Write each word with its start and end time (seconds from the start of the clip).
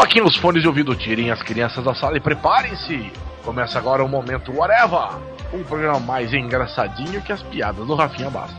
Coloquem 0.00 0.22
os 0.22 0.34
fones 0.36 0.62
de 0.62 0.66
ouvido, 0.66 0.96
tirem 0.96 1.30
as 1.30 1.42
crianças 1.42 1.84
da 1.84 1.94
sala 1.94 2.16
e 2.16 2.20
preparem-se. 2.20 3.12
Começa 3.44 3.78
agora 3.78 4.02
o 4.02 4.08
Momento 4.08 4.50
Whatever, 4.50 5.18
um 5.52 5.62
programa 5.62 6.00
mais 6.00 6.32
engraçadinho 6.32 7.20
que 7.20 7.30
as 7.30 7.42
piadas 7.42 7.86
do 7.86 7.94
Rafinha 7.94 8.30
Bastos. 8.30 8.56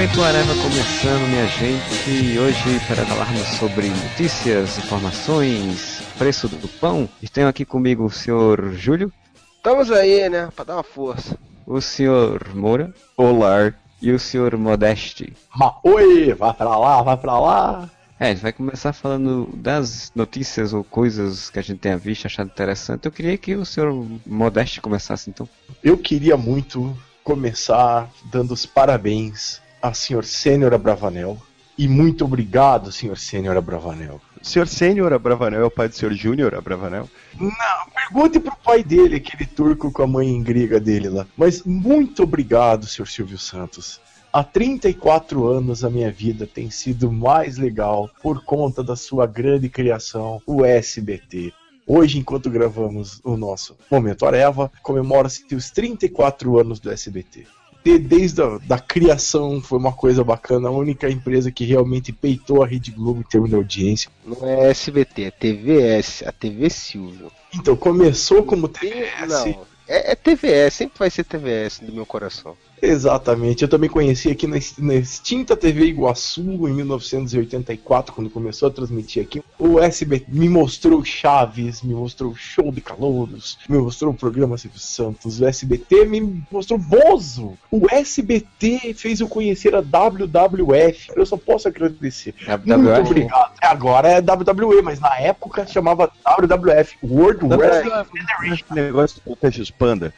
Momento 0.00 0.22
Areva 0.22 0.54
começando, 0.54 1.28
minha 1.28 1.46
gente. 1.46 2.10
E 2.10 2.38
hoje, 2.38 2.80
para 2.88 3.04
falarmos 3.04 3.46
sobre 3.58 3.90
notícias, 3.90 4.78
informações, 4.78 6.00
preço 6.16 6.48
do 6.48 6.66
pão, 6.66 7.06
tenho 7.30 7.46
aqui 7.46 7.66
comigo 7.66 8.06
o 8.06 8.10
senhor 8.10 8.72
Júlio, 8.72 9.12
Estamos 9.58 9.90
aí, 9.90 10.26
né? 10.30 10.48
Pra 10.56 10.64
dar 10.64 10.76
uma 10.76 10.82
força. 10.82 11.36
o 11.66 11.82
senhor 11.82 12.48
Moura, 12.54 12.94
Olá, 13.14 13.74
e 14.00 14.10
o 14.10 14.18
senhor 14.18 14.56
Modeste. 14.56 15.34
Ma 15.54 15.76
oi, 15.84 16.32
vai 16.32 16.54
pra 16.54 16.78
lá, 16.78 17.02
vai 17.02 17.18
pra 17.18 17.38
lá. 17.38 17.90
É, 18.18 18.28
a 18.28 18.28
gente 18.30 18.42
vai 18.42 18.54
começar 18.54 18.94
falando 18.94 19.50
das 19.52 20.10
notícias 20.14 20.72
ou 20.72 20.82
coisas 20.82 21.50
que 21.50 21.58
a 21.58 21.62
gente 21.62 21.78
tenha 21.78 21.98
visto, 21.98 22.24
achado 22.24 22.48
interessante. 22.48 23.04
Eu 23.04 23.12
queria 23.12 23.36
que 23.36 23.54
o 23.54 23.66
senhor 23.66 23.92
Modeste 24.26 24.80
começasse 24.80 25.28
então. 25.28 25.46
Eu 25.84 25.98
queria 25.98 26.38
muito 26.38 26.96
começar 27.22 28.08
dando 28.32 28.54
os 28.54 28.64
parabéns 28.64 29.60
ao 29.80 29.94
senhor 29.94 30.24
Sênior 30.24 30.74
Abravanel. 30.74 31.38
E 31.76 31.88
muito 31.88 32.24
obrigado, 32.24 32.92
senhor 32.92 33.16
Sênior 33.16 33.56
Abravanel. 33.56 34.20
O 34.40 34.46
senhor 34.46 34.68
Sênior 34.68 35.12
Abravanel 35.12 35.62
é 35.62 35.64
o 35.64 35.70
pai 35.70 35.88
do 35.88 35.94
senhor 35.94 36.12
Júnior 36.12 36.54
Abravanel? 36.54 37.08
Não, 37.38 37.50
pergunte 37.94 38.38
pro 38.38 38.56
pai 38.56 38.82
dele, 38.82 39.16
aquele 39.16 39.46
turco 39.46 39.90
com 39.90 40.02
a 40.02 40.06
mãe 40.06 40.42
grega 40.42 40.78
dele 40.78 41.08
lá. 41.08 41.26
Mas 41.36 41.62
muito 41.62 42.22
obrigado, 42.22 42.86
senhor 42.86 43.06
Silvio 43.06 43.38
Santos. 43.38 44.00
Há 44.32 44.44
34 44.44 45.46
anos 45.48 45.82
a 45.82 45.90
minha 45.90 46.12
vida 46.12 46.46
tem 46.46 46.70
sido 46.70 47.10
mais 47.10 47.56
legal 47.56 48.08
por 48.22 48.44
conta 48.44 48.82
da 48.82 48.94
sua 48.94 49.26
grande 49.26 49.68
criação, 49.68 50.40
o 50.46 50.64
SBT. 50.64 51.52
Hoje, 51.86 52.18
enquanto 52.18 52.48
gravamos 52.48 53.20
o 53.24 53.36
nosso 53.36 53.76
Momento 53.90 54.24
Areva, 54.24 54.70
comemora-se 54.82 55.52
os 55.54 55.70
34 55.70 56.60
anos 56.60 56.78
do 56.78 56.90
SBT. 56.90 57.46
De- 57.84 57.98
desde 57.98 58.42
a 58.42 58.58
da 58.58 58.78
criação 58.78 59.60
foi 59.60 59.78
uma 59.78 59.92
coisa 59.92 60.22
bacana, 60.22 60.68
a 60.68 60.72
única 60.72 61.08
empresa 61.08 61.50
que 61.50 61.64
realmente 61.64 62.12
peitou 62.12 62.62
a 62.62 62.66
Rede 62.66 62.90
Globo 62.90 63.20
em 63.20 63.24
termos 63.24 63.48
de 63.50 63.56
audiência. 63.56 64.10
Não 64.24 64.46
é 64.46 64.70
SBT, 64.70 65.22
é 65.24 65.30
TVS, 65.30 66.22
a 66.26 66.32
TV 66.32 66.68
Silvio. 66.70 67.30
Então, 67.54 67.74
começou 67.76 68.42
como 68.42 68.68
TVS. 68.68 69.28
Não, 69.28 69.66
é, 69.88 70.12
é 70.12 70.14
TVS, 70.14 70.74
sempre 70.74 70.98
vai 70.98 71.10
ser 71.10 71.24
TVS 71.24 71.80
do 71.80 71.92
meu 71.92 72.06
coração. 72.06 72.56
Exatamente. 72.82 73.62
Eu 73.62 73.68
também 73.68 73.88
conheci 73.90 74.30
aqui 74.30 74.46
na, 74.46 74.56
na 74.78 74.94
extinta 74.94 75.56
TV 75.56 75.86
Iguaçu 75.86 76.40
em 76.68 76.72
1984, 76.72 78.14
quando 78.14 78.30
começou 78.30 78.68
a 78.68 78.70
transmitir 78.70 79.22
aqui. 79.22 79.42
O 79.58 79.78
SBT 79.80 80.26
me 80.28 80.48
mostrou 80.48 81.04
Chaves, 81.04 81.82
me 81.82 81.94
mostrou 81.94 82.34
Show 82.34 82.70
de 82.72 82.80
Calouros, 82.80 83.58
me 83.68 83.78
mostrou 83.78 84.12
o 84.12 84.16
programa 84.16 84.56
Silvio 84.56 84.78
Santos. 84.80 85.40
O 85.40 85.46
SBT 85.46 86.04
me 86.06 86.42
mostrou 86.50 86.78
Bozo. 86.78 87.56
O 87.70 87.86
SBT 87.90 88.94
fez 88.94 89.20
eu 89.20 89.28
conhecer 89.28 89.74
a 89.74 89.80
WWF. 89.80 91.10
Eu 91.14 91.26
só 91.26 91.36
posso 91.36 91.68
agradecer. 91.68 92.34
Muito 92.46 92.66
WWF. 92.82 93.00
obrigado. 93.10 93.52
Agora 93.60 94.08
é 94.08 94.20
WWE, 94.20 94.82
mas 94.82 95.00
na 95.00 95.16
época 95.18 95.66
chamava 95.66 96.10
WWF, 96.38 96.96
World 97.02 97.44
Wrestling 97.46 98.04
Federation. 98.04 98.64
Negócio 98.74 99.20
do 99.24 99.36
Peixes 99.36 99.70
Panda. 99.70 100.12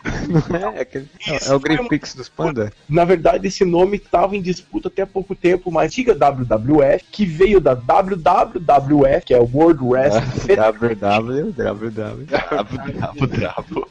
É, 0.75 0.81
aquele- 0.81 1.09
é, 1.26 1.36
Isso 1.36 1.53
é 1.53 1.56
o 1.56 1.59
um- 1.59 1.88
Pix 1.88 2.15
dos 2.15 2.28
Panda? 2.28 2.51
Na 2.88 3.04
verdade, 3.04 3.48
esse 3.48 3.64
nome 3.64 3.96
estava 3.96 4.36
em 4.36 4.42
disputa 4.42 4.88
até 4.88 5.02
há 5.02 5.06
pouco 5.06 5.34
tempo, 5.34 5.70
mas 5.70 5.86
antiga 5.86 6.14
WWF, 6.14 7.04
que 7.10 7.24
veio 7.24 7.60
da 7.60 7.74
WWF, 7.74 9.26
que 9.26 9.34
é 9.34 9.38
o 9.38 9.48
World 9.52 9.82
Wrestling 9.82 10.56
www. 10.56 12.26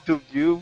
Tu 0.05 0.21
viu? 0.31 0.61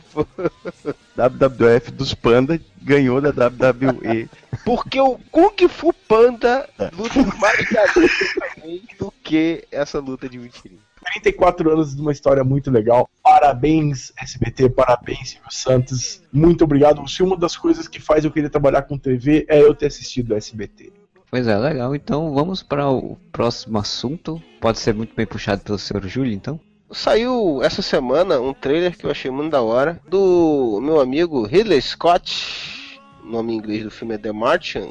WWF 1.15 1.91
dos 1.91 2.13
Panda 2.13 2.59
ganhou 2.81 3.21
da 3.21 3.29
WWE. 3.29 4.29
Porque 4.65 4.99
o 4.99 5.17
Kung 5.31 5.67
Fu 5.69 5.93
Panda 5.93 6.67
luta 6.93 7.19
mais 7.39 7.57
do 8.99 9.13
que 9.23 9.65
essa 9.71 9.99
luta 9.99 10.27
de 10.27 10.37
mentirinha. 10.37 10.88
34 11.13 11.71
anos 11.71 11.95
de 11.95 12.01
uma 12.01 12.11
história 12.11 12.43
muito 12.43 12.69
legal. 12.69 13.09
Parabéns, 13.23 14.11
SBT, 14.17 14.69
parabéns, 14.69 15.31
Silvio 15.31 15.51
Santos. 15.51 16.21
Muito 16.31 16.63
obrigado. 16.63 17.07
Se 17.07 17.23
uma 17.23 17.35
das 17.35 17.57
coisas 17.57 17.87
que 17.87 17.99
faz 17.99 18.23
eu 18.23 18.31
querer 18.31 18.49
trabalhar 18.49 18.83
com 18.83 18.97
TV 18.97 19.45
é 19.47 19.61
eu 19.61 19.73
ter 19.73 19.87
assistido 19.87 20.31
o 20.31 20.35
SBT. 20.35 20.91
Pois 21.31 21.47
é, 21.47 21.57
legal. 21.57 21.95
Então 21.95 22.33
vamos 22.33 22.63
para 22.63 22.89
o 22.89 23.17
próximo 23.31 23.77
assunto. 23.77 24.41
Pode 24.59 24.79
ser 24.79 24.93
muito 24.93 25.15
bem 25.15 25.25
puxado 25.25 25.61
pelo 25.61 25.77
senhor 25.77 26.05
Júlio, 26.07 26.33
então. 26.33 26.59
Saiu 26.91 27.61
essa 27.61 27.83
semana 27.83 28.39
um 28.39 28.51
trailer 28.51 28.97
que 28.97 29.05
eu 29.05 29.11
achei 29.11 29.29
muito 29.29 29.51
da 29.51 29.61
hora 29.61 30.01
do 30.07 30.79
meu 30.81 30.99
amigo 30.99 31.45
Ridley 31.45 31.81
Scott. 31.81 32.89
O 33.23 33.27
nome 33.27 33.53
em 33.53 33.57
inglês 33.57 33.83
do 33.83 33.91
filme 33.91 34.15
é 34.15 34.17
The 34.17 34.31
Martian. 34.31 34.87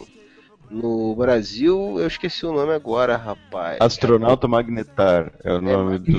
No 0.70 1.14
Brasil, 1.16 1.96
eu 1.98 2.06
esqueci 2.06 2.44
o 2.44 2.52
nome 2.52 2.72
agora, 2.74 3.16
rapaz. 3.16 3.78
Astronauta 3.80 4.46
Magnetar 4.46 5.32
é 5.42 5.52
o 5.52 5.60
nome 5.60 5.98
do. 5.98 6.18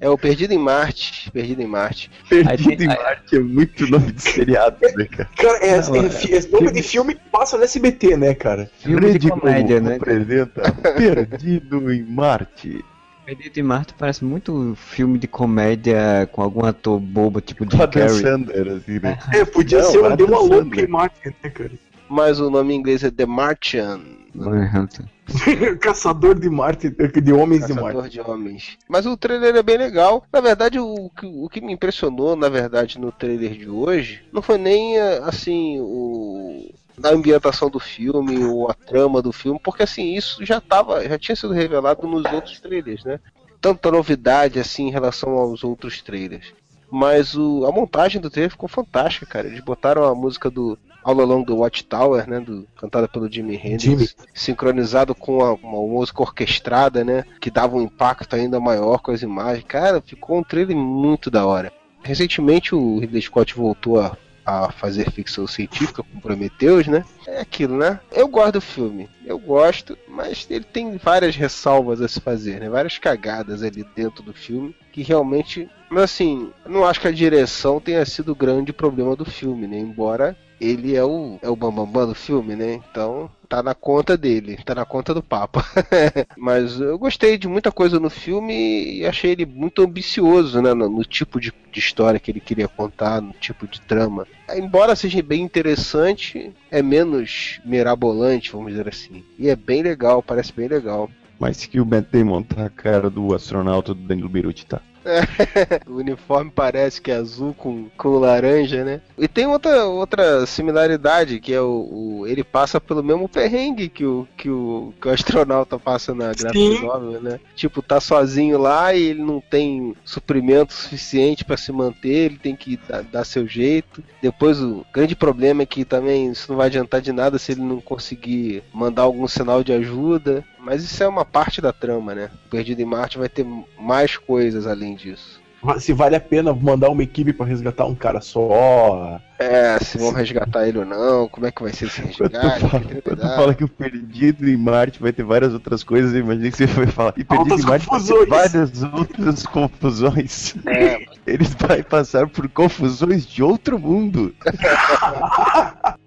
É 0.00 0.10
o 0.10 0.18
Perdido 0.18 0.52
em 0.52 0.58
Marte. 0.58 1.30
Perdido 1.30 1.62
em 1.62 1.66
Marte. 1.66 2.10
Perdido 2.28 2.82
em 2.82 2.90
aí- 2.90 2.96
Marte 2.98 3.36
é 3.36 3.38
muito 3.38 3.88
nome 3.88 4.10
de 4.10 4.20
seriado, 4.20 4.76
né, 4.82 5.04
cara? 5.04 5.28
Cara, 5.36 5.58
é, 5.64 5.80
Não, 5.80 5.94
é, 5.94 5.98
é- 6.00 6.36
é 6.38 6.48
nome 6.50 6.72
de 6.72 6.82
filme 6.82 7.14
que 7.14 7.20
passa 7.30 7.56
no 7.56 7.62
SBT, 7.62 8.16
né, 8.16 8.34
cara? 8.34 8.68
Filme 8.80 9.16
de 9.16 9.28
comédia, 9.30 9.78
Globo 9.78 9.90
né? 9.90 9.96
apresenta 9.96 10.72
Perdido 10.98 11.92
em 11.92 12.02
Marte. 12.02 12.84
Perdido 13.24 13.58
em 13.58 13.62
Marte 13.62 13.94
parece 13.96 14.24
muito 14.24 14.74
filme 14.76 15.18
de 15.18 15.26
comédia 15.28 16.28
com 16.32 16.42
algum 16.42 16.64
ator 16.64 16.98
bobo, 16.98 17.40
tipo 17.40 17.64
Adam 17.64 17.88
Carrey. 17.88 18.08
Sandler, 18.08 18.68
assim, 18.76 18.98
né? 18.98 19.18
É, 19.32 19.44
podia 19.44 19.80
Não, 19.82 19.90
ser 19.90 19.98
o 19.98 20.06
Adam 20.06 20.26
Deu 20.26 20.48
Sandler. 20.48 20.84
em 20.84 20.88
Martin, 20.88 21.28
né, 21.42 21.50
cara? 21.50 21.70
Mas 22.08 22.40
o 22.40 22.50
nome 22.50 22.74
em 22.74 22.78
inglês 22.78 23.02
é 23.04 23.10
The 23.10 23.24
Martian. 23.24 24.00
Caçador 25.80 26.38
de 26.38 26.48
Marte, 26.50 26.90
de 26.90 27.32
homens 27.32 27.66
de 27.66 27.72
Marte. 27.74 27.86
Caçador 27.96 28.08
de 28.08 28.20
homens. 28.20 28.76
Mas 28.88 29.06
o 29.06 29.16
trailer 29.16 29.54
é 29.54 29.62
bem 29.62 29.78
legal. 29.78 30.24
Na 30.32 30.40
verdade, 30.40 30.78
o, 30.78 31.10
que- 31.16 31.26
o 31.26 31.48
que 31.48 31.60
me 31.60 31.72
impressionou, 31.72 32.34
na 32.36 32.48
verdade, 32.48 32.98
no 32.98 33.12
trailer 33.12 33.52
de 33.56 33.68
hoje, 33.68 34.22
não 34.32 34.42
foi 34.42 34.58
nem 34.58 34.98
eh, 34.98 35.20
assim 35.22 35.78
o 35.80 36.70
a 37.08 37.12
ambientação 37.12 37.68
do 37.70 37.78
filme 37.78 38.44
ou 38.44 38.70
a 38.70 38.74
trama 38.74 39.20
do 39.22 39.32
filme, 39.32 39.60
porque 39.62 39.82
assim 39.82 40.14
isso 40.14 40.44
já 40.44 40.60
tava, 40.60 41.06
já 41.08 41.18
tinha 41.18 41.36
sido 41.36 41.52
revelado 41.52 42.06
nos 42.06 42.24
outros 42.32 42.60
trailers, 42.60 43.04
né? 43.04 43.18
Tanta 43.60 43.90
novidade 43.90 44.58
assim 44.58 44.88
em 44.88 44.90
relação 44.90 45.32
aos 45.38 45.62
outros 45.62 46.00
trailers. 46.02 46.52
Mas 46.90 47.34
o, 47.34 47.64
a 47.66 47.72
montagem 47.72 48.20
do 48.20 48.28
trailer 48.28 48.50
ficou 48.50 48.68
fantástica, 48.68 49.24
cara. 49.24 49.46
Eles 49.46 49.60
botaram 49.60 50.04
a 50.04 50.14
música 50.14 50.50
do 50.50 50.78
All 51.02 51.18
Along 51.20 51.44
the 51.44 51.52
Watchtower, 51.52 52.28
né? 52.28 52.38
Do, 52.40 52.66
cantada 52.76 53.08
pelo 53.08 53.30
Jimi 53.32 53.54
Hendrix 53.56 53.82
Jimmy. 53.82 54.08
sincronizado 54.34 55.14
com 55.14 55.42
a- 55.42 55.54
uma 55.54 55.78
música 55.86 56.20
orquestrada, 56.22 57.02
né? 57.02 57.24
Que 57.40 57.50
dava 57.50 57.76
um 57.76 57.82
impacto 57.82 58.34
ainda 58.36 58.60
maior 58.60 58.98
com 58.98 59.10
as 59.10 59.22
imagens. 59.22 59.64
Cara, 59.66 60.02
ficou 60.02 60.38
um 60.38 60.42
trailer 60.44 60.76
muito 60.76 61.30
da 61.30 61.46
hora. 61.46 61.72
Recentemente 62.02 62.74
o 62.74 62.98
Ridley 62.98 63.22
Scott 63.22 63.54
voltou 63.54 63.98
a, 64.00 64.16
a 64.44 64.70
fazer 64.72 65.10
ficção 65.10 65.46
científica 65.46 66.02
com 66.02 66.20
Prometheus, 66.20 66.86
né? 66.86 67.04
É 67.26 67.40
aquilo, 67.40 67.76
né? 67.76 68.00
Eu 68.10 68.28
gosto 68.28 68.54
do 68.54 68.60
filme, 68.60 69.08
eu 69.24 69.38
gosto, 69.38 69.96
mas 70.08 70.46
ele 70.50 70.64
tem 70.64 70.96
várias 70.96 71.36
ressalvas 71.36 72.00
a 72.00 72.08
se 72.08 72.20
fazer, 72.20 72.60
né? 72.60 72.68
Várias 72.68 72.98
cagadas 72.98 73.62
ali 73.62 73.84
dentro 73.94 74.22
do 74.22 74.32
filme 74.32 74.74
que 74.92 75.02
realmente. 75.02 75.68
Mas 75.88 76.04
assim, 76.04 76.52
não 76.66 76.84
acho 76.84 77.00
que 77.00 77.08
a 77.08 77.12
direção 77.12 77.80
tenha 77.80 78.04
sido 78.04 78.32
o 78.32 78.36
grande 78.36 78.72
problema 78.72 79.16
do 79.16 79.24
filme, 79.24 79.66
né? 79.66 79.78
Embora 79.78 80.36
ele 80.62 80.94
é 80.94 81.04
o, 81.04 81.38
é 81.42 81.50
o 81.50 81.56
bambambam 81.56 82.06
do 82.06 82.14
filme, 82.14 82.54
né? 82.54 82.80
Então 82.90 83.28
tá 83.48 83.62
na 83.62 83.74
conta 83.74 84.16
dele, 84.16 84.58
tá 84.64 84.74
na 84.74 84.84
conta 84.84 85.12
do 85.12 85.22
Papa. 85.22 85.64
Mas 86.38 86.80
eu 86.80 86.96
gostei 86.96 87.36
de 87.36 87.48
muita 87.48 87.72
coisa 87.72 87.98
no 87.98 88.08
filme 88.08 88.98
e 88.98 89.06
achei 89.06 89.32
ele 89.32 89.44
muito 89.44 89.82
ambicioso, 89.82 90.62
né? 90.62 90.72
No, 90.72 90.88
no 90.88 91.04
tipo 91.04 91.40
de, 91.40 91.52
de 91.72 91.80
história 91.80 92.20
que 92.20 92.30
ele 92.30 92.40
queria 92.40 92.68
contar, 92.68 93.20
no 93.20 93.32
tipo 93.32 93.66
de 93.66 93.80
trama. 93.80 94.26
Embora 94.54 94.94
seja 94.94 95.20
bem 95.20 95.42
interessante, 95.42 96.52
é 96.70 96.80
menos 96.80 97.60
mirabolante, 97.64 98.52
vamos 98.52 98.70
dizer 98.70 98.88
assim. 98.88 99.24
E 99.38 99.48
é 99.48 99.56
bem 99.56 99.82
legal, 99.82 100.22
parece 100.22 100.52
bem 100.52 100.68
legal. 100.68 101.10
Mas 101.40 101.66
que 101.66 101.80
o 101.80 101.86
Matt 101.86 102.06
Damon 102.12 102.42
tá 102.42 102.66
a 102.66 102.70
cara 102.70 103.10
do 103.10 103.34
astronauta 103.34 103.92
do 103.92 104.00
Danilo 104.00 104.28
Beruti, 104.28 104.64
tá? 104.64 104.80
O 105.86 105.96
uniforme 105.96 106.50
parece 106.54 107.00
que 107.00 107.10
é 107.10 107.14
azul 107.16 107.54
com, 107.54 107.88
com 107.96 108.18
laranja, 108.18 108.84
né? 108.84 109.00
E 109.18 109.26
tem 109.28 109.46
outra, 109.46 109.84
outra 109.86 110.46
similaridade, 110.46 111.40
que 111.40 111.52
é 111.52 111.60
o, 111.60 112.20
o- 112.20 112.26
ele 112.26 112.44
passa 112.44 112.80
pelo 112.80 113.02
mesmo 113.02 113.28
perrengue 113.28 113.88
que 113.88 114.04
o, 114.04 114.26
que 114.36 114.48
o, 114.48 114.92
que 115.00 115.08
o 115.08 115.10
astronauta 115.10 115.78
passa 115.78 116.14
na 116.14 116.32
graphic 116.32 116.74
novel, 116.82 117.20
né? 117.20 117.40
Tipo, 117.54 117.82
tá 117.82 118.00
sozinho 118.00 118.58
lá 118.58 118.94
e 118.94 119.02
ele 119.02 119.22
não 119.22 119.40
tem 119.40 119.94
suprimento 120.04 120.72
suficiente 120.72 121.44
pra 121.44 121.56
se 121.56 121.72
manter, 121.72 122.08
ele 122.26 122.38
tem 122.38 122.54
que 122.56 122.78
dar, 122.88 123.02
dar 123.02 123.24
seu 123.24 123.46
jeito. 123.46 124.02
Depois 124.20 124.60
o 124.60 124.84
grande 124.92 125.16
problema 125.16 125.62
é 125.62 125.66
que 125.66 125.84
também 125.84 126.30
isso 126.30 126.50
não 126.50 126.56
vai 126.56 126.66
adiantar 126.66 127.00
de 127.00 127.12
nada 127.12 127.38
se 127.38 127.52
ele 127.52 127.62
não 127.62 127.80
conseguir 127.80 128.62
mandar 128.72 129.02
algum 129.02 129.26
sinal 129.26 129.62
de 129.64 129.72
ajuda. 129.72 130.44
Mas 130.58 130.84
isso 130.84 131.02
é 131.02 131.08
uma 131.08 131.24
parte 131.24 131.60
da 131.60 131.72
trama, 131.72 132.14
né? 132.14 132.30
Perdido 132.48 132.80
em 132.80 132.84
Marte 132.84 133.18
vai 133.18 133.28
ter 133.28 133.44
mais 133.76 134.16
coisas 134.16 134.64
além 134.64 134.91
disso. 134.94 135.40
Se 135.78 135.92
vale 135.92 136.16
a 136.16 136.20
pena 136.20 136.52
mandar 136.52 136.90
uma 136.90 137.04
equipe 137.04 137.32
pra 137.32 137.46
resgatar 137.46 137.86
um 137.86 137.94
cara 137.94 138.20
só. 138.20 139.20
É, 139.38 139.78
se 139.78 139.96
vão 139.96 140.12
resgatar 140.12 140.66
ele 140.66 140.78
ou 140.78 140.84
não, 140.84 141.28
como 141.28 141.46
é 141.46 141.52
que 141.52 141.62
vai 141.62 141.72
ser 141.72 141.84
esse 141.86 142.02
Quando 142.18 142.32
tu 142.32 142.40
resgate, 142.40 142.68
fala, 142.68 142.84
que 142.84 143.00
quando 143.00 143.20
tu 143.20 143.28
fala 143.28 143.54
que 143.54 143.64
o 143.64 143.68
Perdido 143.68 144.48
em 144.48 144.56
Marte 144.56 145.00
vai 145.00 145.12
ter 145.12 145.22
várias 145.22 145.52
outras 145.54 145.84
coisas, 145.84 146.12
eu 146.14 146.20
imaginei 146.20 146.50
que 146.50 146.56
você 146.56 146.66
vai 146.66 146.88
falar. 146.88 147.14
E 147.16 147.22
Perdido 147.22 147.52
Altas 147.52 147.64
em 147.64 147.68
Marte 147.68 147.86
vai 147.86 148.00
ter 148.00 148.08
confusões. 148.08 148.28
várias 148.28 148.82
outras 148.82 149.46
confusões. 149.46 150.54
É, 150.66 151.04
Ele 151.24 151.44
vai 151.60 151.82
passar 151.84 152.28
por 152.28 152.48
confusões 152.48 153.24
de 153.24 153.40
outro 153.42 153.78
mundo. 153.78 154.34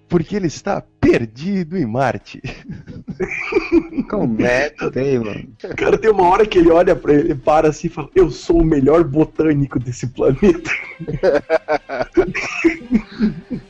Porque 0.10 0.36
ele 0.36 0.48
está 0.48 0.84
perdido 1.00 1.78
em 1.78 1.86
Marte. 1.86 2.42
Que 4.78 4.92
tem, 4.92 5.20
mano? 5.20 5.48
Cara, 5.76 5.98
tem 5.98 6.12
uma 6.12 6.28
hora 6.28 6.46
que 6.46 6.60
ele 6.60 6.72
olha 6.72 6.96
pra 6.96 7.14
ele, 7.14 7.36
para 7.36 7.70
assim 7.70 7.88
e 7.88 7.90
fala: 7.90 8.10
Eu 8.16 8.32
sou 8.32 8.62
o 8.62 8.66
melhor 8.66 9.04
botânico 9.04 9.80
desse 9.80 10.08
planeta. 10.08 10.72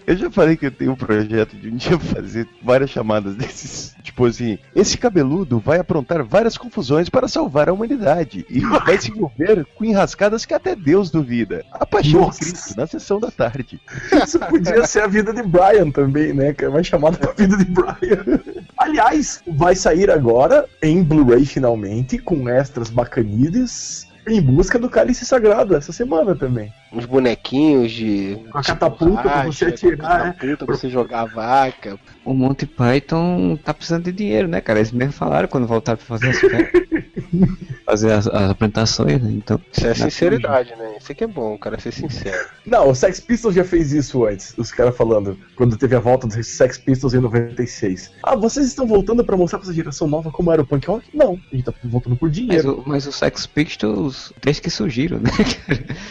Eu 0.06 0.16
já 0.16 0.30
falei 0.30 0.56
que 0.56 0.68
eu 0.68 0.72
tenho 0.72 0.92
um 0.92 0.96
projeto 0.96 1.56
de 1.56 1.70
um 1.70 1.76
dia 1.76 1.98
fazer 1.98 2.48
várias 2.62 2.92
chamadas 2.92 3.36
desses. 3.36 3.96
Tipo 4.04 4.26
assim, 4.26 4.60
esse 4.76 4.98
cabeludo 4.98 5.60
vai 5.60 5.80
aprontar 5.80 6.24
várias 6.24 6.58
confusões 6.58 7.10
para 7.10 7.28
salvar 7.28 7.70
a 7.70 7.74
humanidade. 7.74 8.46
E 8.50 8.60
vai 8.60 9.00
se 9.00 9.12
envolver 9.12 9.66
com 9.76 9.84
enrascadas 9.84 10.46
que 10.46 10.54
até 10.54 10.76
Deus 10.76 11.10
duvida. 11.10 11.66
A 11.72 11.86
paixão 11.86 12.22
Nossa. 12.22 12.40
de 12.40 12.52
Cristo, 12.52 12.78
na 12.78 12.86
sessão 12.86 13.20
da 13.20 13.32
tarde. 13.32 13.80
Isso 14.24 14.40
podia 14.40 14.86
ser 14.86 15.02
a 15.02 15.08
vida 15.08 15.34
de 15.34 15.42
Brian 15.42 15.90
também, 15.90 16.34
né, 16.34 16.54
cara? 16.54 16.72
Vai 16.72 16.84
chamada 16.84 17.18
pra 17.18 17.34
vida 17.34 17.58
de 17.58 17.66
Brian. 17.66 18.40
Aliás, 18.86 19.42
vai 19.48 19.76
sair 19.76 20.12
agora 20.12 20.70
em 20.80 21.02
Blu-ray 21.04 21.44
finalmente, 21.44 22.20
com 22.20 22.48
extras 22.48 22.88
bacanides, 22.88 24.08
em 24.28 24.40
busca 24.40 24.78
do 24.78 24.88
cálice 24.88 25.26
sagrado 25.26 25.76
essa 25.76 25.92
semana 25.92 26.36
também. 26.36 26.72
uns 26.94 27.08
bonequinhos 27.08 27.92
de. 27.92 28.38
Com 28.52 28.60
a 28.60 28.64
catapulta 28.64 29.24
pra 29.24 29.46
você 29.46 29.66
atirar, 29.66 29.98
com 29.98 30.06
a 30.06 30.34
catapulta 30.34 30.66
pra 30.68 30.76
você 30.76 30.88
jogar 30.88 31.22
a 31.22 31.26
vaca. 31.26 32.00
O 32.24 32.36
Monty 32.36 32.68
Python 32.68 33.58
tá 33.58 33.74
precisando 33.74 34.04
de 34.04 34.12
dinheiro, 34.12 34.48
né, 34.48 34.62
cara? 34.62 34.78
Eles 34.78 34.92
mesmo 34.92 35.14
falaram 35.14 35.48
quando 35.48 35.66
voltaram 35.66 35.98
pra 35.98 36.06
fazer 36.06 36.30
as 36.30 36.40
fazer 37.84 38.12
as, 38.12 38.28
as 38.28 38.52
apresentações, 38.52 39.20
né? 39.20 39.32
Então. 39.32 39.60
Isso 39.76 39.88
é 39.88 39.96
sinceridade, 39.96 40.76
né? 40.76 40.95
Isso 41.06 41.12
aqui 41.12 41.24
é 41.24 41.28
bom, 41.28 41.56
cara, 41.56 41.80
ser 41.80 41.92
sincero. 41.92 42.50
Não, 42.66 42.90
o 42.90 42.96
Sex 42.96 43.20
Pistols 43.20 43.54
já 43.54 43.64
fez 43.64 43.94
isso 43.94 44.26
antes, 44.26 44.58
os 44.58 44.72
caras 44.72 44.98
falando, 44.98 45.38
quando 45.56 45.78
teve 45.78 45.96
a 45.96 46.00
volta 46.00 46.26
dos 46.26 46.48
Sex 46.48 46.80
Pistols 46.80 47.14
em 47.14 47.20
96. 47.20 48.12
Ah, 48.24 48.36
vocês 48.36 48.66
estão 48.66 48.88
voltando 48.88 49.24
pra 49.24 49.38
mostrar 49.38 49.60
pra 49.60 49.68
essa 49.68 49.76
geração 49.76 50.08
nova 50.08 50.32
como 50.32 50.52
era 50.52 50.64
o 50.64 50.66
punk 50.66 50.88
rock? 50.88 51.08
Não, 51.16 51.40
a 51.52 51.56
gente 51.56 51.66
tá 51.66 51.74
voltando 51.84 52.16
por 52.16 52.26
Mas 52.30 52.36
dinheiro. 52.36 52.80
o, 52.80 52.90
mas 52.90 53.06
o 53.06 53.12
Sex 53.12 53.46
Pistols, 53.46 54.34
desde 54.42 54.64
que 54.64 54.70
surgiram, 54.72 55.20
né? 55.20 55.30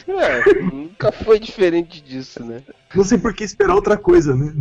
É, 0.07 0.63
nunca 0.63 1.11
foi 1.11 1.41
diferente 1.41 2.01
disso, 2.01 2.45
né? 2.45 2.63
Não 2.95 3.03
sei 3.05 3.19
por 3.19 3.35
que 3.35 3.45
esperar 3.45 3.75
outra 3.75 3.97
coisa, 3.97 4.35
né? 4.37 4.55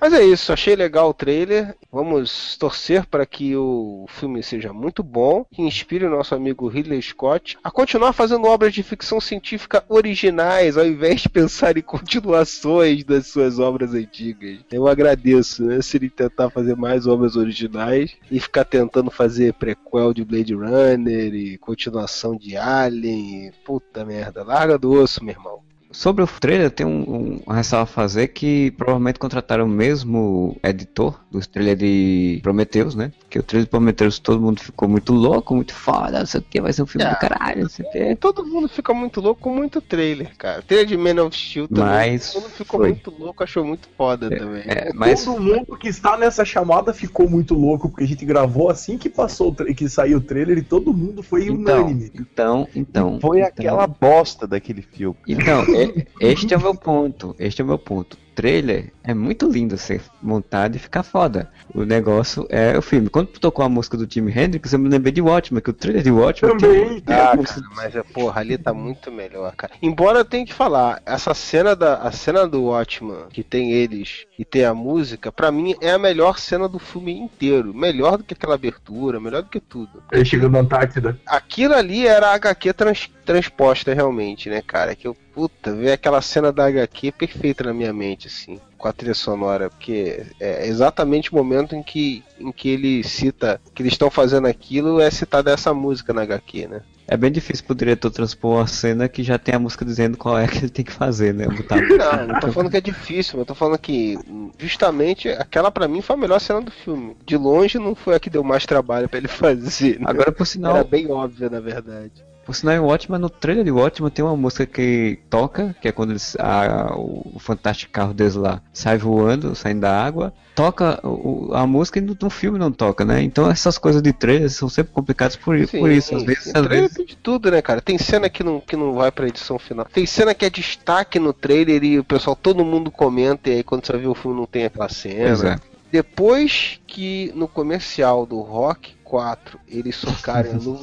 Mas 0.00 0.12
é 0.12 0.24
isso, 0.24 0.52
achei 0.52 0.74
legal 0.74 1.10
o 1.10 1.14
trailer. 1.14 1.76
Vamos 1.92 2.56
torcer 2.56 3.04
para 3.06 3.26
que 3.26 3.54
o 3.56 4.06
filme 4.08 4.42
seja 4.42 4.72
muito 4.72 5.02
bom, 5.02 5.44
que 5.52 5.62
inspire 5.62 6.04
o 6.04 6.10
nosso 6.10 6.34
amigo 6.34 6.66
Ridley 6.66 7.02
Scott 7.02 7.58
a 7.62 7.70
continuar 7.70 8.12
fazendo 8.12 8.46
obras 8.46 8.72
de 8.72 8.82
ficção 8.82 9.20
científica 9.20 9.84
originais, 9.88 10.76
ao 10.76 10.86
invés 10.86 11.22
de 11.22 11.28
pensar 11.28 11.76
em 11.76 11.82
continuações 11.82 13.04
das 13.04 13.26
suas 13.26 13.58
obras 13.58 13.92
antigas. 13.94 14.58
Eu 14.70 14.88
agradeço, 14.88 15.64
né, 15.64 15.82
se 15.82 15.96
ele 15.96 16.08
tentar 16.08 16.50
fazer 16.50 16.76
mais 16.76 17.06
obras 17.06 17.36
originais 17.36 18.16
e 18.30 18.40
ficar 18.40 18.64
tentando 18.64 19.10
fazer 19.10 19.52
prequel 19.54 20.14
de 20.14 20.24
Blade 20.24 20.54
Runner 20.54 21.34
e 21.34 21.58
continuação 21.58 22.36
de 22.36 22.56
Alien. 22.56 23.52
Puta 23.64 24.04
merda, 24.04 24.42
larga 24.42 24.78
do 24.78 24.92
osso, 24.92 25.22
meu 25.24 25.34
irmão. 25.34 25.73
Sobre 25.94 26.24
o 26.24 26.26
trailer, 26.26 26.72
tem 26.72 26.84
um, 26.84 27.40
um, 27.46 27.52
ressalva 27.52 27.84
a 27.84 27.86
fazer 27.86 28.28
que 28.28 28.72
provavelmente 28.72 29.16
contrataram 29.16 29.64
o 29.64 29.68
mesmo 29.68 30.58
editor 30.60 31.20
do 31.30 31.38
trailer 31.46 31.76
de 31.76 32.40
Prometheus, 32.42 32.96
né? 32.96 33.12
Que 33.34 33.40
o 33.40 33.42
trailer 33.42 33.64
de 33.64 33.70
Prometheus 33.70 34.20
todo 34.20 34.40
mundo 34.40 34.60
ficou 34.60 34.88
muito 34.88 35.12
louco, 35.12 35.56
muito 35.56 35.74
foda, 35.74 36.20
não 36.20 36.26
sei 36.26 36.38
o 36.38 36.44
que, 36.44 36.60
vai 36.60 36.72
ser 36.72 36.84
um 36.84 36.86
filme 36.86 37.04
Ah, 37.04 37.14
do 37.14 37.18
caralho, 37.18 37.62
não 37.62 37.68
sei 37.68 37.84
o 37.84 37.88
É, 37.88 37.90
que. 38.10 38.14
todo 38.20 38.46
mundo 38.46 38.68
fica 38.68 38.94
muito 38.94 39.20
louco 39.20 39.40
com 39.40 39.52
muito 39.52 39.80
trailer, 39.80 40.36
cara. 40.38 40.62
Trailer 40.62 40.86
de 40.86 40.96
Man 40.96 41.20
of 41.24 41.36
Steel 41.36 41.66
também. 41.66 41.82
Mas 42.12 42.32
todo 42.32 42.42
mundo 42.44 42.52
ficou 42.52 42.78
foi. 42.78 42.88
muito 42.90 43.10
louco, 43.18 43.42
achou 43.42 43.64
muito 43.64 43.88
foda 43.98 44.30
também. 44.30 44.62
É, 44.66 44.92
mas 44.94 45.24
Todo 45.24 45.40
mundo 45.40 45.76
que 45.76 45.88
está 45.88 46.16
nessa 46.16 46.44
chamada 46.44 46.94
ficou 46.94 47.28
muito 47.28 47.54
louco, 47.54 47.88
porque 47.88 48.04
a 48.04 48.06
gente 48.06 48.24
gravou 48.24 48.70
assim 48.70 48.96
que 48.96 49.10
passou 49.10 49.52
tra- 49.52 49.74
que 49.74 49.88
saiu 49.88 50.18
o 50.18 50.20
trailer 50.20 50.58
e 50.58 50.62
todo 50.62 50.94
mundo 50.94 51.20
foi 51.20 51.48
então, 51.48 51.80
unânime. 51.82 52.12
então, 52.14 52.68
então. 52.72 53.18
Foi 53.20 53.38
então, 53.40 53.48
aquela 53.48 53.88
bosta 53.88 54.46
daquele 54.46 54.82
filme. 54.82 55.16
Então, 55.26 55.64
e- 55.74 56.06
este 56.20 56.54
é 56.54 56.56
o 56.56 56.60
meu 56.60 56.76
ponto. 56.76 57.34
Este 57.36 57.60
é 57.62 57.64
o 57.64 57.66
meu 57.66 57.78
ponto. 57.80 58.14
O 58.14 58.34
trailer 58.36 58.92
é 59.04 59.12
muito 59.14 59.46
lindo 59.50 59.76
ser 59.76 60.00
montado 60.22 60.76
e 60.76 60.78
ficar 60.78 61.02
foda. 61.02 61.50
O 61.74 61.84
negócio 61.84 62.46
é 62.48 62.76
o 62.76 62.82
filme. 62.82 63.08
Quando 63.10 63.28
tocou 63.28 63.64
a 63.64 63.68
música 63.68 63.96
do 63.96 64.10
Jimi 64.10 64.32
Hendrix, 64.32 64.72
eu 64.72 64.78
me 64.78 64.88
lembrei 64.88 65.12
de 65.12 65.20
Watchmen, 65.20 65.60
que 65.62 65.70
o 65.70 65.74
trailer 65.74 66.02
de 66.02 66.10
Watchmen 66.10 66.56
Também. 66.56 67.00
tem 67.00 67.14
Ah, 67.14 67.36
cara, 67.36 67.62
mas 67.76 67.94
é, 67.94 68.02
porra, 68.02 68.40
ali 68.40 68.56
tá 68.56 68.72
muito 68.72 69.12
melhor, 69.12 69.54
cara. 69.54 69.74
Embora 69.82 70.18
eu 70.20 70.24
tenha 70.24 70.46
que 70.46 70.54
falar, 70.54 71.02
essa 71.04 71.34
cena 71.34 71.76
da 71.76 71.96
a 71.98 72.10
cena 72.10 72.46
do 72.48 72.64
Watchman, 72.64 73.26
que 73.30 73.42
tem 73.42 73.72
eles 73.72 74.24
e 74.38 74.44
tem 74.44 74.64
a 74.64 74.74
música, 74.74 75.30
pra 75.30 75.52
mim 75.52 75.74
é 75.80 75.90
a 75.90 75.98
melhor 75.98 76.38
cena 76.38 76.68
do 76.68 76.78
filme 76.78 77.12
inteiro. 77.12 77.74
Melhor 77.74 78.16
do 78.16 78.24
que 78.24 78.34
aquela 78.34 78.54
abertura, 78.54 79.20
melhor 79.20 79.42
do 79.42 79.50
que 79.50 79.60
tudo. 79.60 80.02
Ele 80.12 80.24
chegando 80.24 80.52
na 80.52 80.60
Antártida. 80.60 81.18
Aquilo 81.26 81.74
ali 81.74 82.06
era 82.06 82.28
a 82.28 82.34
HQ 82.34 82.72
trans- 82.72 83.10
transposta 83.24 83.92
realmente, 83.92 84.48
né, 84.48 84.62
cara? 84.62 84.94
Que 84.94 85.06
eu, 85.06 85.14
puta, 85.34 85.74
ver 85.74 85.92
aquela 85.92 86.20
cena 86.22 86.50
da 86.52 86.66
HQ 86.66 87.12
perfeita 87.12 87.64
na 87.64 87.74
minha 87.74 87.92
mente, 87.92 88.28
assim, 88.28 88.60
com 88.76 88.88
a 88.88 88.92
trilha 88.92 89.14
sonora, 89.14 89.70
porque 89.70 90.24
é 90.40 90.66
exatamente 90.66 91.32
o 91.32 91.36
momento 91.36 91.74
em 91.74 91.82
que, 91.82 92.22
em 92.38 92.52
que 92.52 92.68
ele 92.68 93.02
cita 93.04 93.60
que 93.74 93.82
eles 93.82 93.92
estão 93.92 94.10
fazendo 94.10 94.46
aquilo, 94.46 95.00
é 95.00 95.10
citada 95.10 95.50
essa 95.52 95.72
música 95.72 96.12
na 96.12 96.22
HQ, 96.22 96.68
né? 96.68 96.82
É 97.06 97.18
bem 97.18 97.30
difícil 97.30 97.66
pro 97.66 97.74
diretor 97.74 98.10
transpor 98.10 98.56
uma 98.56 98.66
cena 98.66 99.08
que 99.08 99.22
já 99.22 99.38
tem 99.38 99.54
a 99.54 99.58
música 99.58 99.84
dizendo 99.84 100.16
qual 100.16 100.38
é 100.38 100.46
que 100.48 100.58
ele 100.58 100.70
tem 100.70 100.84
que 100.84 100.92
fazer, 100.92 101.34
né? 101.34 101.46
Botar... 101.46 101.76
Não, 101.76 102.26
não 102.28 102.40
tô 102.40 102.50
falando 102.50 102.70
que 102.70 102.78
é 102.78 102.80
difícil, 102.80 103.38
mas 103.38 103.46
tô 103.46 103.54
falando 103.54 103.78
que 103.78 104.18
justamente 104.58 105.28
aquela 105.28 105.70
pra 105.70 105.86
mim 105.86 106.00
foi 106.00 106.16
a 106.16 106.18
melhor 106.18 106.40
cena 106.40 106.62
do 106.62 106.70
filme. 106.70 107.14
De 107.26 107.36
longe 107.36 107.78
não 107.78 107.94
foi 107.94 108.14
a 108.14 108.20
que 108.20 108.30
deu 108.30 108.42
mais 108.42 108.64
trabalho 108.64 109.06
pra 109.06 109.18
ele 109.18 109.28
fazer. 109.28 110.00
né? 110.00 110.06
Agora, 110.08 110.32
por 110.32 110.46
sinal, 110.46 110.76
Era 110.76 110.84
bem 110.84 111.10
óbvia, 111.10 111.50
na 111.50 111.60
verdade. 111.60 112.24
Por 112.44 112.54
sinal, 112.54 112.74
em 112.74 112.78
Watchmen, 112.78 113.20
no 113.20 113.30
trailer 113.30 113.64
de 113.64 113.70
Watchmen 113.70 114.10
tem 114.10 114.24
uma 114.24 114.36
música 114.36 114.66
que 114.66 115.18
toca, 115.30 115.74
que 115.80 115.88
é 115.88 115.92
quando 115.92 116.10
eles, 116.10 116.36
a- 116.38 116.92
o 116.96 117.38
fantástico 117.38 117.90
carro 117.92 118.12
deles 118.12 118.34
lá 118.34 118.60
sai 118.72 118.98
voando, 118.98 119.54
saindo 119.54 119.80
da 119.80 120.04
água. 120.04 120.32
Toca 120.54 121.00
o- 121.04 121.50
a 121.52 121.66
música 121.66 121.98
e 121.98 122.02
no, 122.02 122.16
no 122.20 122.30
filme 122.30 122.58
não 122.58 122.70
toca, 122.70 123.04
né? 123.04 123.22
Então 123.22 123.50
essas 123.50 123.76
coisas 123.78 124.00
de 124.00 124.12
trailer 124.12 124.48
são 124.50 124.68
sempre 124.68 124.92
complicadas 124.92 125.34
por, 125.36 125.56
por 125.68 125.90
isso. 125.90 126.14
Às 126.14 126.22
vezes, 126.22 126.44
sim, 126.44 126.52
às 126.54 126.66
vezes 126.66 126.94
tem 126.94 127.06
de 127.06 127.16
tudo, 127.16 127.50
né, 127.50 127.60
cara? 127.60 127.80
Tem 127.80 127.98
cena 127.98 128.28
que 128.28 128.44
não, 128.44 128.60
que 128.60 128.76
não 128.76 128.92
vai 128.94 129.10
pra 129.10 129.26
edição 129.26 129.58
final. 129.58 129.86
Tem 129.92 130.06
cena 130.06 130.32
que 130.34 130.44
é 130.44 130.50
destaque 130.50 131.18
no 131.18 131.32
trailer 131.32 131.82
e 131.82 131.98
o 131.98 132.04
pessoal, 132.04 132.36
todo 132.36 132.64
mundo 132.64 132.90
comenta, 132.90 133.50
e 133.50 133.54
aí 133.54 133.62
quando 133.64 133.84
você 133.86 133.96
ver 133.96 134.06
o 134.06 134.14
filme 134.14 134.36
não 134.38 134.46
tem 134.46 134.64
aquela 134.66 134.88
cena. 134.88 135.50
É. 135.54 135.74
Depois 135.90 136.80
que 136.86 137.32
no 137.34 137.46
comercial 137.48 138.26
do 138.26 138.40
Rock 138.40 138.93
4 139.04 139.60
eles 139.68 139.94
socarem 139.96 140.56
isso 140.56 140.70
no 140.70 140.78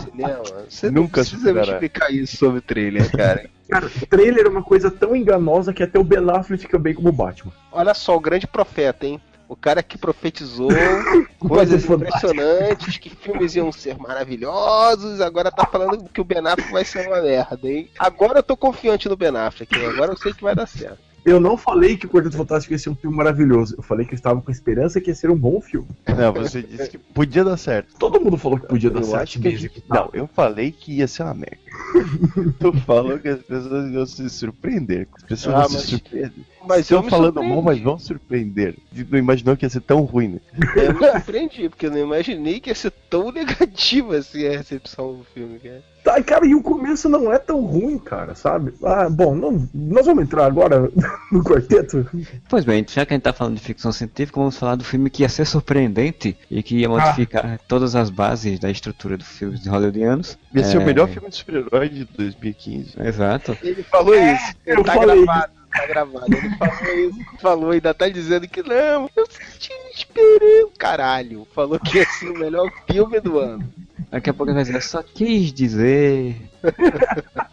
cinema. 0.00 0.42
Você 0.68 0.90
não 0.90 1.02
Nunca 1.02 1.20
precisa 1.20 1.52
me 1.52 1.60
explicar 1.60 2.10
isso 2.10 2.36
sobre 2.36 2.58
o 2.58 2.62
trailer, 2.62 3.10
cara. 3.10 3.50
Cara, 3.68 3.86
o 3.86 4.06
trailer 4.06 4.46
é 4.46 4.48
uma 4.48 4.62
coisa 4.62 4.90
tão 4.90 5.14
enganosa 5.14 5.74
que 5.74 5.82
até 5.82 5.98
o 5.98 6.04
Ben 6.04 6.18
Affleck 6.30 6.62
fica 6.62 6.78
bem 6.78 6.94
como 6.94 7.12
Batman. 7.12 7.52
Olha 7.70 7.92
só, 7.92 8.16
o 8.16 8.20
grande 8.20 8.46
profeta, 8.46 9.06
hein? 9.06 9.20
O 9.46 9.56
cara 9.56 9.82
que 9.82 9.96
profetizou 9.98 10.68
Coisa 11.38 11.48
coisas 11.48 11.84
fantástica. 11.84 12.30
impressionantes, 12.32 12.98
que 12.98 13.10
filmes 13.10 13.54
iam 13.56 13.72
ser 13.72 13.96
maravilhosos, 13.98 15.20
agora 15.20 15.50
tá 15.50 15.66
falando 15.66 16.04
que 16.08 16.20
o 16.20 16.24
Ben 16.24 16.46
Affleck 16.46 16.72
vai 16.72 16.84
ser 16.84 17.06
uma 17.06 17.20
merda, 17.22 17.68
hein? 17.68 17.90
Agora 17.98 18.38
eu 18.40 18.42
tô 18.42 18.56
confiante 18.56 19.08
no 19.08 19.16
Ben 19.16 19.34
Affleck, 19.36 19.74
hein? 19.78 19.86
agora 19.86 20.12
eu 20.12 20.16
sei 20.16 20.32
que 20.32 20.42
vai 20.42 20.54
dar 20.54 20.66
certo. 20.66 21.07
Eu 21.24 21.40
não 21.40 21.56
falei 21.56 21.96
que 21.96 22.06
o 22.06 22.08
Quarteto 22.08 22.36
Fantástico 22.36 22.72
ia 22.72 22.78
ser 22.78 22.90
um 22.90 22.94
filme 22.94 23.16
maravilhoso. 23.16 23.74
Eu 23.76 23.82
falei 23.82 24.06
que 24.06 24.14
eu 24.14 24.16
estava 24.16 24.40
com 24.40 24.50
esperança 24.50 25.00
que 25.00 25.10
ia 25.10 25.14
ser 25.14 25.30
um 25.30 25.36
bom 25.36 25.60
filme. 25.60 25.88
Não, 26.06 26.32
você 26.32 26.62
disse 26.62 26.88
que 26.90 26.98
podia 26.98 27.44
dar 27.44 27.56
certo. 27.56 27.96
Todo 27.98 28.20
mundo 28.20 28.36
falou 28.36 28.58
que 28.58 28.66
podia 28.66 28.90
dar 28.90 29.00
Eu 29.00 29.04
certo 29.04 29.22
acho 29.22 29.40
que. 29.40 29.82
Não, 29.88 30.10
eu 30.12 30.26
falei 30.26 30.72
que 30.72 30.92
ia 30.92 31.08
ser 31.08 31.24
uma 31.24 31.34
merda. 31.34 31.58
tu 32.58 32.72
falou 32.86 33.18
que 33.18 33.28
as 33.28 33.40
pessoas 33.42 33.90
iam 33.92 34.06
se 34.06 34.28
surpreender. 34.30 35.08
As 35.16 35.22
pessoas 35.24 35.54
Ah, 35.54 35.60
vão 35.62 35.70
mas- 35.72 35.82
se 35.82 35.86
surpreender. 35.88 36.32
Mas 36.66 36.80
Estão 36.80 37.02
falando 37.04 37.42
mal, 37.42 37.62
mas 37.62 37.80
vão 37.80 37.98
surpreender. 37.98 38.76
Não 39.10 39.18
imaginou 39.18 39.56
que 39.56 39.64
ia 39.64 39.70
ser 39.70 39.80
tão 39.80 40.02
ruim, 40.02 40.28
né? 40.28 40.40
Eu 40.76 40.92
me 40.94 41.10
surpreendi, 41.12 41.68
porque 41.68 41.86
eu 41.86 41.90
não 41.90 41.98
imaginei 41.98 42.60
que 42.60 42.68
ia 42.68 42.74
ser 42.74 42.90
tão 43.08 43.32
negativa 43.32 44.16
assim 44.16 44.46
a 44.46 44.50
recepção 44.50 45.14
do 45.16 45.24
filme, 45.32 45.58
cara. 45.58 45.82
Tá, 46.04 46.22
cara, 46.22 46.46
e 46.46 46.54
o 46.54 46.62
começo 46.62 47.08
não 47.08 47.32
é 47.32 47.38
tão 47.38 47.60
ruim, 47.64 47.98
cara, 47.98 48.34
sabe? 48.34 48.72
Ah, 48.82 49.08
bom, 49.10 49.34
não, 49.34 49.68
nós 49.74 50.06
vamos 50.06 50.24
entrar 50.24 50.46
agora 50.46 50.90
no 51.32 51.42
quarteto. 51.42 52.06
Pois 52.48 52.64
bem, 52.64 52.84
já 52.88 53.04
que 53.06 53.12
a 53.12 53.16
gente 53.16 53.22
tá 53.24 53.32
falando 53.32 53.56
de 53.56 53.62
ficção 53.62 53.90
científica, 53.92 54.38
vamos 54.38 54.56
falar 54.56 54.74
do 54.76 54.84
filme 54.84 55.10
que 55.10 55.22
ia 55.22 55.28
ser 55.28 55.46
surpreendente 55.46 56.36
e 56.50 56.62
que 56.62 56.76
ia 56.78 56.88
modificar 56.88 57.58
todas 57.66 57.94
as 57.94 58.10
bases 58.10 58.58
da 58.58 58.70
estrutura 58.70 59.16
dos 59.16 59.26
filmes 59.28 59.66
hollywoodianos. 59.66 60.38
Ia 60.54 60.64
ser 60.64 60.76
É. 60.76 60.80
o 60.80 60.84
melhor 60.84 61.08
filme 61.08 61.28
de 61.30 61.36
super-herói 61.68 61.88
de 61.88 62.04
2015. 62.04 62.94
Exato. 63.00 63.56
Ele 63.62 63.82
falou 63.82 64.14
isso. 64.14 64.54
Ele 64.66 64.80
eu 64.80 64.84
tá 64.84 64.94
falei 64.94 65.24
gravado, 65.24 65.52
tá 65.70 65.86
gravado. 65.86 66.26
Ele 66.34 66.56
falou 66.56 66.94
isso, 66.94 67.18
falou, 67.40 67.70
ainda 67.70 67.94
tá 67.94 68.08
dizendo 68.08 68.48
que 68.48 68.62
não, 68.62 69.10
eu 69.14 69.26
senti 69.26 69.72
esperando. 69.94 70.72
Caralho, 70.78 71.46
falou 71.54 71.78
que 71.78 71.98
ia 71.98 72.06
ser 72.06 72.30
o 72.30 72.38
melhor 72.38 72.70
filme 72.90 73.20
do 73.20 73.38
ano. 73.38 73.68
Daqui 74.10 74.30
a 74.30 74.34
pouco 74.34 74.50
ele 74.50 74.56
vai 74.56 74.64
dizer, 74.64 74.82
só 74.82 75.02
quis 75.02 75.52
dizer. 75.52 76.36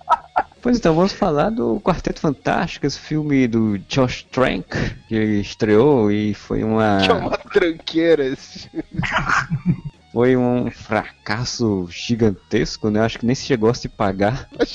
Pois 0.65 0.79
então, 0.79 0.95
vamos 0.95 1.13
falar 1.13 1.51
do 1.51 1.79
Quarteto 1.79 2.19
Fantástico, 2.19 2.87
esse 2.87 2.97
filme 2.97 3.47
do 3.47 3.77
Josh 3.87 4.23
Trank, 4.31 4.65
que 5.07 5.15
estreou 5.15 6.11
e 6.11 6.33
foi 6.33 6.63
uma, 6.63 7.01
Que 7.05 7.11
é 7.11 7.13
uma 7.13 7.37
tranqueira 7.37 8.25
esse 8.25 8.67
foi 10.15 10.37
um 10.37 10.71
fracasso 10.71 11.85
gigantesco, 11.91 12.89
né? 12.89 13.01
Acho 13.01 13.19
que 13.19 13.25
nem 13.25 13.35
se 13.35 13.43
chegou 13.43 13.69
a 13.69 13.73
se 13.73 13.89
pagar. 13.89 14.47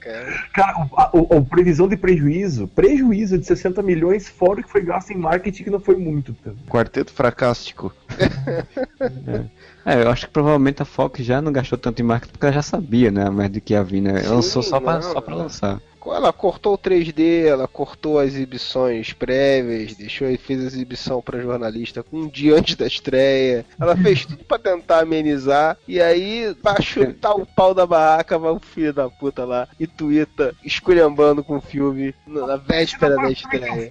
Cara. 0.00 0.44
Cara, 0.52 0.78
o, 0.84 1.00
a, 1.00 1.10
o- 1.14 1.38
a 1.38 1.42
previsão 1.42 1.88
de 1.88 1.96
prejuízo, 1.96 2.68
prejuízo 2.68 3.38
de 3.38 3.46
60 3.46 3.82
milhões, 3.82 4.28
fora 4.28 4.60
o 4.60 4.62
que 4.62 4.70
foi 4.70 4.82
gasto 4.82 5.10
em 5.12 5.16
marketing, 5.16 5.64
que 5.64 5.70
não 5.70 5.80
foi 5.80 5.96
muito. 5.96 6.34
Tá? 6.44 6.52
Quarteto 6.68 7.10
fracástico. 7.12 7.90
É, 9.86 10.02
eu 10.02 10.08
acho 10.10 10.26
que 10.26 10.32
provavelmente 10.32 10.80
a 10.80 10.86
Fox 10.86 11.20
já 11.22 11.42
não 11.42 11.52
gastou 11.52 11.76
tanto 11.76 12.00
em 12.00 12.04
marketing 12.06 12.32
porque 12.32 12.46
ela 12.46 12.54
já 12.54 12.62
sabia, 12.62 13.10
né? 13.10 13.26
A 13.26 13.30
merda 13.30 13.60
que 13.60 13.74
ia 13.74 13.84
vir, 13.84 14.00
né? 14.00 14.20
Sim, 14.22 14.28
Lançou 14.28 14.62
só 14.62 14.80
pra, 14.80 14.94
não, 14.94 15.02
só 15.02 15.20
pra 15.20 15.34
lançar. 15.34 15.78
Ela 16.06 16.32
cortou 16.32 16.74
o 16.74 16.78
3D, 16.78 17.44
ela 17.46 17.66
cortou 17.68 18.18
as 18.18 18.28
exibições 18.34 19.12
prévias, 19.12 19.94
deixou 19.94 20.28
e 20.30 20.36
fez 20.36 20.60
a 20.62 20.66
exibição 20.66 21.20
pra 21.22 21.40
jornalista 21.40 22.02
com 22.02 22.18
um 22.22 22.28
dia 22.28 22.56
antes 22.56 22.76
da 22.76 22.86
estreia. 22.86 23.64
Ela 23.80 23.96
fez 23.96 24.24
tudo 24.26 24.44
pra 24.44 24.58
tentar 24.58 25.00
amenizar. 25.00 25.76
E 25.88 26.00
aí, 26.00 26.54
pra 26.62 26.80
chutar 26.80 27.34
o 27.34 27.46
pau 27.46 27.74
da 27.74 27.86
barraca, 27.86 28.38
vai 28.38 28.52
o 28.52 28.60
filho 28.60 28.92
da 28.92 29.08
puta 29.08 29.44
lá 29.44 29.68
e 29.78 29.86
tuita 29.86 30.54
esculhambando 30.64 31.42
com 31.42 31.56
o 31.56 31.60
filme 31.60 32.14
na 32.26 32.56
véspera 32.56 33.16
da 33.16 33.30
estreia. 33.30 33.90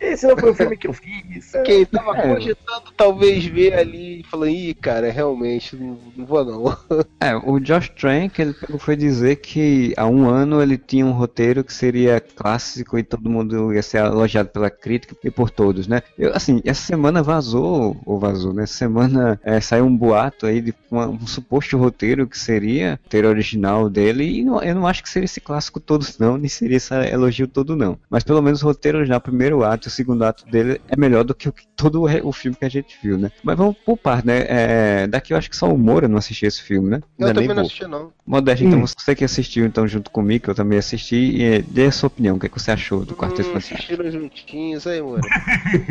Esse 0.00 0.26
não 0.26 0.36
foi 0.36 0.50
o 0.50 0.54
filme 0.54 0.76
que 0.76 0.86
eu 0.88 0.92
fiz. 0.92 1.52
Quem 1.64 1.84
tava 1.84 2.16
É. 2.18 2.34
cogitando 2.34 2.92
talvez 2.96 3.44
ver 3.44 3.74
ali 3.74 4.20
e 4.20 4.24
falando, 4.24 4.50
ih, 4.50 4.74
cara, 4.74 5.10
realmente, 5.10 5.76
não, 5.76 5.98
não 6.16 6.26
vou 6.26 6.44
não. 6.44 6.76
É, 7.20 7.34
o 7.36 7.58
Josh 7.58 7.88
Trank, 7.90 8.40
ele 8.40 8.54
foi 8.78 8.96
dizer 8.96 9.36
que 9.36 9.92
há 9.96 10.06
um 10.06 10.28
ano 10.28 10.62
ele 10.62 10.78
tinha 10.78 11.04
um 11.04 11.10
roteiro 11.12 11.47
que 11.64 11.72
seria 11.72 12.20
clássico 12.20 12.98
e 12.98 13.02
todo 13.02 13.28
mundo 13.30 13.72
ia 13.72 13.82
ser 13.82 13.98
elogiado 13.98 14.48
pela 14.50 14.70
crítica 14.70 15.16
e 15.24 15.30
por 15.30 15.50
todos, 15.50 15.86
né? 15.86 16.02
Eu, 16.16 16.34
assim, 16.34 16.60
essa 16.64 16.82
semana 16.82 17.22
vazou, 17.22 18.00
ou 18.04 18.18
vazou, 18.18 18.52
né? 18.52 18.64
Essa 18.64 18.74
semana 18.74 19.40
é, 19.42 19.60
saiu 19.60 19.84
um 19.86 19.96
boato 19.96 20.46
aí 20.46 20.60
de 20.60 20.74
uma- 20.90 21.08
um 21.08 21.26
suposto 21.26 21.76
roteiro 21.76 22.26
que 22.26 22.38
seria 22.38 22.98
o 23.00 23.04
roteiro 23.04 23.28
original 23.28 23.88
dele 23.88 24.24
e 24.40 24.44
não- 24.44 24.62
eu 24.62 24.74
não 24.74 24.86
acho 24.86 25.02
que 25.02 25.08
seria 25.10 25.24
esse 25.24 25.40
clássico 25.40 25.80
todo 25.80 26.06
não, 26.18 26.36
nem 26.38 26.48
seria 26.48 26.76
esse 26.76 26.94
elogio 26.94 27.46
todo 27.46 27.76
não. 27.76 27.98
Mas 28.10 28.24
pelo 28.24 28.42
menos 28.42 28.62
o 28.62 28.66
roteiro 28.66 28.98
original, 28.98 29.18
o 29.18 29.22
primeiro 29.22 29.64
ato 29.64 29.86
e 29.86 29.88
o 29.88 29.90
segundo 29.90 30.22
ato 30.24 30.46
dele 30.46 30.80
é 30.88 30.96
melhor 30.96 31.24
do 31.24 31.34
que 31.34 31.48
o, 31.48 31.52
que 31.52 31.64
todo 31.76 32.02
o, 32.04 32.32
filme 32.32 32.56
que 32.56 32.64
a 32.64 32.68
gente 32.68 32.98
viu, 33.02 33.16
né? 33.18 33.30
Mas 33.42 33.56
vamos 33.56 33.76
por 33.84 33.96
parte, 33.96 34.26
né? 34.26 34.44
É, 34.48 35.06
daqui 35.06 35.32
eu 35.32 35.38
acho 35.38 35.50
que 35.50 35.56
só 35.56 35.72
o 35.72 35.78
Moura 35.78 36.08
não 36.08 36.18
assistiu 36.18 36.48
esse 36.48 36.62
filme, 36.62 36.90
né? 36.90 37.00
Eu 37.18 37.26
Ainda 37.26 37.34
também 37.34 37.48
nem 37.48 37.56
não 37.56 37.62
assisti 37.62 37.86
não. 37.86 38.12
Modéstia, 38.26 38.66
então 38.66 38.80
Hum. 38.80 38.86
você 38.86 39.14
que 39.14 39.24
assistiu 39.24 39.64
então 39.64 39.86
junto 39.86 40.10
comigo, 40.10 40.44
que 40.44 40.50
eu 40.50 40.54
também 40.54 40.78
assisti, 40.78 41.37
e 41.38 41.44
eh, 41.44 41.62
dê 41.62 41.86
a 41.86 41.92
sua 41.92 42.08
opinião, 42.08 42.34
o 42.34 42.40
que, 42.40 42.46
é 42.46 42.48
que 42.48 42.60
você 42.60 42.72
achou 42.72 43.04
do 43.04 43.14
Quarteto 43.14 43.42
Hum, 43.42 43.52
Fantástico? 43.52 43.76
assistiram 43.76 44.10
juntinhos 44.10 44.84
aí, 44.88 45.00
mano. 45.00 45.22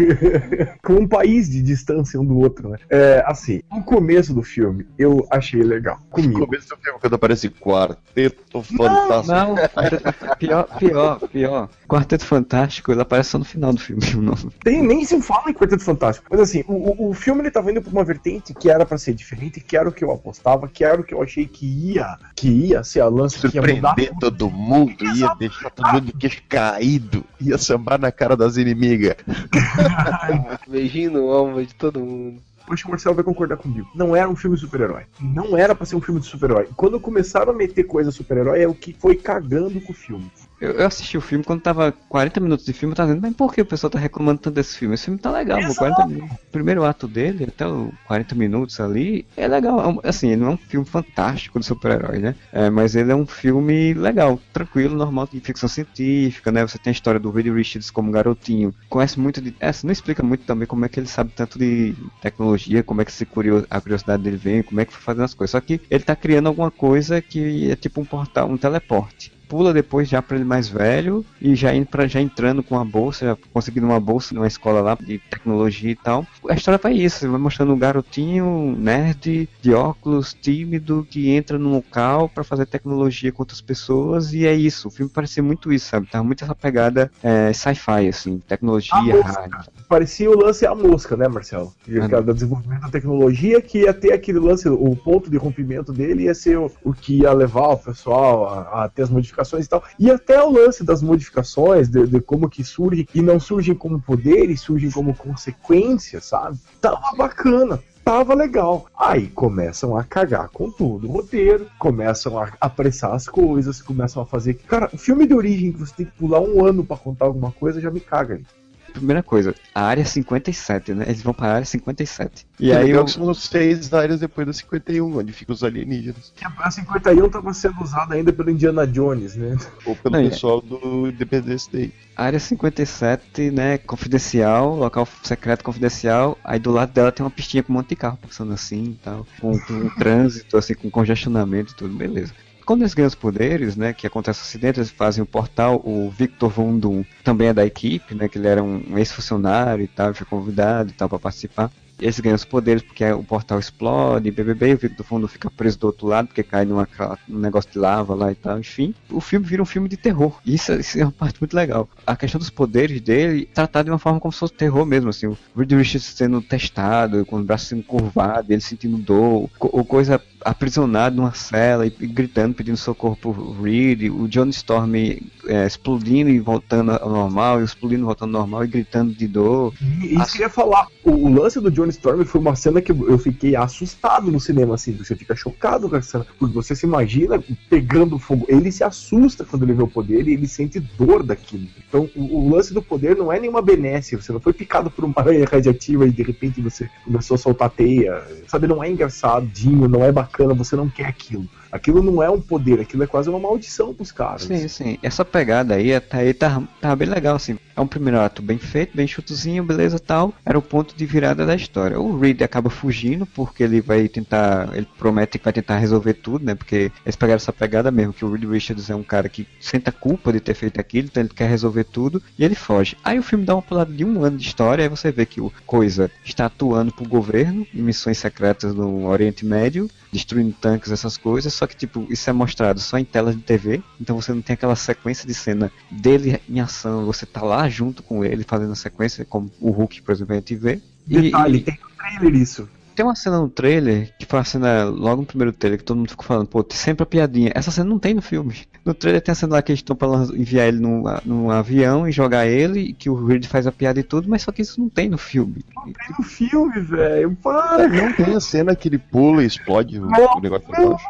Com 0.83 0.95
um 0.95 1.07
país 1.07 1.49
de 1.49 1.61
distância 1.61 2.19
um 2.19 2.25
do 2.25 2.37
outro, 2.37 2.67
né? 2.67 2.77
É, 2.89 3.23
assim, 3.25 3.61
o 3.71 3.81
começo 3.81 4.33
do 4.33 4.43
filme 4.43 4.85
eu 4.99 5.25
achei 5.31 5.61
legal. 5.63 5.99
No 6.01 6.09
Comigo. 6.09 6.45
começo 6.45 6.67
do 6.67 6.75
filme, 6.75 6.99
quando 6.99 7.13
aparece 7.13 7.49
Quarteto 7.49 8.61
Fantástico. 8.61 9.33
Não, 9.33 9.55
pior, 10.37 10.67
pior, 10.77 11.19
pior. 11.29 11.69
Quarteto 11.87 12.25
Fantástico, 12.25 12.91
ele 12.91 13.01
aparece 13.01 13.29
só 13.29 13.37
no 13.37 13.45
final 13.45 13.71
do 13.71 13.79
filme, 13.79 14.03
o 14.15 14.21
nome. 14.21 14.49
Tem, 14.65 14.85
nem 14.85 15.05
se 15.05 15.21
fala 15.21 15.49
em 15.49 15.53
Quarteto 15.53 15.83
Fantástico. 15.85 16.27
Mas 16.29 16.41
assim, 16.41 16.65
o, 16.67 17.09
o, 17.09 17.13
filme 17.13 17.39
ele 17.43 17.51
tava 17.51 17.71
indo 17.71 17.81
pra 17.81 17.91
uma 17.91 18.03
vertente 18.03 18.53
que 18.53 18.69
era 18.69 18.85
pra 18.85 18.97
ser 18.97 19.13
diferente, 19.13 19.61
que 19.61 19.77
era 19.77 19.87
o 19.87 19.93
que 19.93 20.03
eu 20.03 20.11
apostava, 20.11 20.67
que 20.67 20.83
era 20.83 20.99
o 20.99 21.05
que 21.05 21.13
eu 21.13 21.23
achei 21.23 21.47
que 21.47 21.65
ia, 21.65 22.17
que 22.35 22.49
ia 22.49 22.83
ser 22.83 22.99
a 22.99 23.07
lance 23.07 23.39
que 23.39 23.55
ia 23.55 23.61
mudar. 23.61 23.89
Surpreender 23.89 24.19
todo 24.19 24.49
mundo, 24.49 24.93
ia 25.15 25.36
deixar 25.37 25.69
todo 25.69 25.91
mundo 25.91 26.05
de 26.05 26.13
queixo 26.13 26.41
caído, 26.47 27.23
ia 27.39 27.57
sambar 27.57 27.99
na 27.99 28.11
cara 28.11 28.35
das 28.35 28.57
inimigas. 28.57 29.15
Beijinho 30.67 31.11
no 31.11 31.27
ombro 31.27 31.65
de 31.65 31.73
todo 31.73 31.99
mundo. 31.99 32.41
Acho 32.69 32.83
que 32.83 32.89
o 32.89 32.91
Marcelo 32.91 33.15
vai 33.15 33.23
concordar 33.23 33.55
comigo. 33.55 33.87
Não 33.95 34.13
era 34.13 34.29
um 34.29 34.35
filme 34.35 34.57
de 34.57 34.61
super-herói. 34.61 35.03
Não 35.21 35.57
era 35.57 35.73
pra 35.73 35.85
ser 35.85 35.95
um 35.95 36.01
filme 36.01 36.19
de 36.19 36.27
super-herói. 36.27 36.67
Quando 36.75 36.99
começaram 36.99 37.53
a 37.53 37.55
meter 37.55 37.85
coisa 37.85 38.11
super-herói, 38.11 38.61
é 38.61 38.67
o 38.67 38.73
que 38.75 38.91
foi 38.91 39.15
cagando 39.15 39.79
com 39.79 39.93
o 39.93 39.95
filme. 39.95 40.29
Eu, 40.59 40.71
eu 40.71 40.87
assisti 40.87 41.15
o 41.17 41.21
filme 41.21 41.43
quando 41.43 41.61
tava 41.61 41.91
40 42.07 42.39
minutos 42.39 42.65
de 42.65 42.73
filme, 42.73 42.91
eu 42.93 42.95
tava 42.95 43.09
dizendo, 43.09 43.21
mas 43.21 43.35
por 43.35 43.53
que 43.53 43.61
o 43.61 43.65
pessoal 43.65 43.91
tá 43.91 43.99
reclamando 43.99 44.39
tanto 44.41 44.55
desse 44.55 44.75
filme? 44.77 44.95
Esse 44.95 45.05
filme 45.05 45.19
tá 45.19 45.31
legal, 45.31 45.63
pô, 45.63 45.75
40 45.75 46.03
minutos. 46.03 46.35
O 46.35 46.51
primeiro 46.51 46.83
ato 46.83 47.07
dele, 47.07 47.43
até 47.47 47.67
os 47.67 47.91
40 48.03 48.33
minutos 48.33 48.79
ali, 48.79 49.27
é 49.35 49.47
legal. 49.47 50.01
É 50.03 50.09
assim, 50.09 50.29
ele 50.29 50.41
não 50.41 50.47
é 50.47 50.51
um 50.55 50.57
filme 50.57 50.85
fantástico 50.85 51.59
de 51.59 51.65
super-herói, 51.65 52.17
né? 52.19 52.35
É, 52.51 52.69
mas 52.71 52.95
ele 52.95 53.11
é 53.11 53.15
um 53.15 53.27
filme 53.27 53.93
legal, 53.93 54.43
tranquilo, 54.51 54.95
normal, 54.95 55.27
de 55.31 55.39
ficção 55.41 55.69
científica, 55.69 56.51
né? 56.51 56.65
Você 56.67 56.79
tem 56.79 56.89
a 56.89 56.93
história 56.93 57.19
do 57.19 57.29
Reed 57.31 57.47
Richards 57.53 57.91
como 57.91 58.11
garotinho, 58.11 58.73
conhece 58.89 59.19
muito 59.19 59.39
de. 59.41 59.55
Essa 59.59 59.85
não 59.85 59.91
explica 59.91 60.23
muito 60.23 60.43
também 60.43 60.67
como 60.67 60.85
é 60.85 60.89
que 60.89 60.99
ele 60.99 61.07
sabe 61.07 61.31
tanto 61.35 61.59
de 61.59 61.95
tecnologia, 62.19 62.83
como 62.83 63.01
é 63.01 63.05
que 63.05 63.11
se 63.11 63.25
curio- 63.27 63.65
a 63.69 63.79
curiosidade 63.79 64.23
dele 64.23 64.37
vem, 64.37 64.63
como 64.63 64.81
é 64.81 64.85
que 64.85 64.93
foi 64.93 65.01
fazendo 65.01 65.25
as 65.25 65.33
coisas. 65.35 65.51
Só 65.51 65.61
que 65.61 65.81
ele 65.89 66.03
tá 66.03 66.15
criando 66.15 66.47
alguma 66.47 66.71
coisa 66.71 67.21
que 67.21 67.69
é 67.71 67.75
tipo 67.75 68.01
um 68.01 68.05
portal, 68.05 68.49
um 68.49 68.57
teleporte 68.57 69.36
pula 69.47 69.73
depois 69.73 70.07
já 70.07 70.21
para 70.21 70.35
ele 70.35 70.45
mais 70.45 70.67
velho 70.67 71.25
e 71.41 71.55
já 71.55 71.73
indo 71.73 71.87
para 71.87 72.07
já 72.07 72.21
entrando 72.21 72.61
com 72.61 72.75
uma 72.75 72.85
bolsa, 72.85 73.25
já 73.25 73.37
conseguindo 73.53 73.85
uma 73.85 73.99
bolsa 73.99 74.35
numa 74.35 74.47
escola 74.47 74.81
lá 74.81 74.97
de 74.99 75.17
tecnologia 75.17 75.91
e 75.91 75.95
tal. 75.95 76.25
A 76.49 76.53
história 76.53 76.79
vai 76.81 76.93
isso, 76.93 77.29
vai 77.29 77.39
mostrando 77.39 77.73
um 77.73 77.77
garotinho 77.77 78.75
nerd 78.77 79.49
de 79.61 79.73
óculos, 79.73 80.33
tímido 80.33 81.07
que 81.09 81.29
entra 81.31 81.57
num 81.57 81.71
local 81.71 82.29
para 82.29 82.43
fazer 82.43 82.65
tecnologia 82.65 83.31
com 83.31 83.41
outras 83.41 83.61
pessoas 83.61 84.33
e 84.33 84.45
é 84.45 84.53
isso. 84.53 84.87
O 84.87 84.91
filme 84.91 85.11
parecia 85.11 85.41
muito 85.41 85.71
isso, 85.71 85.87
sabe? 85.89 86.07
Tava 86.07 86.23
muito 86.23 86.43
essa 86.43 86.55
pegada 86.55 87.11
é, 87.23 87.51
sci-fi 87.53 88.07
assim, 88.07 88.39
tecnologia, 88.47 88.95
A 88.95 89.01
rádio. 89.01 89.71
Parecia 89.87 90.29
o 90.29 90.37
lance 90.37 90.65
a 90.65 90.75
mosca, 90.75 91.15
né, 91.15 91.27
Marcelo? 91.27 91.73
Que 91.83 91.97
Ah, 91.99 92.21
do 92.21 92.33
desenvolvimento 92.33 92.81
da 92.81 92.89
tecnologia, 92.89 93.61
que 93.61 93.79
ia 93.79 93.93
ter 93.93 94.13
aquele 94.13 94.39
lance, 94.39 94.67
o 94.67 94.95
ponto 94.95 95.29
de 95.29 95.37
rompimento 95.37 95.93
dele 95.93 96.23
ia 96.23 96.33
ser 96.33 96.57
o, 96.57 96.71
o 96.83 96.93
que 96.93 97.21
ia 97.21 97.31
levar 97.31 97.69
o 97.69 97.77
pessoal 97.77 98.47
a, 98.47 98.85
a 98.85 98.89
ter 98.89 99.03
as 99.03 99.09
modificações 99.09 99.36
e 99.65 99.67
tal. 99.67 99.83
E 99.99 100.09
até 100.09 100.41
o 100.41 100.51
lance 100.51 100.83
das 100.83 101.01
modificações, 101.01 101.87
de, 101.87 102.07
de 102.07 102.19
como 102.21 102.49
que 102.49 102.63
surgem, 102.63 103.07
e 103.13 103.21
não 103.21 103.39
surgem 103.39 103.75
como 103.75 104.01
poderes, 104.01 104.61
surgem 104.61 104.91
como 104.91 105.15
consequências, 105.15 106.25
sabe? 106.25 106.57
Tava 106.81 107.15
bacana. 107.17 107.79
Tava 108.07 108.33
legal. 108.33 108.85
Aí 108.97 109.27
começam 109.27 109.97
a 109.97 110.01
cagar 110.01 110.47
com 110.47 110.71
tudo 110.71 111.09
o 111.09 111.11
roteiro, 111.11 111.67
começam 111.77 112.39
a 112.39 112.49
apressar 112.61 113.13
as 113.13 113.27
coisas, 113.27 113.81
começam 113.81 114.23
a 114.23 114.25
fazer. 114.25 114.53
Cara, 114.53 114.87
filme 114.87 115.27
de 115.27 115.33
origem 115.33 115.73
que 115.73 115.79
você 115.79 115.93
tem 115.93 116.05
que 116.05 116.13
pular 116.13 116.39
um 116.39 116.65
ano 116.65 116.85
pra 116.85 116.95
contar 116.95 117.25
alguma 117.25 117.51
coisa 117.51 117.81
já 117.81 117.91
me 117.91 117.99
caga. 117.99 118.35
ali. 118.35 118.45
Primeira 118.93 119.21
coisa, 119.21 119.53
a 119.75 119.83
área 119.83 120.03
57, 120.05 120.93
né? 120.93 121.05
Eles 121.07 121.21
vão 121.21 121.33
para 121.33 121.47
a 121.47 121.53
área 121.55 121.65
57. 121.65 122.45
E 122.59 122.67
E 122.67 122.71
aí 122.71 122.89
eu, 122.89 123.07
são 123.07 123.29
os 123.29 123.43
seis 123.43 123.93
áreas 123.93 124.19
depois 124.19 124.47
do 124.47 124.53
51, 124.53 125.17
onde 125.17 125.31
ficam 125.33 125.53
os 125.53 125.63
alienígenas. 125.63 126.33
Que 126.35 126.45
a 126.45 126.71
51 126.71 127.29
tava 127.29 127.53
sendo 127.53 127.81
usada 127.81 128.15
ainda 128.15 128.33
pelo 128.33 128.49
Indiana 128.49 128.87
Jones, 128.87 129.35
né? 129.35 129.55
Ou 129.85 129.95
pelo 129.95 130.15
Não, 130.15 130.21
é- 130.21 130.29
pessoal 130.29 130.61
do 130.61 131.07
Independence 131.07 131.69
Day. 131.71 131.93
Área 132.15 132.39
57, 132.39 133.51
né, 133.51 133.77
confidencial, 133.77 134.75
local 134.75 135.07
secreto 135.21 135.63
confidencial, 135.63 136.35
aí 136.43 136.57
do 136.57 136.71
lado 136.71 136.91
dela 136.91 137.11
tem 137.11 137.23
uma 137.23 137.29
pistinha 137.29 137.61
com 137.61 137.71
um 137.71 137.75
monte 137.75 137.89
de 137.89 137.95
carro 137.95 138.17
passando 138.17 138.53
assim 138.53 138.83
e 138.85 138.99
tal, 139.03 139.27
com, 139.39 139.51
com 139.59 139.73
um 139.73 139.89
trânsito, 139.93 140.57
assim, 140.57 140.73
com 140.73 140.89
congestionamento 140.89 141.73
e 141.73 141.75
tudo, 141.75 141.93
beleza. 141.95 142.33
Quando 142.67 142.81
eles 142.81 142.93
ganham 142.93 143.07
os 143.07 143.15
poderes, 143.15 143.77
né, 143.77 143.93
que 143.93 144.05
acontece 144.05 144.41
o 144.41 144.43
acidente, 144.43 144.79
eles 144.79 144.91
fazem 144.91 145.23
o 145.23 145.25
portal, 145.25 145.81
o 145.85 146.11
Victor 146.11 146.49
Von 146.49 146.77
Doom 146.77 147.05
também 147.23 147.47
é 147.47 147.53
da 147.53 147.65
equipe, 147.65 148.13
né, 148.13 148.27
que 148.27 148.37
ele 148.37 148.47
era 148.47 148.61
um 148.61 148.97
ex-funcionário 148.97 149.85
e 149.85 149.87
tal, 149.87 150.13
foi 150.13 150.27
convidado 150.27 150.89
e 150.89 150.93
tal 150.93 151.07
para 151.07 151.17
participar 151.17 151.71
eles 151.99 152.19
ganham 152.19 152.35
os 152.35 152.45
poderes 152.45 152.83
porque 152.83 153.03
o 153.11 153.23
portal 153.23 153.59
explode, 153.59 154.31
BBB, 154.31 154.73
o 154.73 154.77
Victor 154.77 154.97
do 154.97 155.03
fundo 155.03 155.27
fica 155.27 155.49
preso 155.49 155.79
do 155.79 155.87
outro 155.87 156.07
lado 156.07 156.27
porque 156.27 156.43
cai 156.43 156.65
numa, 156.65 156.87
num 157.27 157.39
negócio 157.39 157.71
de 157.71 157.79
lava 157.79 158.13
lá 158.13 158.31
e 158.31 158.35
tal, 158.35 158.59
enfim. 158.59 158.93
O 159.09 159.19
filme 159.19 159.45
vira 159.45 159.61
um 159.61 159.65
filme 159.65 159.89
de 159.89 159.97
terror. 159.97 160.39
Isso, 160.45 160.73
isso 160.73 160.99
é 160.99 161.03
uma 161.03 161.11
parte 161.11 161.41
muito 161.41 161.55
legal. 161.55 161.89
A 162.05 162.15
questão 162.15 162.39
dos 162.39 162.49
poderes 162.49 163.01
dele 163.01 163.49
tratado 163.53 163.85
de 163.85 163.91
uma 163.91 163.99
forma 163.99 164.19
como 164.19 164.31
se 164.31 164.39
fosse 164.39 164.53
terror 164.53 164.85
mesmo, 164.85 165.09
assim. 165.09 165.27
O 165.27 165.37
Reed 165.55 165.71
Richards 165.71 166.05
sendo 166.05 166.41
testado, 166.41 167.25
com 167.25 167.37
os 167.37 167.45
braços 167.45 167.69
sendo 167.69 167.83
curvados, 167.83 168.49
ele 168.49 168.61
sentindo 168.61 168.97
dor, 168.97 169.49
ou 169.59 169.85
coisa 169.85 170.21
aprisionado 170.47 171.17
numa 171.17 171.33
cela 171.33 171.85
e, 171.85 171.89
gritando, 171.89 172.55
pedindo 172.55 172.77
socorro 172.77 173.17
pro 173.17 173.61
Reed, 173.61 174.03
o 174.03 174.27
John 174.29 174.47
Storm 174.47 174.95
é, 174.95 175.67
explodindo 175.67 176.29
e 176.29 176.39
voltando 176.39 176.91
ao 176.91 177.09
normal, 177.09 177.59
e 177.59 177.65
explodindo 177.65 178.03
e 178.03 178.05
voltando 178.05 178.35
ao 178.35 178.41
normal 178.43 178.63
e 178.63 178.67
gritando 178.67 179.13
de 179.13 179.27
dor. 179.27 179.73
Isso 180.01 180.31
que 180.31 180.37
eu 180.39 180.47
ia 180.47 180.49
falar, 180.49 180.87
o, 181.03 181.27
lance 181.29 181.59
do 181.59 181.69
John 181.69 181.87
Storm 181.87 182.23
foi 182.23 182.39
uma 182.39 182.55
cena 182.55 182.81
que 182.81 182.91
eu 182.91 183.17
fiquei 183.17 183.57
assustado 183.57 184.31
no 184.31 184.39
cinema, 184.39 184.75
assim, 184.75 184.93
você 184.93 185.15
fica 185.15 185.35
chocado 185.35 185.89
com 185.89 185.97
essa 185.97 186.11
cena, 186.11 186.25
porque 186.39 186.53
você 186.53 186.73
se 186.75 186.85
imagina 186.85 187.43
pegando 187.69 188.17
fogo, 188.17 188.45
ele 188.47 188.71
se 188.71 188.85
assusta 188.85 189.43
quando 189.43 189.63
ele 189.63 189.73
vê 189.73 189.83
o 189.83 189.87
poder 189.87 190.27
e 190.27 190.33
ele 190.33 190.47
sente 190.47 190.79
dor 190.79 191.23
daquilo. 191.23 191.67
Então 191.87 192.09
o, 192.15 192.45
o 192.45 192.49
lance 192.49 192.73
do 192.73 192.81
poder 192.81 193.17
não 193.17 193.31
é 193.31 193.39
nenhuma 193.39 193.61
benesse, 193.61 194.15
você 194.15 194.31
não 194.31 194.39
foi 194.39 194.53
picado 194.53 194.89
por 194.89 195.03
uma 195.03 195.13
aranha 195.17 195.45
radiativa 195.45 196.07
e 196.07 196.11
de 196.11 196.23
repente 196.23 196.61
você 196.61 196.89
começou 197.03 197.35
a 197.35 197.37
soltar 197.37 197.69
teia, 197.69 198.23
sabe, 198.47 198.65
não 198.65 198.81
é 198.81 198.89
engraçadinho, 198.89 199.89
não 199.89 200.03
é 200.03 200.11
bacana 200.11 200.36
bacana, 200.37 200.53
você 200.53 200.75
não 200.75 200.87
quer 200.89 201.05
aquilo. 201.05 201.47
Aquilo 201.71 202.01
não 202.01 202.21
é 202.21 202.29
um 202.29 202.39
poder, 202.39 202.79
aquilo 202.79 203.03
é 203.03 203.07
quase 203.07 203.29
uma 203.29 203.39
maldição 203.39 203.93
pros 203.93 204.11
caras. 204.11 204.43
Sim, 204.43 204.67
sim. 204.67 204.97
Essa 205.01 205.25
pegada 205.25 205.75
aí, 205.75 205.93
até 205.93 206.17
aí 206.17 206.33
tá, 206.33 206.61
tá 206.81 206.95
bem 206.95 207.07
legal, 207.07 207.35
assim. 207.35 207.57
É 207.75 207.81
um 207.81 207.87
primeiro 207.87 208.19
ato 208.19 208.41
bem 208.41 208.57
feito, 208.57 208.97
bem 208.97 209.05
chutozinho, 209.07 209.63
beleza 209.63 209.99
tal. 209.99 210.33
Era 210.43 210.57
o 210.57 210.61
ponto 210.61 210.95
de 210.95 211.05
virada 211.05 211.45
da 211.45 211.55
história. 211.55 211.99
O 211.99 212.17
Reed 212.17 212.41
acaba 212.41 212.71
fugindo, 212.71 213.25
porque 213.25 213.61
ele 213.61 213.81
vai 213.81 214.07
tentar. 214.07 214.75
Ele 214.75 214.87
promete 214.97 215.37
que 215.37 215.43
vai 215.43 215.53
tentar 215.53 215.77
resolver 215.77 216.13
tudo, 216.13 216.43
né? 216.43 216.55
Porque 216.55 216.91
eles 217.05 217.15
pegaram 217.15 217.35
essa 217.35 217.53
pegada 217.53 217.91
mesmo, 217.91 218.13
que 218.13 218.25
o 218.25 218.31
Reed 218.31 218.45
Richards 218.45 218.89
é 218.89 218.95
um 218.95 219.03
cara 219.03 219.29
que 219.29 219.47
sente 219.59 219.89
a 219.89 219.91
culpa 219.91 220.33
de 220.33 220.39
ter 220.39 220.55
feito 220.55 220.79
aquilo, 220.79 221.07
então 221.07 221.21
ele 221.21 221.31
quer 221.33 221.49
resolver 221.49 221.83
tudo 221.83 222.21
e 222.37 222.43
ele 222.43 222.55
foge. 222.55 222.97
Aí 223.03 223.19
o 223.19 223.23
filme 223.23 223.45
dá 223.45 223.53
uma 223.53 223.61
pulada 223.61 223.93
de 223.93 224.03
um 224.03 224.23
ano 224.23 224.37
de 224.37 224.47
história, 224.47 224.83
aí 224.83 224.89
você 224.89 225.11
vê 225.11 225.25
que 225.25 225.39
o 225.39 225.51
Coisa 225.65 226.09
está 226.25 226.45
atuando 226.45 226.91
pro 226.91 227.07
governo 227.07 227.67
em 227.73 227.81
missões 227.81 228.17
secretas 228.17 228.73
no 228.73 229.05
Oriente 229.07 229.45
Médio, 229.45 229.89
destruindo 230.11 230.55
tanques, 230.59 230.91
essas 230.91 231.17
coisas, 231.17 231.53
só 231.57 231.65
que 231.65 231.75
tipo, 231.75 232.05
isso 232.09 232.29
é 232.29 232.33
mostrado 232.33 232.79
só 232.79 232.99
em 232.99 233.03
telas 233.03 233.35
de 233.35 233.41
TV, 233.41 233.81
então 233.99 234.15
você 234.15 234.31
não 234.31 234.41
tem 234.43 234.53
aquela 234.53 234.75
sequência 234.75 235.27
de 235.27 235.33
cena 235.33 235.71
dele 235.89 236.39
em 236.47 236.59
ação, 236.59 237.05
você 237.05 237.25
tá 237.25 237.41
lá 237.41 237.67
junto 237.67 238.03
com 238.03 238.23
ele 238.23 238.43
fazendo 238.43 238.73
a 238.73 238.75
sequência, 238.75 239.25
como 239.25 239.49
o 239.59 239.71
Hulk, 239.71 240.03
por 240.03 240.11
exemplo, 240.11 240.33
a 240.33 240.37
gente 240.37 240.55
vê. 240.55 240.79
Detalhe, 241.05 241.57
e, 241.57 241.61
tem 241.61 241.79
no 241.81 241.89
trailer 241.97 242.41
isso. 242.41 242.69
Tem 242.95 243.05
uma 243.05 243.15
cena 243.15 243.39
no 243.39 243.47
trailer, 243.49 244.11
que 244.17 244.25
foi 244.25 244.39
a 244.39 244.43
cena 244.43 244.85
logo 244.85 245.21
no 245.21 245.27
primeiro 245.27 245.53
trailer, 245.53 245.77
que 245.79 245.85
todo 245.85 245.97
mundo 245.97 246.09
ficou 246.09 246.25
falando, 246.25 246.47
pô, 246.47 246.63
tem 246.63 246.75
sempre 246.75 247.03
a 247.03 247.05
piadinha. 247.05 247.51
Essa 247.53 247.69
cena 247.69 247.87
não 247.87 247.99
tem 247.99 248.13
no 248.15 248.23
filme. 248.23 248.55
No 248.83 248.91
trailer 248.91 249.21
tem 249.21 249.31
a 249.31 249.35
cena 249.35 249.53
lá 249.53 249.61
que 249.61 249.71
eles 249.71 249.81
estão 249.81 249.95
pra 249.95 250.07
enviar 250.33 250.67
ele 250.67 250.79
num, 250.79 251.03
num 251.23 251.51
avião 251.51 252.07
e 252.07 252.11
jogar 252.11 252.47
ele, 252.47 252.93
que 252.93 253.07
o 253.07 253.23
Reed 253.23 253.45
faz 253.45 253.67
a 253.67 253.71
piada 253.71 253.99
e 253.99 254.03
tudo, 254.03 254.27
mas 254.27 254.41
só 254.41 254.51
que 254.51 254.63
isso 254.63 254.79
não 254.79 254.89
tem 254.89 255.09
no 255.09 255.17
filme. 255.17 255.63
Não 255.75 255.83
tem 255.93 256.15
no 256.17 256.23
filme, 256.23 256.79
velho, 256.79 257.37
para! 257.43 257.87
Não 257.87 258.13
tem 258.13 258.35
a 258.35 258.39
cena 258.39 258.75
que 258.75 258.89
ele 258.89 258.97
pula 258.97 259.43
e 259.43 259.45
explode 259.45 259.99
o, 259.99 260.07
o 260.07 260.41
negócio 260.41 260.67
pra 260.67 260.89
baixo. 260.89 261.05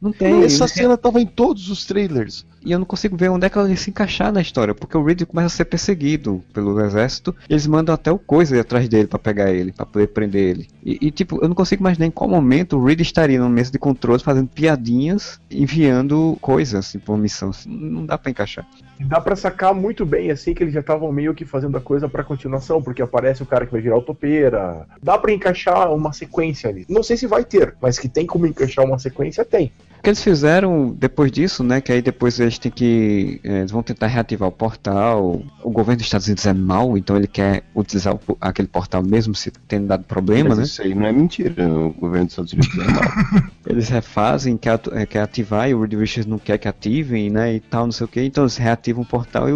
Não 0.00 0.12
tem. 0.12 0.44
Essa 0.44 0.68
cena 0.68 0.96
tava 0.96 1.20
em 1.20 1.26
todos 1.26 1.70
os 1.70 1.84
trailers. 1.84 2.44
E 2.64 2.72
eu 2.72 2.80
não 2.80 2.86
consigo 2.86 3.16
ver 3.16 3.30
onde 3.30 3.46
é 3.46 3.48
que 3.48 3.56
ela 3.56 3.68
ia 3.68 3.76
se 3.76 3.90
encaixar 3.90 4.32
na 4.32 4.40
história, 4.40 4.74
porque 4.74 4.96
o 4.96 5.04
Reed 5.04 5.22
começa 5.22 5.46
a 5.46 5.50
ser 5.50 5.66
perseguido 5.66 6.42
pelo 6.52 6.80
exército, 6.80 7.34
e 7.48 7.52
eles 7.52 7.64
mandam 7.64 7.94
até 7.94 8.10
o 8.10 8.18
Coisa 8.18 8.56
ir 8.56 8.60
atrás 8.60 8.88
dele 8.88 9.06
para 9.06 9.20
pegar 9.20 9.52
ele, 9.52 9.70
para 9.70 9.86
poder 9.86 10.08
prender 10.08 10.42
ele. 10.42 10.68
E, 10.84 10.98
e, 11.00 11.10
tipo, 11.12 11.38
eu 11.40 11.48
não 11.48 11.54
consigo 11.54 11.82
imaginar 11.82 12.06
em 12.06 12.10
qual 12.10 12.28
momento 12.28 12.76
o 12.76 12.84
Reed 12.84 13.00
estaria 13.00 13.38
numa 13.38 13.48
mesa 13.48 13.70
de 13.70 13.78
controles 13.78 14.22
fazendo 14.22 14.48
piadinhas, 14.48 15.40
enviando 15.48 16.36
coisas 16.40 16.86
assim, 16.86 17.00
uma 17.06 17.18
missão. 17.18 17.50
Assim, 17.50 17.68
não 17.70 18.04
dá 18.04 18.18
para 18.18 18.32
encaixar. 18.32 18.66
Dá 18.98 19.20
para 19.20 19.36
sacar 19.36 19.72
muito 19.72 20.04
bem 20.04 20.30
assim 20.32 20.52
que 20.52 20.64
eles 20.64 20.74
já 20.74 20.80
estavam 20.80 21.12
meio 21.12 21.34
que 21.34 21.44
fazendo 21.44 21.76
a 21.76 21.80
coisa 21.80 22.08
para 22.08 22.24
continuação, 22.24 22.82
porque 22.82 23.00
aparece 23.00 23.44
o 23.44 23.46
cara 23.46 23.64
que 23.64 23.70
vai 23.70 23.80
virar 23.80 23.98
o 23.98 24.02
topeira. 24.02 24.86
Dá 25.00 25.16
para 25.16 25.32
encaixar 25.32 25.92
uma 25.94 26.12
sequência 26.12 26.68
ali. 26.68 26.84
Não 26.88 27.02
sei 27.04 27.16
se 27.16 27.28
vai 27.28 27.44
ter, 27.44 27.76
mas 27.80 27.96
que 27.96 28.08
tem 28.08 28.26
como 28.26 28.44
encaixar 28.44 28.84
uma 28.84 28.98
sequência 28.98 29.44
tem 29.44 29.70
que 30.02 30.08
eles 30.10 30.22
fizeram 30.22 30.94
depois 30.96 31.30
disso, 31.30 31.64
né? 31.64 31.80
Que 31.80 31.92
aí 31.92 32.02
depois 32.02 32.38
eles 32.38 32.58
têm 32.58 32.70
que. 32.70 33.40
É, 33.42 33.58
eles 33.58 33.70
vão 33.70 33.82
tentar 33.82 34.06
reativar 34.06 34.48
o 34.48 34.52
portal. 34.52 35.42
O 35.62 35.70
governo 35.70 35.98
dos 35.98 36.06
Estados 36.06 36.26
Unidos 36.26 36.46
é 36.46 36.52
mau, 36.52 36.96
então 36.96 37.16
ele 37.16 37.26
quer 37.26 37.64
utilizar 37.74 38.14
o, 38.14 38.20
aquele 38.40 38.68
portal 38.68 39.02
mesmo 39.02 39.34
se 39.34 39.50
tendo 39.66 39.86
dado 39.86 40.04
problema, 40.04 40.50
Mas 40.50 40.58
né? 40.58 40.64
Isso 40.64 40.82
aí 40.82 40.94
não 40.94 41.06
é 41.06 41.12
mentira, 41.12 41.68
o 41.68 41.92
governo 41.92 42.26
dos 42.26 42.32
Estados 42.32 42.52
Unidos 42.52 42.78
é 42.78 42.92
mau. 42.92 43.50
eles 43.66 43.88
refazem, 43.88 44.56
quer, 44.56 44.80
é, 44.92 45.06
quer 45.06 45.22
ativar 45.22 45.68
e 45.68 45.74
o 45.74 45.80
Reed 45.80 45.94
Richards 45.94 46.26
não 46.26 46.38
quer 46.38 46.58
que 46.58 46.68
ativem, 46.68 47.30
né? 47.30 47.54
E 47.54 47.60
tal, 47.60 47.86
não 47.86 47.92
sei 47.92 48.04
o 48.04 48.08
que. 48.08 48.22
Então 48.22 48.44
eles 48.44 48.56
reativam 48.56 49.02
o 49.02 49.06
portal 49.06 49.48
e 49.48 49.52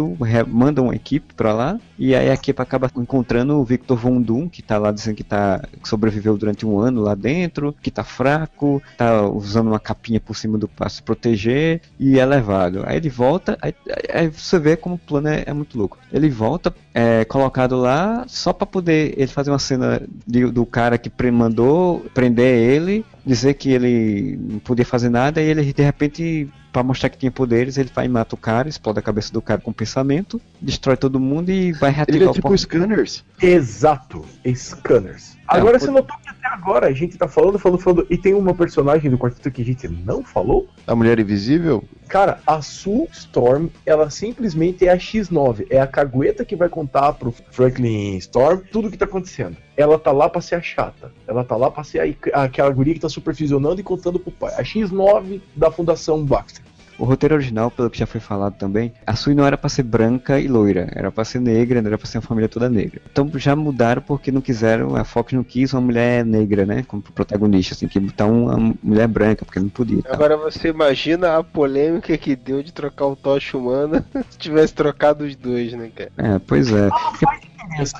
mandam 0.47 0.85
uma 0.85 0.95
equipe 0.95 1.33
pra 1.33 1.53
lá. 1.53 1.79
E 1.97 2.15
aí 2.15 2.29
a 2.29 2.33
equipe 2.33 2.59
acaba 2.61 2.89
encontrando 2.97 3.57
o 3.57 3.63
Victor 3.63 3.97
Von 3.97 4.21
Doom, 4.21 4.49
que 4.49 4.61
tá 4.61 4.77
lá 4.77 4.91
dizendo 4.91 5.15
que, 5.15 5.23
tá, 5.23 5.61
que 5.81 5.87
sobreviveu 5.87 6.35
durante 6.37 6.65
um 6.65 6.79
ano 6.79 7.01
lá 7.01 7.13
dentro, 7.13 7.75
que 7.81 7.91
tá 7.91 8.03
fraco, 8.03 8.81
tá 8.97 9.21
usando 9.27 9.67
uma 9.67 9.79
capinha 9.79 10.19
por 10.19 10.30
cima 10.33 10.57
do 10.57 10.67
para 10.67 10.89
se 10.89 11.01
proteger 11.01 11.81
e 11.99 12.19
é 12.19 12.25
levado. 12.25 12.83
Aí 12.85 12.97
ele 12.97 13.09
volta, 13.09 13.57
aí, 13.61 13.73
aí 14.13 14.27
você 14.27 14.59
vê 14.59 14.75
como 14.75 14.95
o 14.95 14.99
plano 14.99 15.27
é, 15.27 15.43
é 15.45 15.53
muito 15.53 15.77
louco. 15.77 15.97
Ele 16.11 16.29
volta, 16.29 16.73
é 16.93 17.23
colocado 17.25 17.75
lá 17.75 18.25
só 18.27 18.51
para 18.53 18.67
poder 18.67 19.13
ele 19.17 19.27
fazer 19.27 19.51
uma 19.51 19.59
cena 19.59 20.01
de, 20.27 20.45
do 20.45 20.65
cara 20.65 20.97
que 20.97 21.11
mandou 21.31 22.05
prender 22.13 22.57
ele, 22.57 23.05
dizer 23.25 23.53
que 23.55 23.71
ele 23.71 24.37
não 24.37 24.59
podia 24.59 24.85
fazer 24.85 25.09
nada 25.09 25.41
e 25.41 25.45
ele 25.45 25.73
de 25.73 25.83
repente 25.83 26.49
para 26.71 26.83
mostrar 26.83 27.09
que 27.09 27.17
tinha 27.17 27.31
poderes, 27.31 27.77
ele 27.77 27.89
vai 27.93 28.05
e 28.05 28.09
mata 28.09 28.33
o 28.33 28.37
cara, 28.37 28.69
explode 28.69 28.99
a 28.99 29.01
cabeça 29.01 29.33
do 29.33 29.41
cara 29.41 29.59
com 29.59 29.73
pensamento, 29.73 30.39
destrói 30.61 30.95
todo 30.95 31.19
mundo 31.19 31.51
e 31.51 31.73
vai 31.73 31.91
reativar 31.91 32.21
ele 32.21 32.29
é 32.29 32.33
tipo 32.33 32.57
Scanners. 32.57 33.25
Exato, 33.41 34.25
Scanners. 34.55 35.37
Agora 35.47 35.77
você 35.77 35.91
notou 35.91 36.15
que 36.17 36.29
até 36.29 36.47
agora 36.47 36.87
a 36.87 36.93
gente 36.93 37.17
tá 37.17 37.27
falando, 37.27 37.59
falando, 37.59 37.79
falando, 37.79 38.07
e 38.09 38.17
tem 38.17 38.33
uma 38.33 38.53
personagem 38.53 39.11
do 39.11 39.17
quarteto 39.17 39.51
que 39.51 39.61
a 39.61 39.65
gente 39.65 39.85
não 39.87 40.23
falou? 40.23 40.69
A 40.87 40.95
Mulher 40.95 41.19
Invisível? 41.19 41.83
Cara, 42.07 42.39
a 42.47 42.61
Sue 42.61 43.07
Storm, 43.11 43.67
ela 43.85 44.09
simplesmente 44.09 44.87
é 44.87 44.91
a 44.91 44.97
X9, 44.97 45.67
é 45.69 45.81
a 45.81 45.87
cagueta 45.87 46.45
que 46.45 46.55
vai 46.55 46.69
contar 46.69 47.13
pro 47.13 47.33
Franklin 47.51 48.15
Storm 48.17 48.61
tudo 48.71 48.87
o 48.87 48.91
que 48.91 48.97
tá 48.97 49.05
acontecendo. 49.05 49.57
Ela 49.81 49.99
tá 49.99 50.11
lá 50.11 50.29
pra 50.29 50.41
ser 50.41 50.55
a 50.55 50.61
chata, 50.61 51.11
ela 51.27 51.43
tá 51.43 51.55
lá 51.55 51.69
pra 51.69 51.83
ser 51.83 52.17
a, 52.33 52.43
aquela 52.43 52.69
guria 52.71 52.93
que 52.93 52.99
tá 52.99 53.09
supervisionando 53.09 53.79
e 53.79 53.83
contando 53.83 54.19
pro 54.19 54.31
pai. 54.31 54.53
A 54.55 54.63
X9 54.63 55.41
da 55.55 55.71
Fundação 55.71 56.23
Baxter. 56.23 56.63
O 57.01 57.03
roteiro 57.03 57.33
original, 57.33 57.71
pelo 57.71 57.89
que 57.89 57.97
já 57.97 58.05
foi 58.05 58.21
falado 58.21 58.53
também, 58.59 58.93
a 59.07 59.15
Sui 59.15 59.33
não 59.33 59.43
era 59.43 59.57
para 59.57 59.69
ser 59.71 59.81
branca 59.81 60.39
e 60.39 60.47
loira, 60.47 60.87
era 60.93 61.11
para 61.11 61.25
ser 61.25 61.41
negra, 61.41 61.81
não 61.81 61.87
era 61.87 61.97
para 61.97 62.05
ser 62.05 62.19
uma 62.19 62.21
família 62.21 62.47
toda 62.47 62.69
negra. 62.69 63.01
Então 63.11 63.27
já 63.37 63.55
mudaram 63.55 64.03
porque 64.03 64.31
não 64.31 64.39
quiseram, 64.39 64.95
a 64.95 65.03
Fox 65.03 65.33
não 65.33 65.43
quis 65.43 65.73
uma 65.73 65.81
mulher 65.81 66.23
negra, 66.23 66.63
né, 66.63 66.83
como 66.87 67.01
protagonista, 67.01 67.73
assim, 67.73 67.87
que 67.87 67.99
botar 67.99 68.27
uma 68.27 68.75
mulher 68.83 69.07
branca, 69.07 69.43
porque 69.43 69.59
não 69.59 69.69
podia. 69.69 70.03
Tá? 70.03 70.13
Agora 70.13 70.37
você 70.37 70.67
imagina 70.67 71.37
a 71.37 71.43
polêmica 71.43 72.15
que 72.19 72.35
deu 72.35 72.61
de 72.61 72.71
trocar 72.71 73.07
o 73.07 73.15
Tocha 73.15 73.57
Humana 73.57 74.05
se 74.29 74.37
tivesse 74.37 74.75
trocado 74.75 75.23
os 75.23 75.35
dois, 75.35 75.73
né, 75.73 75.89
cara? 75.95 76.11
É, 76.17 76.37
pois 76.37 76.71
é. 76.71 76.87
Porque 76.87 77.25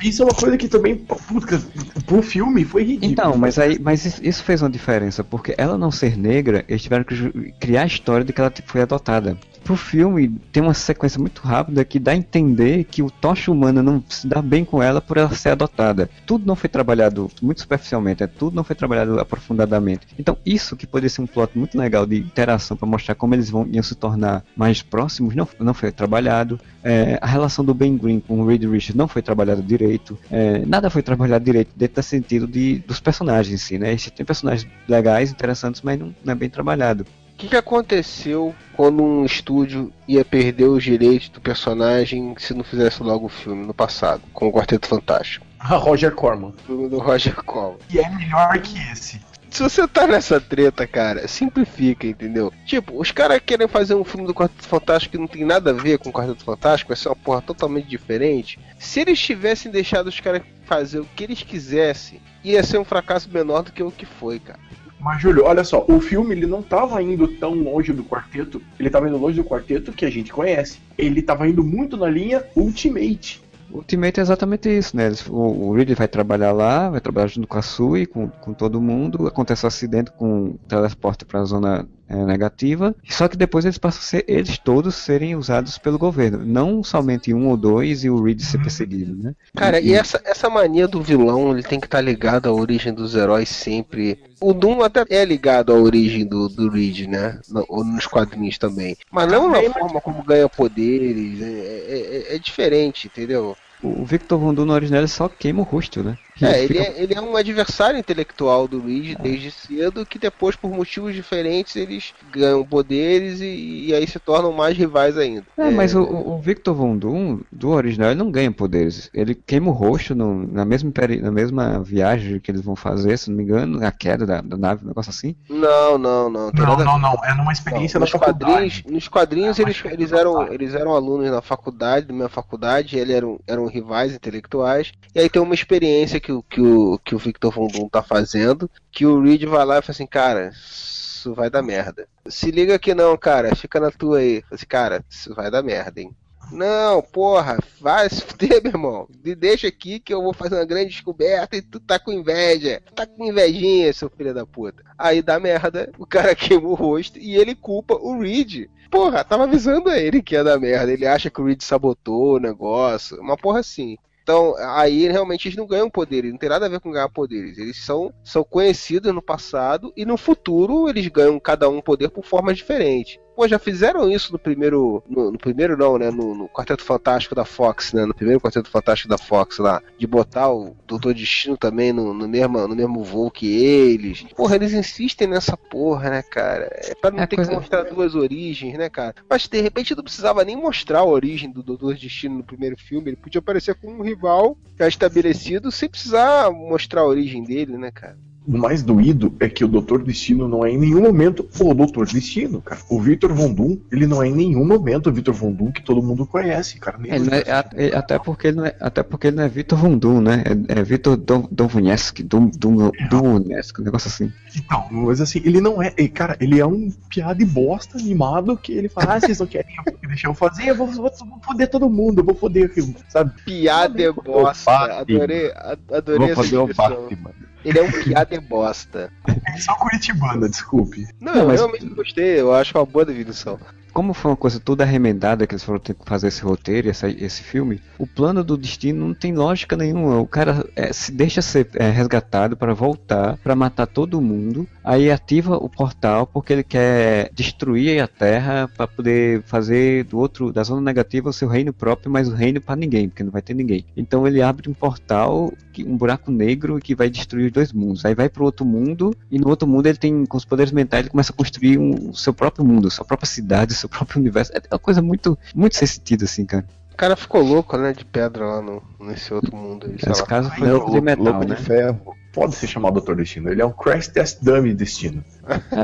isso 0.02 0.24
é 0.24 0.26
uma 0.26 0.34
coisa 0.34 0.58
que 0.58 0.68
também, 0.68 0.96
puta, 0.96 1.62
pro 2.06 2.22
filme 2.22 2.66
foi 2.66 2.84
ridículo. 2.84 3.12
Então, 3.12 3.38
mas 3.38 3.58
aí, 3.58 3.80
mas 3.80 4.20
isso 4.22 4.44
fez 4.44 4.62
uma 4.62 4.70
diferença, 4.70 5.24
porque 5.24 5.54
ela 5.58 5.78
não 5.78 5.92
ser 5.92 6.18
negra, 6.18 6.66
eles 6.68 6.82
tiveram 6.82 7.04
que 7.04 7.52
criar 7.60 7.84
a 7.84 7.88
história 7.88 8.26
de 8.26 8.34
que 8.34 8.42
ela 8.42 8.52
foi 8.66 8.82
adotada 8.82 9.38
pro 9.64 9.76
filme 9.76 10.30
tem 10.52 10.62
uma 10.62 10.74
sequência 10.74 11.20
muito 11.20 11.42
rápida 11.42 11.84
que 11.86 12.00
dá 12.00 12.12
a 12.12 12.16
entender 12.16 12.84
que 12.86 13.02
o 13.02 13.10
Tocha 13.10 13.52
Humana 13.52 13.82
não 13.82 14.04
se 14.10 14.28
dá 14.28 14.42
bem 14.42 14.66
com 14.66 14.82
ela 14.82 15.02
por 15.02 15.18
ela 15.18 15.34
ser 15.34 15.50
adotada. 15.50 16.10
Tudo 16.26 16.46
não 16.46 16.56
foi 16.56 16.70
trabalhado 16.70 17.30
muito 17.42 17.62
superficialmente, 17.62 18.24
é, 18.24 18.28
tudo 18.28 18.56
não 18.56 18.64
foi 18.64 18.76
trabalhado 18.76 19.20
aprofundadamente. 19.20 20.08
Então, 20.18 20.38
isso 20.46 20.76
que 20.76 20.88
poderia 20.88 21.10
ser 21.10 21.22
um 21.22 21.28
plot 21.28 21.58
muito 21.58 21.78
legal 21.78 22.06
de 22.06 22.18
interação 22.18 22.76
para 22.76 22.88
mostrar 22.88 23.16
como 23.16 23.36
eles 23.36 23.50
vão 23.50 23.68
iam 23.72 23.84
se 23.84 23.96
tornar 23.96 24.44
mais 24.56 24.82
próximos, 24.82 25.36
não, 25.36 25.48
não 25.60 25.74
foi 25.74 25.92
trabalhado. 25.92 26.60
É, 26.84 27.20
a 27.22 27.28
relação 27.28 27.64
do 27.64 27.74
Ben 27.74 27.96
Green 27.98 28.20
com 28.20 28.42
o 28.42 28.46
Reed 28.46 28.64
Richards 28.64 28.96
não 28.96 29.08
foi 29.08 29.22
trabalhada 29.22 29.62
direito. 29.62 30.18
É, 30.32 30.66
nada 30.66 30.90
foi 30.90 31.02
trabalhado 31.02 31.46
direito 31.46 31.72
dentro 31.76 31.96
do 31.96 32.04
sentido 32.04 32.48
de, 32.48 32.80
dos 32.80 33.00
personagens 33.00 33.54
em 33.54 33.58
si, 33.58 33.78
né? 33.78 33.96
Tem 34.16 34.26
personagens 34.26 34.70
legais, 34.88 35.32
interessantes, 35.32 35.82
mas 35.82 36.00
não, 36.00 36.14
não 36.24 36.34
é 36.34 36.36
bem 36.36 36.50
trabalhado 36.50 37.06
que, 37.42 37.50
que 37.50 37.56
aconteceu 37.56 38.54
quando 38.76 39.02
um 39.02 39.26
estúdio 39.26 39.92
ia 40.08 40.24
perder 40.24 40.66
os 40.66 40.84
direitos 40.84 41.30
do 41.30 41.42
personagem 41.42 42.36
se 42.38 42.54
não 42.54 42.64
fizesse 42.64 43.02
logo 43.02 43.26
o 43.26 43.30
filme 43.30 43.66
no 43.66 43.74
passado, 43.74 44.22
com 44.32 44.48
o 44.48 44.52
Quarteto 44.52 44.88
Fantástico? 44.88 45.46
A 45.60 45.76
Roger 45.76 46.12
Corman. 46.14 46.50
O 46.50 46.62
filme 46.66 46.90
do 46.90 47.00
Roger 47.00 47.36
Corman. 47.44 47.80
E 47.90 48.00
é 48.00 48.10
melhor 48.10 48.60
que 48.60 48.78
esse. 48.92 49.20
Se 49.50 49.62
você 49.62 49.86
tá 49.86 50.08
nessa 50.08 50.40
treta, 50.40 50.88
cara, 50.88 51.28
simplifica, 51.28 52.08
entendeu? 52.08 52.54
Tipo, 52.66 53.00
os 53.00 53.12
caras 53.12 53.42
querem 53.46 53.68
fazer 53.68 53.96
um 53.96 54.04
filme 54.04 54.26
do 54.26 54.34
Quarteto 54.34 54.66
Fantástico 54.66 55.12
que 55.12 55.18
não 55.18 55.28
tem 55.28 55.44
nada 55.44 55.72
a 55.72 55.74
ver 55.74 55.98
com 55.98 56.10
o 56.10 56.14
Quarteto 56.14 56.46
Fantástico, 56.46 56.90
vai 56.90 56.98
ser 56.98 57.10
uma 57.10 57.16
porra 57.16 57.42
totalmente 57.42 57.88
diferente. 57.88 58.58
Se 58.80 59.02
eles 59.02 59.20
tivessem 59.20 59.70
deixado 59.70 60.08
os 60.08 60.20
caras 60.20 60.44
fazer 60.64 61.00
o 61.00 61.08
que 61.16 61.26
eles 61.26 61.44
quisessem, 61.44 62.22
ia 62.44 62.64
ser 62.64 62.78
um 62.78 62.86
fracasso 62.86 63.30
menor 63.30 63.64
do 63.64 63.74
que 63.74 63.84
o 63.84 63.92
que 63.92 64.06
foi, 64.06 64.40
cara. 64.40 64.60
Mas, 65.02 65.20
Júlio, 65.20 65.46
olha 65.46 65.64
só, 65.64 65.84
o 65.88 66.00
filme 66.00 66.36
ele 66.36 66.46
não 66.46 66.62
tava 66.62 67.02
indo 67.02 67.28
tão 67.28 67.56
longe 67.56 67.92
do 67.92 68.04
quarteto, 68.04 68.62
ele 68.80 68.90
tava 68.90 69.08
indo 69.10 69.18
longe 69.18 69.42
do 69.42 69.44
quarteto 69.44 69.92
que 69.92 70.06
a 70.06 70.12
gente 70.12 70.32
conhece. 70.32 70.80
Ele 70.96 71.24
tava 71.24 71.48
indo 71.48 71.64
muito 71.64 71.98
na 71.98 72.08
linha 72.08 72.44
Ultimate. 72.56 73.42
Ultimate 73.72 74.20
é 74.20 74.24
exatamente 74.24 74.70
isso, 74.70 74.96
né? 74.96 75.12
O, 75.28 75.72
o 75.72 75.96
vai 75.96 76.08
trabalhar 76.08 76.52
lá, 76.52 76.90
vai 76.90 77.02
trabalhar 77.02 77.28
junto 77.28 77.48
com 77.48 77.58
a 77.58 77.62
Sui, 77.62 78.06
com, 78.06 78.28
com 78.28 78.54
todo 78.54 78.82
mundo. 78.82 79.26
Acontece 79.26 79.66
um 79.66 79.68
acidente 79.68 80.12
com 80.12 80.50
o 80.50 80.60
teleporte 80.68 81.26
para 81.26 81.40
a 81.40 81.46
zona 81.46 81.88
é, 82.12 82.26
negativa. 82.26 82.94
Só 83.08 83.28
que 83.28 83.38
depois 83.38 83.64
eles 83.66 83.78
passam 83.78 84.00
a 84.02 84.04
ser, 84.04 84.26
eles 84.28 84.58
todos 84.58 84.96
serem 84.96 85.36
usados 85.36 85.78
pelo 85.78 85.98
governo. 85.98 86.46
Não 86.46 86.84
somente 86.84 87.34
um 87.34 87.48
ou 87.48 87.56
dois 87.58 88.04
e 88.04 88.10
o 88.10 88.22
Reed 88.22 88.42
ser 88.42 88.58
perseguido, 88.62 89.16
né? 89.16 89.34
Cara, 89.56 89.80
e 89.80 89.94
essa, 89.94 90.22
essa 90.26 90.50
mania 90.50 90.88
do 90.88 91.02
vilão, 91.02 91.52
ele 91.52 91.64
tem 91.64 91.80
que 91.80 91.88
estar 91.88 92.02
ligado 92.02 92.50
à 92.50 92.54
origem 92.54 92.94
dos 92.94 93.16
heróis 93.16 93.48
sempre. 93.50 94.20
O 94.42 94.54
Doom 94.54 94.82
até 94.82 95.06
é 95.10 95.24
ligado 95.24 95.72
à 95.72 95.76
origem 95.76 96.26
do, 96.26 96.50
do 96.50 96.70
Reed, 96.70 97.08
né? 97.08 97.40
No- 97.50 97.84
nos 97.84 98.08
quadrinhos 98.08 98.58
também. 98.58 98.98
Mas 99.12 99.32
não 99.32 99.50
na 99.50 99.62
forma 99.72 100.02
como 100.02 100.24
ganha 100.24 100.50
poderes. 100.50 101.42
É, 101.42 101.46
é- 101.46 102.26
é- 102.32 102.36
é 102.36 102.40
diferente, 102.40 103.08
entendeu? 103.08 103.56
O 103.84 104.06
Victor 104.06 104.38
Von 104.40 104.54
Doom 104.54 104.66
no 104.66 104.74
original 104.74 105.02
ele 105.02 105.08
só 105.08 105.28
queima 105.28 105.62
o 105.62 105.64
rosto, 105.64 106.04
né? 106.04 106.18
É, 106.42 106.64
ele 106.64 106.78
é, 106.78 107.02
ele 107.04 107.14
é 107.14 107.22
um 107.22 107.36
adversário 107.36 108.00
intelectual 108.00 108.68
do 108.68 108.82
Reed 108.82 109.18
desde 109.20 109.52
cedo, 109.52 110.06
que 110.06 110.18
depois, 110.20 110.56
por 110.56 110.72
motivos 110.72 111.14
diferentes, 111.14 111.76
eles 111.76 112.14
ganham 112.32 112.66
poderes 112.66 113.42
e, 113.42 113.86
e 113.88 113.94
aí 113.94 114.08
se 114.08 114.20
tornam 114.20 114.52
mais 114.52 114.78
rivais 114.78 115.18
ainda. 115.18 115.46
É, 115.58 115.70
mas 115.70 115.94
o, 115.94 116.02
o 116.04 116.40
Victor 116.40 116.74
Von 116.74 116.98
Doom, 116.98 117.42
do 117.52 117.70
original, 117.70 118.10
ele 118.12 118.20
não 118.20 118.32
ganha 118.32 118.52
poderes. 118.52 119.10
Ele 119.14 119.36
queima 119.36 119.70
o 119.70 119.74
rosto 119.74 120.16
no- 120.16 120.48
na, 120.48 120.66
mesma, 120.66 120.92
na 121.22 121.32
mesma 121.32 121.80
viagem 121.82 122.40
que 122.40 122.50
eles 122.50 122.62
vão 122.62 122.76
fazer, 122.76 123.18
se 123.18 123.30
não 123.30 123.38
me 123.38 123.44
engano, 123.44 123.86
a 123.86 123.92
queda 123.92 124.26
da, 124.26 124.42
da 124.42 124.58
nave, 124.58 124.84
um 124.84 124.88
negócio 124.88 125.10
assim. 125.10 125.36
Não, 125.50 125.98
não, 125.98 126.30
não. 126.30 126.52
Não, 126.52 126.78
não, 126.78 127.00
não. 127.00 127.26
É 127.26 127.34
numa 127.36 127.52
experiência 127.52 128.00
Não, 128.00 128.06
da 128.06 128.12
nos 128.12 128.12
faculdade. 128.12 128.52
quadrinhos, 128.52 128.84
nos 128.86 129.08
quadrinhos 129.08 129.60
É, 129.60 129.62
eles, 129.64 129.84
eles, 129.86 130.12
eram, 130.12 130.52
eles 130.52 130.74
eram 130.74 130.94
alunos 130.94 131.30
na 131.30 131.42
faculdade, 131.42 132.08
da 132.08 132.14
minha 132.14 132.30
faculdade, 132.30 132.98
eles 132.98 133.16
eram, 133.16 133.40
eram 133.48 133.66
rivais 133.68 134.14
intelectuais. 134.14 134.92
E 135.14 135.20
aí 135.20 135.30
tem 135.30 135.42
uma 135.42 135.54
experiência 135.54 136.20
que, 136.20 136.31
o- 136.32 136.44
que, 136.44 136.62
o, 136.62 137.00
que 137.00 137.16
o 137.16 137.18
Victor 137.18 137.52
Von 137.52 137.68
Doom 137.68 137.88
tá 137.90 138.02
fazendo, 138.04 138.70
que 138.92 139.06
o 139.06 139.22
Reed 139.22 139.44
vai 139.46 139.66
lá 139.66 139.80
e 139.80 139.82
fala 139.82 139.92
assim, 139.92 140.08
cara, 140.08 140.52
isso 140.54 141.34
vai 141.34 141.50
dar 141.50 141.62
merda. 141.62 142.08
Se 142.28 142.50
liga 142.52 142.80
que 142.80 142.94
não, 142.96 143.16
cara, 143.18 143.56
fica 143.56 143.80
na 143.80 143.92
tua 143.92 144.20
aí. 144.20 144.42
Fala 144.42 144.56
assim, 144.56 144.66
cara, 144.66 145.06
isso 145.10 145.34
vai 145.36 145.52
dar 145.52 145.62
merda, 145.64 146.02
hein. 146.02 146.16
Não, 146.52 147.02
porra, 147.02 147.58
vai 147.80 148.10
se 148.10 148.22
fuder, 148.22 148.62
meu 148.62 148.72
irmão. 148.74 149.08
Me 149.24 149.34
deixa 149.36 149.68
aqui 149.68 150.00
que 150.02 150.14
eu 150.14 150.22
vou 150.22 150.34
fazer 150.34 150.56
uma 150.56 150.66
grande 150.66 150.90
descoberta 150.90 151.56
e 151.56 151.62
tu 151.62 151.80
tá 151.80 151.98
com 151.98 152.12
inveja. 152.12 152.82
Tu 152.86 152.94
tá 152.94 153.06
com 153.06 153.24
invejinha, 153.26 153.94
seu 153.94 154.10
filho 154.10 154.34
da 154.34 154.46
puta. 154.46 154.84
Aí 154.98 155.22
dá 155.22 155.40
merda, 155.40 155.90
o 155.98 156.06
cara 156.06 156.36
queima 156.36 156.68
o 156.68 156.74
rosto 156.74 157.18
e 157.18 157.38
ele 157.38 157.56
culpa 157.56 157.94
o 157.94 158.20
Reed. 158.20 158.68
Porra, 158.90 159.24
tava 159.24 159.44
avisando 159.46 159.90
a 159.90 159.98
ele 159.98 160.22
que 160.22 160.36
ia 160.36 160.44
dar 160.44 160.60
merda. 160.60 160.92
Ele 160.92 161.08
acha 161.08 161.30
que 161.30 161.40
o 161.40 161.46
Reed 161.46 161.62
sabotou 161.62 162.36
o 162.36 162.40
negócio. 162.40 163.22
Uma 163.22 163.38
porra 163.38 163.60
assim. 163.60 163.98
Então, 164.24 164.56
aí 164.58 165.08
realmente 165.08 165.48
eles 165.48 165.58
não 165.58 165.66
ganham 165.66 165.90
poderes, 165.90 166.32
não 166.32 166.38
tem 166.38 166.50
nada 166.50 166.66
a 166.66 166.70
ver 166.70 166.80
com 166.80 166.92
ganhar 166.92 167.10
poderes. 167.10 167.58
Eles 167.58 167.78
são, 167.84 168.14
são 168.24 168.44
conhecidos 168.44 169.14
no 169.14 169.22
passado 169.22 169.92
e 169.96 170.06
no 170.06 170.18
futuro 170.18 170.88
eles 170.88 171.08
ganham 171.08 171.40
cada 171.40 171.68
um 171.70 171.82
poder 171.82 172.10
por 172.10 172.24
formas 172.24 172.58
diferentes. 172.58 173.20
Pô, 173.42 173.48
já 173.48 173.58
fizeram 173.58 174.08
isso 174.08 174.32
no 174.32 174.38
primeiro. 174.38 175.04
No, 175.10 175.32
no 175.32 175.38
primeiro 175.40 175.76
não, 175.76 175.98
né? 175.98 176.12
No, 176.12 176.36
no 176.36 176.48
Quarteto 176.48 176.84
Fantástico 176.84 177.34
da 177.34 177.44
Fox, 177.44 177.92
né? 177.92 178.06
No 178.06 178.14
primeiro 178.14 178.40
Quarteto 178.40 178.70
Fantástico 178.70 179.10
da 179.10 179.18
Fox 179.18 179.58
lá. 179.58 179.82
De 179.98 180.06
botar 180.06 180.52
o 180.52 180.76
Doutor 180.86 181.16
Destino 181.16 181.58
também 181.58 181.92
no, 181.92 182.14
no, 182.14 182.28
mesmo, 182.28 182.68
no 182.68 182.76
mesmo 182.76 183.04
voo 183.04 183.32
que 183.32 183.48
eles. 183.48 184.22
Porra, 184.36 184.58
eles 184.58 184.74
insistem 184.74 185.28
nessa 185.28 185.58
porra, 185.58 186.12
né, 186.12 186.22
cara? 186.22 186.70
É 186.72 186.94
pra 186.94 187.10
não 187.10 187.20
É 187.20 187.26
ter 187.26 187.36
que 187.36 187.52
mostrar 187.52 187.82
duas 187.82 188.14
origens, 188.14 188.78
né, 188.78 188.92
cara? 188.92 189.16
Mas 189.28 189.48
de 189.48 189.60
repente 189.60 189.96
não 189.96 190.04
precisava 190.04 190.46
nem 190.46 190.56
mostrar 190.56 191.00
a 191.00 191.06
origem 191.06 191.50
do 191.50 191.64
Doutor 191.64 191.96
Destino 191.96 192.36
no 192.36 192.44
primeiro 192.44 192.78
filme. 192.78 193.10
Ele 193.10 193.18
podia 193.18 193.40
aparecer 193.40 193.74
como 193.74 193.98
um 193.98 194.04
rival 194.04 194.56
já 194.78 194.88
estabelecido 194.88 195.72
sem 195.72 195.90
precisar 195.90 196.52
mostrar 196.52 197.02
a 197.02 197.08
origem 197.08 197.44
dele, 197.44 197.76
né, 197.76 197.90
cara? 197.90 198.20
O 198.48 198.58
mais 198.58 198.82
doído 198.82 199.36
é 199.40 199.48
que 199.48 199.64
o 199.64 199.68
Doutor 199.68 200.04
Destino 200.04 200.48
não 200.48 200.66
é 200.66 200.72
em 200.72 200.78
nenhum 200.78 201.00
momento 201.02 201.48
o 201.60 201.74
Doutor 201.76 202.08
Destino, 202.08 202.60
cara. 202.60 202.82
O 202.90 203.00
Victor 203.00 203.32
Von 203.34 203.54
Doom, 203.54 203.78
ele 203.92 204.08
não 204.08 204.22
é 204.24 204.28
em 204.30 204.34
nenhum 204.34 204.66
momento 204.66 205.10
o 205.10 205.14
Victor 205.14 205.34
Von 205.36 205.52
Doom 205.52 205.72
que 205.72 205.84
todo 205.84 206.02
mundo 206.02 206.26
conhece, 206.26 206.80
cara. 206.80 206.98
Nem 206.98 207.14
Ele 207.14 207.30
não 207.30 207.38
é- 207.38 207.42
a- 207.52 207.70
é- 207.76 207.96
até, 207.96 208.18
porque 208.18 208.48
ele 208.48 208.58
não 208.58 208.66
é, 208.66 208.76
até 208.80 209.04
porque 209.04 209.28
ele 209.28 209.36
não 209.38 209.44
é 209.44 209.48
Victor 209.48 209.78
Von 209.78 209.96
Doom, 209.96 210.22
né? 210.22 210.44
É, 210.70 210.80
é 210.80 210.84
Victor 210.84 211.18
Don- 211.18 211.48
Donvonieski, 211.52 212.24
Dom, 212.24 212.50
Dom, 212.58 212.90
Donvonieski, 213.12 213.80
um 213.80 213.84
negócio 213.84 214.08
assim. 214.08 214.34
Então, 214.56 214.88
mas 214.90 215.22
assim, 215.22 215.40
ele 215.46 215.62
não 215.62 215.80
é. 215.80 215.94
e, 215.96 216.10
Cara, 216.10 216.36
ele 216.40 216.60
é 216.60 216.66
um 216.66 216.92
piada 217.10 217.42
e 217.44 217.46
bosta 217.46 218.00
animado 218.00 218.58
que 218.58 218.74
ele 218.74 218.90
fala, 218.90 219.14
ah, 219.16 219.20
vocês 219.20 219.40
não 219.40 219.46
querem 219.46 219.76
deixar 220.08 220.30
eu 220.30 220.34
fazer, 220.34 220.68
eu 220.68 220.76
vou, 220.76 220.88
vou, 220.88 221.12
vou 221.12 221.40
foder 221.46 221.70
todo 221.70 221.88
mundo, 221.88 222.22
eu 222.22 222.26
vou 222.26 222.34
foder, 222.34 222.72
sabe? 223.08 223.32
Piada 223.46 224.02
é 224.02 224.12
bosta. 224.12 224.72
Adorei, 224.72 225.52
adorei 225.92 226.18
Vou 226.18 226.26
essa 226.28 226.36
fazer 226.36 226.58
o. 226.58 226.68
Batman. 226.68 227.32
Ele 227.64 227.80
é 227.80 227.84
um 227.84 227.92
piada 227.92 228.42
bosta. 228.42 229.12
É 229.48 229.58
só 229.60 229.76
curitibana, 229.76 230.50
desculpe. 230.50 231.08
Não, 231.20 231.34
Não, 231.34 231.42
eu 231.42 231.48
mas- 231.48 231.60
realmente 231.60 231.86
gostei, 231.94 232.40
eu 232.40 232.54
acho 232.54 232.78
uma 232.78 232.86
boa 232.86 233.06
definição. 233.06 233.60
Como 233.94 234.14
foi 234.14 234.32
uma 234.32 234.38
coisa 234.38 234.60
toda 234.60 234.86
remendada 234.86 235.46
que 235.46 235.54
eles 235.54 235.64
foram 235.64 235.80
ter 235.80 235.94
que 235.94 236.06
fazer 236.06 236.28
esse 236.30 236.42
roteiro, 236.42 236.90
essa- 236.90 237.10
esse 237.10 237.44
filme, 237.44 237.82
o 238.00 238.08
plano 238.08 238.42
do 238.44 238.56
destino 238.58 239.06
não 239.08 239.14
tem 239.14 239.34
lógica 239.36 239.76
nenhuma. 239.76 240.20
O 240.20 240.26
cara 240.28 240.66
é, 240.76 240.94
se 240.94 241.12
deixa 241.12 241.42
ser 241.42 241.68
é, 241.76 241.90
resgatado 241.90 242.56
para 242.56 242.74
voltar, 242.74 243.38
para 243.44 243.56
matar 243.56 243.86
todo 243.88 244.22
mundo, 244.22 244.66
aí 244.84 245.12
ativa 245.12 245.58
o 245.58 245.68
portal 245.70 246.26
porque 246.26 246.54
ele 246.54 246.64
quer 246.64 247.30
destruir 247.34 248.02
a 248.02 248.08
Terra 248.08 248.70
para 248.78 248.88
poder 248.88 249.42
fazer 249.44 250.06
do 250.06 250.18
outro 250.18 250.54
da 250.54 250.64
zona 250.64 250.82
negativa 250.82 251.30
o 251.30 251.34
seu 251.34 251.50
reino 251.50 251.74
próprio, 251.74 252.10
mas 252.12 252.30
o 252.30 252.34
reino 252.34 252.62
para 252.62 252.78
ninguém, 252.78 253.10
porque 253.10 253.24
não 253.24 253.32
vai 253.32 253.42
ter 253.42 253.54
ninguém. 253.54 253.86
Então 253.98 254.26
ele 254.26 254.42
abre 254.42 254.70
um 254.70 254.74
portal, 254.74 255.52
um 255.86 255.98
buraco 255.98 256.32
negro 256.32 256.80
que 256.80 256.96
vai 256.96 257.10
destruir 257.10 257.48
os 257.48 257.52
dois 257.52 257.74
mundos. 257.74 258.06
Aí 258.06 258.16
vai 258.16 258.30
para 258.30 258.44
outro 258.44 258.66
mundo 258.66 259.14
e 259.30 259.38
no 259.38 259.50
outro 259.50 259.68
mundo 259.68 259.88
ele 259.88 259.98
tem 259.98 260.26
com 260.26 260.38
os 260.38 260.46
poderes 260.46 260.72
mentais 260.72 261.02
ele 261.04 261.10
começa 261.10 261.34
a 261.34 261.36
construir 261.36 261.78
o 261.78 262.14
seu 262.14 262.34
próprio 262.34 262.64
mundo, 262.64 262.90
sua 262.90 263.04
própria 263.06 263.28
cidade, 263.28 263.81
seu 263.82 263.90
próprio 263.90 264.20
universo. 264.20 264.52
É 264.54 264.62
uma 264.72 264.80
coisa 264.80 265.02
muito 265.02 265.38
muito 265.54 265.76
sem 265.76 265.88
sentido 265.88 266.24
assim, 266.26 266.46
cara. 266.46 266.66
O 266.94 266.98
cara 267.02 267.16
ficou 267.16 267.42
louco, 267.42 267.78
né, 267.78 267.94
de 267.94 268.06
pedra 268.06 268.46
lá 268.46 268.62
no, 268.62 268.84
nesse 269.00 269.34
outro 269.34 269.56
mundo. 269.56 269.88
aí, 269.88 269.98
lá. 270.08 270.26
caso 270.26 270.52
foi 270.52 270.68
Não, 270.68 270.76
louco 270.78 270.92
de 270.92 271.02
metal, 271.02 271.26
Lobo 271.26 271.46
né? 271.46 271.56
de 271.56 271.62
ferro. 271.64 272.16
Pode 272.34 272.56
ser 272.56 272.68
chamado 272.68 272.94
Doutor 272.94 273.18
Destino. 273.18 273.50
Ele 273.52 273.62
é 273.62 273.66
um 273.66 273.74
Crash 273.74 274.08
Test 274.08 274.42
Dummy 274.42 274.74
Destino. 274.74 275.22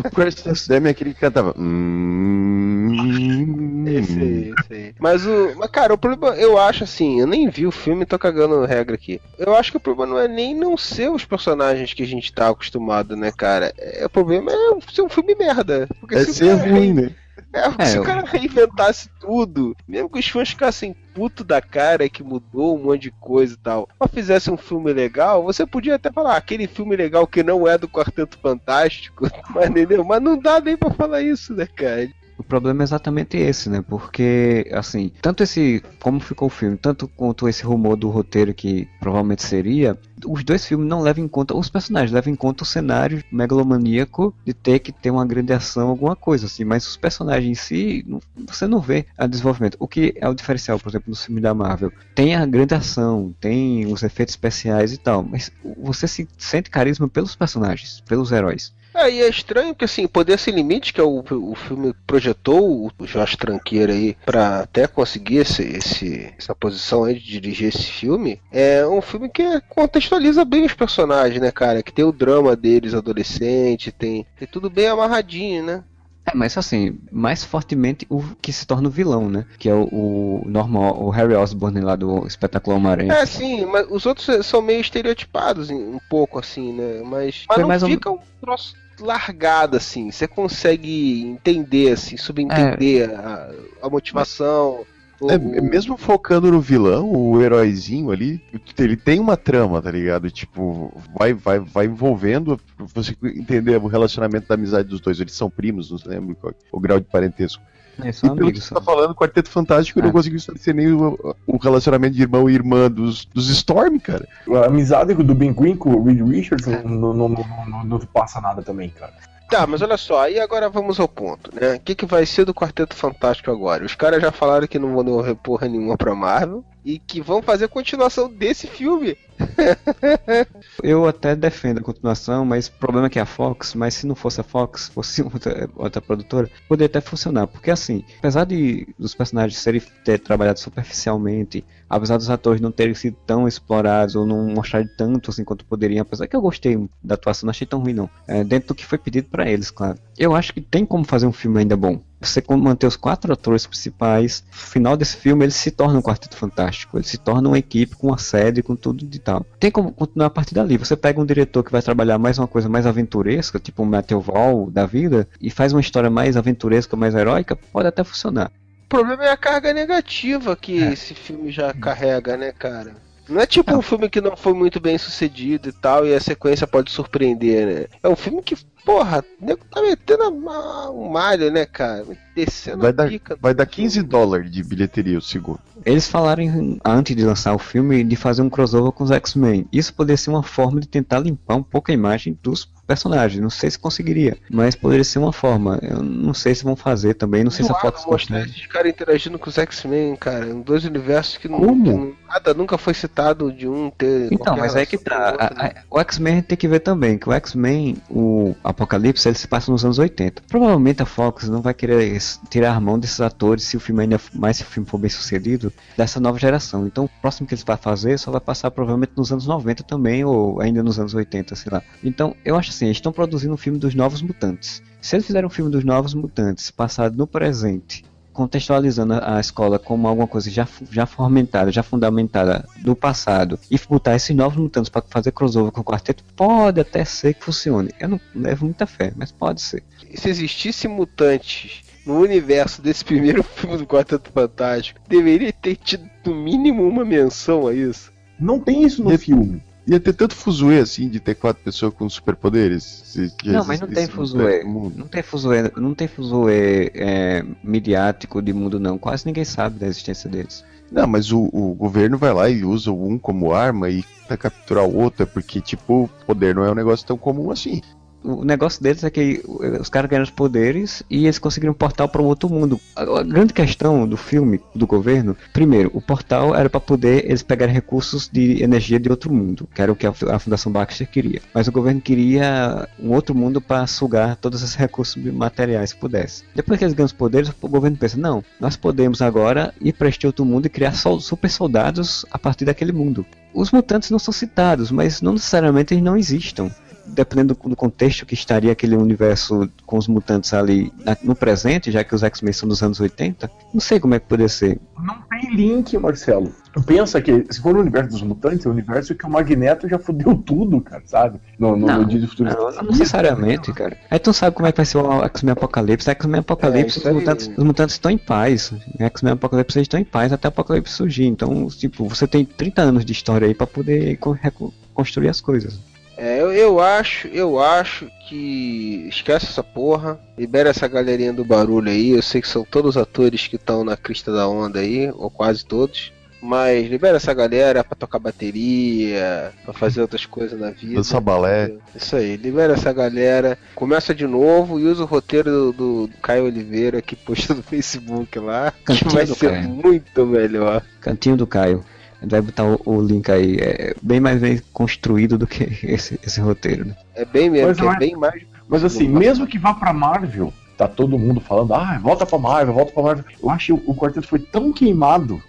O 0.05 0.09
Crash 0.15 0.35
Test 0.35 0.69
Dummy 0.69 0.87
é 0.87 0.91
aquele 0.91 1.13
que 1.13 1.19
cantava. 1.19 1.53
"Hum". 1.57 3.85
Esse 3.87 4.19
aí, 4.19 4.53
esse 4.59 4.73
aí. 4.73 4.95
Mas 4.99 5.25
o. 5.25 5.53
Mas, 5.57 5.69
cara, 5.71 5.93
o 5.93 5.97
problema, 5.97 6.35
eu 6.35 6.57
acho 6.57 6.83
assim, 6.83 7.19
eu 7.19 7.27
nem 7.27 7.49
vi 7.49 7.65
o 7.67 7.71
filme 7.71 8.05
tô 8.05 8.17
cagando 8.19 8.65
regra 8.65 8.95
aqui. 8.95 9.21
Eu 9.37 9.55
acho 9.55 9.71
que 9.71 9.77
o 9.77 9.81
problema 9.81 10.13
não 10.13 10.19
é 10.21 10.27
nem 10.27 10.55
não 10.55 10.77
ser 10.77 11.09
os 11.09 11.25
personagens 11.25 11.93
que 11.93 12.03
a 12.03 12.07
gente 12.07 12.31
tá 12.33 12.49
acostumado, 12.49 13.15
né, 13.15 13.31
cara? 13.31 13.73
É, 13.77 14.05
o 14.05 14.09
problema 14.09 14.51
é 14.51 14.93
ser 14.93 15.01
um 15.01 15.09
filme 15.09 15.35
merda. 15.35 15.87
Porque 15.99 16.15
É 16.15 16.25
ser 16.25 16.53
ruim, 16.53 16.93
né? 16.93 17.11
É, 17.57 17.83
É, 17.83 17.85
se 17.85 17.99
o 17.99 18.03
cara 18.03 18.23
reinventasse 18.25 19.09
tudo, 19.19 19.75
mesmo 19.87 20.09
que 20.09 20.19
os 20.19 20.27
fãs 20.27 20.49
ficassem 20.49 20.95
puto 21.13 21.43
da 21.43 21.61
cara 21.61 22.07
que 22.07 22.21
mudou 22.23 22.77
um 22.77 22.83
monte 22.83 23.03
de 23.03 23.11
coisa 23.11 23.55
e 23.55 23.57
tal, 23.57 23.89
mas 23.99 24.11
fizesse 24.11 24.51
um 24.51 24.57
filme 24.57 24.93
legal, 24.93 25.43
você 25.43 25.65
podia 25.65 25.95
até 25.95 26.11
falar, 26.11 26.33
"Ah, 26.33 26.37
aquele 26.37 26.67
filme 26.67 26.95
legal 26.95 27.25
que 27.25 27.41
não 27.41 27.67
é 27.67 27.77
do 27.77 27.87
Quarteto 27.89 28.37
Fantástico, 28.39 29.25
mas 29.49 29.69
entendeu? 29.69 30.03
Mas 30.03 30.21
não 30.21 30.37
dá 30.37 30.59
nem 30.59 30.77
pra 30.77 30.91
falar 30.91 31.21
isso, 31.21 31.53
né, 31.55 31.65
cara? 31.75 32.07
O 32.37 32.43
problema 32.43 32.83
é 32.83 32.85
exatamente 32.85 33.35
esse, 33.37 33.69
né? 33.69 33.83
Porque, 33.87 34.69
assim, 34.71 35.11
tanto 35.21 35.43
esse. 35.43 35.83
Como 35.99 36.19
ficou 36.19 36.47
o 36.47 36.51
filme, 36.51 36.77
tanto 36.77 37.07
quanto 37.07 37.49
esse 37.49 37.63
rumor 37.63 37.95
do 37.95 38.09
roteiro 38.09 38.53
que 38.53 38.87
provavelmente 38.99 39.43
seria, 39.43 39.97
os 40.25 40.43
dois 40.43 40.65
filmes 40.65 40.87
não 40.87 41.01
levam 41.01 41.25
em 41.25 41.27
conta 41.27 41.55
os 41.55 41.69
personagens, 41.69 42.11
levam 42.11 42.31
em 42.31 42.35
conta 42.35 42.63
o 42.63 42.65
cenário 42.65 43.23
megalomaníaco 43.31 44.33
de 44.45 44.53
ter 44.53 44.79
que 44.79 44.91
ter 44.91 45.09
uma 45.09 45.25
grande 45.25 45.51
ação, 45.53 45.89
alguma 45.89 46.15
coisa, 46.15 46.45
assim. 46.45 46.63
Mas 46.63 46.87
os 46.87 46.97
personagens 46.97 47.49
em 47.49 47.55
si, 47.55 48.05
você 48.47 48.67
não 48.67 48.79
vê 48.79 49.05
a 49.17 49.25
desenvolvimento. 49.25 49.77
O 49.79 49.87
que 49.87 50.13
é 50.17 50.29
o 50.29 50.33
diferencial, 50.33 50.79
por 50.79 50.89
exemplo, 50.89 51.09
no 51.09 51.15
filme 51.15 51.41
da 51.41 51.53
Marvel? 51.53 51.91
Tem 52.13 52.35
a 52.35 52.45
grande 52.45 52.75
ação, 52.75 53.33
tem 53.39 53.91
os 53.91 54.03
efeitos 54.03 54.33
especiais 54.33 54.93
e 54.93 54.97
tal, 54.97 55.23
mas 55.23 55.51
você 55.77 56.07
se 56.07 56.27
sente 56.37 56.69
carisma 56.69 57.07
pelos 57.07 57.35
personagens, 57.35 58.01
pelos 58.01 58.31
heróis. 58.31 58.73
É, 58.97 59.11
e 59.11 59.21
é 59.21 59.29
estranho 59.29 59.75
que 59.75 59.85
assim, 59.85 60.07
Poder 60.07 60.39
Sem 60.39 60.55
Limite, 60.55 60.91
que 60.91 60.99
é 60.99 61.03
o, 61.03 61.23
o 61.29 61.53
filme 61.53 61.93
projetou 62.07 62.91
o 62.97 63.05
Josh 63.05 63.35
Tranqueira 63.35 63.93
aí 63.93 64.17
pra 64.25 64.61
até 64.61 64.87
conseguir 64.87 65.37
esse, 65.37 65.61
esse, 65.61 66.33
essa 66.35 66.55
posição 66.55 67.03
aí 67.03 67.13
de 67.13 67.39
dirigir 67.39 67.67
esse 67.67 67.83
filme, 67.83 68.41
é 68.51 68.85
um 68.87 68.99
filme 68.99 69.29
que 69.29 69.61
contextualiza 69.69 70.43
bem 70.43 70.65
os 70.65 70.73
personagens, 70.73 71.39
né, 71.39 71.51
cara? 71.51 71.83
Que 71.83 71.93
tem 71.93 72.03
o 72.03 72.11
drama 72.11 72.55
deles 72.55 72.95
adolescente, 72.95 73.91
tem, 73.91 74.25
tem 74.35 74.47
tudo 74.47 74.67
bem 74.67 74.87
amarradinho, 74.87 75.63
né? 75.63 75.83
É, 76.25 76.35
mas 76.35 76.57
assim, 76.57 76.99
mais 77.11 77.43
fortemente 77.43 78.07
o 78.09 78.23
que 78.41 78.51
se 78.51 78.65
torna 78.65 78.87
o 78.87 78.91
vilão, 78.91 79.29
né? 79.29 79.45
Que 79.59 79.69
é 79.69 79.75
o, 79.75 79.83
o 79.83 80.43
normal, 80.47 80.99
o 81.03 81.11
Harry 81.11 81.35
Osborn 81.35 81.79
lá 81.81 81.95
do 81.95 82.25
Espetáculo 82.25 82.75
Homem-Aranha. 82.77 83.13
É, 83.13 83.25
sim, 83.27 83.63
mas 83.65 83.85
os 83.91 84.07
outros 84.07 84.43
são 84.43 84.59
meio 84.59 84.81
estereotipados 84.81 85.69
um 85.69 85.99
pouco, 86.09 86.39
assim, 86.39 86.73
né? 86.73 87.03
Mas, 87.05 87.45
mas 87.47 87.81
não 87.83 87.89
fica 87.89 88.09
um... 88.09 88.15
um 88.15 88.19
troço 88.41 88.86
largado, 88.99 89.77
assim. 89.77 90.11
Você 90.11 90.27
consegue 90.27 91.23
entender, 91.23 91.91
assim, 91.91 92.17
subentender 92.17 93.09
é. 93.09 93.15
a, 93.15 93.51
a 93.83 93.89
motivação. 93.89 94.85
É, 95.29 95.33
é, 95.33 95.61
mesmo 95.61 95.97
focando 95.97 96.51
no 96.51 96.61
vilão, 96.61 97.11
o 97.11 97.41
heróizinho 97.41 98.11
ali, 98.11 98.39
ele 98.77 98.95
tem 98.95 99.19
uma 99.19 99.35
trama, 99.35 99.81
tá 99.81 99.89
ligado? 99.89 100.29
Tipo, 100.29 100.93
vai, 101.17 101.33
vai, 101.33 101.59
vai 101.59 101.85
envolvendo 101.85 102.59
você 102.93 103.15
entender 103.23 103.77
o 103.77 103.87
relacionamento 103.87 104.47
da 104.47 104.55
amizade 104.55 104.87
dos 104.87 105.01
dois. 105.01 105.19
Eles 105.19 105.33
são 105.33 105.49
primos, 105.49 105.89
não 105.89 105.99
lembro 106.05 106.35
qual, 106.35 106.53
o 106.71 106.79
grau 106.79 106.99
de 106.99 107.07
parentesco. 107.07 107.63
É, 108.03 108.11
são 108.11 108.33
e 108.33 108.37
pelo 108.37 108.51
que 108.51 108.61
você 108.61 108.73
tá 108.73 108.81
falando, 108.81 109.15
Quarteto 109.15 109.49
Fantástico, 109.49 109.99
é. 109.99 110.03
não 110.03 110.11
conseguiu 110.11 110.37
estabelecer 110.37 110.73
nem 110.73 110.91
o, 110.91 111.35
o, 111.45 111.57
relacionamento 111.57 112.15
de 112.15 112.21
irmão 112.21 112.49
e 112.49 112.53
irmã 112.53 112.89
dos, 112.89 113.25
dos 113.25 113.49
Storm, 113.49 113.99
cara. 113.99 114.27
A 114.63 114.67
amizade 114.67 115.13
do 115.13 115.35
Ben 115.35 115.53
Quinn 115.53 115.75
com 115.75 115.91
o 115.91 116.03
Reed 116.03 116.21
Richards 116.21 116.65
não, 116.65 117.13
não, 117.13 117.29
não, 117.29 117.83
não, 117.85 117.99
passa 117.99 118.39
nada 118.39 118.61
também, 118.61 118.89
cara. 118.89 119.13
Tá, 119.49 119.65
mas 119.65 119.81
olha 119.81 119.95
só, 119.95 120.23
aí 120.23 120.39
agora 120.39 120.69
vamos 120.69 120.99
ao 120.99 121.07
ponto, 121.07 121.49
né? 121.55 121.75
O 121.75 121.79
que, 121.79 121.95
que 121.95 122.05
vai 122.05 122.25
ser 122.25 122.43
do 122.43 122.53
Quarteto 122.53 122.93
Fantástico 122.93 123.49
agora? 123.49 123.85
Os 123.85 123.95
caras 123.95 124.21
já 124.21 124.31
falaram 124.31 124.67
que 124.67 124.77
não 124.77 124.93
vão 124.93 125.05
devolver 125.05 125.35
porra 125.35 125.69
nenhuma 125.69 125.95
pra 125.97 126.13
Marvel 126.13 126.65
e 126.87 126.97
que 126.97 127.19
vão 127.19 127.41
fazer 127.41 127.67
continuação 127.67 128.31
desse 128.31 128.65
filme. 128.65 129.17
Eu 130.81 131.05
até 131.05 131.35
defendo 131.35 131.79
a 131.79 131.83
continuação, 131.83 132.45
mas 132.45 132.67
o 132.67 132.71
problema 132.71 133.07
é 133.07 133.09
que 133.09 133.19
é 133.19 133.21
a 133.21 133.25
Fox, 133.25 133.75
mas 133.75 133.93
se 133.93 134.07
não 134.07 134.15
fosse 134.15 134.39
a 134.39 134.43
Fox, 134.43 134.87
fosse 134.87 135.21
outra, 135.21 135.69
outra 135.75 136.01
produtora, 136.01 136.49
poderia 136.65 136.85
até 136.85 137.01
funcionar. 137.01 137.45
Porque 137.45 137.69
assim, 137.69 138.05
apesar 138.19 138.45
de 138.45 138.87
dos 138.97 139.13
personagens 139.13 139.59
serem 139.59 139.81
ter 140.05 140.17
trabalhado 140.19 140.61
superficialmente, 140.61 141.65
apesar 141.89 142.15
dos 142.15 142.29
atores 142.29 142.61
não 142.61 142.71
terem 142.71 142.93
sido 142.93 143.17
tão 143.25 143.49
explorados 143.49 144.15
ou 144.15 144.25
não 144.25 144.47
mostrarem 144.47 144.89
tanto 144.97 145.29
assim 145.29 145.43
quanto 145.43 145.65
poderiam, 145.65 146.03
apesar 146.03 146.25
que 146.25 146.37
eu 146.37 146.41
gostei 146.41 146.77
da 147.03 147.15
atuação, 147.15 147.47
não 147.47 147.51
achei 147.51 147.67
tão 147.67 147.81
ruim 147.81 147.93
não. 147.93 148.09
É, 148.25 148.45
dentro 148.45 148.69
do 148.69 148.75
que 148.75 148.85
foi 148.85 148.97
pedido 148.97 149.27
para 149.29 149.49
eles, 149.49 149.69
claro. 149.69 149.99
Eu 150.17 150.33
acho 150.33 150.53
que 150.53 150.61
tem 150.61 150.85
como 150.85 151.03
fazer 151.03 151.27
um 151.27 151.33
filme 151.33 151.59
ainda 151.59 151.75
bom 151.75 152.01
você 152.19 152.43
manter 152.49 152.87
os 152.87 152.95
quatro 152.95 153.31
atores 153.31 153.65
principais, 153.67 154.43
no 154.51 154.57
final 154.57 154.97
desse 154.97 155.17
filme 155.17 155.45
eles 155.45 155.55
se 155.55 155.71
tornam 155.71 155.99
um 155.99 156.01
quarteto 156.01 156.35
fantástico, 156.35 156.97
eles 156.97 157.07
se 157.07 157.17
tornam 157.17 157.51
uma 157.51 157.59
equipe 157.59 157.95
com 157.95 158.07
uma 158.07 158.17
sede, 158.17 158.63
com 158.63 158.75
tudo 158.75 159.05
de 159.05 159.19
tal. 159.19 159.45
Tem 159.59 159.69
como 159.69 159.91
continuar 159.91 160.27
a 160.27 160.31
partir 160.31 160.55
dali. 160.55 160.77
Você 160.77 160.95
pega 160.95 161.21
um 161.21 161.25
diretor 161.25 161.63
que 161.63 161.71
vai 161.71 161.81
trabalhar 161.81 162.17
mais 162.17 162.37
uma 162.37 162.47
coisa 162.47 162.67
mais 162.67 162.85
aventuresca, 162.85 163.59
tipo 163.59 163.83
um 163.83 163.85
Matthew 163.85 164.21
Vaughn 164.21 164.69
da 164.69 164.85
vida, 164.85 165.27
e 165.39 165.49
faz 165.49 165.73
uma 165.73 165.81
história 165.81 166.09
mais 166.09 166.35
aventuresca, 166.35 166.95
mais 166.95 167.13
heróica, 167.13 167.55
pode 167.55 167.87
até 167.87 168.03
funcionar. 168.03 168.51
O 168.85 168.89
problema 168.89 169.25
é 169.25 169.29
a 169.29 169.37
carga 169.37 169.73
negativa 169.73 170.55
que 170.55 170.81
é. 170.81 170.93
esse 170.93 171.13
filme 171.13 171.51
já 171.51 171.73
carrega, 171.73 172.37
né, 172.37 172.51
cara? 172.51 172.95
Não 173.27 173.41
é 173.41 173.45
tipo 173.45 173.75
um 173.75 173.81
filme 173.81 174.09
que 174.09 174.21
não 174.21 174.37
foi 174.37 174.53
muito 174.53 174.79
bem 174.79 174.97
sucedido 174.97 175.67
e 175.67 175.73
tal, 175.73 176.05
e 176.07 176.15
a 176.15 176.19
sequência 176.19 176.65
pode 176.65 176.89
surpreender, 176.91 177.67
né? 177.67 177.85
É 178.01 178.07
um 178.07 178.15
filme 178.15 178.41
que, 178.41 178.55
porra, 178.87 179.21
o 179.41 179.45
nego 179.45 179.65
tá 179.69 179.81
metendo 179.81 180.29
um 180.29 181.09
malho, 181.09 181.51
né, 181.51 181.65
cara? 181.65 182.05
Descendo 182.33 182.83
vai 182.83 182.93
dar, 182.93 183.09
pica. 183.09 183.37
Vai 183.41 183.53
dar 183.53 183.65
15 183.65 184.01
dólares 184.03 184.49
de 184.49 184.63
bilheteria 184.63 185.17
o 185.17 185.21
segundo. 185.21 185.59
Eles 185.85 186.07
falaram, 186.07 186.79
antes 186.85 187.13
de 187.13 187.25
lançar 187.25 187.53
o 187.53 187.59
filme, 187.59 188.01
de 188.01 188.15
fazer 188.15 188.41
um 188.41 188.49
crossover 188.49 188.93
com 188.93 189.03
os 189.03 189.11
X-Men. 189.11 189.67
Isso 189.73 189.93
poderia 189.93 190.15
ser 190.15 190.29
uma 190.29 190.43
forma 190.43 190.79
de 190.79 190.87
tentar 190.87 191.19
limpar 191.19 191.55
um 191.55 191.63
pouco 191.63 191.91
a 191.91 191.93
imagem 191.93 192.39
dos 192.41 192.65
personagem. 192.87 193.41
Não 193.41 193.49
sei 193.49 193.69
se 193.69 193.77
conseguiria, 193.77 194.37
mas 194.49 194.73
poderia 194.73 195.03
ser 195.03 195.19
uma 195.19 195.33
forma. 195.33 195.77
Eu 195.81 196.01
não 196.01 196.33
sei 196.33 196.55
se 196.55 196.63
vão 196.63 196.75
fazer 196.75 197.15
também, 197.15 197.43
não 197.43 197.51
sei 197.51 197.65
se 197.65 197.71
a 197.71 197.75
Fox 197.75 198.05
mostrar 198.05 198.41
esses 198.41 198.65
caras 198.65 198.89
interagindo 198.89 199.37
com 199.37 199.49
os 199.49 199.57
X-Men, 199.57 200.15
cara, 200.15 200.47
em 200.47 200.61
dois 200.61 200.85
universos 200.85 201.37
que, 201.37 201.49
não, 201.49 201.59
que 201.59 202.15
nada 202.27 202.53
nunca 202.53 202.77
foi 202.77 202.93
citado 202.93 203.51
de 203.51 203.67
um 203.67 203.89
ter. 203.89 204.31
Então, 204.31 204.55
mas 204.55 204.75
é 204.75 204.85
que 204.85 204.97
tá. 204.97 205.35
A, 205.37 205.67
a, 205.67 205.73
o 205.89 205.99
X-Men 205.99 206.41
tem 206.41 206.57
que 206.57 206.67
ver 206.67 206.79
também 206.79 207.17
que 207.17 207.27
o 207.27 207.33
X-Men, 207.33 207.97
o 208.09 208.55
Apocalipse, 208.77 209.27
ele 209.27 209.35
se 209.35 209.47
passa 209.47 209.71
nos 209.71 209.83
anos 209.83 209.97
80. 209.97 210.43
Provavelmente 210.47 211.01
a 211.01 211.05
Fox 211.05 211.49
não 211.49 211.63
vai 211.63 211.73
querer 211.73 212.21
tirar 212.47 212.75
a 212.75 212.79
mão 212.79 212.99
desses 212.99 213.19
atores 213.19 213.63
se 213.63 213.75
o 213.75 213.79
filme 213.79 214.03
ainda 214.03 214.21
mais 214.35 214.57
se 214.57 214.63
o 214.63 214.67
filme 214.67 214.87
for 214.87 214.99
bem 214.99 215.09
sucedido 215.09 215.73
dessa 215.97 216.19
nova 216.19 216.37
geração. 216.37 216.85
Então, 216.85 217.05
o 217.05 217.09
próximo 217.19 217.47
que 217.47 217.55
eles 217.55 217.63
vão 217.63 217.75
fazer 217.75 218.19
só 218.19 218.29
vai 218.29 218.39
passar 218.39 218.69
provavelmente 218.69 219.13
nos 219.17 219.31
anos 219.31 219.47
90 219.47 219.83
também 219.83 220.23
ou 220.23 220.61
ainda 220.61 220.83
nos 220.83 220.99
anos 220.99 221.15
80, 221.15 221.55
sei 221.55 221.71
lá. 221.71 221.81
Então, 222.03 222.35
eu 222.45 222.55
acho 222.55 222.69
assim, 222.69 222.85
eles 222.85 222.97
estão 222.97 223.11
produzindo 223.11 223.55
um 223.55 223.57
filme 223.57 223.79
dos 223.79 223.95
Novos 223.95 224.21
Mutantes. 224.21 224.83
Se 225.01 225.15
eles 225.15 225.25
fizerem 225.25 225.47
um 225.47 225.49
filme 225.49 225.71
dos 225.71 225.83
Novos 225.83 226.13
Mutantes, 226.13 226.69
passado 226.69 227.17
no 227.17 227.25
presente, 227.25 228.05
contextualizando 228.37 229.15
a 229.15 229.39
escola 229.39 229.79
como 229.79 230.07
alguma 230.07 230.27
coisa 230.27 230.47
já, 230.51 230.67
já 230.91 231.07
fomentada, 231.07 231.71
já 231.71 231.81
fundamentada 231.81 232.63
do 232.83 232.95
passado, 232.95 233.57
e 233.71 233.79
botar 233.89 234.15
esses 234.15 234.35
novos 234.35 234.59
mutantes 234.59 234.89
para 234.89 235.01
fazer 235.09 235.31
crossover 235.31 235.71
com 235.71 235.81
o 235.81 235.83
quarteto, 235.83 236.23
pode 236.35 236.79
até 236.79 237.03
ser 237.03 237.33
que 237.33 237.43
funcione. 237.43 237.89
Eu 237.99 238.09
não 238.09 238.21
levo 238.35 238.65
muita 238.65 238.85
fé, 238.85 239.11
mas 239.15 239.31
pode 239.31 239.59
ser. 239.59 239.83
Se 240.13 240.29
existisse 240.29 240.87
mutantes 240.87 241.81
no 242.05 242.19
universo 242.19 242.79
desse 242.79 243.03
primeiro 243.03 243.41
filme 243.57 243.75
do 243.75 243.87
Quarteto 243.87 244.31
Fantástico, 244.31 245.01
deveria 245.09 245.51
ter 245.51 245.75
tido 245.75 246.07
no 246.23 246.35
mínimo 246.35 246.87
uma 246.87 247.03
menção 247.03 247.65
a 247.65 247.73
isso. 247.73 248.13
Não 248.39 248.59
tem 248.59 248.83
isso 248.83 249.03
no 249.03 249.17
filme. 249.17 249.63
Ia 249.87 249.99
ter 250.01 250.13
tanto 250.13 250.35
fuzuê 250.35 250.79
assim 250.79 251.07
de 251.07 251.19
ter 251.19 251.35
quatro 251.35 251.63
pessoas 251.63 251.93
com 251.93 252.09
superpoderes. 252.09 253.15
Não, 253.45 253.63
mas 253.65 253.79
não 253.79 253.87
tem 253.87 254.05
fuzuê. 254.05 254.63
Não 254.63 255.07
tem 255.07 255.23
fuzuê, 255.23 255.71
não 255.77 255.93
tem 255.93 256.07
fuzuê 256.09 256.91
é, 256.93 257.45
midiático 257.63 258.41
de 258.41 258.51
mundo 258.51 258.79
não. 258.79 258.97
Quase 258.97 259.25
ninguém 259.25 259.45
sabe 259.45 259.79
da 259.79 259.87
existência 259.87 260.29
deles. 260.29 260.63
Não, 260.91 261.07
mas 261.07 261.31
o, 261.31 261.49
o 261.53 261.73
governo 261.73 262.17
vai 262.17 262.33
lá 262.33 262.49
e 262.49 262.65
usa 262.65 262.91
um 262.91 263.17
como 263.17 263.53
arma 263.53 263.89
e 263.89 264.03
pra 264.27 264.35
capturar 264.35 264.83
o 264.83 264.95
outro, 264.95 265.23
é 265.23 265.25
porque, 265.25 265.61
tipo, 265.61 266.03
o 266.03 266.09
poder 266.25 266.53
não 266.53 266.65
é 266.65 266.71
um 266.71 266.75
negócio 266.75 267.05
tão 267.07 267.17
comum 267.17 267.49
assim 267.49 267.81
o 268.23 268.43
negócio 268.43 268.81
deles 268.81 269.03
é 269.03 269.09
que 269.09 269.41
os 269.79 269.89
caras 269.89 270.09
ganham 270.09 270.23
os 270.23 270.29
poderes 270.29 271.03
e 271.09 271.25
eles 271.25 271.39
conseguiram 271.39 271.71
um 271.71 271.77
portal 271.77 272.09
para 272.09 272.21
um 272.21 272.25
outro 272.25 272.49
mundo. 272.49 272.79
A, 272.95 273.23
grande 273.23 273.53
questão 273.53 274.07
do 274.07 274.17
filme, 274.17 274.59
do 274.75 274.85
governo, 274.85 275.35
primeiro, 275.53 275.89
o 275.93 276.01
portal 276.01 276.55
era 276.55 276.69
para 276.69 276.79
poder 276.79 277.25
eles 277.25 277.43
pegarem 277.43 277.73
recursos 277.73 278.29
de 278.31 278.61
energia 278.61 278.99
de 278.99 279.09
outro 279.09 279.31
mundo, 279.31 279.67
que 279.73 279.81
era 279.81 279.91
o 279.91 279.95
que 279.95 280.05
a, 280.05 280.39
Fundação 280.39 280.71
Baxter 280.71 281.09
queria. 281.09 281.41
Mas 281.53 281.67
o 281.67 281.71
governo 281.71 282.01
queria 282.01 282.87
um 282.99 283.11
outro 283.11 283.35
mundo 283.35 283.61
para 283.61 283.87
sugar 283.87 284.35
todos 284.35 284.61
esses 284.61 284.75
recursos 284.75 285.15
materiais 285.15 285.93
que 285.93 285.99
pudesse. 285.99 286.43
Depois 286.55 286.77
que 286.77 286.85
eles 286.85 286.93
ganham 286.93 287.05
os 287.05 287.13
poderes, 287.13 287.51
o 287.61 287.67
governo 287.67 287.97
pensa: 287.97 288.17
não, 288.17 288.43
nós 288.59 288.75
podemos 288.75 289.21
agora 289.21 289.73
ir 289.79 289.93
para 289.93 290.09
este 290.09 290.27
outro 290.27 290.45
mundo 290.45 290.65
e 290.65 290.69
criar 290.69 290.93
super 290.93 291.49
soldados 291.49 292.25
a 292.31 292.37
partir 292.37 292.65
daquele 292.65 292.91
mundo. 292.91 293.25
Os 293.53 293.71
mutantes 293.71 294.11
não 294.11 294.19
são 294.19 294.33
citados, 294.33 294.91
mas 294.91 295.21
não 295.21 295.33
necessariamente 295.33 295.93
eles 295.93 296.03
não 296.03 296.17
existam 296.17 296.71
dependendo 297.07 297.53
do, 297.53 297.75
contexto 297.75 298.25
que 298.25 298.33
estaria 298.33 298.71
aquele 298.71 298.95
universo 298.95 299.69
com 299.85 299.97
os 299.97 300.07
mutantes 300.07 300.53
ali 300.53 300.91
no 301.23 301.35
presente, 301.35 301.91
já 301.91 302.03
que 302.03 302.13
os 302.13 302.23
X-Men 302.23 302.53
são 302.53 302.67
dos 302.67 302.81
anos 302.83 302.99
80, 302.99 303.49
não 303.73 303.79
sei 303.79 303.99
como 303.99 304.15
é 304.15 304.19
que 304.19 304.27
poderia 304.27 304.49
ser. 304.49 304.79
Não 305.01 305.21
tem 305.29 305.55
link, 305.55 305.97
Marcelo. 305.97 306.51
Tu 306.73 306.83
pensa 306.83 307.21
que, 307.21 307.45
se 307.49 307.61
for 307.61 307.75
o 307.75 307.79
universo 307.79 308.11
dos 308.11 308.21
mutantes, 308.21 308.65
é 308.65 308.69
o 308.69 308.71
universo 308.71 309.15
que 309.15 309.25
o 309.25 309.29
Magneto 309.29 309.87
já 309.87 309.97
fodeu 309.97 310.35
tudo, 310.35 310.79
cara, 310.81 311.01
sabe? 311.05 311.39
No, 311.57 311.75
no, 311.75 311.87
não, 311.87 312.01
no 312.01 312.05
dia 312.05 312.19
do 312.19 312.27
futuro. 312.27 312.49
Não, 312.49 312.71
não 312.71 312.83
necessariamente, 312.91 313.73
cara. 313.73 313.97
Aí 314.11 314.19
tu 314.19 314.31
sabe 314.33 314.55
como 314.55 314.67
é 314.67 314.71
que 314.71 314.77
vai 314.77 314.85
ser 314.85 314.97
o 314.97 315.23
X-Men 315.23 315.53
Apocalipse. 315.53 316.09
X-Men 316.09 316.39
Apocalipse, 316.41 317.07
é, 317.07 317.09
os, 317.09 317.15
mutantes, 317.15 317.51
os, 317.57 317.63
mutantes, 317.63 317.95
estão 317.95 318.11
em 318.11 318.17
paz. 318.17 318.73
X-Men 318.99 319.33
Apocalipse 319.33 319.77
eles 319.79 319.85
estão 319.85 319.99
em 319.99 320.05
paz 320.05 320.31
até 320.31 320.47
o 320.47 320.49
Apocalipse 320.49 320.93
surgir. 320.93 321.25
Então, 321.25 321.67
tipo, 321.67 322.07
você 322.07 322.27
tem 322.27 322.45
30 322.45 322.81
anos 322.81 323.05
de 323.05 323.11
história 323.11 323.47
aí 323.47 323.55
pra 323.55 323.65
poder 323.65 324.19
reconstruir 324.41 325.29
as 325.29 325.41
coisas. 325.41 325.79
É, 326.17 326.41
eu, 326.41 326.51
eu 326.51 326.79
acho, 326.79 327.27
eu 327.27 327.59
acho 327.59 328.09
que 328.27 329.05
esquece 329.07 329.45
essa 329.45 329.63
porra, 329.63 330.19
libera 330.37 330.69
essa 330.69 330.87
galerinha 330.87 331.31
do 331.31 331.45
barulho 331.45 331.91
aí. 331.91 332.09
Eu 332.09 332.21
sei 332.23 332.41
que 332.41 332.47
são 332.47 332.65
todos 332.65 332.95
os 332.95 333.01
atores 333.01 333.47
que 333.47 333.55
estão 333.55 333.83
na 333.83 333.95
crista 333.95 334.31
da 334.31 334.47
onda 334.47 334.79
aí, 334.79 335.11
ou 335.15 335.29
quase 335.29 335.63
todos. 335.63 336.11
Mas 336.41 336.87
libera 336.87 337.17
essa 337.17 337.33
galera 337.33 337.83
pra 337.83 337.95
tocar 337.95 338.19
bateria, 338.19 339.51
pra 339.63 339.73
fazer 339.73 340.01
outras 340.01 340.25
coisas 340.25 340.59
na 340.59 340.69
vida. 340.69 340.95
Dançar 340.95 341.19
balé. 341.19 341.73
Isso 341.95 342.15
aí, 342.15 342.37
libera 342.37 342.73
essa 342.73 342.93
galera, 342.93 343.57
começa 343.73 344.13
de 344.13 344.27
novo 344.27 344.79
e 344.79 344.83
usa 344.83 345.03
o 345.03 345.07
roteiro 345.07 345.71
do, 345.71 346.07
do, 346.07 346.09
Caio 346.21 346.45
Oliveira 346.45 347.01
que 347.01 347.15
posta 347.15 347.53
no 347.55 347.61
Facebook 347.63 348.37
lá, 348.37 348.71
Cantinho 348.83 349.09
que 349.09 349.15
vai 349.15 349.25
ser 349.27 349.51
Caio. 349.51 349.69
muito 349.69 350.25
melhor. 350.25 350.83
Cantinho 351.01 351.37
do 351.37 351.47
Caio. 351.47 351.83
A 352.19 352.23
gente 352.23 352.31
vai 352.31 352.41
botar 352.41 352.63
o, 352.65 352.81
o, 352.85 353.01
link 353.01 353.29
aí. 353.31 353.57
É 353.59 353.95
bem 354.01 354.19
mais 354.19 354.41
bem 354.41 354.61
construído 354.73 355.37
do 355.37 355.45
que 355.45 355.63
esse, 355.83 356.19
esse 356.23 356.39
roteiro, 356.41 356.85
né? 356.85 356.95
É 357.15 357.25
bem 357.25 357.49
mesmo, 357.49 357.89
é, 357.89 357.93
é 357.93 357.97
bem 357.97 358.15
mais. 358.15 358.43
Mas 358.67 358.83
assim, 358.83 359.07
mesmo 359.07 359.47
que 359.47 359.57
vá 359.57 359.73
pra 359.73 359.93
Marvel, 359.93 360.53
tá 360.77 360.87
todo 360.87 361.17
mundo 361.17 361.39
falando, 361.39 361.73
ah, 361.73 361.97
volta 362.01 362.25
pra 362.25 362.37
Marvel, 362.37 362.73
volta 362.73 362.91
pra 362.91 363.03
Marvel. 363.03 363.25
Eu 363.41 363.49
acho 363.49 363.65
que 363.67 363.73
o, 363.73 363.83
o 363.87 363.95
quarteto 363.95 364.27
foi 364.27 364.39
tão 364.39 364.73
queimado, 364.73 365.41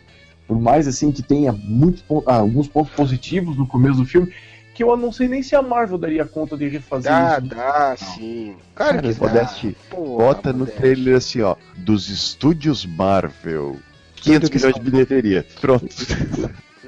por 0.47 0.61
mais 0.61 0.87
assim 0.87 1.11
que 1.11 1.23
tenha 1.23 1.53
muito, 1.53 2.03
ah, 2.27 2.37
alguns 2.37 2.69
pontos 2.69 2.93
positivos 2.93 3.57
no 3.57 3.67
começo 3.67 3.99
do 3.99 4.07
filme, 4.07 4.33
que 4.79 4.85
eu 4.85 4.97
não 4.97 5.11
sei 5.11 5.27
nem 5.27 5.43
se 5.43 5.57
a 5.57 5.63
Marvel 5.63 5.99
daria 5.99 6.25
conta 6.25 6.57
de 6.57 6.69
refazer 6.69 7.11
Dá, 7.11 7.39
isso. 7.39 7.49
dá, 7.49 7.97
sim. 7.97 8.55
Claro 8.77 9.03
que 9.03 9.13
dá. 9.13 9.27
Modeste, 9.27 9.77
Pô, 9.91 10.19
bota 10.19 10.53
no 10.53 10.67
trailer 10.67 11.17
assim, 11.17 11.41
ó, 11.43 11.57
dos 11.77 12.09
estúdios 12.09 12.87
Marvel. 12.87 13.77
500 14.21 14.49
que 14.51 14.57
milhões 14.57 14.75
de 14.75 14.81
bilheteria. 14.81 15.47
Pronto. 15.61 15.87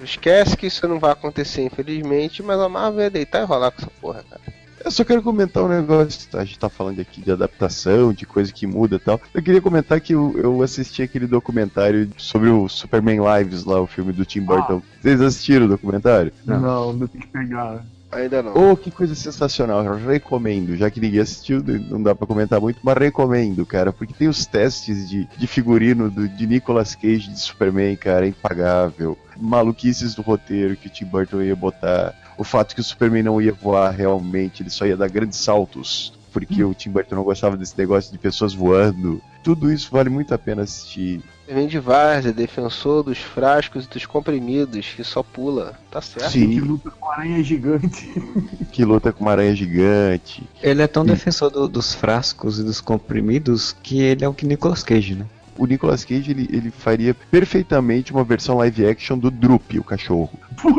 Esquece 0.03 0.57
que 0.57 0.67
isso 0.67 0.87
não 0.89 0.99
vai 0.99 1.13
acontecer, 1.13 1.63
infelizmente, 1.63 2.43
mas 2.43 2.59
a 2.59 2.69
Marvel 2.69 3.03
ia 3.03 3.11
deitar 3.11 3.43
e 3.43 3.45
rolar 3.45 3.71
com 3.71 3.83
essa 3.83 3.91
porra, 4.01 4.25
cara. 4.29 4.41
Eu 4.83 4.91
só 4.91 5.05
quero 5.05 5.23
comentar 5.23 5.63
um 5.63 5.69
negócio. 5.69 6.29
tá? 6.31 6.41
A 6.41 6.45
gente 6.45 6.59
tá 6.59 6.71
falando 6.71 7.01
aqui 7.01 7.21
de 7.21 7.31
adaptação, 7.31 8.15
de 8.15 8.25
coisa 8.25 8.51
que 8.51 8.67
muda 8.67 8.97
e 8.97 8.99
tal. 8.99 9.21
Eu 9.35 9.43
queria 9.43 9.61
comentar 9.61 10.01
que 10.01 10.15
eu, 10.15 10.35
eu 10.39 10.63
assisti 10.63 11.03
aquele 11.03 11.27
documentário 11.27 12.11
sobre 12.17 12.49
o 12.49 12.67
Superman 12.67 13.21
Lives 13.21 13.65
lá, 13.65 13.79
o 13.79 13.87
filme 13.87 14.11
do 14.11 14.25
Tim 14.25 14.41
Burton. 14.41 14.81
Vocês 15.01 15.21
assistiram 15.21 15.67
o 15.67 15.69
documentário? 15.69 16.33
Não, 16.47 16.95
não 16.95 17.07
tem 17.07 17.21
que 17.21 17.27
pegar. 17.27 17.85
Ainda 18.13 18.43
não. 18.43 18.73
Oh, 18.73 18.77
que 18.77 18.91
coisa 18.91 19.15
sensacional, 19.15 19.85
eu 19.85 19.95
recomendo. 19.95 20.77
Já 20.77 20.91
que 20.91 21.01
ninguém 21.01 21.21
assistiu, 21.21 21.63
não 21.63 22.03
dá 22.03 22.15
pra 22.15 22.27
comentar 22.27 22.61
muito, 22.61 22.81
mas 22.83 22.97
recomendo, 22.97 23.65
cara, 23.65 23.93
porque 23.93 24.13
tem 24.13 24.29
os 24.29 24.45
testes 24.45 25.09
de, 25.09 25.27
de 25.27 25.47
figurino 25.47 26.11
do, 26.11 26.29
de 26.29 26.47
Nicolas 26.47 26.95
Cage 26.95 27.31
de 27.31 27.39
Superman, 27.39 27.97
cara, 27.97 28.27
impagável. 28.27 29.17
Maluquices 29.37 30.15
do 30.15 30.23
roteiro 30.23 30.77
que 30.77 30.89
o 30.89 30.91
Tim 30.91 31.05
Burton 31.05 31.41
ia 31.43 31.55
botar. 31.55 32.15
O 32.37 32.43
fato 32.43 32.75
que 32.75 32.81
o 32.81 32.85
Superman 32.85 33.23
não 33.23 33.41
ia 33.41 33.53
voar 33.53 33.91
realmente, 33.91 34.63
ele 34.63 34.71
só 34.71 34.87
ia 34.87 34.97
dar 34.97 35.09
grandes 35.09 35.39
saltos, 35.39 36.13
porque 36.33 36.63
o 36.65 36.73
Tim 36.75 36.91
Burton 36.91 37.17
não 37.17 37.25
gostava 37.25 37.57
desse 37.57 37.77
negócio 37.77 38.13
de 38.13 38.19
pessoas 38.19 38.55
voando. 38.55 39.21
Tudo 39.43 39.73
isso 39.73 39.89
vale 39.91 40.09
muito 40.11 40.33
a 40.35 40.39
pena 40.39 40.63
assistir. 40.63 41.21
Vem 41.49 41.67
de 41.67 41.79
várzea, 41.81 42.33
defensor 42.33 43.03
dos 43.03 43.19
frascos 43.19 43.87
e 43.87 43.89
dos 43.89 44.07
comprimidos, 44.07 44.87
que 44.95 45.03
só 45.03 45.23
pula. 45.23 45.75
Tá 45.91 46.01
certo. 46.01 46.31
Que 46.33 46.39
Sim, 46.39 46.61
luta 46.61 46.91
com 46.91 47.11
aranha 47.11 47.43
gigante. 47.43 48.09
que 48.71 48.85
luta 48.85 49.13
com 49.13 49.25
uma 49.25 49.33
aranha 49.33 49.55
gigante. 49.57 50.45
Ele 50.63 50.83
é 50.83 50.87
tão 50.87 51.03
Sim. 51.03 51.11
defensor 51.11 51.51
do- 51.51 51.67
dos 51.69 51.93
frascos 51.93 52.59
e 52.61 52.63
dos 52.63 52.81
comprimidos 52.81 53.75
que 53.83 54.01
ele 54.01 54.25
é 54.25 54.29
o 54.29 54.35
que 54.35 54.47
Nicolas 54.47 54.83
Cage, 54.85 55.15
né? 55.17 55.27
O 55.59 55.67
Nicolas 55.67 56.05
Cage 56.05 56.31
ele, 56.31 56.49
ele 56.53 56.71
faria 56.71 57.13
perfeitamente 57.15 58.13
uma 58.13 58.23
versão 58.25 58.57
live 58.59 58.87
action 58.87 59.19
do 59.19 59.31
Droop, 59.31 59.79
o 59.79 59.85
cachorro. 59.85 60.31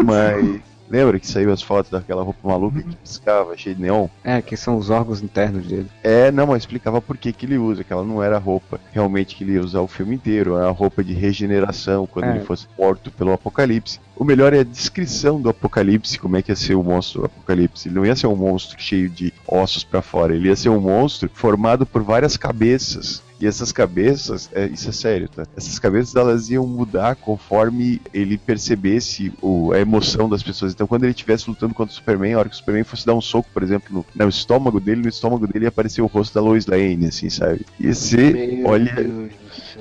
Mas 0.05 0.61
lembra 0.91 1.19
que 1.19 1.27
saiu 1.27 1.51
as 1.51 1.61
fotos 1.61 1.89
daquela 1.91 2.21
roupa 2.21 2.47
maluca 2.47 2.81
que 2.83 2.95
piscava, 2.97 3.55
cheia 3.57 3.73
de 3.75 3.81
neon? 3.81 4.07
É, 4.23 4.41
que 4.41 4.57
são 4.57 4.77
os 4.77 4.89
órgãos 4.89 5.21
internos 5.23 5.65
dele. 5.65 5.87
É, 6.03 6.29
não, 6.31 6.47
mas 6.47 6.63
explicava 6.63 7.01
por 7.01 7.17
que, 7.17 7.31
que 7.31 7.45
ele 7.45 7.57
usa, 7.57 7.83
que 7.83 7.93
ela 7.93 8.03
não 8.03 8.21
era 8.21 8.35
a 8.35 8.39
roupa 8.39 8.79
realmente 8.91 9.35
que 9.35 9.43
ele 9.43 9.53
ia 9.53 9.61
usar 9.61 9.79
o 9.79 9.87
filme 9.87 10.15
inteiro, 10.15 10.57
era 10.57 10.67
a 10.67 10.71
roupa 10.71 11.03
de 11.03 11.13
regeneração 11.13 12.05
quando 12.05 12.25
É. 12.25 12.35
ele 12.35 12.45
fosse 12.45 12.67
morto 12.77 13.09
pelo 13.11 13.31
apocalipse. 13.31 13.99
O 14.15 14.23
melhor 14.23 14.53
é 14.53 14.59
a 14.59 14.63
descrição 14.63 15.41
do 15.41 15.49
apocalipse, 15.49 16.19
como 16.19 16.37
é 16.37 16.41
que 16.41 16.51
ia 16.51 16.55
ser 16.55 16.75
o 16.75 16.83
monstro 16.83 17.21
do 17.21 17.25
apocalipse. 17.25 17.87
Ele 17.87 17.95
não 17.95 18.05
ia 18.05 18.15
ser 18.15 18.27
um 18.27 18.35
monstro 18.35 18.79
cheio 18.79 19.09
de 19.09 19.33
ossos 19.47 19.83
pra 19.83 20.01
fora, 20.01 20.35
ele 20.35 20.49
ia 20.49 20.55
ser 20.55 20.69
um 20.69 20.79
monstro 20.79 21.29
formado 21.33 21.85
por 21.85 22.03
várias 22.03 22.37
cabeças. 22.37 23.23
E 23.41 23.47
essas 23.47 23.71
cabeças, 23.71 24.49
é, 24.53 24.67
isso 24.67 24.87
é 24.87 24.91
sério, 24.91 25.27
tá? 25.27 25.43
Essas 25.57 25.79
cabeças 25.79 26.15
elas 26.15 26.51
iam 26.51 26.67
mudar 26.67 27.15
conforme 27.15 27.99
ele 28.13 28.37
percebesse 28.37 29.33
o, 29.41 29.71
a 29.71 29.79
emoção 29.79 30.29
das 30.29 30.43
pessoas. 30.43 30.73
Então, 30.73 30.85
quando 30.85 31.03
ele 31.05 31.11
estivesse 31.11 31.49
lutando 31.49 31.73
contra 31.73 31.91
o 31.91 31.95
Superman, 31.95 32.33
a 32.35 32.39
hora 32.39 32.49
que 32.49 32.53
o 32.53 32.57
Superman 32.57 32.83
fosse 32.83 33.03
dar 33.03 33.15
um 33.15 33.21
soco, 33.21 33.49
por 33.51 33.63
exemplo, 33.63 33.87
no, 33.91 34.05
no 34.23 34.29
estômago 34.29 34.79
dele, 34.79 35.01
no 35.01 35.09
estômago 35.09 35.47
dele 35.47 35.65
ia 35.65 35.69
aparecer 35.69 36.03
o 36.03 36.05
rosto 36.05 36.35
da 36.35 36.41
Lois 36.41 36.67
Lane, 36.67 37.07
assim, 37.07 37.31
sabe? 37.31 37.65
Ia 37.79 37.95
ser, 37.95 38.57
Meu 38.57 38.67
olha, 38.67 39.09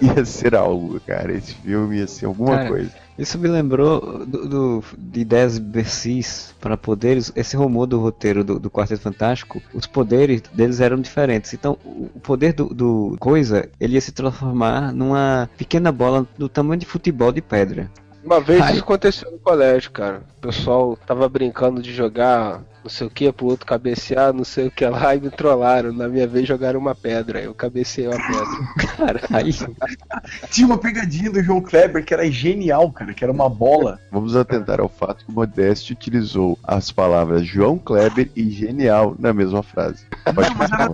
ia 0.00 0.24
ser 0.24 0.54
algo, 0.54 0.98
cara. 1.00 1.32
Esse 1.34 1.54
filme 1.54 1.98
ia 1.98 2.06
ser 2.06 2.24
alguma 2.26 2.56
Cara, 2.56 2.68
coisa. 2.68 2.90
Isso 3.20 3.38
me 3.38 3.46
lembrou 3.48 4.24
do, 4.26 4.48
do- 4.48 4.84
de 4.96 5.20
ideias 5.20 5.58
imbecis 5.58 6.54
para 6.60 6.76
poderes. 6.76 7.30
Esse 7.36 7.56
rumor 7.56 7.86
do 7.86 8.00
roteiro 8.00 8.42
do, 8.42 8.58
do 8.58 8.70
Quarteto 8.70 9.02
Fantástico, 9.02 9.60
os 9.74 9.86
poderes 9.86 10.40
deles 10.52 10.80
eram 10.80 10.98
diferentes. 11.00 11.52
Então, 11.52 11.76
o 11.84 12.18
poder 12.20 12.54
do, 12.54 12.72
do 12.72 13.16
coisa, 13.20 13.68
ele 13.78 13.94
ia 13.94 14.00
se 14.00 14.12
transformar 14.12 14.90
numa 14.92 15.50
pequena 15.58 15.92
bola 15.92 16.26
do 16.38 16.48
tamanho 16.48 16.80
de 16.80 16.86
futebol 16.86 17.30
de 17.30 17.42
pedra. 17.42 17.90
Uma 18.24 18.40
vez 18.40 18.60
Ai. 18.60 18.72
isso 18.72 18.82
aconteceu 18.82 19.30
no 19.30 19.38
colégio, 19.38 19.90
cara. 19.90 20.22
O 20.38 20.40
pessoal 20.40 20.96
tava 21.06 21.28
brincando 21.28 21.80
de 21.82 21.92
jogar 21.92 22.62
não 22.82 22.90
sei 22.90 23.06
o 23.06 23.10
que 23.10 23.30
pro 23.32 23.46
outro 23.46 23.66
cabecear, 23.66 24.32
não 24.32 24.44
sei 24.44 24.68
o 24.68 24.70
que 24.70 24.84
lá, 24.86 25.14
e 25.14 25.20
me 25.20 25.30
trollaram. 25.30 25.92
Na 25.92 26.08
minha 26.08 26.26
vez 26.26 26.46
jogaram 26.48 26.78
uma 26.80 26.94
pedra. 26.94 27.40
Eu 27.40 27.54
cabeceei 27.54 28.06
uma 28.06 28.16
pedra. 28.16 29.18
Caralho. 29.28 29.76
Tinha 30.50 30.66
uma 30.66 30.78
pegadinha 30.78 31.30
do 31.30 31.42
João 31.42 31.60
Kleber 31.60 32.04
que 32.04 32.14
era 32.14 32.30
genial, 32.30 32.90
cara, 32.92 33.12
que 33.14 33.22
era 33.24 33.32
uma 33.32 33.48
bola. 33.48 33.98
Vamos 34.10 34.34
atentar 34.36 34.80
ao 34.80 34.88
fato 34.88 35.24
que 35.24 35.30
o 35.30 35.34
Modeste 35.34 35.92
utilizou 35.92 36.58
as 36.64 36.90
palavras 36.90 37.46
João 37.46 37.78
Kleber 37.78 38.30
e 38.34 38.50
genial 38.50 39.14
na 39.18 39.32
mesma 39.32 39.62
frase. 39.62 40.04
Pode 40.34 40.54
continuar. 40.54 40.90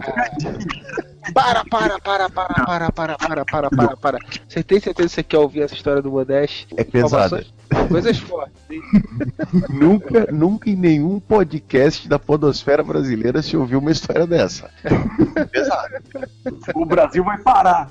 Para, 1.34 1.64
para, 1.64 1.98
para, 1.98 2.30
para, 2.30 2.54
para, 2.64 2.92
para, 2.92 3.16
para, 3.18 3.44
para, 3.44 3.70
para, 3.70 3.96
para. 3.96 4.18
Você 4.48 4.62
tem 4.62 4.78
certeza 4.80 5.08
que 5.08 5.14
você 5.14 5.22
quer 5.24 5.38
ouvir 5.38 5.62
essa 5.62 5.74
história 5.74 6.00
do 6.00 6.10
Modeste? 6.10 6.68
É 6.76 6.84
pesada. 6.84 7.26
Informações- 7.26 7.55
Coisas 7.88 8.18
fortes. 8.18 8.54
hein? 8.70 8.80
Nunca, 9.70 10.28
nunca 10.32 10.68
em 10.70 10.76
nenhum 10.76 11.20
podcast 11.20 12.08
da 12.08 12.18
podosfera 12.18 12.82
brasileira 12.82 13.42
se 13.42 13.56
ouviu 13.56 13.78
uma 13.78 13.90
história 13.92 14.26
dessa. 14.26 14.70
Pesado. 15.50 15.94
O 16.74 16.84
Brasil 16.84 17.22
vai 17.24 17.38
parar. 17.38 17.88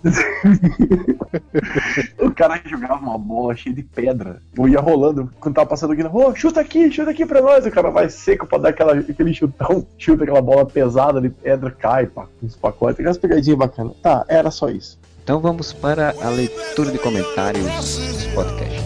o 2.19 2.31
cara 2.31 2.59
jogava 2.65 2.95
uma 2.95 3.17
bola 3.17 3.55
cheia 3.55 3.75
de 3.75 3.83
pedra. 3.83 4.41
Eu 4.57 4.67
ia 4.67 4.79
rolando 4.79 5.31
quando 5.39 5.55
tava 5.55 5.67
passando 5.69 5.93
aqui 5.93 6.03
na 6.03 6.09
rua, 6.09 6.33
chuta 6.35 6.59
aqui, 6.61 6.91
chuta 6.91 7.11
aqui 7.11 7.25
pra 7.25 7.41
nós. 7.41 7.65
O 7.65 7.71
cara 7.71 7.89
vai 7.89 8.09
seco 8.09 8.45
pra 8.45 8.57
dar 8.57 8.69
aquela, 8.69 8.93
aquele 8.93 9.33
chutão, 9.33 9.85
chuta 9.97 10.23
aquela 10.23 10.41
bola 10.41 10.65
pesada 10.65 11.21
de 11.21 11.29
pedra, 11.29 11.71
cai, 11.71 12.05
pá, 12.07 12.27
uns 12.41 12.55
pacotes. 12.55 12.99
Aquelas 12.99 13.17
pegadinhas 13.17 13.57
bacanas. 13.57 13.95
Tá, 14.01 14.25
era 14.27 14.51
só 14.51 14.69
isso. 14.69 14.99
Então 15.23 15.39
vamos 15.39 15.73
para 15.73 16.13
a 16.21 16.29
leitura 16.29 16.91
de 16.91 16.99
comentários 16.99 17.65
dos 17.65 18.25
podcasts. 18.27 18.85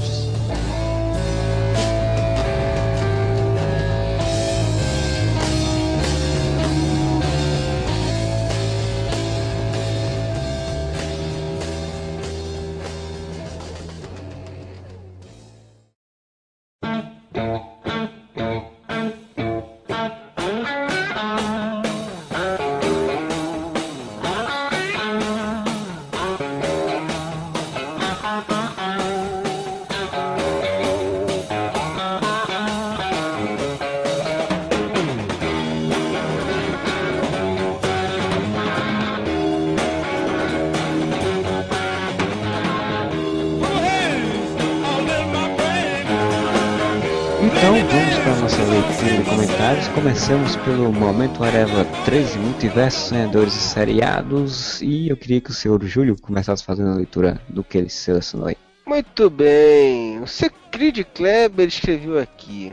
Pelo 50.70 50.94
Momento 50.94 51.44
Areva 51.44 51.84
13, 52.06 52.38
Multiverso, 52.38 53.10
Sonhadores 53.10 53.56
e 53.56 53.60
Seriados. 53.60 54.80
E 54.84 55.10
eu 55.10 55.18
queria 55.18 55.42
que 55.42 55.50
o 55.50 55.54
senhor 55.54 55.84
Júlio 55.84 56.16
começasse 56.22 56.64
fazendo 56.64 56.92
a 56.92 56.96
leitura 56.96 57.42
do 57.50 57.64
que 57.64 57.76
ele 57.76 57.90
selecionou 57.90 58.50
aí. 58.50 58.58
Muito 58.86 59.32
bem. 59.32 60.20
O 60.22 60.28
Secrid 60.28 61.04
Kleber 61.06 61.68
escreveu 61.68 62.20
aqui. 62.20 62.72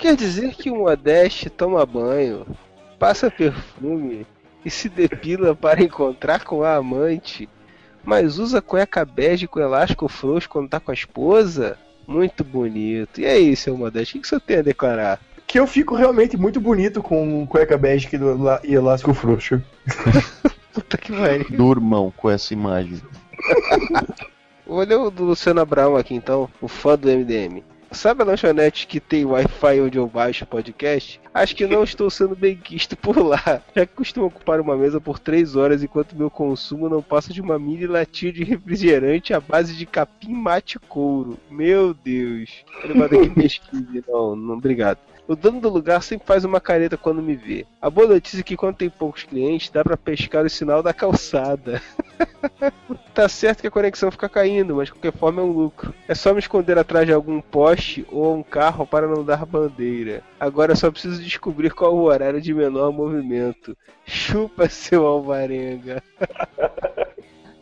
Quer 0.00 0.16
dizer 0.16 0.56
que 0.56 0.68
o 0.68 0.78
Modeste 0.78 1.48
toma 1.48 1.86
banho, 1.86 2.44
passa 2.98 3.30
perfume 3.30 4.26
e 4.64 4.70
se 4.70 4.88
depila 4.88 5.54
para 5.54 5.80
encontrar 5.80 6.42
com 6.42 6.64
a 6.64 6.74
amante, 6.74 7.48
mas 8.04 8.38
usa 8.38 8.60
cueca 8.60 9.04
bege 9.04 9.46
com 9.46 9.60
elástico 9.60 10.08
frouxo 10.08 10.48
quando 10.48 10.70
tá 10.70 10.80
com 10.80 10.90
a 10.90 10.94
esposa? 10.94 11.78
Muito 12.04 12.42
bonito. 12.42 13.20
E 13.20 13.26
aí, 13.26 13.54
seu 13.54 13.76
Modeste, 13.76 14.18
o 14.18 14.20
que 14.20 14.26
você 14.26 14.40
tem 14.40 14.56
a 14.56 14.62
declarar? 14.62 15.20
Que 15.48 15.58
eu 15.58 15.66
fico 15.66 15.94
realmente 15.96 16.36
muito 16.36 16.60
bonito 16.60 17.02
com 17.02 17.46
cueca 17.46 17.78
bege 17.78 18.08
e 18.62 18.74
elástico 18.74 19.14
frouxo. 19.14 19.62
Puta 20.74 20.98
que 20.98 21.10
pariu. 21.10 21.46
Durmam 21.48 22.12
com 22.14 22.30
essa 22.30 22.52
imagem. 22.52 23.00
Ler 24.66 24.96
o 24.96 25.10
do 25.10 25.24
Luciano 25.24 25.62
Abraão 25.62 25.96
aqui 25.96 26.14
então, 26.14 26.50
o 26.60 26.68
fã 26.68 26.96
do 26.96 27.08
MDM. 27.08 27.64
Sabe 27.90 28.20
a 28.20 28.26
lanchonete 28.26 28.86
que 28.86 29.00
tem 29.00 29.24
Wi-Fi 29.24 29.80
onde 29.80 29.96
eu 29.96 30.06
baixo 30.06 30.44
o 30.44 30.46
podcast? 30.46 31.18
Acho 31.32 31.56
que 31.56 31.66
não 31.66 31.82
estou 31.82 32.10
sendo 32.10 32.36
bem 32.36 32.54
quisto 32.54 32.94
por 32.94 33.16
lá, 33.16 33.62
já 33.74 33.86
que 33.86 33.94
costumo 33.94 34.26
ocupar 34.26 34.60
uma 34.60 34.76
mesa 34.76 35.00
por 35.00 35.18
3 35.18 35.56
horas 35.56 35.82
enquanto 35.82 36.14
meu 36.14 36.30
consumo 36.30 36.90
não 36.90 37.00
passa 37.02 37.32
de 37.32 37.40
uma 37.40 37.58
mini 37.58 37.86
latinha 37.86 38.30
de 38.30 38.44
refrigerante 38.44 39.32
à 39.32 39.40
base 39.40 39.74
de 39.74 39.86
capim 39.86 40.34
mate 40.34 40.78
couro. 40.78 41.38
Meu 41.50 41.94
Deus. 41.94 42.50
Ele 42.84 42.98
vai 42.98 43.08
ter 43.08 43.20
que 43.20 43.30
pesquise. 43.40 44.04
Não, 44.06 44.36
não, 44.36 44.56
obrigado. 44.56 44.98
O 45.28 45.36
dono 45.36 45.60
do 45.60 45.68
lugar 45.68 46.02
sempre 46.02 46.26
faz 46.26 46.42
uma 46.42 46.58
careta 46.58 46.96
quando 46.96 47.20
me 47.20 47.36
vê. 47.36 47.66
A 47.82 47.90
boa 47.90 48.08
notícia 48.08 48.40
é 48.40 48.42
que 48.42 48.56
quando 48.56 48.76
tem 48.76 48.88
poucos 48.88 49.24
clientes, 49.24 49.68
dá 49.68 49.84
para 49.84 49.94
pescar 49.94 50.42
o 50.46 50.48
sinal 50.48 50.82
da 50.82 50.94
calçada. 50.94 51.82
tá 53.12 53.28
certo 53.28 53.60
que 53.60 53.66
a 53.66 53.70
conexão 53.70 54.10
fica 54.10 54.26
caindo, 54.26 54.76
mas 54.76 54.86
de 54.86 54.92
qualquer 54.94 55.12
forma 55.12 55.42
é 55.42 55.44
um 55.44 55.52
lucro. 55.52 55.92
É 56.08 56.14
só 56.14 56.32
me 56.32 56.38
esconder 56.38 56.78
atrás 56.78 57.06
de 57.06 57.12
algum 57.12 57.42
poste 57.42 58.06
ou 58.10 58.34
um 58.34 58.42
carro 58.42 58.86
para 58.86 59.06
não 59.06 59.22
dar 59.22 59.44
bandeira. 59.44 60.22
Agora 60.40 60.74
só 60.74 60.90
preciso 60.90 61.22
descobrir 61.22 61.74
qual 61.74 61.94
o 61.94 62.04
horário 62.04 62.40
de 62.40 62.54
menor 62.54 62.90
movimento. 62.90 63.76
Chupa 64.06 64.66
seu 64.66 65.06
alvarenga. 65.06 66.02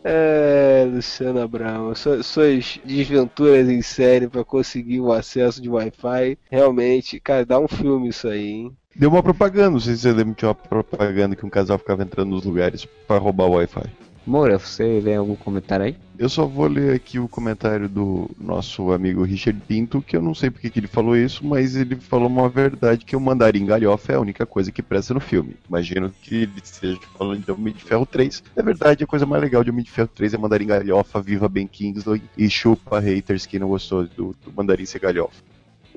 É, 0.09 0.85
Luciano 0.89 1.41
Abrão, 1.41 1.93
suas 1.93 2.79
desventuras 2.85 3.67
em 3.67 3.81
série 3.81 4.29
para 4.29 4.41
conseguir 4.41 5.01
o 5.01 5.11
acesso 5.11 5.61
de 5.61 5.69
Wi-Fi, 5.69 6.37
realmente, 6.49 7.19
cara, 7.19 7.45
dá 7.45 7.59
um 7.59 7.67
filme 7.67 8.07
isso 8.07 8.25
aí, 8.29 8.47
hein? 8.47 8.77
Deu 8.95 9.09
uma 9.09 9.21
propaganda, 9.21 9.71
não 9.71 9.79
sei 9.81 9.95
se 9.95 10.03
você 10.03 10.13
lembra 10.13 10.47
uma 10.47 10.55
propaganda 10.55 11.35
que 11.35 11.45
um 11.45 11.49
casal 11.49 11.77
ficava 11.77 12.03
entrando 12.03 12.29
nos 12.29 12.45
lugares 12.45 12.85
para 13.05 13.19
roubar 13.19 13.47
o 13.47 13.55
Wi-Fi. 13.55 14.06
Moura, 14.27 14.59
você 14.59 14.99
lê 14.99 15.15
algum 15.15 15.37
comentário 15.37 15.85
aí? 15.85 15.95
Eu 16.19 16.27
só 16.27 16.45
vou 16.45 16.67
ler 16.67 16.93
aqui 16.93 17.17
o 17.17 17.29
comentário 17.29 17.87
do 17.87 18.29
nosso 18.37 18.91
amigo 18.91 19.23
Richard 19.23 19.57
Pinto, 19.65 20.01
que 20.01 20.17
eu 20.17 20.21
não 20.21 20.35
sei 20.35 20.49
porque 20.49 20.69
que 20.69 20.81
ele 20.81 20.87
falou 20.87 21.15
isso, 21.15 21.45
mas 21.45 21.77
ele 21.77 21.95
falou 21.95 22.27
uma 22.27 22.49
verdade 22.49 23.05
que 23.05 23.15
o 23.15 23.21
mandarim 23.21 23.65
galhofa 23.65 24.11
é 24.11 24.15
a 24.17 24.19
única 24.19 24.45
coisa 24.45 24.69
que 24.69 24.83
presta 24.83 25.13
no 25.13 25.21
filme. 25.21 25.55
Imagino 25.69 26.11
que 26.21 26.35
ele 26.43 26.51
esteja 26.61 26.99
falando 27.17 27.45
de 27.45 27.49
Homem 27.49 27.73
de 27.73 27.81
Ferro 27.81 28.05
3. 28.05 28.43
Na 28.53 28.63
verdade, 28.63 29.05
a 29.05 29.07
coisa 29.07 29.25
mais 29.25 29.41
legal 29.41 29.63
de 29.63 29.69
Homem 29.69 29.85
de 29.85 29.91
Ferro 29.91 30.09
3 30.13 30.33
é 30.33 30.37
mandarim 30.37 30.67
galhofa, 30.67 31.21
viva 31.21 31.47
Ben 31.47 31.65
Kingsley 31.65 32.21
e 32.37 32.49
chupa 32.49 32.99
haters 32.99 33.45
que 33.45 33.57
não 33.57 33.69
gostou 33.69 34.05
do, 34.07 34.35
do 34.43 34.51
mandarim 34.53 34.85
ser 34.85 34.99
galhofa. 34.99 35.41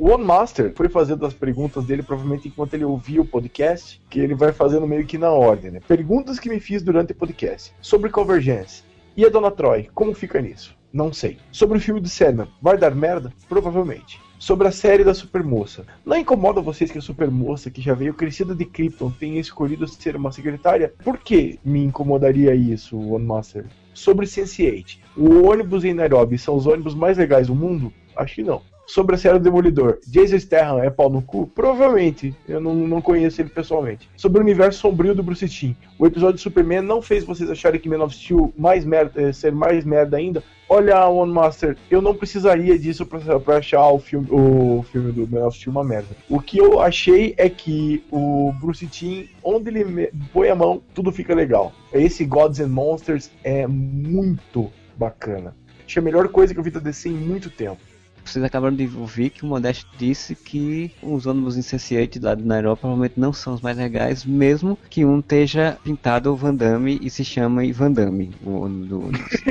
O 0.01 0.15
One 0.15 0.25
Master 0.25 0.73
foi 0.75 0.89
fazendo 0.89 1.27
as 1.27 1.35
perguntas 1.35 1.85
dele, 1.85 2.03
provavelmente 2.03 2.49
enquanto 2.49 2.73
ele 2.73 2.87
ouvia 2.87 3.21
o 3.21 3.27
podcast, 3.27 4.01
que 4.09 4.19
ele 4.19 4.35
vai 4.35 4.51
fazendo 4.51 4.87
meio 4.87 5.05
que 5.05 5.19
na 5.19 5.29
ordem, 5.29 5.73
né? 5.73 5.81
Perguntas 5.87 6.39
que 6.39 6.49
me 6.49 6.59
fiz 6.59 6.83
durante 6.83 7.13
o 7.13 7.15
podcast. 7.15 7.75
Sobre 7.83 8.09
Convergência. 8.09 8.83
E 9.15 9.27
a 9.27 9.29
Dona 9.29 9.51
Troy, 9.51 9.91
como 9.95 10.15
fica 10.15 10.41
nisso? 10.41 10.75
Não 10.91 11.13
sei. 11.13 11.37
Sobre 11.53 11.77
o 11.77 11.81
filme 11.83 12.01
do 12.01 12.09
Sandman, 12.09 12.49
vai 12.63 12.79
dar 12.79 12.95
merda? 12.95 13.31
Provavelmente. 13.47 14.19
Sobre 14.39 14.69
a 14.69 14.73
série 14.73 15.05
da 15.05 15.13
Supermoça. 15.13 15.85
Não 16.03 16.17
incomoda 16.17 16.63
vocês 16.63 16.91
que 16.91 16.97
a 16.97 17.03
Supermoça, 17.03 17.71
que 17.71 17.83
já 17.83 17.93
veio 17.93 18.15
crescida 18.15 18.55
de 18.55 18.65
Krypton, 18.65 19.11
tenha 19.11 19.39
escolhido 19.39 19.87
ser 19.87 20.17
uma 20.17 20.33
secretária? 20.33 20.95
Por 21.05 21.19
que 21.19 21.61
me 21.63 21.85
incomodaria 21.85 22.55
isso, 22.55 22.99
One 22.99 23.27
Master? 23.27 23.67
Sobre 23.93 24.25
Sense8. 24.25 24.97
O 25.15 25.43
ônibus 25.43 25.85
em 25.85 25.93
Nairobi 25.93 26.39
são 26.39 26.57
os 26.57 26.67
ônibus 26.67 26.95
mais 26.95 27.19
legais 27.19 27.49
do 27.49 27.55
mundo? 27.55 27.93
Acho 28.17 28.37
que 28.37 28.43
não 28.43 28.63
sobre 28.91 29.15
a 29.15 29.19
série 29.19 29.39
do 29.39 29.45
Demolidor. 29.45 29.99
Jason 30.07 30.39
Statham 30.39 30.83
é 30.83 30.91
pau 30.91 31.09
no 31.09 31.23
cu? 31.23 31.47
Provavelmente. 31.47 32.35
Eu 32.49 32.61
não, 32.61 32.75
não 32.75 33.01
conheço 33.01 33.41
ele 33.41 33.49
pessoalmente. 33.49 34.09
Sobre 34.17 34.41
o 34.41 34.43
universo 34.43 34.81
sombrio 34.81 35.15
do 35.15 35.23
Bruce 35.23 35.49
Timm. 35.49 35.75
O 35.99 36.07
episódio 36.07 36.37
de 36.37 36.41
Superman 36.41 36.83
não 36.83 37.01
fez 37.01 37.25
vocês 37.25 37.49
acharem 37.49 37.81
que 37.81 37.89
Man 37.89 38.03
of 38.03 38.15
Steel 38.15 38.53
mais 38.59 38.85
merda, 38.85 39.23
eh, 39.23 39.33
ser 39.33 39.53
mais 39.53 39.85
merda 39.85 40.17
ainda? 40.17 40.43
Olha, 40.69 41.07
One 41.09 41.33
Master, 41.33 41.77
eu 41.91 42.01
não 42.01 42.15
precisaria 42.15 42.79
disso 42.79 43.05
pra, 43.05 43.41
pra 43.41 43.57
achar 43.59 43.89
o 43.91 43.99
filme, 43.99 44.29
o 44.31 44.85
filme 44.91 45.13
do 45.13 45.27
Man 45.27 45.47
of 45.47 45.57
Steel 45.57 45.73
uma 45.73 45.85
merda. 45.85 46.09
O 46.29 46.41
que 46.41 46.59
eu 46.59 46.81
achei 46.81 47.35
é 47.37 47.49
que 47.49 48.05
o 48.11 48.53
Bruce 48.61 48.87
Timm, 48.87 49.27
onde 49.43 49.69
ele 49.69 50.11
põe 50.33 50.49
a 50.49 50.55
mão, 50.55 50.83
tudo 50.95 51.13
fica 51.13 51.35
legal. 51.35 51.73
Esse 51.93 52.25
Gods 52.25 52.61
and 52.61 52.69
Monsters 52.69 53.31
é 53.45 53.67
muito 53.67 54.71
bacana. 54.97 55.55
Acho 55.87 55.99
a 55.99 56.03
melhor 56.03 56.29
coisa 56.29 56.55
que 56.55 56.61
eu 56.61 56.65
vi 56.65 56.71
da 56.71 56.79
DC 56.79 57.09
em 57.09 57.15
muito 57.15 57.51
tempo. 57.51 57.90
Vocês 58.25 58.45
acabaram 58.45 58.75
de 58.75 58.89
ouvir 58.97 59.31
que 59.31 59.45
o 59.45 59.47
Modesto 59.47 59.87
disse 59.99 60.35
que 60.35 60.93
os 61.03 61.27
ônibus 61.27 61.57
CC8 61.57 62.23
lá 62.23 62.37
na 62.37 62.59
Europa 62.59 62.83
provavelmente 62.83 63.19
não 63.19 63.33
são 63.33 63.55
os 63.55 63.61
mais 63.61 63.77
legais, 63.77 64.25
mesmo 64.25 64.79
que 64.89 65.05
um 65.05 65.21
esteja 65.21 65.79
pintado 65.83 66.35
Van 66.37 66.55
Damme 66.55 66.99
e 67.03 67.11
se 67.11 67.25
chama 67.25 67.63
Van 67.73 67.93
Damme, 67.93 68.31
o 68.45 68.61
ônibus 68.61 68.89
do 68.89 69.01
ônibus. 69.07 69.45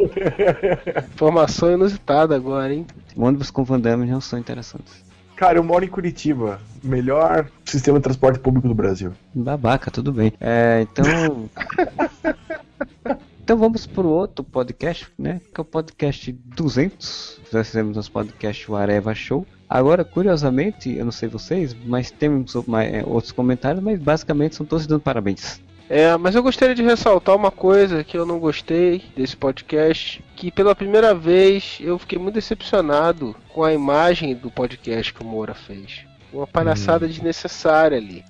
Informação 1.14 1.72
inusitada 1.72 2.34
agora, 2.34 2.72
hein? 2.74 2.86
Ônibus 3.16 3.50
com 3.50 3.64
Van 3.64 3.80
Damme 3.80 4.06
não 4.06 4.20
são 4.20 4.38
interessantes. 4.38 5.04
Cara, 5.36 5.58
eu 5.58 5.64
moro 5.64 5.82
em 5.84 5.88
Curitiba. 5.88 6.60
Melhor 6.84 7.48
sistema 7.64 7.98
de 7.98 8.02
transporte 8.02 8.38
público 8.38 8.68
do 8.68 8.74
Brasil. 8.74 9.12
Babaca, 9.34 9.90
tudo 9.90 10.12
bem. 10.12 10.34
É, 10.38 10.82
então. 10.82 11.48
Então 13.50 13.58
vamos 13.58 13.84
para 13.84 14.06
o 14.06 14.10
outro 14.10 14.44
podcast, 14.44 15.08
né? 15.18 15.40
Que 15.52 15.60
é 15.60 15.62
o 15.62 15.64
podcast 15.64 16.30
200. 16.30 17.40
Nós 17.52 17.66
fizemos 17.66 17.96
nosso 17.96 18.12
podcast 18.12 18.70
o 18.70 18.76
Areva 18.76 19.12
Show. 19.12 19.44
Agora, 19.68 20.04
curiosamente, 20.04 20.96
eu 20.96 21.04
não 21.04 21.10
sei 21.10 21.28
vocês, 21.28 21.74
mas 21.84 22.12
temos 22.12 22.54
é, 22.54 23.02
outros 23.04 23.32
comentários, 23.32 23.82
mas 23.82 23.98
basicamente 23.98 24.54
são 24.54 24.64
todos 24.64 24.86
dando 24.86 25.00
parabéns. 25.00 25.60
É, 25.88 26.16
mas 26.16 26.36
eu 26.36 26.44
gostaria 26.44 26.76
de 26.76 26.84
ressaltar 26.84 27.34
uma 27.34 27.50
coisa 27.50 28.04
que 28.04 28.16
eu 28.16 28.24
não 28.24 28.38
gostei 28.38 29.02
desse 29.16 29.36
podcast, 29.36 30.24
que 30.36 30.52
pela 30.52 30.72
primeira 30.72 31.12
vez 31.12 31.78
eu 31.80 31.98
fiquei 31.98 32.20
muito 32.20 32.36
decepcionado 32.36 33.34
com 33.52 33.64
a 33.64 33.74
imagem 33.74 34.32
do 34.32 34.48
podcast 34.48 35.12
que 35.12 35.22
o 35.22 35.26
Moura 35.26 35.54
fez 35.54 36.08
uma 36.32 36.46
palhaçada 36.46 37.06
hum. 37.06 37.08
desnecessária 37.08 37.96
ali 37.98 38.24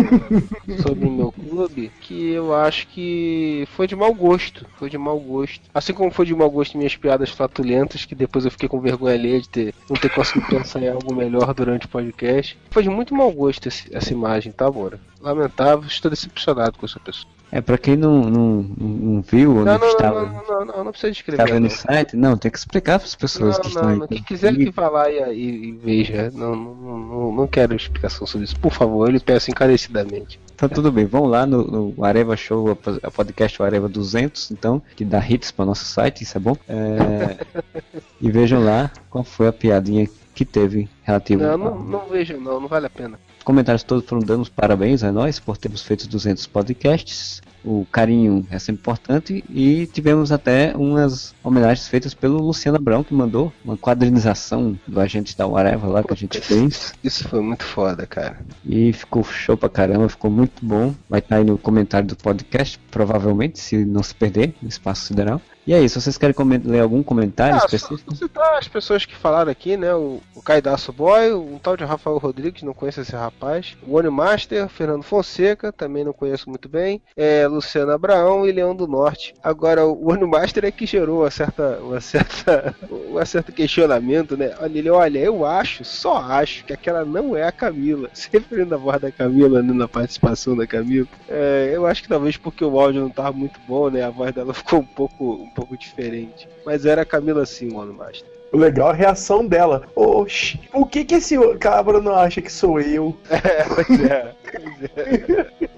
sobre 0.82 1.06
o 1.06 1.10
meu 1.10 1.32
clube 1.32 1.90
que 2.00 2.30
eu 2.30 2.54
acho 2.54 2.86
que 2.88 3.66
foi 3.76 3.86
de 3.86 3.96
mau 3.96 4.12
gosto. 4.14 4.66
Foi 4.78 4.90
de 4.90 4.98
mau 4.98 5.18
gosto. 5.18 5.60
Assim 5.72 5.92
como 5.92 6.10
foi 6.10 6.26
de 6.26 6.34
mau 6.34 6.50
gosto 6.50 6.76
minhas 6.76 6.96
piadas 6.96 7.30
flatulentas, 7.30 8.04
que 8.04 8.14
depois 8.14 8.44
eu 8.44 8.50
fiquei 8.50 8.68
com 8.68 8.80
vergonha 8.80 9.14
alheia 9.14 9.40
de 9.40 9.48
ter, 9.48 9.74
não 9.88 9.96
ter 9.96 10.10
conseguido 10.10 10.46
pensar 10.46 10.80
em 10.80 10.88
algo 10.88 11.14
melhor 11.14 11.52
durante 11.54 11.86
o 11.86 11.88
podcast. 11.88 12.58
Foi 12.70 12.82
de 12.82 12.88
muito 12.88 13.14
mau 13.14 13.30
gosto 13.30 13.68
esse, 13.68 13.94
essa 13.94 14.12
imagem, 14.12 14.52
tá, 14.52 14.70
Bora? 14.70 15.00
Lamentável, 15.20 15.86
estou 15.86 16.10
decepcionado 16.10 16.78
com 16.78 16.86
essa 16.86 17.00
pessoa. 17.00 17.41
É, 17.54 17.60
pra 17.60 17.76
quem 17.76 17.98
não, 17.98 18.22
não, 18.22 18.62
não 18.62 19.20
viu 19.20 19.58
ou 19.58 19.62
não, 19.62 19.78
não, 19.78 19.86
estava. 19.86 20.24
Não, 20.24 20.42
não, 20.46 20.64
não, 20.64 20.84
não, 20.84 20.90
precisa 20.90 21.12
descrever. 21.12 21.42
Estava 21.42 21.60
no 21.60 21.68
site? 21.68 22.16
Não, 22.16 22.38
tem 22.38 22.50
que 22.50 22.56
explicar 22.56 22.98
para 22.98 23.06
as 23.06 23.14
pessoas 23.14 23.56
não, 23.56 23.60
que 23.60 23.68
estão 23.68 23.82
não, 23.82 24.02
aí. 24.04 24.08
Quem 24.08 24.22
quiser 24.22 24.56
que 24.56 24.70
vá 24.70 24.88
lá 24.88 25.10
e, 25.10 25.72
veja. 25.72 26.30
Não, 26.32 26.56
não, 26.56 26.74
não, 26.74 27.32
não 27.32 27.46
quero 27.46 27.76
explicação 27.76 28.26
sobre 28.26 28.46
isso. 28.46 28.58
Por 28.58 28.72
favor, 28.72 29.06
eu 29.06 29.12
lhe 29.12 29.20
peço 29.20 29.50
encarecidamente. 29.50 30.40
Então 30.54 30.66
tudo 30.66 30.90
bem, 30.90 31.04
vamos 31.04 31.30
lá 31.30 31.44
no, 31.44 31.92
no 31.92 32.04
Areva 32.04 32.36
Show, 32.38 32.70
a 33.02 33.10
podcast 33.10 33.62
Areva 33.62 33.88
200, 33.88 34.50
então, 34.52 34.80
que 34.96 35.04
dá 35.04 35.18
hits 35.18 35.50
para 35.50 35.66
nosso 35.66 35.84
site, 35.84 36.22
isso 36.22 36.38
é 36.38 36.40
bom. 36.40 36.56
É... 36.66 37.36
e 38.18 38.30
vejam 38.30 38.64
lá 38.64 38.90
qual 39.10 39.24
foi 39.24 39.48
a 39.48 39.52
piadinha 39.52 40.08
que 40.34 40.44
teve 40.46 40.88
relativo. 41.02 41.42
Não, 41.42 41.58
não, 41.58 41.78
não 41.78 42.08
vejam 42.08 42.40
não, 42.40 42.60
não 42.60 42.68
vale 42.68 42.86
a 42.86 42.90
pena 42.90 43.18
comentários 43.42 43.82
todos 43.82 44.08
foram 44.08 44.22
dando 44.22 44.42
os 44.42 44.48
parabéns 44.48 45.02
a 45.02 45.12
nós 45.12 45.38
por 45.38 45.56
termos 45.56 45.82
feito 45.82 46.08
200 46.08 46.46
podcasts 46.46 47.42
o 47.64 47.86
carinho 47.90 48.46
é 48.50 48.58
sempre 48.58 48.80
importante 48.80 49.44
e 49.48 49.86
tivemos 49.86 50.32
até 50.32 50.74
umas 50.76 51.34
homenagens 51.42 51.86
feitas 51.86 52.12
pelo 52.12 52.38
Luciano 52.38 52.76
Abrão 52.76 53.04
que 53.04 53.14
mandou 53.14 53.52
uma 53.64 53.76
quadrinização 53.76 54.78
do 54.86 55.00
agente 55.00 55.36
da 55.36 55.46
Whatever 55.46 55.88
lá 55.88 56.02
que 56.02 56.12
a 56.12 56.16
gente 56.16 56.40
fez. 56.40 56.92
Isso 57.02 57.28
foi 57.28 57.40
muito 57.40 57.64
foda, 57.64 58.06
cara. 58.06 58.40
E 58.64 58.92
ficou 58.92 59.22
show 59.22 59.56
pra 59.56 59.68
caramba, 59.68 60.08
ficou 60.08 60.30
muito 60.30 60.64
bom. 60.64 60.94
Vai 61.08 61.20
estar 61.20 61.36
aí 61.36 61.44
no 61.44 61.56
comentário 61.56 62.08
do 62.08 62.16
podcast, 62.16 62.78
provavelmente, 62.90 63.58
se 63.58 63.84
não 63.84 64.02
se 64.02 64.14
perder 64.14 64.54
no 64.60 64.68
espaço 64.68 65.06
sideral. 65.06 65.40
E 65.66 65.72
é 65.72 65.80
isso, 65.80 66.00
vocês 66.00 66.18
querem 66.18 66.34
ler 66.64 66.80
algum 66.80 67.02
comentário 67.02 67.54
ah, 67.54 67.58
específico? 67.58 68.14
Só 68.14 68.26
citar 68.26 68.58
as 68.58 68.66
pessoas 68.66 69.06
que 69.06 69.14
falaram 69.14 69.50
aqui, 69.50 69.76
né? 69.76 69.94
O, 69.94 70.20
o 70.34 70.42
Caidaço 70.42 70.92
Boy, 70.92 71.32
um 71.32 71.58
tal 71.58 71.76
de 71.76 71.84
Rafael 71.84 72.18
Rodrigues, 72.18 72.62
não 72.62 72.74
conheço 72.74 73.00
esse 73.00 73.14
rapaz. 73.14 73.76
O 73.86 73.96
One 73.96 74.10
Master, 74.10 74.68
Fernando 74.68 75.04
Fonseca, 75.04 75.70
também 75.70 76.04
não 76.04 76.12
conheço 76.12 76.50
muito 76.50 76.68
bem. 76.68 77.00
É, 77.16 77.46
Luciano 77.46 77.92
Abraão 77.92 78.46
e 78.46 78.50
Leão 78.50 78.74
do 78.74 78.88
Norte. 78.88 79.34
Agora, 79.42 79.86
o 79.86 80.10
One 80.10 80.26
Master 80.26 80.64
é 80.64 80.72
que 80.72 80.84
gerou 80.84 81.20
uma 81.20 81.30
certa, 81.30 81.78
uma 81.80 82.00
certa, 82.00 82.74
um 82.90 83.24
certo 83.24 83.52
questionamento, 83.52 84.36
né? 84.36 84.54
Olha, 84.60 84.78
ele, 84.78 84.90
olha, 84.90 85.18
eu 85.20 85.46
acho, 85.46 85.84
só 85.84 86.16
acho, 86.18 86.64
que 86.64 86.72
aquela 86.72 87.04
não 87.04 87.36
é 87.36 87.44
a 87.44 87.52
Camila. 87.52 88.10
Sempre 88.14 88.64
na 88.64 88.76
voz 88.76 89.00
da 89.00 89.12
Camila, 89.12 89.62
né, 89.62 89.72
na 89.72 89.86
participação 89.86 90.56
da 90.56 90.66
Camila. 90.66 91.06
É, 91.28 91.70
eu 91.72 91.86
acho 91.86 92.02
que 92.02 92.08
talvez 92.08 92.36
porque 92.36 92.64
o 92.64 92.80
áudio 92.80 93.00
não 93.00 93.08
estava 93.08 93.32
muito 93.32 93.60
bom, 93.68 93.88
né? 93.88 94.02
A 94.02 94.10
voz 94.10 94.34
dela 94.34 94.52
ficou 94.52 94.80
um 94.80 94.84
pouco 94.84 95.51
pouco 95.52 95.76
diferente. 95.76 96.48
Mas 96.64 96.84
era 96.86 97.02
a 97.02 97.06
Camila 97.06 97.46
sim, 97.46 97.72
o 97.72 97.76
Ono 97.76 97.94
Master. 97.94 98.28
O 98.52 98.58
legal 98.58 98.88
é 98.88 98.92
a 98.92 98.96
reação 98.96 99.46
dela. 99.46 99.82
Oxi, 99.94 100.60
o 100.74 100.84
que 100.84 101.04
que 101.04 101.14
esse 101.14 101.36
cabra 101.56 102.00
não 102.00 102.14
acha 102.14 102.42
que 102.42 102.52
sou 102.52 102.80
eu? 102.80 103.16
É, 103.30 103.64
pois 103.64 104.00
é. 104.00 104.34
Pois 104.50 104.90
é. 104.96 105.72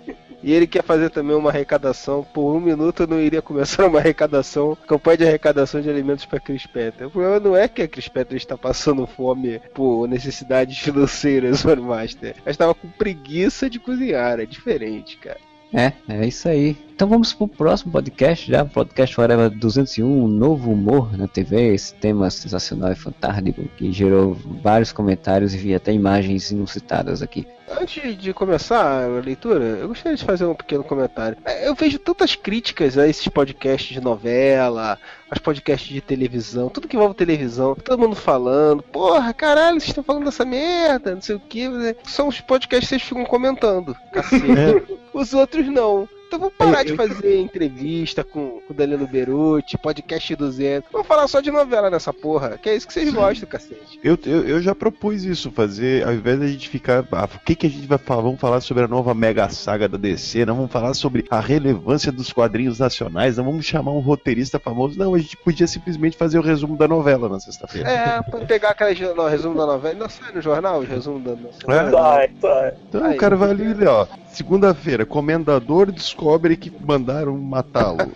E 0.45 0.53
ele 0.53 0.67
quer 0.67 0.85
fazer 0.85 1.09
também 1.09 1.35
uma 1.35 1.49
arrecadação. 1.49 2.23
Por 2.23 2.55
um 2.55 2.61
minuto 2.61 3.05
eu 3.05 3.07
não 3.07 3.19
iria 3.19 3.41
começar 3.41 3.87
uma 3.87 3.99
arrecadação, 3.99 4.77
campanha 4.87 5.17
de 5.17 5.25
arrecadação 5.25 5.81
de 5.81 5.89
alimentos 5.89 6.27
para 6.27 6.39
Chris 6.39 6.67
Petter. 6.67 7.07
O 7.07 7.11
problema 7.11 7.41
não 7.41 7.57
é 7.57 7.67
que 7.67 7.81
a 7.81 7.89
Chris 7.89 8.09
Petter 8.09 8.37
está 8.37 8.59
passando 8.59 9.07
fome 9.07 9.59
por 9.73 10.07
necessidades 10.07 10.77
financeiras, 10.79 11.63
Mano 11.65 11.85
Master. 11.85 12.35
Ela 12.43 12.51
estava 12.51 12.75
com 12.75 12.87
preguiça 12.89 13.71
de 13.71 13.79
cozinhar, 13.79 14.39
é 14.39 14.45
diferente, 14.45 15.17
cara. 15.17 15.41
É, 15.75 15.93
é 16.09 16.27
isso 16.27 16.49
aí. 16.49 16.77
Então 16.95 17.09
vamos 17.09 17.35
pro 17.35 17.49
próximo 17.49 17.91
podcast 17.91 18.49
já, 18.49 18.65
podcast 18.65 19.13
Forever 19.13 19.51
201, 19.51 20.29
novo 20.29 20.71
humor 20.71 21.19
na 21.19 21.27
TV, 21.27 21.75
esse 21.75 21.93
tema 21.95 22.31
sensacional 22.31 22.93
e 22.93 22.95
fantástico 22.95 23.65
que 23.77 23.91
gerou 23.91 24.35
vários 24.63 24.93
comentários 24.93 25.53
e 25.53 25.59
vi 25.59 25.75
até 25.75 25.93
imagens 25.93 26.53
inusitadas 26.53 27.21
aqui. 27.23 27.45
Antes 27.69 28.19
de 28.19 28.33
começar 28.35 29.05
a 29.05 29.21
leitura, 29.21 29.65
eu 29.65 29.89
gostaria 29.89 30.17
de 30.17 30.25
fazer 30.25 30.45
um 30.45 30.55
pequeno 30.55 30.85
comentário. 30.85 31.39
É, 31.45 31.67
Eu 31.67 31.75
vejo 31.75 31.99
tantas 31.99 32.35
críticas 32.35 32.99
a 32.99 33.09
esses 33.09 33.27
podcasts 33.29 33.95
de 33.95 34.01
novela, 34.01 34.99
aos 35.31 35.39
podcasts 35.39 35.89
de 35.89 36.01
televisão, 36.01 36.69
tudo 36.69 36.87
que 36.87 36.97
envolve 36.97 37.15
televisão, 37.15 37.75
todo 37.75 37.99
mundo 37.99 38.15
falando, 38.17 38.83
porra, 38.83 39.33
caralho, 39.33 39.81
vocês 39.81 39.89
estão 39.89 40.05
falando 40.05 40.25
dessa 40.27 40.45
merda, 40.45 41.15
não 41.15 41.23
sei 41.23 41.37
o 41.37 41.41
que. 41.41 41.67
São 42.05 42.29
os 42.29 42.41
podcasts 42.41 42.89
que 42.89 42.97
vocês 42.99 43.03
ficam 43.03 43.25
comentando, 43.25 43.97
cacete. 44.13 44.99
Os 45.13 45.33
outros 45.33 45.67
não. 45.67 46.09
Então 46.35 46.51
vamos 46.51 46.57
parar 46.57 46.83
de 46.83 46.97
fazer 46.97 47.39
entrevista 47.39 48.25
com, 48.25 48.61
o 48.69 48.75
Danilo 48.75 49.07
Beruti, 49.07 49.79
podcast 49.79 50.35
200. 50.35 50.91
Vamos 50.91 51.07
falar 51.07 51.29
só 51.29 51.41
de 51.41 51.49
novela 51.49 51.89
nessa 51.89 52.13
porra, 52.13 52.59
que 52.61 52.69
é 52.69 52.75
isso 52.75 52.89
que 52.89 52.93
vocês 52.93 53.15
gostam, 53.15 53.49
cacete. 53.49 54.01
Eu, 54.03 54.19
eu, 54.27 54.49
eu 54.49 54.61
já 54.61 54.75
propus 54.75 55.23
isso, 55.23 55.53
fazer, 55.53 56.05
ao 56.05 56.13
invés 56.13 56.41
da 56.41 56.49
gente 56.49 56.69
ficar. 56.69 57.07
Ah, 57.13 57.29
o 57.33 57.39
que, 57.39 57.55
que 57.55 57.69
a 57.69 57.71
gente 57.71 57.87
vai 57.87 57.99
falar? 57.99 58.23
Vamos 58.23 58.41
falar 58.41 58.61
sobre 58.61 58.83
a 58.83 58.89
nova 58.89 59.15
mega 59.15 59.49
saga 59.49 59.89
da 59.89 59.97
DC, 59.97 60.45
não 60.45 60.57
vamos 60.57 60.73
falar 60.73 60.93
sobre 60.95 61.25
a 61.31 61.39
relevância 61.39 62.11
dos 62.11 62.33
quadrinhos 62.33 62.81
nacionais, 62.81 63.37
não 63.37 63.45
vamos 63.45 63.65
chamar 63.65 63.93
um 63.93 64.01
roteirista 64.01 64.59
famoso. 64.59 64.99
Não, 64.99 65.15
a 65.15 65.19
gente 65.19 65.37
podia 65.37 65.69
simplesmente 65.69 66.17
fazer 66.17 66.41
o 66.41 66.43
resumo 66.43 66.77
da 66.77 66.89
novela 66.89 67.29
na 67.29 67.39
sexta-feira. 67.39 67.89
É, 67.89 68.23
pra 68.23 68.41
pegar 68.41 68.71
aquele 68.71 68.93
resumo 69.31 69.57
da 69.57 69.67
novela. 69.67 69.95
Não 69.95 70.09
sai 70.09 70.33
no 70.33 70.43
jornal 70.43 70.81
o 70.81 70.85
resumo 70.85 71.21
da 71.21 71.37
novela. 71.37 71.89
É. 71.89 71.91
Sai, 71.93 72.31
sai. 72.41 72.75
Então 72.89 73.05
Aí. 73.05 73.15
o 73.15 73.21
cara 73.21 73.37
vai 73.37 73.51
ali, 73.51 73.87
ó. 73.87 74.05
Segunda-feira, 74.35 75.07
comendador 75.07 75.93
descobre 75.93 76.57
que 76.57 76.69
mandaram 76.85 77.39
matá-lo. 77.39 78.11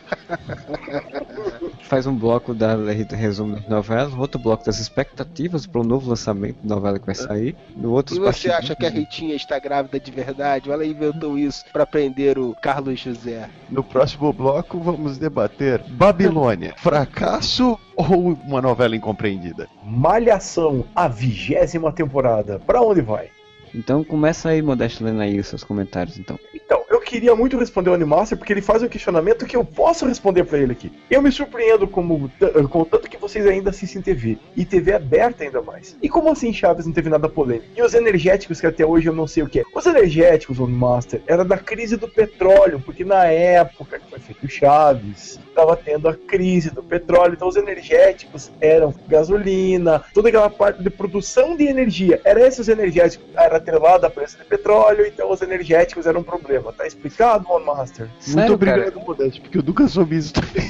Faz 1.83 2.09
um 2.09 2.15
bloco 2.15 2.53
da 2.53 2.75
do 2.75 3.15
resumo 3.15 3.55
das 3.55 3.69
novelas, 3.69 4.13
outro 4.15 4.41
bloco 4.41 4.65
das 4.65 4.81
expectativas 4.81 5.65
para 5.65 5.81
o 5.81 5.85
novo 5.85 6.11
lançamento 6.11 6.57
da 6.61 6.75
novela 6.75 6.99
que 6.99 7.07
vai 7.07 7.15
sair, 7.15 7.57
no 7.77 7.93
outro 7.93 8.17
E 8.17 8.19
você 8.19 8.51
acha 8.51 8.75
que 8.75 8.85
a 8.85 8.91
Ritinha 8.91 9.37
está 9.37 9.61
grávida 9.61 10.01
de 10.01 10.11
verdade? 10.11 10.69
Ou 10.69 10.75
ela 10.75 10.85
inventou 10.85 11.39
isso 11.39 11.65
pra 11.73 11.87
prender 11.87 12.37
o 12.37 12.53
Carlos 12.61 12.99
José? 12.99 13.49
No 13.71 13.85
próximo 13.85 14.33
bloco, 14.33 14.81
vamos 14.81 15.19
debater 15.19 15.81
Babilônia, 15.87 16.75
fracasso 16.79 17.79
ou 17.95 18.33
uma 18.45 18.61
novela 18.61 18.97
incompreendida? 18.97 19.69
Malhação, 19.85 20.85
a 20.97 21.07
vigésima 21.07 21.93
temporada. 21.93 22.59
Pra 22.59 22.83
onde 22.83 23.03
vai? 23.03 23.31
Então 23.75 24.05
começa 24.05 24.49
aí, 24.49 24.63
Modesto, 24.63 25.05
lendo 25.05 25.21
aí 25.21 25.39
os 25.39 25.47
seus 25.47 25.65
comentários, 25.65 26.19
então. 26.19 26.39
Então, 26.55 26.83
eu 26.91 27.01
queria 27.01 27.35
muito 27.35 27.57
responder 27.57 27.91
o 27.91 27.95
Animaster 27.95 28.37
porque 28.37 28.53
ele 28.53 28.63
faz 28.63 28.83
um 28.83 28.89
questionamento 28.89 29.47
que 29.47 29.57
eu 29.57 29.65
posso 29.65 30.07
responder 30.07 30.45
pra 30.45 30.59
ele 30.59 30.73
aqui. 30.73 30.93
Eu 31.11 31.23
me 31.23 31.33
surpreendo 31.33 31.87
como, 31.87 32.31
com 32.71 32.81
o 32.81 32.85
tanto 32.85 33.09
que 33.09 33.17
vocês 33.17 33.47
ainda 33.47 33.71
assistem 33.71 34.03
TV. 34.03 34.39
E 34.57 34.65
TV 34.65 34.93
aberta 34.93 35.45
ainda 35.45 35.63
mais. 35.63 35.97
E 36.03 36.09
como 36.09 36.31
assim 36.31 36.53
Chaves 36.53 36.87
não 36.87 36.93
teve 36.93 37.09
nada 37.09 37.29
polêmico? 37.29 37.67
E 37.77 37.83
os 37.83 37.95
energéticos 37.95 38.61
que 38.61 38.67
até 38.67 38.85
hoje 38.85 39.09
eu 39.09 39.15
não 39.15 39.27
sei 39.27 39.43
o 39.43 39.49
que 39.49 39.61
é. 39.61 39.65
Os 39.75 39.87
energéticos, 39.87 40.59
o 40.59 40.65
Animaster, 40.65 41.23
era 41.27 41.45
da 41.45 41.57
crise 41.57 41.97
do 41.97 42.09
petróleo, 42.09 42.81
porque 42.85 43.05
na 43.05 43.25
época 43.25 43.99
que 43.99 44.11
foi 44.11 44.19
feito 44.19 44.49
Chaves, 44.49 45.39
estava 45.59 45.77
tendo 45.77 46.09
a 46.09 46.15
crise 46.15 46.71
do 46.71 46.83
petróleo. 46.83 47.35
Então 47.35 47.49
os 47.49 47.57
energéticos 47.57 48.51
eram 48.61 48.95
gasolina, 49.09 50.05
toda 50.15 50.29
aquela 50.29 50.49
parte 50.49 50.83
de 50.83 50.89
produção 50.89 51.57
de 51.57 51.65
energia. 51.65 52.21
Era 52.25 52.47
esses 52.47 52.69
energéticos, 52.69 53.27
era 53.37 53.57
atrelado 53.57 54.07
à 54.07 54.11
preço 54.11 54.39
de 54.39 54.45
petróleo, 54.45 55.05
então 55.05 55.31
os 55.31 55.43
energéticos 55.43 56.07
eram 56.07 56.21
um 56.21 56.25
problema. 56.25 56.73
Tá 56.73 56.87
explicado, 56.87 57.51
One 57.51 57.65
Master? 57.65 58.07
Muito 58.07 58.25
Sério, 58.25 58.55
obrigado, 58.55 58.93
cara? 58.93 59.05
Modesto, 59.05 59.41
porque 59.41 59.59
eu 59.59 59.63
nunca 59.63 59.89
soube 59.89 60.17
isso 60.17 60.33
também. 60.33 60.69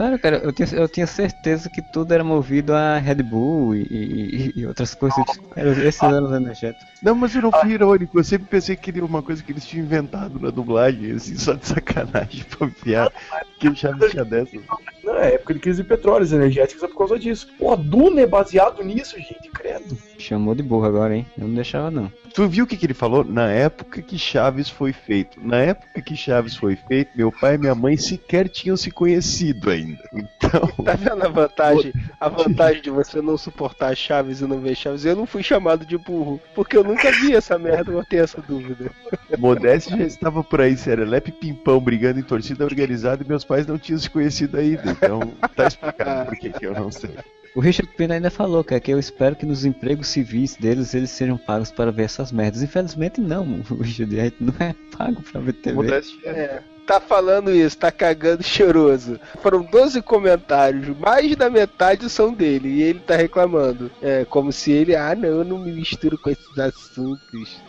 Sério, 0.00 0.18
cara, 0.18 0.38
eu 0.38 0.50
tinha, 0.50 0.66
eu 0.72 0.88
tinha 0.88 1.06
certeza 1.06 1.68
que 1.68 1.82
tudo 1.82 2.14
era 2.14 2.24
movido 2.24 2.72
a 2.72 2.96
Red 2.96 3.16
Bull 3.16 3.76
e, 3.76 3.82
e- 3.82 4.52
e 4.56 4.66
outras 4.66 4.94
coisas. 4.94 5.22
Eram 5.54 5.72
esses 5.72 6.02
eram 6.02 6.24
os 6.24 6.32
energéticos. 6.32 6.86
Não, 7.02 7.14
mas 7.14 7.34
eu 7.36 7.42
não 7.42 7.52
fui 7.52 7.72
irônico, 7.72 8.18
eu 8.18 8.24
sempre 8.24 8.46
pensei 8.48 8.76
que 8.76 8.88
era 8.90 9.04
uma 9.04 9.22
coisa 9.22 9.42
que 9.42 9.52
eles 9.52 9.66
tinham 9.66 9.84
inventado 9.84 10.40
na 10.40 10.48
dublagem, 10.48 11.12
assim, 11.12 11.36
só 11.36 11.52
de 11.52 11.66
sacanagem 11.66 12.44
pra 12.44 12.68
piar, 12.68 13.12
que 13.58 13.68
o 13.68 13.76
Chaves 13.76 14.10
tinha 14.10 14.24
dessas. 14.24 14.62
Não, 15.10 15.18
é 15.18 15.34
época 15.34 15.54
de 15.54 15.60
crise 15.60 15.82
de 15.82 15.88
petróleo, 15.88 16.22
os 16.22 16.32
energéticos 16.32 16.84
é 16.84 16.86
por 16.86 16.98
causa 16.98 17.18
disso. 17.18 17.48
Pô, 17.58 17.72
a 17.72 17.76
Duna 17.76 18.20
é 18.20 18.26
baseado 18.26 18.82
nisso, 18.84 19.16
gente, 19.16 19.50
credo. 19.52 19.98
Chamou 20.18 20.54
de 20.54 20.62
burro 20.62 20.86
agora, 20.86 21.16
hein? 21.16 21.26
Eu 21.36 21.48
não 21.48 21.54
deixava, 21.54 21.90
não. 21.90 22.12
Tu 22.32 22.48
viu 22.48 22.64
o 22.64 22.66
que, 22.66 22.76
que 22.76 22.86
ele 22.86 22.94
falou? 22.94 23.24
Na 23.24 23.50
época 23.50 24.00
que 24.02 24.16
Chaves 24.16 24.70
foi 24.70 24.92
feito. 24.92 25.40
Na 25.42 25.56
época 25.56 26.00
que 26.00 26.16
Chaves 26.16 26.54
foi 26.54 26.76
feito, 26.76 27.10
meu 27.16 27.32
pai 27.32 27.56
e 27.56 27.58
minha 27.58 27.74
mãe 27.74 27.96
sequer 27.96 28.48
tinham 28.48 28.76
se 28.76 28.90
conhecido 28.90 29.68
ainda. 29.68 29.98
Então, 30.12 30.68
Tá 30.84 30.94
vendo 30.94 31.24
a 31.24 31.28
vantagem? 31.28 31.92
A 32.20 32.28
vantagem 32.28 32.82
de 32.82 32.90
você 32.90 33.20
não 33.20 33.36
suportar 33.36 33.96
Chaves 33.96 34.40
e 34.40 34.46
não 34.46 34.60
ver 34.60 34.76
Chaves? 34.76 35.04
Eu 35.04 35.16
não 35.16 35.26
fui 35.26 35.42
chamado 35.42 35.84
de 35.84 35.98
burro, 35.98 36.40
porque 36.54 36.76
eu 36.76 36.84
nunca 36.84 37.10
vi 37.10 37.34
essa 37.34 37.58
merda, 37.58 37.90
eu 37.90 38.04
tenho 38.04 38.22
essa 38.22 38.40
dúvida. 38.40 38.90
Modéstia 39.36 39.96
já 39.96 40.04
estava 40.04 40.44
por 40.44 40.60
aí, 40.60 40.76
Serelepe 40.76 41.30
e 41.30 41.32
Pimpão 41.32 41.80
brigando 41.80 42.20
em 42.20 42.22
torcida 42.22 42.64
organizada 42.64 43.24
e 43.24 43.28
meus 43.28 43.44
pais 43.44 43.66
não 43.66 43.78
tinham 43.78 43.98
se 43.98 44.08
conhecido 44.08 44.56
ainda. 44.56 44.96
Então, 45.02 45.20
tá 45.56 45.66
explicado 45.66 46.26
por 46.26 46.36
que 46.36 46.50
que 46.50 46.66
eu 46.66 46.74
não 46.74 46.90
sei. 46.90 47.10
O 47.54 47.60
Richard 47.60 47.92
Pena 47.96 48.14
ainda 48.14 48.30
falou, 48.30 48.62
cara, 48.62 48.80
que 48.80 48.92
eu 48.92 48.98
espero 48.98 49.34
que 49.34 49.44
nos 49.44 49.64
empregos 49.64 50.08
civis 50.08 50.54
deles 50.54 50.94
eles 50.94 51.10
sejam 51.10 51.36
pagos 51.36 51.72
para 51.72 51.90
ver 51.90 52.04
essas 52.04 52.30
merdas. 52.30 52.62
Infelizmente 52.62 53.20
não, 53.20 53.42
o 53.70 53.82
Richard 53.82 54.20
a 54.20 54.24
gente 54.24 54.36
não 54.40 54.54
é 54.60 54.74
pago 54.96 55.20
pra 55.22 55.40
ver 55.40 55.54
TV. 55.54 55.74
Modéstia 55.74 56.30
é. 56.30 56.62
Tá 56.86 57.00
falando 57.00 57.52
isso, 57.52 57.78
tá 57.78 57.92
cagando 57.92 58.42
choroso. 58.42 59.20
Foram 59.40 59.62
12 59.62 60.02
comentários, 60.02 60.88
mais 60.98 61.36
da 61.36 61.48
metade 61.48 62.08
são 62.10 62.32
dele, 62.32 62.68
e 62.68 62.82
ele 62.82 62.98
tá 62.98 63.14
reclamando. 63.14 63.90
É, 64.02 64.24
como 64.24 64.50
se 64.50 64.72
ele, 64.72 64.96
ah 64.96 65.14
não, 65.14 65.28
eu 65.28 65.44
não 65.44 65.58
me 65.58 65.70
misturo 65.70 66.18
com 66.18 66.30
esses 66.30 66.58
assuntos. 66.58 67.60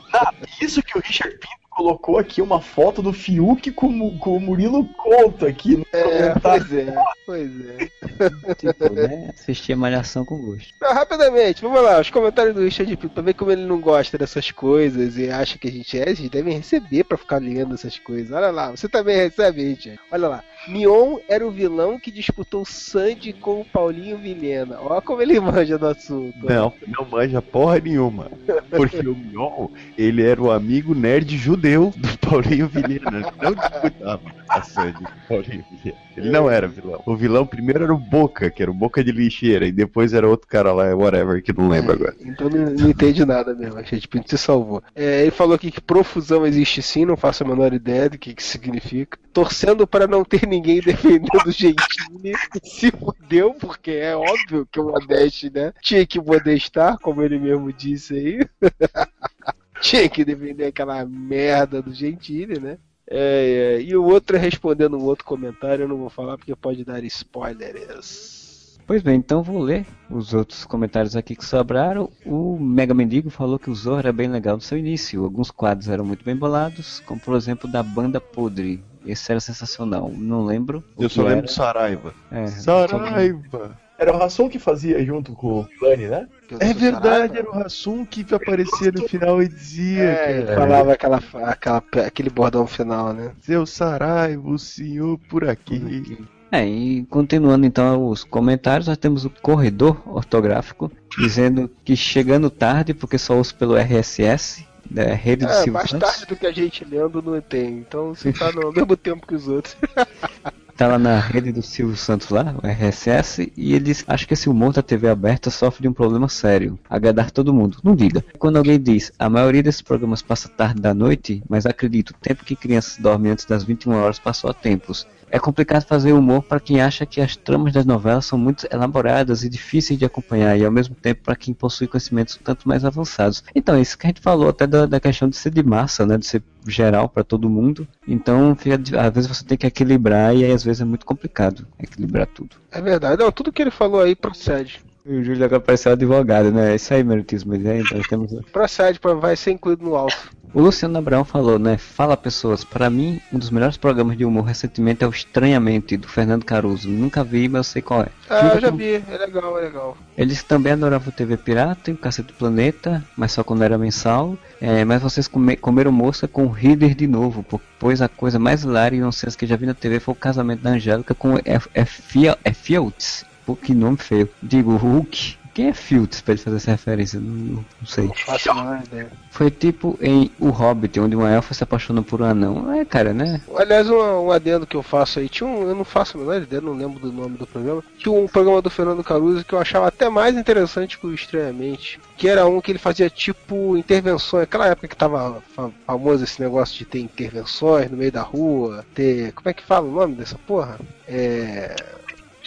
Isso 0.60 0.82
que 0.82 0.98
o 0.98 1.02
Richard 1.02 1.38
Pinto 1.38 1.61
colocou 1.72 2.20
aqui 2.20 2.42
uma 2.42 2.62
foto 2.62 3.02
do 3.02 3.12
Fiuk 3.14 3.72
com, 3.72 3.88
o- 3.88 4.18
com 4.20 4.36
o 4.38 4.40
Murilo 4.40 4.86
Conto 4.94 5.46
aqui 5.46 5.78
no 5.78 5.86
É, 5.92 6.04
comentário. 6.04 6.42
pois 6.68 6.74
é, 6.74 6.96
pois 7.26 7.52
é. 7.70 7.92
Tipo, 8.56 8.94
né? 8.94 9.30
Assistir 9.34 9.74
a 9.74 9.78
malhação 9.78 10.24
com 10.26 10.38
gosto. 10.38 10.74
Não, 10.82 10.94
rapidamente, 10.94 11.62
vamos 11.62 11.82
lá, 11.82 12.00
os 12.00 12.10
comentários 12.10 12.54
do 12.54 12.62
Richard 12.62 12.96
Pinto, 12.98 13.14
pra 13.14 13.24
ver 13.24 13.34
como 13.34 13.52
ele 13.52 13.66
não 13.66 13.80
gosta 13.80 14.18
dessas 14.18 14.52
coisas 14.52 15.18
e 15.18 15.30
acha 15.32 15.58
que 15.58 15.68
a 15.68 15.72
gente 15.72 15.98
é, 16.00 16.14
vocês 16.14 16.30
devem 16.30 16.58
receber 16.58 17.06
pra 17.06 17.18
ficar 17.18 17.38
lendo 17.42 17.74
essas 17.74 17.98
coisas. 17.98 18.32
Olha 18.32 18.52
lá, 18.52 18.70
você 18.72 18.88
também 18.90 19.16
recebe, 19.16 19.64
Richard. 19.64 20.00
Olha 20.12 20.28
lá. 20.28 20.44
Mion 20.68 21.18
era 21.28 21.46
o 21.46 21.52
vilão 21.52 22.00
que 22.00 22.12
disputou 22.12 22.64
Sandy 22.66 23.34
com 23.34 23.62
o 23.62 23.66
Paulinho 23.66 24.18
Vilhena. 24.18 24.80
Olha 24.80 25.02
como 25.02 25.22
ele 25.22 25.40
manja 25.40 25.78
do 25.78 25.88
assunto. 25.88 26.38
Não, 26.44 26.74
não 26.88 27.06
manja 27.06 27.42
porra 27.42 27.80
nenhuma. 27.80 28.32
Porque 28.70 29.00
o 29.00 29.16
Mion, 29.16 29.68
ele 29.98 30.24
era 30.24 30.42
o 30.42 30.52
amigo 30.52 30.94
nerd 30.94 31.36
judeu 31.38 31.94
do 31.98 32.18
Paulinho 32.20 32.68
Vilhena. 32.68 33.34
Não 33.42 33.54
disputava 33.54 34.22
a 34.50 34.62
Sandy 34.62 35.04
com 35.04 35.10
o 35.10 35.28
Paulinho 35.28 35.66
Vilhena. 35.72 36.11
Ele 36.16 36.30
não 36.30 36.50
era 36.50 36.68
vilão. 36.68 37.02
O 37.06 37.16
vilão 37.16 37.46
primeiro 37.46 37.84
era 37.84 37.94
o 37.94 37.98
Boca, 37.98 38.50
que 38.50 38.62
era 38.62 38.72
o 38.72 38.74
Boca 38.74 39.04
de 39.04 39.12
lixeira, 39.12 39.66
e 39.66 39.72
depois 39.72 40.14
era 40.14 40.28
outro 40.28 40.48
cara 40.48 40.74
lá, 40.74 40.94
whatever, 40.96 41.42
que 41.42 41.54
não 41.54 41.70
lembro 41.70 41.94
agora. 41.94 42.16
Então 42.20 42.50
não, 42.50 42.66
não 42.72 42.90
entende 42.90 43.26
nada 43.26 43.54
mesmo, 43.54 43.78
a 43.78 43.84
gente 43.84 44.10
se 44.26 44.38
salvou. 44.38 44.84
É, 44.96 45.22
ele 45.22 45.32
falou 45.32 45.56
aqui 45.56 45.72
que 45.72 45.82
profusão 45.82 46.46
existe 46.46 46.82
sim, 46.82 47.06
não 47.06 47.18
faço 47.18 47.44
a 47.44 47.48
menor 47.48 47.74
ideia 47.74 48.10
do 48.10 48.18
que, 48.18 48.34
que 48.34 48.44
significa. 48.44 49.18
Torcendo 49.34 49.88
para 49.88 50.08
não 50.08 50.24
ter 50.24 50.46
ninguém 50.48 50.80
defendendo 50.82 51.48
o 51.48 51.52
Gentili, 51.52 52.34
se 52.64 52.92
fudeu, 52.92 53.54
porque 53.54 53.92
é 53.92 54.16
óbvio 54.16 54.68
que 54.72 54.80
o 54.80 54.92
Modeste, 54.92 55.50
né, 55.54 55.74
tinha 55.82 56.06
que 56.06 56.20
modestar, 56.20 56.98
como 57.00 57.22
ele 57.22 57.40
mesmo 57.40 57.72
disse 57.72 58.14
aí. 58.16 58.40
tinha 59.82 60.08
que 60.08 60.24
defender 60.24 60.66
aquela 60.66 61.04
merda 61.06 61.82
do 61.82 61.94
Gentili, 61.94 62.60
né. 62.60 62.78
É, 63.14 63.78
é, 63.78 63.82
e 63.82 63.94
o 63.94 64.06
outro 64.06 64.38
é 64.38 64.40
respondendo 64.40 64.98
um 64.98 65.04
outro 65.04 65.26
comentário, 65.26 65.84
eu 65.84 65.88
não 65.88 65.98
vou 65.98 66.10
falar 66.10 66.38
porque 66.38 66.56
pode 66.56 66.86
dar 66.86 67.04
spoilers. 67.04 68.80
Pois 68.88 69.04
bem, 69.04 69.18
então 69.18 69.44
vou 69.44 69.62
ler 69.62 69.86
os 70.10 70.34
outros 70.34 70.66
comentários 70.66 71.16
aqui 71.16 71.36
que 71.36 71.46
sobraram. 71.46 72.10
O 72.26 72.58
Mega 72.58 72.94
Mendigo 72.94 73.30
falou 73.30 73.60
que 73.60 73.70
o 73.70 73.76
Zorro 73.76 74.00
era 74.00 74.14
bem 74.14 74.30
legal 74.30 74.56
no 74.56 74.62
seu 74.62 74.78
início. 74.78 75.24
Alguns 75.24 75.52
quadros 75.52 75.90
eram 75.90 76.06
muito 76.06 76.24
bem 76.24 76.36
bolados, 76.36 77.02
como 77.02 77.20
por 77.20 77.36
exemplo 77.36 77.70
da 77.70 77.84
Banda 77.84 78.20
Podre. 78.20 78.84
Esse 79.06 79.32
era 79.32 79.40
sensacional. 79.40 80.10
Não 80.10 80.46
lembro. 80.46 80.84
o 80.96 81.04
Eu 81.04 81.10
só 81.10 81.22
lembro 81.22 81.38
era. 81.38 81.48
do 81.48 81.52
Saraiva. 81.52 82.14
É, 82.32 82.48
Saraiva! 82.48 83.78
Era 84.02 84.18
o 84.18 84.24
Hassum 84.24 84.50
que 84.50 84.58
fazia 84.58 85.06
junto 85.06 85.34
com 85.34 85.60
o 85.60 85.68
Lani, 85.80 86.08
né? 86.08 86.28
É 86.60 86.74
verdade, 86.74 87.38
era 87.38 87.48
o 87.48 87.62
Hassum 87.62 88.04
que 88.04 88.26
aparecia 88.34 88.92
no 88.92 89.08
final 89.08 89.44
e 89.44 89.48
dizia, 89.48 90.02
É, 90.02 90.32
ele 90.32 90.46
cara. 90.48 90.60
falava 90.60 90.94
aquela, 90.94 91.24
aquela, 91.44 91.84
aquele 92.08 92.32
bordão 92.32 92.66
final, 92.66 93.14
né? 93.14 93.32
Seu 93.42 93.64
Saraiva, 93.64 94.50
o 94.50 94.58
senhor 94.58 95.20
por 95.30 95.48
aqui. 95.48 96.18
É, 96.52 96.66
e 96.68 97.06
continuando 97.06 97.64
então 97.64 98.08
os 98.08 98.24
comentários, 98.24 98.88
nós 98.88 98.98
temos 98.98 99.24
o 99.24 99.30
corredor 99.30 100.02
ortográfico 100.08 100.92
dizendo 101.20 101.70
que 101.86 101.96
chegando 101.96 102.50
tarde 102.50 102.96
porque 102.96 103.20
só 103.20 103.40
uso 103.40 103.54
pelo 103.54 103.78
RSS, 103.78 104.66
da 104.90 105.14
rede 105.14 105.46
do 105.46 105.52
É, 105.52 105.56
Silvio 105.58 105.74
mais 105.74 105.92
tarde 105.92 106.26
do 106.26 106.36
que 106.36 106.48
a 106.48 106.52
gente 106.52 106.84
lendo 106.84 107.22
não 107.22 107.40
tem. 107.40 107.78
Então 107.78 108.16
você 108.16 108.34
tá 108.34 108.52
no 108.52 108.72
mesmo 108.74 108.98
tempo 108.98 109.28
que 109.28 109.36
os 109.36 109.48
outros. 109.48 109.78
Tá 110.82 110.88
lá 110.88 110.98
na 110.98 111.20
rede 111.20 111.52
do 111.52 111.62
Silvio 111.62 111.96
Santos 111.96 112.30
lá, 112.30 112.56
o 112.58 112.66
RSS, 112.66 113.54
e 113.56 113.76
ele 113.76 113.86
diz, 113.86 114.04
acho 114.08 114.28
que 114.28 114.34
esse 114.34 114.50
humor 114.50 114.74
da 114.74 114.82
TV 114.82 115.08
aberta 115.08 115.52
sofre 115.52 115.84
de 115.84 115.88
um 115.88 115.94
problema 115.94 116.28
sério, 116.28 116.80
agradar 116.90 117.30
todo 117.30 117.54
mundo. 117.54 117.78
Não 117.84 117.96
diga. 117.96 118.26
Quando 118.40 118.58
alguém 118.58 118.82
diz, 118.82 119.12
a 119.20 119.30
maioria 119.30 119.62
desses 119.62 119.84
programas 119.84 120.24
passa 120.24 120.50
tarde 120.50 120.82
da 120.82 120.92
noite, 120.92 121.44
mas 121.48 121.68
acredito, 121.68 122.10
o 122.10 122.20
tempo 122.20 122.44
que 122.44 122.56
crianças 122.56 122.98
dormem 122.98 123.32
antes 123.32 123.46
das 123.46 123.64
21 123.64 123.94
horas 123.94 124.18
passou 124.18 124.50
a 124.50 124.56
tempos. 124.56 125.06
É 125.32 125.40
complicado 125.40 125.86
fazer 125.86 126.12
humor 126.12 126.44
para 126.44 126.60
quem 126.60 126.82
acha 126.82 127.06
que 127.06 127.22
as 127.22 127.38
tramas 127.38 127.72
das 127.72 127.86
novelas 127.86 128.26
são 128.26 128.38
muito 128.38 128.68
elaboradas 128.70 129.44
e 129.44 129.50
difíceis 129.50 129.98
de 129.98 130.04
acompanhar, 130.04 130.60
e 130.60 130.66
ao 130.66 130.72
mesmo 130.72 130.94
tempo 130.94 131.24
para 131.24 131.38
quem 131.38 131.54
possui 131.54 131.88
conhecimentos 131.88 132.36
um 132.36 132.44
tanto 132.44 132.68
mais 132.68 132.84
avançados. 132.84 133.42
Então, 133.56 133.80
isso 133.80 133.98
que 133.98 134.06
a 134.06 134.10
gente 134.10 134.20
falou 134.20 134.50
até 134.50 134.68
da, 134.68 134.86
da 134.86 135.00
questão 135.00 135.30
de 135.30 135.38
ser 135.38 135.52
de 135.52 135.64
massa, 135.64 136.06
né, 136.06 136.18
de 136.18 136.26
ser 136.26 136.44
geral 136.68 137.08
para 137.08 137.24
todo 137.24 137.50
mundo. 137.50 137.88
Então, 138.06 138.54
fica, 138.56 138.76
às 138.76 139.14
vezes 139.14 139.30
você 139.30 139.46
tem 139.46 139.58
que 139.58 139.66
equilibrar 139.66 140.36
e 140.36 140.44
aí 140.44 140.52
às 140.52 140.66
vezes 140.66 140.82
é 140.82 140.86
muito 140.86 141.06
complicado 141.06 141.66
equilibrar 141.80 142.28
tudo. 142.28 142.58
É 142.70 142.82
verdade. 142.82 143.24
Não, 143.24 143.32
tudo 143.32 143.54
que 143.54 143.62
ele 143.62 143.72
falou 143.72 144.02
aí 144.02 144.16
procede. 144.16 144.84
E 145.06 145.14
o 145.16 145.24
Júlio 145.24 145.44
agora 145.46 145.60
pareceu 145.60 145.92
advogado, 145.94 146.52
né? 146.52 146.72
É 146.72 146.76
isso 146.76 146.94
aí, 146.94 147.04
meritismo. 147.04 147.52
Mas 147.54 147.66
é, 147.66 147.80
então 147.80 148.02
temos... 148.08 148.32
Procede, 148.52 149.00
vai 149.20 149.36
ser 149.36 149.52
incluído 149.52 149.84
no 149.84 149.96
alto. 149.96 150.16
O 150.54 150.62
Luciano 150.62 150.98
Abraão 150.98 151.24
falou, 151.24 151.58
né? 151.58 151.78
Fala 151.78 152.18
pessoas, 152.18 152.64
para 152.66 152.90
mim, 152.90 153.22
um 153.32 153.40
dos 153.40 153.50
melhores 153.50 153.78
programas 153.78 154.18
de 154.18 154.26
humor 154.26 154.44
recentemente 154.44 155.02
é 155.04 155.08
o 155.08 155.10
Estranhamente, 155.10 155.96
do 155.96 156.10
Fernando 156.10 156.44
Caruso. 156.44 156.90
Nunca 156.90 157.24
vi, 157.24 157.48
mas 157.48 157.60
eu 157.60 157.64
sei 157.64 157.82
qual 157.82 158.02
é. 158.02 158.08
Ah, 158.30 158.52
eu 158.56 158.60
já 158.60 158.70
vi. 158.70 158.96
É 159.10 159.18
legal, 159.18 159.58
é 159.58 159.62
legal. 159.62 159.98
Eles 160.18 160.44
também 160.44 160.74
adoravam 160.74 161.08
o 161.08 161.12
TV 161.12 161.38
Pirata 161.38 161.90
e 161.90 161.94
o 161.94 161.98
Cacete 161.98 162.28
do 162.28 162.34
Planeta, 162.34 163.02
mas 163.16 163.32
só 163.32 163.44
quando 163.46 163.64
era 163.64 163.78
mensal. 163.78 164.38
É, 164.60 164.84
mas 164.84 165.02
vocês 165.02 165.26
come- 165.28 165.56
comeram 165.56 165.92
moça 165.92 166.28
com 166.28 166.46
o 166.46 166.52
Reader 166.52 166.94
de 166.94 167.08
novo, 167.08 167.44
po- 167.44 167.62
pois 167.80 168.02
a 168.02 168.10
coisa 168.10 168.38
mais 168.38 168.64
hilária 168.64 168.98
e 168.98 169.00
nonsense 169.00 169.38
que 169.38 169.48
já 169.48 169.56
vi 169.56 169.66
na 169.66 169.74
TV 169.74 170.02
foi 170.02 170.12
o 170.12 170.18
casamento 170.18 170.62
da 170.62 170.72
Angélica 170.72 171.16
com 171.16 171.38
F- 171.46 171.70
F- 171.74 172.38
é 172.44 172.54
Fields. 172.54 173.26
Pô, 173.52 173.56
que 173.56 173.74
nome 173.74 173.98
feio. 173.98 174.30
Digo, 174.42 174.76
Hulk. 174.76 175.40
Quem 175.54 175.68
é 175.68 175.74
Fields 175.74 176.22
pra 176.22 176.34
ele 176.34 176.42
fazer 176.42 176.56
essa 176.56 176.72
referência? 176.72 177.20
Não, 177.20 177.28
não- 177.34 177.66
não 177.82 177.86
sei. 177.86 178.06
Não 178.06 178.14
faço 178.14 178.50
a 178.52 178.82
ideia. 178.86 179.12
Foi 179.32 179.52
tipo 179.52 180.00
em 180.02 180.32
O 180.40 180.48
Hobbit, 180.50 180.98
onde 180.98 181.14
uma 181.14 181.30
elfa 181.30 181.54
se 181.54 181.62
apaixona 181.62 182.02
por 182.02 182.22
um 182.22 182.24
anão. 182.26 182.74
É, 182.74 182.86
cara, 182.86 183.14
né? 183.14 183.42
Aliás, 183.58 183.90
um, 183.90 183.98
um 184.28 184.32
adendo 184.32 184.66
que 184.66 184.78
eu 184.78 184.82
faço 184.82 185.20
aí, 185.20 185.28
tinha 185.28 185.46
um, 185.50 185.64
eu 185.64 185.76
não 185.76 185.84
faço 185.84 186.16
a 186.16 186.22
menor 186.22 186.42
ideia, 186.42 186.62
não 186.62 186.72
lembro 186.72 187.02
do 187.02 187.12
nome 187.12 187.38
do 187.38 187.46
programa. 187.46 187.84
Tinha 187.98 188.14
um 188.14 188.30
programa 188.30 188.62
do 188.62 188.70
Fernando 188.70 189.04
Caruso 189.04 189.44
que 189.44 189.52
eu 189.54 189.60
achava 189.60 189.88
até 189.90 190.08
mais 190.08 190.38
interessante 190.38 190.98
que 190.98 191.06
o 191.06 191.14
Estranhamente. 191.14 192.00
Que 192.16 192.30
era 192.30 192.46
um 192.46 192.62
que 192.62 192.72
ele 192.72 192.80
fazia 192.80 193.10
tipo 193.10 193.76
intervenções, 193.76 194.44
aquela 194.44 194.68
época 194.68 194.88
que 194.88 194.96
tava 194.96 195.44
fa- 195.54 195.70
famoso 195.86 196.24
esse 196.24 196.42
negócio 196.42 196.78
de 196.78 196.86
ter 196.86 197.00
intervenções 197.02 197.92
no 197.92 197.98
meio 197.98 198.12
da 198.14 198.22
rua, 198.22 198.86
ter. 198.96 199.34
Como 199.34 199.50
é 199.50 199.54
que 199.54 199.66
fala 199.66 199.86
o 199.86 199.92
nome 199.92 200.16
dessa 200.16 200.38
porra? 200.48 200.80
É. 201.06 201.76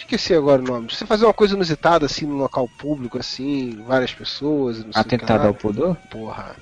Esqueci 0.05 0.35
agora 0.35 0.61
o 0.61 0.65
nome. 0.65 0.87
Você 0.93 1.03
fazer 1.03 1.25
uma 1.25 1.33
coisa 1.33 1.55
inusitada 1.55 2.05
assim 2.05 2.27
no 2.27 2.35
local 2.35 2.69
público, 2.77 3.17
assim, 3.17 3.83
várias 3.87 4.13
pessoas, 4.13 4.83
não 4.85 4.93
sei 4.93 5.01
o 5.01 5.05
que 5.05 5.15
Atentado 5.15 5.47
ao 5.47 5.53
pudor? 5.53 5.97
Porra. 6.11 6.55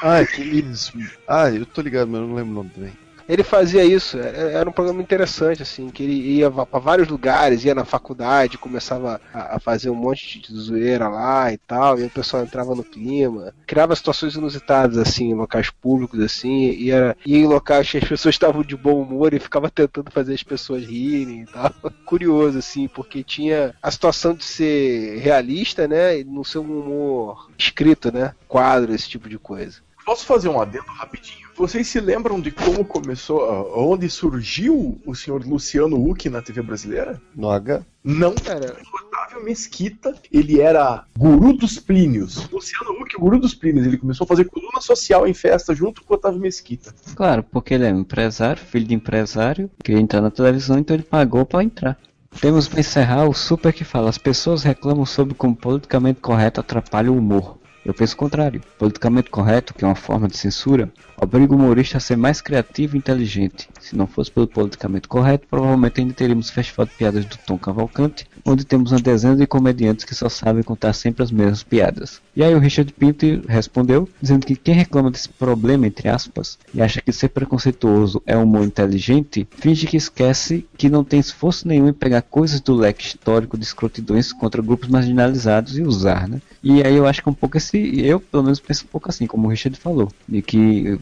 Ah, 0.00 0.18
aqueles. 0.18 0.92
Ah, 1.26 1.50
eu 1.50 1.66
tô 1.66 1.82
ligado, 1.82 2.08
mas 2.08 2.20
eu 2.20 2.28
não 2.28 2.34
lembro 2.34 2.52
o 2.52 2.54
nome 2.54 2.70
também. 2.70 2.92
Ele 3.30 3.44
fazia 3.44 3.84
isso, 3.84 4.18
é- 4.18 4.54
era 4.54 4.68
um 4.68 4.72
programa 4.72 5.00
interessante, 5.00 5.62
assim, 5.62 5.88
que 5.88 6.02
ele 6.02 6.14
ia 6.14 6.50
para 6.50 6.80
vários 6.80 7.06
lugares, 7.06 7.64
ia 7.64 7.76
na 7.76 7.84
faculdade, 7.84 8.58
começava 8.58 9.20
a, 9.32 9.54
a 9.54 9.60
fazer 9.60 9.88
um 9.88 9.94
monte 9.94 10.40
de 10.40 10.52
zoeira 10.52 11.08
lá 11.08 11.52
e 11.52 11.56
tal, 11.56 11.96
e 11.96 12.04
o 12.04 12.10
pessoal 12.10 12.42
entrava 12.42 12.74
no 12.74 12.82
clima, 12.82 13.54
criava 13.68 13.94
situações 13.94 14.34
inusitadas, 14.34 14.98
assim, 14.98 15.30
em 15.30 15.34
locais 15.34 15.70
públicos, 15.70 16.18
assim, 16.18 16.70
e 16.72 16.90
era, 16.90 17.16
ia 17.24 17.38
em 17.38 17.46
locais 17.46 17.88
que 17.88 17.98
as 17.98 18.04
pessoas 18.08 18.34
estavam 18.34 18.64
de 18.64 18.76
bom 18.76 19.00
humor 19.00 19.32
e 19.32 19.38
ficava 19.38 19.70
tentando 19.70 20.10
fazer 20.10 20.34
as 20.34 20.42
pessoas 20.42 20.84
rirem 20.84 21.42
e 21.42 21.46
tal. 21.46 21.72
Curioso, 22.04 22.58
assim, 22.58 22.88
porque 22.88 23.22
tinha 23.22 23.72
a 23.80 23.90
situação 23.92 24.34
de 24.34 24.44
ser 24.44 25.18
realista, 25.20 25.86
né, 25.86 26.18
e 26.18 26.24
não 26.24 26.42
ser 26.42 26.58
um 26.58 26.80
humor 26.80 27.48
escrito, 27.56 28.12
né, 28.12 28.34
quadro, 28.48 28.92
esse 28.92 29.08
tipo 29.08 29.28
de 29.28 29.38
coisa. 29.38 29.78
Posso 30.04 30.26
fazer 30.26 30.48
um 30.48 30.60
adendo 30.60 30.86
rapidinho? 30.88 31.49
Vocês 31.60 31.88
se 31.88 32.00
lembram 32.00 32.40
de 32.40 32.50
como 32.50 32.82
começou, 32.82 33.42
onde 33.76 34.08
surgiu 34.08 34.98
o 35.04 35.14
senhor 35.14 35.44
Luciano 35.44 36.02
Huck 36.08 36.26
na 36.30 36.40
TV 36.40 36.62
brasileira? 36.62 37.20
No 37.36 37.50
H. 37.50 37.82
Não, 38.02 38.34
Cara, 38.34 38.78
Otávio 38.94 39.44
Mesquita, 39.44 40.14
ele 40.32 40.58
era 40.58 41.04
guru 41.18 41.52
dos 41.52 41.78
Plínios. 41.78 42.48
Luciano 42.50 42.92
Huck, 42.92 43.14
o 43.14 43.20
guru 43.20 43.38
dos 43.38 43.54
Plínios, 43.54 43.86
ele 43.86 43.98
começou 43.98 44.24
a 44.24 44.28
fazer 44.28 44.46
coluna 44.46 44.80
social 44.80 45.28
em 45.28 45.34
festa 45.34 45.74
junto 45.74 46.02
com 46.02 46.14
o 46.14 46.16
Otávio 46.16 46.40
Mesquita. 46.40 46.94
Claro, 47.14 47.42
porque 47.42 47.74
ele 47.74 47.84
é 47.84 47.92
um 47.92 48.00
empresário, 48.00 48.62
filho 48.62 48.86
de 48.86 48.94
empresário, 48.94 49.70
queria 49.84 50.00
entrar 50.00 50.22
na 50.22 50.30
televisão, 50.30 50.78
então 50.78 50.96
ele 50.96 51.02
pagou 51.02 51.44
pra 51.44 51.62
entrar. 51.62 51.98
Temos 52.40 52.68
pra 52.68 52.80
encerrar 52.80 53.28
o 53.28 53.34
super 53.34 53.70
que 53.70 53.84
fala: 53.84 54.08
as 54.08 54.16
pessoas 54.16 54.62
reclamam 54.62 55.04
sobre 55.04 55.34
como 55.34 55.54
politicamente 55.54 56.20
correto 56.20 56.60
atrapalha 56.60 57.12
o 57.12 57.18
humor. 57.18 57.59
Eu 57.84 57.94
penso 57.94 58.14
o 58.14 58.18
contrário. 58.18 58.60
Politicamente 58.78 59.30
correto, 59.30 59.72
que 59.72 59.84
é 59.84 59.88
uma 59.88 59.94
forma 59.94 60.28
de 60.28 60.36
censura, 60.36 60.92
obriga 61.16 61.54
o 61.54 61.56
humorista 61.56 61.96
a 61.96 62.00
ser 62.00 62.16
mais 62.16 62.40
criativo 62.40 62.94
e 62.94 62.98
inteligente. 62.98 63.68
Se 63.80 63.96
não 63.96 64.06
fosse 64.06 64.30
pelo 64.30 64.46
politicamente 64.46 65.08
correto, 65.08 65.46
provavelmente 65.48 66.00
ainda 66.00 66.12
teríamos 66.12 66.50
festival 66.50 66.86
de 66.86 66.92
piadas 66.92 67.24
do 67.24 67.38
Tom 67.38 67.58
Cavalcante, 67.58 68.26
onde 68.44 68.64
temos 68.64 68.92
uma 68.92 69.00
dezena 69.00 69.36
de 69.36 69.46
comediantes 69.46 70.04
que 70.04 70.14
só 70.14 70.28
sabem 70.28 70.62
contar 70.62 70.92
sempre 70.92 71.22
as 71.22 71.30
mesmas 71.30 71.62
piadas. 71.62 72.20
E 72.34 72.42
aí 72.42 72.54
o 72.54 72.58
Richard 72.58 72.92
Pinto 72.92 73.42
respondeu, 73.48 74.08
dizendo 74.20 74.46
que 74.46 74.56
quem 74.56 74.74
reclama 74.74 75.10
desse 75.10 75.28
problema, 75.28 75.86
entre 75.86 76.08
aspas, 76.08 76.58
e 76.72 76.80
acha 76.80 77.00
que 77.00 77.12
ser 77.12 77.28
preconceituoso 77.28 78.22
é 78.26 78.36
um 78.36 78.44
humor 78.44 78.64
inteligente, 78.64 79.46
finge 79.50 79.86
que 79.86 79.96
esquece 79.96 80.66
que 80.76 80.88
não 80.88 81.04
tem 81.04 81.20
esforço 81.20 81.66
nenhum 81.66 81.88
em 81.88 81.92
pegar 81.92 82.22
coisas 82.22 82.60
do 82.60 82.74
leque 82.74 83.04
histórico 83.04 83.58
de 83.58 83.64
escrotidões 83.64 84.32
contra 84.32 84.62
grupos 84.62 84.88
marginalizados 84.88 85.76
e 85.78 85.82
usar, 85.82 86.28
né? 86.28 86.40
E 86.62 86.82
aí 86.82 86.94
eu 86.94 87.06
acho 87.06 87.22
que 87.22 87.28
um 87.28 87.34
pouco 87.34 87.56
esse, 87.56 88.00
eu 88.00 88.20
pelo 88.20 88.42
menos 88.42 88.60
penso 88.60 88.84
um 88.84 88.88
pouco 88.88 89.08
assim, 89.08 89.26
como 89.26 89.46
o 89.46 89.50
Richard 89.50 89.78
falou, 89.78 90.10
de 90.28 90.42
que 90.42 90.98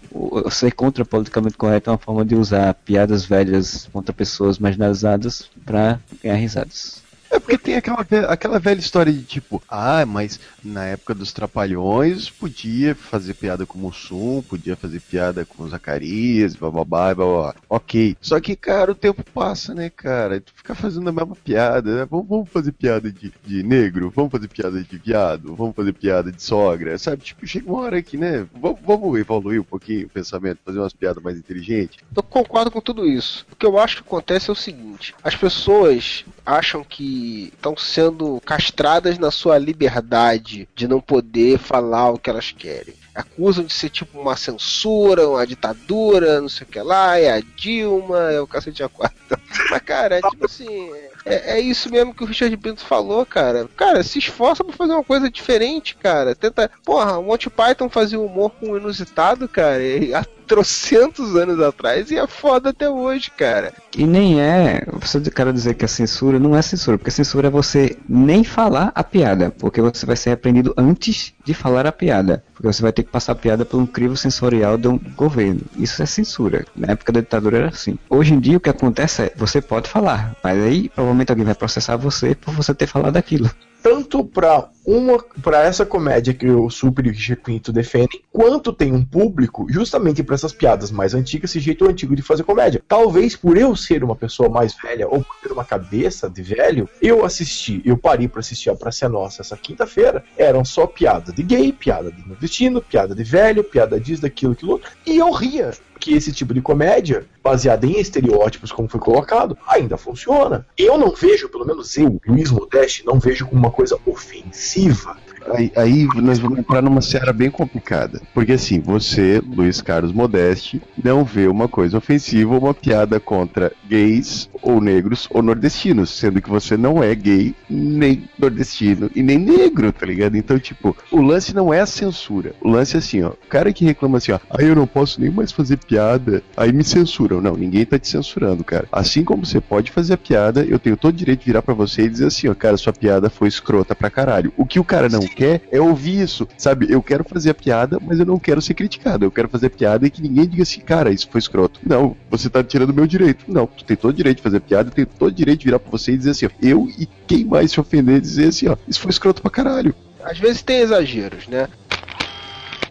ser 0.50 0.72
contra 0.72 1.04
politicamente 1.04 1.56
correto 1.56 1.90
é 1.90 1.92
uma 1.92 1.98
forma 1.98 2.24
de 2.24 2.34
usar 2.34 2.74
piadas 2.74 3.24
velhas 3.24 3.88
contra 3.92 4.12
pessoas 4.12 4.58
marginalizadas 4.58 5.50
para 5.64 6.00
ganhar 6.22 6.36
risadas. 6.36 7.02
É 7.30 7.38
porque 7.38 7.58
tem 7.58 7.76
aquela, 7.76 8.06
aquela 8.28 8.58
velha 8.58 8.78
história 8.78 9.12
de 9.12 9.22
tipo, 9.22 9.62
ah, 9.68 10.04
mas 10.06 10.40
na 10.64 10.84
época 10.86 11.14
dos 11.14 11.32
Trapalhões 11.32 12.30
podia 12.30 12.94
fazer 12.94 13.34
piada 13.34 13.66
com 13.66 13.78
o 13.78 13.82
Mussum, 13.82 14.42
podia 14.42 14.76
fazer 14.76 15.00
piada 15.00 15.44
com 15.44 15.62
o 15.62 15.68
Zacarias, 15.68 16.54
bababá, 16.54 17.14
babá. 17.14 17.54
Ok. 17.68 18.16
Só 18.20 18.40
que, 18.40 18.56
cara, 18.56 18.92
o 18.92 18.94
tempo 18.94 19.22
passa, 19.34 19.74
né, 19.74 19.90
cara? 19.90 20.40
Tu 20.40 20.52
fica 20.54 20.74
fazendo 20.74 21.08
a 21.08 21.12
mesma 21.12 21.36
piada, 21.36 21.96
né? 21.96 22.08
Vamos, 22.10 22.28
vamos 22.28 22.48
fazer 22.48 22.72
piada 22.72 23.12
de, 23.12 23.32
de 23.44 23.62
negro, 23.62 24.12
vamos 24.14 24.32
fazer 24.32 24.48
piada 24.48 24.82
de 24.82 24.98
viado, 24.98 25.54
vamos 25.54 25.76
fazer 25.76 25.92
piada 25.92 26.32
de 26.32 26.42
sogra, 26.42 26.96
sabe? 26.98 27.22
Tipo, 27.22 27.46
chega 27.46 27.70
uma 27.70 27.80
hora 27.80 28.02
que, 28.02 28.16
né? 28.16 28.46
Vamos, 28.54 28.80
vamos 28.84 29.18
evoluir 29.18 29.60
um 29.60 29.64
pouquinho 29.64 30.06
o 30.06 30.10
pensamento, 30.10 30.60
fazer 30.64 30.78
umas 30.78 30.92
piadas 30.92 31.22
mais 31.22 31.36
inteligentes. 31.36 31.98
Eu 32.14 32.22
concordo 32.22 32.70
com 32.70 32.80
tudo 32.80 33.06
isso. 33.06 33.46
O 33.52 33.56
que 33.56 33.66
eu 33.66 33.78
acho 33.78 33.96
que 33.96 34.02
acontece 34.02 34.48
é 34.48 34.52
o 34.52 34.56
seguinte: 34.56 35.14
as 35.22 35.36
pessoas 35.36 36.24
acham 36.48 36.82
que 36.82 37.52
estão 37.54 37.76
sendo 37.76 38.40
castradas 38.40 39.18
na 39.18 39.30
sua 39.30 39.58
liberdade 39.58 40.66
de 40.74 40.88
não 40.88 40.98
poder 40.98 41.58
falar 41.58 42.10
o 42.10 42.18
que 42.18 42.30
elas 42.30 42.52
querem. 42.52 42.94
Acusam 43.14 43.64
de 43.64 43.72
ser 43.72 43.90
tipo 43.90 44.18
uma 44.18 44.34
censura, 44.34 45.28
uma 45.28 45.46
ditadura, 45.46 46.40
não 46.40 46.48
sei 46.48 46.66
o 46.66 46.70
que 46.70 46.80
lá, 46.80 47.18
é 47.18 47.32
a 47.32 47.40
Dilma, 47.40 48.30
é 48.30 48.40
o 48.40 48.46
cacete 48.46 48.82
a 48.82 48.88
quatro. 48.88 49.18
Mas, 49.70 49.82
cara, 49.82 50.18
é 50.18 50.22
tipo 50.22 50.46
assim. 50.46 50.90
É, 51.26 51.58
é 51.58 51.60
isso 51.60 51.90
mesmo 51.90 52.14
que 52.14 52.22
o 52.22 52.26
Richard 52.26 52.56
Pinto 52.56 52.80
falou, 52.80 53.26
cara. 53.26 53.68
Cara, 53.76 54.02
se 54.02 54.18
esforça 54.18 54.64
pra 54.64 54.72
fazer 54.72 54.92
uma 54.92 55.04
coisa 55.04 55.30
diferente, 55.30 55.96
cara. 55.96 56.34
Tenta. 56.34 56.70
Porra, 56.84 57.18
o 57.18 57.24
Monty 57.24 57.50
Python 57.50 57.90
fazia 57.90 58.20
humor 58.20 58.52
com 58.52 58.70
o 58.70 58.78
inusitado, 58.78 59.48
cara. 59.48 59.82
E 59.82 60.14
trocentos 60.48 61.36
anos 61.36 61.60
atrás 61.60 62.10
e 62.10 62.16
é 62.16 62.26
foda 62.26 62.70
até 62.70 62.88
hoje, 62.88 63.30
cara. 63.30 63.72
E 63.96 64.06
nem 64.06 64.40
é, 64.40 64.84
você 64.92 65.20
quer 65.20 65.52
dizer 65.52 65.74
que 65.74 65.84
a 65.84 65.88
censura 65.88 66.38
não 66.38 66.56
é 66.56 66.62
censura, 66.62 66.96
porque 66.96 67.10
censura 67.10 67.48
é 67.48 67.50
você 67.50 67.96
nem 68.08 68.42
falar 68.42 68.90
a 68.94 69.04
piada, 69.04 69.50
porque 69.58 69.80
você 69.80 70.06
vai 70.06 70.16
ser 70.16 70.30
repreendido 70.30 70.72
antes 70.76 71.34
de 71.44 71.52
falar 71.52 71.86
a 71.86 71.92
piada, 71.92 72.42
porque 72.54 72.66
você 72.66 72.82
vai 72.82 72.92
ter 72.92 73.02
que 73.02 73.10
passar 73.10 73.32
a 73.32 73.36
piada 73.36 73.64
por 73.64 73.78
um 73.78 73.86
crivo 73.86 74.16
sensorial 74.16 74.78
do 74.78 74.98
governo. 75.14 75.60
Isso 75.76 76.02
é 76.02 76.06
censura. 76.06 76.64
Na 76.74 76.92
época 76.92 77.12
da 77.12 77.20
ditadura 77.20 77.58
era 77.58 77.68
assim. 77.68 77.98
Hoje 78.08 78.32
em 78.32 78.40
dia 78.40 78.56
o 78.56 78.60
que 78.60 78.70
acontece 78.70 79.22
é, 79.22 79.32
você 79.36 79.60
pode 79.60 79.88
falar, 79.88 80.34
mas 80.42 80.58
aí 80.62 80.88
provavelmente 80.88 81.30
alguém 81.30 81.44
vai 81.44 81.54
processar 81.54 81.96
você 81.96 82.34
por 82.34 82.54
você 82.54 82.74
ter 82.74 82.86
falado 82.86 83.16
aquilo 83.16 83.50
tanto 83.82 84.24
para 84.24 84.68
uma 84.84 85.22
para 85.42 85.64
essa 85.64 85.84
comédia 85.84 86.32
que 86.32 86.48
o 86.48 86.70
Super 86.70 87.06
e 87.06 87.10
o 87.10 87.12
Richard 87.12 87.42
Quinto 87.42 87.72
defendem, 87.72 88.22
quanto 88.32 88.72
tem 88.72 88.92
um 88.92 89.04
público 89.04 89.66
justamente 89.68 90.22
para 90.22 90.34
essas 90.34 90.52
piadas 90.52 90.90
mais 90.90 91.14
antigas, 91.14 91.50
esse 91.50 91.60
jeito 91.60 91.86
antigo 91.86 92.16
de 92.16 92.22
fazer 92.22 92.44
comédia. 92.44 92.82
Talvez 92.88 93.36
por 93.36 93.58
eu 93.58 93.76
ser 93.76 94.02
uma 94.02 94.16
pessoa 94.16 94.48
mais 94.48 94.74
velha 94.82 95.06
ou 95.06 95.22
por 95.22 95.36
ter 95.42 95.52
uma 95.52 95.64
cabeça 95.64 96.30
de 96.30 96.42
velho, 96.42 96.88
eu 97.02 97.24
assisti, 97.24 97.82
eu 97.84 97.98
parei 97.98 98.28
para 98.28 98.40
assistir 98.40 98.70
a 98.70 98.74
Praça 98.74 99.08
Nossa 99.08 99.42
essa 99.42 99.56
quinta-feira, 99.56 100.24
eram 100.36 100.64
só 100.64 100.86
piada 100.86 101.32
de 101.32 101.42
gay, 101.42 101.72
piada 101.72 102.10
de 102.10 102.26
nordestino, 102.26 102.80
piada 102.80 103.14
de 103.14 103.24
velho, 103.24 103.62
piada 103.62 104.00
disso, 104.00 104.22
daquilo, 104.22 104.52
aquilo 104.52 104.72
outro, 104.72 104.90
e 105.06 105.18
eu 105.18 105.30
ria 105.30 105.70
que 105.98 106.14
esse 106.14 106.32
tipo 106.32 106.54
de 106.54 106.62
comédia, 106.62 107.26
baseada 107.42 107.86
em 107.86 107.98
estereótipos, 107.98 108.72
como 108.72 108.88
foi 108.88 109.00
colocado, 109.00 109.56
ainda 109.66 109.96
funciona. 109.96 110.66
Eu 110.76 110.96
não 110.96 111.12
vejo, 111.12 111.48
pelo 111.48 111.66
menos 111.66 111.96
eu, 111.96 112.20
Luiz 112.26 112.50
Modeste, 112.50 113.04
não 113.04 113.18
vejo 113.18 113.46
como 113.46 113.60
uma 113.60 113.70
coisa 113.70 113.98
ofensiva 114.06 115.16
Aí, 115.54 115.72
aí, 115.76 116.08
nós 116.16 116.38
vamos 116.38 116.58
entrar 116.58 116.82
numa 116.82 117.00
seara 117.00 117.32
bem 117.32 117.50
complicada. 117.50 118.20
Porque 118.34 118.52
assim, 118.52 118.80
você, 118.80 119.42
Luiz 119.44 119.80
Carlos 119.80 120.12
Modeste, 120.12 120.82
não 121.02 121.24
vê 121.24 121.46
uma 121.46 121.68
coisa 121.68 121.98
ofensiva 121.98 122.58
uma 122.58 122.74
piada 122.74 123.20
contra 123.20 123.72
gays 123.88 124.48
ou 124.62 124.80
negros 124.80 125.28
ou 125.30 125.42
nordestinos, 125.42 126.10
sendo 126.10 126.40
que 126.42 126.50
você 126.50 126.76
não 126.76 127.02
é 127.02 127.14
gay, 127.14 127.54
nem 127.68 128.28
nordestino 128.38 129.10
e 129.14 129.22
nem 129.22 129.38
negro, 129.38 129.92
tá 129.92 130.06
ligado? 130.06 130.36
Então, 130.36 130.58
tipo, 130.58 130.96
o 131.10 131.20
lance 131.20 131.54
não 131.54 131.72
é 131.72 131.80
a 131.80 131.86
censura. 131.86 132.54
O 132.60 132.68
lance 132.68 132.96
é 132.96 132.98
assim, 132.98 133.22
ó. 133.22 133.30
O 133.30 133.48
cara 133.48 133.72
que 133.72 133.84
reclama 133.84 134.18
assim, 134.18 134.32
ó, 134.32 134.38
aí 134.50 134.66
eu 134.66 134.74
não 134.74 134.86
posso 134.86 135.20
nem 135.20 135.30
mais 135.30 135.52
fazer 135.52 135.78
piada, 135.78 136.42
aí 136.56 136.72
me 136.72 136.84
censuram. 136.84 137.40
Não, 137.40 137.54
ninguém 137.54 137.84
tá 137.84 137.98
te 137.98 138.08
censurando, 138.08 138.64
cara. 138.64 138.86
Assim 138.90 139.24
como 139.24 139.44
você 139.44 139.60
pode 139.60 139.90
fazer 139.90 140.14
a 140.14 140.18
piada, 140.18 140.64
eu 140.64 140.78
tenho 140.78 140.96
todo 140.96 141.14
o 141.14 141.16
direito 141.16 141.40
de 141.40 141.46
virar 141.46 141.62
para 141.62 141.74
você 141.74 142.02
e 142.02 142.08
dizer 142.08 142.26
assim, 142.26 142.48
ó, 142.48 142.54
cara, 142.54 142.76
sua 142.76 142.92
piada 142.92 143.30
foi 143.30 143.48
escrota 143.48 143.94
pra 143.94 144.10
caralho. 144.10 144.52
O 144.56 144.66
que 144.66 144.78
o 144.78 144.84
cara 144.84 145.08
não 145.08 145.20
quer 145.38 145.62
é 145.70 145.80
ouvir 145.80 146.20
isso, 146.20 146.48
sabe? 146.58 146.92
Eu 146.92 147.00
quero 147.00 147.22
fazer 147.22 147.50
a 147.50 147.54
piada, 147.54 147.98
mas 148.02 148.18
eu 148.18 148.26
não 148.26 148.40
quero 148.40 148.60
ser 148.60 148.74
criticado. 148.74 149.24
Eu 149.24 149.30
quero 149.30 149.48
fazer 149.48 149.68
a 149.68 149.70
piada 149.70 150.04
e 150.04 150.10
que 150.10 150.20
ninguém 150.20 150.48
diga 150.48 150.64
assim, 150.64 150.80
cara, 150.80 151.12
isso 151.12 151.28
foi 151.30 151.38
escroto. 151.38 151.78
Não, 151.86 152.16
você 152.28 152.50
tá 152.50 152.64
tirando 152.64 152.90
o 152.90 152.94
meu 152.94 153.06
direito. 153.06 153.44
Não, 153.46 153.64
tu 153.64 153.84
tem 153.84 153.96
todo 153.96 154.10
o 154.10 154.16
direito 154.16 154.38
de 154.38 154.42
fazer 154.42 154.58
piada, 154.58 154.90
tem 154.90 155.04
todo 155.04 155.28
o 155.28 155.32
direito 155.32 155.60
de 155.60 155.66
virar 155.66 155.78
pra 155.78 155.92
você 155.92 156.10
e 156.10 156.16
dizer 156.18 156.32
assim, 156.32 156.46
ó, 156.46 156.50
eu 156.60 156.88
e 156.98 157.08
quem 157.28 157.44
mais 157.44 157.70
se 157.70 157.78
ofender 157.78 158.20
dizer 158.20 158.48
assim, 158.48 158.66
ó, 158.66 158.76
isso 158.88 159.00
foi 159.00 159.12
escroto 159.12 159.40
pra 159.40 159.48
caralho. 159.48 159.94
Às 160.24 160.40
vezes 160.40 160.60
tem 160.60 160.80
exageros, 160.80 161.46
né? 161.46 161.68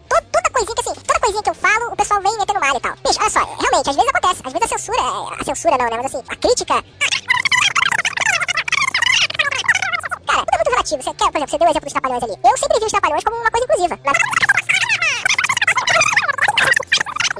Toda 0.08 0.50
coisinha 0.50 0.74
que 0.74 0.88
assim, 0.88 1.00
toda 1.06 1.20
coisinha 1.20 1.42
que 1.42 1.50
eu 1.50 1.54
falo, 1.54 1.92
o 1.92 1.96
pessoal 1.96 2.22
vem 2.22 2.38
metendo 2.38 2.60
malha 2.60 2.78
e 2.78 2.80
tal. 2.80 2.94
Bicho, 3.06 3.20
olha 3.20 3.30
só, 3.30 3.40
realmente, 3.40 3.90
às 3.90 3.96
vezes 3.96 4.08
acontece. 4.08 4.42
Às 4.42 4.52
vezes 4.54 4.72
a 4.72 4.78
censura, 4.78 5.02
a 5.38 5.44
censura 5.44 5.76
não, 5.76 5.90
né? 5.90 5.96
Mas 5.98 6.06
assim, 6.06 6.24
a 6.26 6.36
crítica 6.36 6.82
Cara, 10.38 10.46
tudo 10.46 10.54
é 10.54 10.56
muito 10.58 10.70
relativo. 10.70 11.02
Você 11.02 11.14
quer, 11.14 11.30
por 11.30 11.36
exemplo, 11.38 11.50
você 11.50 11.58
deu 11.58 11.66
o 11.66 11.70
exemplo 11.70 11.84
dos 11.86 11.92
trapalhões 11.92 12.22
ali. 12.22 12.32
Eu 12.44 12.56
sempre 12.56 12.78
vi 12.78 12.84
os 12.84 12.92
trapalhões 12.92 13.24
como 13.24 13.36
uma 13.36 13.50
coisa 13.50 13.66
inclusiva. 13.66 13.98
Na... 14.04 14.12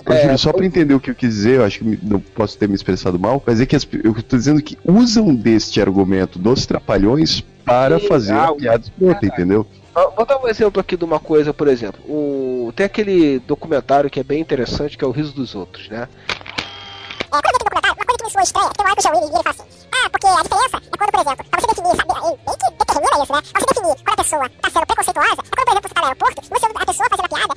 Ô, 0.07 0.17
Júlio, 0.23 0.39
só 0.39 0.53
pra 0.53 0.65
entender 0.65 0.95
o 0.95 1.01
que 1.01 1.11
eu 1.11 1.15
quis 1.15 1.29
dizer, 1.35 1.57
eu 1.57 1.65
acho 1.65 1.79
que 1.79 1.85
me- 1.85 1.99
não 2.03 2.19
posso 2.19 2.57
ter 2.57 2.69
me 2.69 2.75
expressado 2.75 3.19
mal, 3.19 3.43
mas 3.47 3.61
é 3.61 3.67
que 3.67 3.77
as 3.77 3.87
eu 4.03 4.23
tô 4.23 4.37
dizendo 4.37 4.63
que 4.63 4.79
usam 4.85 5.35
deste 5.35 5.81
argumento 5.81 6.39
dos 6.39 6.65
trapalhões 6.67 7.43
para 7.65 8.01
fazer 8.01 8.33
ah, 8.33 8.49
a 8.49 8.55
piada 8.55 8.85
escrota, 8.85 9.27
entendeu? 9.27 9.67
Vou 10.17 10.25
dar 10.25 10.39
um 10.39 10.49
exemplo 10.49 10.81
aqui 10.81 10.97
de 10.97 11.05
uma 11.05 11.19
coisa, 11.21 11.53
por 11.53 11.69
exemplo. 11.69 12.01
O... 12.09 12.73
Tem 12.75 12.87
aquele 12.87 13.39
documentário 13.41 14.09
que 14.09 14.19
é 14.21 14.23
bem 14.23 14.41
interessante, 14.41 14.97
que 14.97 15.05
é 15.05 15.07
o 15.07 15.11
Riso 15.11 15.33
dos 15.33 15.55
Outros, 15.55 15.89
né? 15.89 16.09
É, 16.09 17.29
quando 17.29 17.45
eu 17.45 17.51
vi 17.51 17.57
aquele 17.57 17.65
documentário, 17.65 17.97
uma 17.97 18.05
coisa 18.07 18.19
que 18.19 18.25
me 18.25 18.31
soou 18.31 18.43
estranha, 18.45 18.71
tem 18.71 18.85
uma 18.85 18.91
hora 18.91 18.97
que 18.97 19.07
o 19.07 19.11
John 19.11 19.17
Willis 19.19 19.29
vira 19.31 19.41
e 19.41 19.43
fala 19.43 19.57
assim, 19.69 19.78
ah, 20.09 20.11
porque 20.11 20.27
a 20.27 20.43
diferença 20.43 20.77
é 20.77 20.97
quando, 20.97 21.11
por 21.11 21.21
exemplo, 21.21 21.45
pra 21.51 21.61
você 21.61 21.67
definir, 21.69 21.97
sabe, 21.97 22.13
bem 22.47 22.57
que 22.59 22.71
determina 22.79 23.23
isso, 23.23 23.33
né? 23.33 23.43
Pra 23.53 23.61
você 23.61 23.67
definir 23.75 23.97
quando 24.05 24.09
a 24.09 24.17
pessoa 24.17 24.49
tá 24.49 24.71
sendo 24.71 24.87
preconceituosa, 24.87 25.33
é 25.33 25.57
quando, 25.57 25.67
por 25.67 25.73
exemplo, 25.73 25.89
você 25.89 25.95
tá 25.95 26.01
no 26.01 26.07
aeroporto, 26.07 26.43
e 26.43 26.49
você 26.49 26.67
a 26.67 26.87
pessoa 26.87 27.09
fazendo 27.11 27.25
a 27.25 27.29
piada, 27.29 27.55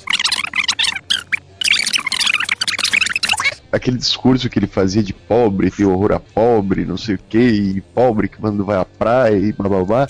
Aquele 3.71 3.97
discurso 3.97 4.49
que 4.49 4.59
ele 4.59 4.67
fazia 4.67 5.01
de 5.01 5.13
pobre, 5.13 5.71
tem 5.71 5.85
horror 5.85 6.11
a 6.11 6.19
pobre, 6.19 6.83
não 6.83 6.97
sei 6.97 7.15
o 7.15 7.19
que, 7.29 7.39
e 7.39 7.79
pobre 7.79 8.27
que 8.27 8.37
quando 8.37 8.65
vai 8.65 8.77
à 8.77 8.83
praia 8.83 9.37
e 9.37 9.53
blá 9.53 9.69
blá 9.69 9.83
blá. 9.85 10.07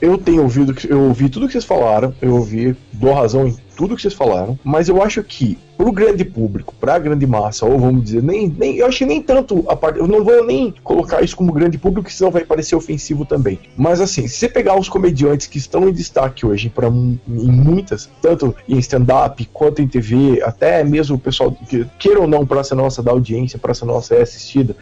Eu 0.00 0.18
tenho 0.18 0.42
ouvido, 0.42 0.74
eu 0.88 1.02
ouvi 1.02 1.28
tudo 1.28 1.46
que 1.46 1.52
vocês 1.52 1.64
falaram, 1.64 2.14
eu 2.20 2.34
ouvi, 2.34 2.76
dou 2.92 3.12
razão 3.12 3.46
em 3.46 3.56
tudo 3.76 3.96
que 3.96 4.02
vocês 4.02 4.14
falaram, 4.14 4.58
mas 4.62 4.88
eu 4.88 5.02
acho 5.02 5.22
que 5.22 5.58
pro 5.76 5.90
grande 5.90 6.24
público, 6.24 6.74
pra 6.80 6.98
grande 6.98 7.26
massa, 7.26 7.66
ou 7.66 7.78
vamos 7.78 8.04
dizer, 8.04 8.22
nem, 8.22 8.48
nem 8.48 8.76
eu 8.76 8.88
que 8.90 9.04
nem 9.04 9.20
tanto 9.20 9.64
a 9.68 9.74
parte, 9.74 9.98
eu 9.98 10.06
não 10.06 10.24
vou 10.24 10.44
nem 10.46 10.72
colocar 10.84 11.22
isso 11.22 11.36
como 11.36 11.52
grande 11.52 11.76
público, 11.76 12.10
senão 12.10 12.30
vai 12.30 12.44
parecer 12.44 12.76
ofensivo 12.76 13.24
também. 13.24 13.58
Mas 13.76 14.00
assim, 14.00 14.28
se 14.28 14.36
você 14.36 14.48
pegar 14.48 14.78
os 14.78 14.88
comediantes 14.88 15.48
que 15.48 15.58
estão 15.58 15.88
em 15.88 15.92
destaque 15.92 16.46
hoje 16.46 16.70
para 16.70 16.86
em 16.86 17.18
muitas, 17.26 18.08
tanto 18.22 18.54
em 18.68 18.78
stand-up 18.78 19.44
quanto 19.52 19.82
em 19.82 19.88
TV, 19.88 20.40
até 20.44 20.84
mesmo 20.84 21.16
o 21.16 21.18
pessoal 21.18 21.50
que 21.50 21.84
queira 21.98 22.20
ou 22.20 22.28
não 22.28 22.46
Praça 22.46 22.74
Nossa 22.74 23.02
da 23.02 23.10
audiência, 23.10 23.58
Praça 23.58 23.84
Nossa 23.84 24.14
é 24.14 24.22
assistida. 24.22 24.76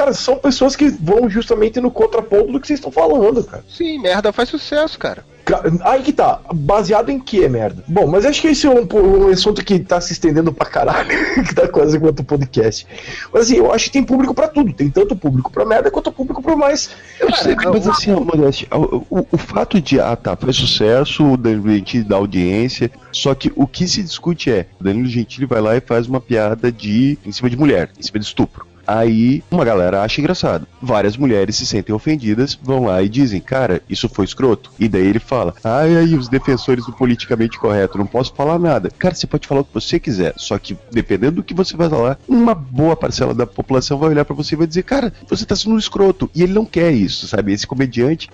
Cara, 0.00 0.14
são 0.14 0.36
pessoas 0.36 0.74
que 0.74 0.88
vão 0.88 1.28
justamente 1.28 1.78
no 1.80 1.90
contraponto 1.90 2.50
do 2.52 2.58
que 2.58 2.66
vocês 2.66 2.78
estão 2.78 2.90
falando, 2.90 3.44
cara. 3.44 3.62
Sim, 3.68 3.98
merda 3.98 4.32
faz 4.32 4.48
sucesso, 4.48 4.98
cara. 4.98 5.24
Ca- 5.44 5.62
Aí 5.82 6.02
que 6.02 6.12
tá, 6.12 6.40
baseado 6.54 7.10
em 7.10 7.18
que, 7.20 7.46
merda? 7.48 7.82
Bom, 7.86 8.06
mas 8.06 8.24
acho 8.24 8.40
que 8.40 8.48
esse 8.48 8.66
é 8.66 8.70
um, 8.70 8.86
um 8.94 9.28
assunto 9.28 9.62
que 9.64 9.78
tá 9.78 10.00
se 10.00 10.12
estendendo 10.12 10.52
pra 10.54 10.66
caralho, 10.66 11.08
que 11.46 11.54
tá 11.54 11.68
quase 11.68 11.98
quanto 12.00 12.24
podcast. 12.24 12.86
Mas 13.32 13.42
assim, 13.42 13.56
eu 13.56 13.70
acho 13.72 13.86
que 13.86 13.90
tem 13.92 14.02
público 14.02 14.32
pra 14.34 14.48
tudo, 14.48 14.72
tem 14.72 14.88
tanto 14.90 15.14
público 15.16 15.50
pra 15.50 15.64
merda 15.66 15.90
quanto 15.90 16.10
público 16.12 16.42
pra 16.42 16.56
mais. 16.56 16.90
Eu 17.18 17.30
sei, 17.34 17.54
mas 17.56 17.86
assim, 17.88 18.12
ó, 18.12 18.20
Modeste, 18.20 18.66
o, 18.70 19.04
o- 19.10 19.26
o 19.32 19.36
fato 19.38 19.80
de, 19.80 20.00
ah 20.00 20.16
tá, 20.16 20.34
foi 20.36 20.52
sucesso, 20.52 21.24
o 21.32 21.36
Danilo 21.36 21.68
Gentili 21.70 22.04
dá 22.04 22.16
audiência, 22.16 22.90
só 23.12 23.34
que 23.34 23.52
o 23.56 23.66
que 23.66 23.86
se 23.88 24.02
discute 24.02 24.50
é, 24.50 24.66
o 24.80 24.84
Danilo 24.84 25.08
Gentili 25.08 25.46
vai 25.46 25.60
lá 25.60 25.76
e 25.76 25.80
faz 25.80 26.06
uma 26.06 26.20
piada 26.20 26.70
de 26.72 27.18
em 27.24 27.32
cima 27.32 27.50
de 27.50 27.56
mulher, 27.56 27.90
em 27.98 28.02
cima 28.02 28.18
de 28.18 28.24
estupro. 28.24 28.69
Aí 28.90 29.40
uma 29.48 29.64
galera 29.64 30.02
acha 30.02 30.20
engraçado. 30.20 30.66
Várias 30.82 31.16
mulheres 31.16 31.54
se 31.54 31.64
sentem 31.64 31.94
ofendidas, 31.94 32.58
vão 32.60 32.86
lá 32.86 33.00
e 33.00 33.08
dizem, 33.08 33.40
cara, 33.40 33.80
isso 33.88 34.08
foi 34.08 34.24
escroto. 34.24 34.72
E 34.80 34.88
daí 34.88 35.06
ele 35.06 35.20
fala, 35.20 35.54
ai, 35.62 35.96
aí 35.96 36.16
os 36.16 36.28
defensores 36.28 36.84
do 36.84 36.92
politicamente 36.92 37.56
correto, 37.56 37.96
não 37.96 38.06
posso 38.06 38.34
falar 38.34 38.58
nada. 38.58 38.90
Cara, 38.98 39.14
você 39.14 39.28
pode 39.28 39.46
falar 39.46 39.60
o 39.60 39.64
que 39.64 39.74
você 39.74 40.00
quiser, 40.00 40.34
só 40.36 40.58
que 40.58 40.76
dependendo 40.90 41.36
do 41.36 41.44
que 41.44 41.54
você 41.54 41.76
vai 41.76 41.88
falar, 41.88 42.18
uma 42.26 42.52
boa 42.52 42.96
parcela 42.96 43.32
da 43.32 43.46
população 43.46 43.96
vai 43.96 44.08
olhar 44.08 44.24
pra 44.24 44.34
você 44.34 44.56
e 44.56 44.58
vai 44.58 44.66
dizer, 44.66 44.82
cara, 44.82 45.12
você 45.28 45.46
tá 45.46 45.54
sendo 45.54 45.76
um 45.76 45.78
escroto. 45.78 46.28
E 46.34 46.42
ele 46.42 46.52
não 46.52 46.64
quer 46.64 46.90
isso, 46.90 47.28
sabe? 47.28 47.52
Esse 47.52 47.68
comediante 47.68 48.28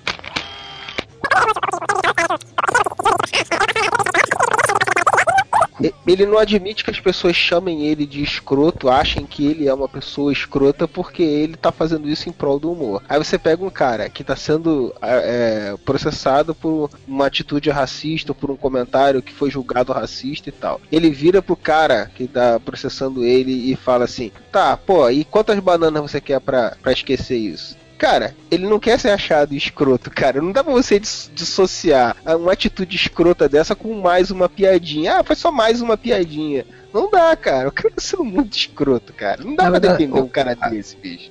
Ele 6.07 6.27
não 6.27 6.39
admite 6.39 6.85
que 6.85 6.91
as 6.91 7.01
pessoas 7.01 7.37
chamem 7.37 7.87
ele 7.87 8.07
de 8.07 8.22
escroto, 8.22 8.89
achem 8.89 9.27
que 9.27 9.47
ele 9.47 9.68
é 9.68 9.74
uma 9.74 9.89
pessoa 9.89 10.33
escrota 10.33 10.89
porque 10.89 11.22
ele 11.22 11.57
tá 11.57 11.70
fazendo 11.70 12.09
isso 12.09 12.29
em 12.29 12.33
prol 12.33 12.59
do 12.59 12.72
humor. 12.72 13.03
Aí 13.09 13.18
você 13.18 13.39
pega 13.39 13.64
um 13.64 13.70
cara 13.70 14.09
que 14.09 14.24
tá 14.24 14.37
sendo 14.37 14.95
é, 15.03 15.72
é, 15.72 15.77
processado 15.85 16.55
por 16.55 16.91
uma 17.07 17.27
atitude 17.27 17.70
racista, 17.70 18.35
por 18.35 18.51
um 18.51 18.57
comentário 18.57 19.22
que 19.22 19.33
foi 19.33 19.51
julgado 19.51 19.93
racista 19.93 20.49
e 20.49 20.53
tal. 20.53 20.81
Ele 20.91 21.11
vira 21.11 21.43
pro 21.43 21.57
cara 21.57 22.11
que 22.14 22.27
tá 22.27 22.59
processando 22.59 23.24
ele 23.24 23.70
e 23.70 23.77
fala 23.77 24.05
assim: 24.05 24.31
tá, 24.51 24.77
pô, 24.77 25.09
e 25.11 25.24
quantas 25.24 25.59
bananas 25.59 26.03
você 26.03 26.20
quer 26.20 26.41
pra, 26.41 26.77
pra 26.83 26.93
esquecer 26.93 27.37
isso? 27.37 27.77
Cara, 27.99 28.34
ele 28.51 28.66
não 28.66 28.78
quer 28.78 29.01
ser 29.01 29.09
achado 29.11 29.55
escroto, 29.55 30.11
cara. 30.11 30.42
Não 30.42 30.53
dá 30.53 30.62
pra 30.62 30.72
você 30.72 31.01
dis- 31.01 31.30
dissociar 31.34 32.14
uma 32.26 32.53
atitude 32.53 32.94
escrota 32.94 33.49
dessa 33.49 33.74
com 33.74 33.94
mais 34.01 34.30
uma 34.30 34.49
piadinha. 34.51 35.18
Ah, 35.18 35.24
foi 35.24 35.34
só 35.34 35.51
mais 35.51 35.80
uma 35.80 35.97
piadinha. 35.97 36.66
Não 36.92 37.11
dá, 37.11 37.34
cara. 37.36 37.68
O 37.68 37.72
cara 37.72 37.90
tá 37.94 38.01
sendo 38.03 38.24
muito 38.24 38.55
escroto, 38.57 39.12
cara. 39.14 39.42
Não 39.42 39.55
dá 39.57 39.64
Na 39.64 39.70
pra 39.70 39.78
defender 39.90 40.20
um 40.20 40.28
cara 40.28 40.55
desse, 40.55 40.94
bicho. 40.97 41.30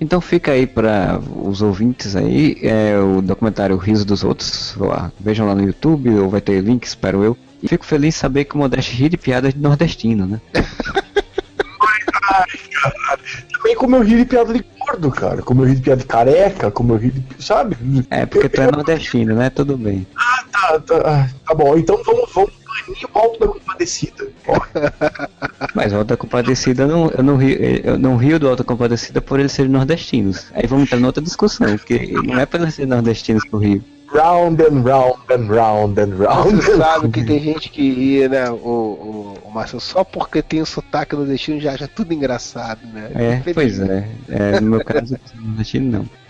Então 0.00 0.20
fica 0.20 0.50
aí 0.52 0.66
para 0.66 1.20
os 1.44 1.62
ouvintes 1.62 2.16
aí, 2.16 2.56
é 2.60 2.98
o 2.98 3.22
documentário 3.22 3.76
Riso 3.76 4.04
dos 4.04 4.24
Outros, 4.24 4.74
lá, 4.76 5.12
vejam 5.18 5.46
lá 5.46 5.54
no 5.54 5.62
YouTube, 5.62 6.10
ou 6.18 6.28
vai 6.28 6.40
ter 6.40 6.60
link, 6.60 6.84
espero 6.84 7.22
eu. 7.22 7.36
E 7.62 7.68
fico 7.68 7.84
feliz 7.84 8.16
em 8.16 8.18
saber 8.18 8.44
que 8.44 8.54
o 8.54 8.58
Modeste 8.58 8.94
ri 8.94 9.08
de 9.08 9.16
piadas 9.16 9.54
de 9.54 9.60
nordestino, 9.60 10.26
né? 10.26 10.40
Também 13.52 13.76
como 13.76 13.96
eu 13.96 14.02
ri 14.02 14.16
de 14.16 14.24
piada 14.24 14.52
de 14.52 14.64
gordo, 14.78 15.10
cara. 15.10 15.42
Como 15.42 15.62
eu 15.62 15.68
ri 15.68 15.76
de 15.76 15.82
piada 15.82 16.00
de 16.00 16.06
careca, 16.06 16.70
como 16.70 16.94
eu 16.94 16.96
ri 16.96 17.10
de. 17.10 17.22
Sabe? 17.42 17.76
É, 18.10 18.26
porque 18.26 18.48
tu 18.48 18.60
é 18.60 18.70
nordestino, 18.70 19.36
né? 19.36 19.50
Tudo 19.50 19.76
bem. 19.76 20.06
Tá, 20.52 20.80
tá, 20.80 21.02
ah, 21.04 21.28
tá 21.46 21.54
bom, 21.54 21.76
então 21.76 22.02
vamos, 22.04 22.30
vamos 22.32 22.52
banir 22.86 23.08
o 23.12 23.18
alto 23.18 23.38
da 23.40 23.46
compadecida. 23.46 24.28
Mas 25.74 25.92
o 25.92 25.96
Alta 25.96 26.16
Compadecida, 26.16 26.82
eu 26.82 26.88
não, 26.88 27.10
eu, 27.10 27.22
não 27.22 27.36
rio, 27.36 27.58
eu 27.84 27.98
não 27.98 28.16
rio 28.16 28.38
do 28.38 28.48
Alta 28.48 28.64
Compadecida 28.64 29.20
por 29.20 29.38
eles 29.38 29.52
serem 29.52 29.70
nordestinos. 29.70 30.46
Aí 30.52 30.66
vamos 30.66 30.84
entrar 30.84 30.98
em 30.98 31.04
outra 31.04 31.22
discussão, 31.22 31.76
porque 31.78 32.12
não 32.24 32.38
é 32.38 32.46
pra 32.46 32.60
eles 32.60 32.74
serem 32.74 32.90
nordestinos 32.90 33.44
que 33.44 33.52
eu 33.52 33.58
rio. 33.58 33.84
Round 34.12 34.62
and 34.62 34.82
round 34.82 35.18
and 35.30 35.48
round 35.48 36.00
and 36.00 36.16
round. 36.16 36.56
Você 36.56 36.76
sabe 36.76 37.08
que 37.08 37.24
tem 37.24 37.40
gente 37.40 37.70
que 37.70 37.90
ria, 37.90 38.28
né, 38.28 38.50
o, 38.50 38.54
o, 38.54 39.38
o 39.44 39.50
Marcelo, 39.50 39.80
só 39.80 40.04
porque 40.04 40.42
tem 40.42 40.60
o 40.60 40.66
sotaque 40.66 41.16
do 41.16 41.26
destino 41.26 41.60
já 41.60 41.72
acha 41.72 41.88
tudo 41.88 42.12
engraçado, 42.12 42.80
né? 42.92 43.10
É, 43.14 43.52
pois 43.52 43.80
é. 43.80 44.08
é 44.28 44.60
no 44.60 44.70
meu 44.70 44.84
caso, 44.84 45.16
nordestino 45.34 45.90
não. 45.90 46.22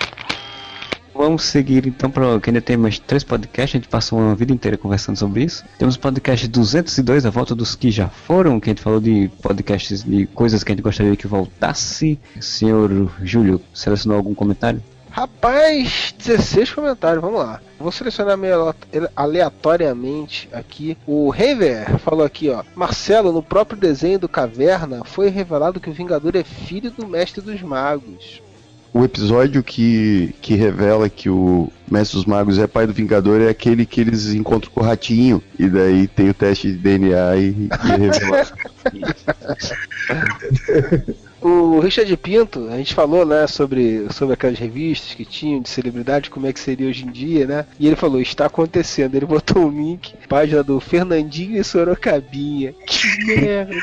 Vamos 1.15 1.45
seguir 1.45 1.87
então 1.87 2.11
para 2.11 2.41
que 2.41 2.49
ainda 2.49 2.61
tem 2.63 2.77
mais 2.77 2.99
três 2.99 3.23
podcasts, 3.23 3.75
a 3.75 3.79
gente 3.79 3.89
passou 3.89 4.19
uma 4.19 4.35
vida 4.35 4.53
inteira 4.53 4.79
conversando 4.79 5.17
sobre 5.17 5.45
isso. 5.45 5.63
Temos 5.79 5.95
o 5.95 6.01
podcast 6.01 6.49
202, 6.49 7.27
a 7.27 7.31
volta 7.31 7.55
dos 7.55 7.75
que 7.75 7.91
já 7.91 8.09
foram, 8.09 8.59
que 8.59 8.71
a 8.71 8.73
gente 8.73 8.83
falou 8.83 8.99
de 8.99 9.31
podcasts 9.43 10.03
de 10.03 10.27
coisas 10.29 10.65
que 10.65 10.73
a 10.73 10.75
gente 10.75 10.83
gostaria 10.83 11.15
que 11.15 11.27
voltasse. 11.27 12.19
Senhor 12.41 13.11
Júlio, 13.23 13.61
selecionou 13.75 14.17
algum 14.17 14.35
comentário? 14.35 14.83
Rapaz, 15.13 16.15
16 16.19 16.73
comentários, 16.73 17.23
vamos 17.23 17.39
lá. 17.39 17.61
Vou 17.79 17.93
selecionar 17.93 18.39
meio 18.39 18.75
aleatoriamente 19.15 20.49
aqui. 20.51 20.97
O 21.07 21.29
Raver 21.29 21.99
falou 21.99 22.25
aqui, 22.25 22.49
ó. 22.49 22.65
Marcelo, 22.75 23.31
no 23.31 23.43
próprio 23.43 23.79
desenho 23.79 24.19
do 24.19 24.27
Caverna, 24.27 25.05
foi 25.05 25.29
revelado 25.29 25.79
que 25.79 25.91
o 25.91 25.93
Vingador 25.93 26.35
é 26.35 26.43
filho 26.43 26.91
do 26.91 27.07
Mestre 27.07 27.43
dos 27.43 27.61
Magos. 27.61 28.41
O 28.95 29.05
episódio 29.05 29.63
que, 29.63 30.35
que 30.41 30.55
revela 30.55 31.11
que 31.11 31.29
o 31.29 31.71
Mestre 31.91 32.17
dos 32.17 32.25
Magos 32.25 32.59
é 32.59 32.67
pai 32.67 32.87
do 32.87 32.95
Vingador 32.95 33.43
é 33.43 33.51
aquele 33.51 33.85
que 33.85 34.01
eles 34.01 34.33
encontram 34.33 34.73
com 34.73 34.81
o 34.81 34.85
ratinho. 34.85 35.43
E 35.59 35.69
daí 35.69 36.09
tem 36.09 36.31
o 36.31 36.35
teste 36.35 36.73
de 36.73 36.79
DNA 36.79 37.37
e, 37.37 37.69
e 37.85 37.89
revela. 37.99 38.47
O 41.43 41.81
Richard 41.81 42.17
Pinto, 42.17 42.69
a 42.71 42.77
gente 42.77 42.95
falou, 42.95 43.27
né, 43.27 43.47
sobre, 43.47 44.07
sobre 44.13 44.35
aquelas 44.35 44.59
revistas 44.59 45.15
que 45.15 45.25
tinham 45.25 45.61
de 45.61 45.69
celebridade, 45.69 46.31
como 46.31 46.47
é 46.47 46.53
que 46.53 46.61
seria 46.61 46.89
hoje 46.89 47.05
em 47.05 47.11
dia, 47.11 47.47
né? 47.47 47.67
E 47.81 47.87
ele 47.87 47.97
falou, 47.97 48.21
está 48.21 48.47
acontecendo. 48.47 49.17
Ele 49.17 49.27
botou 49.27 49.67
um 49.67 49.71
link, 49.71 50.15
página 50.29 50.63
do 50.63 50.79
Fernandinho 50.79 51.61
e 51.61 51.65
Sorocabinha. 51.65 52.75
Que 52.87 53.25
merda, 53.27 53.75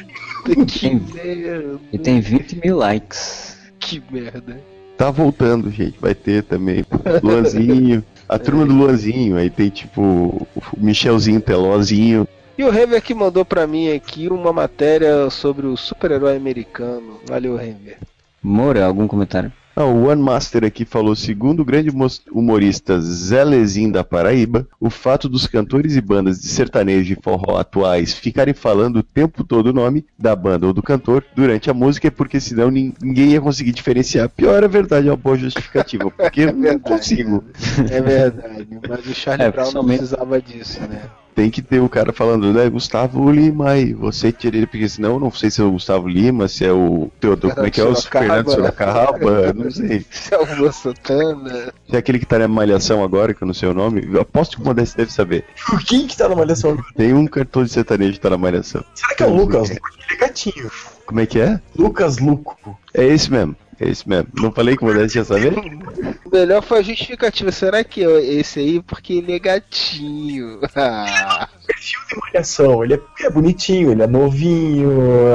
que 0.67 0.89
merda. 0.95 1.79
E 1.91 1.97
tem 1.97 2.21
20 2.21 2.61
mil 2.63 2.77
likes. 2.77 3.57
Que 3.77 4.01
merda. 4.09 4.59
Tá 4.97 5.09
voltando, 5.09 5.71
gente. 5.71 5.97
Vai 5.99 6.13
ter 6.13 6.43
também. 6.43 6.85
Luanzinho. 7.23 8.03
A 8.27 8.37
turma 8.37 8.65
do 8.65 8.73
Luanzinho. 8.75 9.37
Aí 9.37 9.49
tem 9.49 9.69
tipo 9.69 10.01
o 10.01 10.47
Michelzinho 10.77 11.41
Telozinho. 11.41 12.27
E 12.59 12.63
o 12.65 12.69
Renver 12.69 13.01
que 13.01 13.13
mandou 13.13 13.45
pra 13.45 13.65
mim 13.65 13.89
aqui 13.89 14.27
uma 14.27 14.51
matéria 14.51 15.29
sobre 15.29 15.65
o 15.65 15.77
super-herói 15.77 16.35
americano. 16.35 17.17
Valeu, 17.25 17.55
Renver. 17.55 17.97
Moura, 18.43 18.85
algum 18.85 19.07
comentário? 19.07 19.49
Ah, 19.75 19.85
o 19.85 20.07
One 20.09 20.21
Master 20.21 20.65
aqui 20.65 20.83
falou, 20.83 21.15
segundo 21.15 21.61
o 21.61 21.65
grande 21.65 21.89
humorista 22.33 22.99
Zé 22.99 23.45
Lezinho 23.45 23.93
da 23.93 24.03
Paraíba, 24.03 24.67
o 24.77 24.89
fato 24.89 25.29
dos 25.29 25.47
cantores 25.47 25.95
e 25.95 26.01
bandas 26.01 26.41
de 26.41 26.47
sertanejo 26.49 27.13
e 27.13 27.23
forró 27.23 27.57
atuais 27.57 28.13
ficarem 28.13 28.53
falando 28.53 28.97
o 28.97 29.03
tempo 29.03 29.41
todo 29.45 29.67
o 29.67 29.73
nome 29.73 30.05
da 30.17 30.35
banda 30.35 30.67
ou 30.67 30.73
do 30.73 30.83
cantor 30.83 31.23
durante 31.33 31.69
a 31.69 31.73
música 31.73 32.09
é 32.09 32.11
porque 32.11 32.41
senão 32.41 32.69
nin- 32.69 32.93
ninguém 33.01 33.29
ia 33.31 33.39
conseguir 33.39 33.71
diferenciar. 33.71 34.27
Pior 34.27 34.61
é 34.61 34.67
verdade, 34.67 35.07
é 35.07 35.11
uma 35.11 35.15
boa 35.17 35.37
justificativa, 35.37 36.11
porque 36.11 36.41
eu 36.41 36.47
não 36.51 36.59
verdade. 36.61 36.83
consigo. 36.83 37.41
É 37.89 38.01
verdade, 38.01 38.67
mas 38.85 39.05
o 39.05 39.13
Charlie 39.15 39.47
É, 39.47 39.51
Brown 39.51 39.71
não 39.71 39.85
precisava 39.85 40.41
disso, 40.41 40.81
né? 40.81 41.03
Tem 41.35 41.49
que 41.49 41.61
ter 41.61 41.79
o 41.79 41.89
cara 41.89 42.11
falando, 42.11 42.51
né, 42.51 42.69
Gustavo 42.69 43.31
Lima 43.31 43.71
aí, 43.71 43.93
você 43.93 44.31
tira 44.31 44.57
ele, 44.57 44.67
porque 44.67 44.87
senão 44.89 45.13
eu 45.13 45.19
não 45.19 45.31
sei 45.31 45.49
se 45.49 45.61
é 45.61 45.63
o 45.63 45.71
Gustavo 45.71 46.07
Lima, 46.07 46.47
se 46.47 46.65
é 46.65 46.71
o 46.71 47.09
Teodoro, 47.19 47.55
como 47.55 47.67
é 47.67 47.71
que 47.71 47.79
é 47.79 47.83
o. 47.83 47.95
Fernando 47.95 48.51
Sorocaba, 48.51 49.53
não 49.53 49.71
sei. 49.71 50.05
Selva 50.11 50.71
Santana. 50.71 51.73
Se 51.89 51.95
é 51.95 51.97
aquele 51.97 52.19
que 52.19 52.25
tá 52.25 52.39
na 52.39 52.47
malhação 52.47 53.03
agora, 53.03 53.33
que 53.33 53.41
eu 53.41 53.47
não 53.47 53.53
sei 53.53 53.69
o 53.69 53.73
nome, 53.73 54.07
eu 54.11 54.21
aposto 54.21 54.57
que 54.57 54.63
o 54.63 54.65
Modeste 54.65 54.97
deve 54.97 55.11
saber. 55.11 55.45
Quem 55.85 56.07
que 56.07 56.17
tá 56.17 56.27
na 56.27 56.35
malhação? 56.35 56.77
Tem 56.95 57.13
um 57.13 57.25
cartão 57.25 57.63
de 57.63 57.71
sertanejo 57.71 58.13
que 58.13 58.19
tá 58.19 58.29
na 58.29 58.37
malhação. 58.37 58.83
Será 58.93 59.15
que 59.15 59.23
é 59.23 59.25
o 59.27 59.35
Lucas? 59.35 59.69
Ele 59.69 59.79
é 60.11 60.15
gatinho. 60.17 60.69
Como 61.05 61.19
é 61.19 61.25
que 61.25 61.39
é? 61.39 61.59
Lucas 61.75 62.19
Luco. 62.19 62.77
É 62.93 63.05
esse 63.05 63.31
mesmo. 63.31 63.55
É 63.79 63.87
esse 63.87 64.07
mesmo. 64.09 64.27
Não 64.35 64.51
falei 64.51 64.75
que 64.75 64.83
o 64.83 64.87
Modeste 64.87 65.17
ia 65.19 65.23
saber? 65.23 65.53
O 65.57 66.29
melhor 66.35 66.61
foi 66.61 66.79
a 66.79 66.81
justificativa. 66.81 67.49
Será 67.51 67.81
que 67.83 68.03
é 68.03 68.21
esse 68.25 68.59
aí 68.59 68.81
porque 68.81 69.13
ele 69.13 69.31
é 69.33 69.39
gatinho? 69.39 70.59
Ah. 70.75 71.47
Perfil 71.65 71.99
de 72.09 72.15
malhação. 72.17 72.83
Ele 72.83 72.95
é, 72.95 72.99
é 73.25 73.29
bonitinho, 73.29 73.91
ele 73.91 74.01
é 74.03 74.07
novinho. 74.07 74.89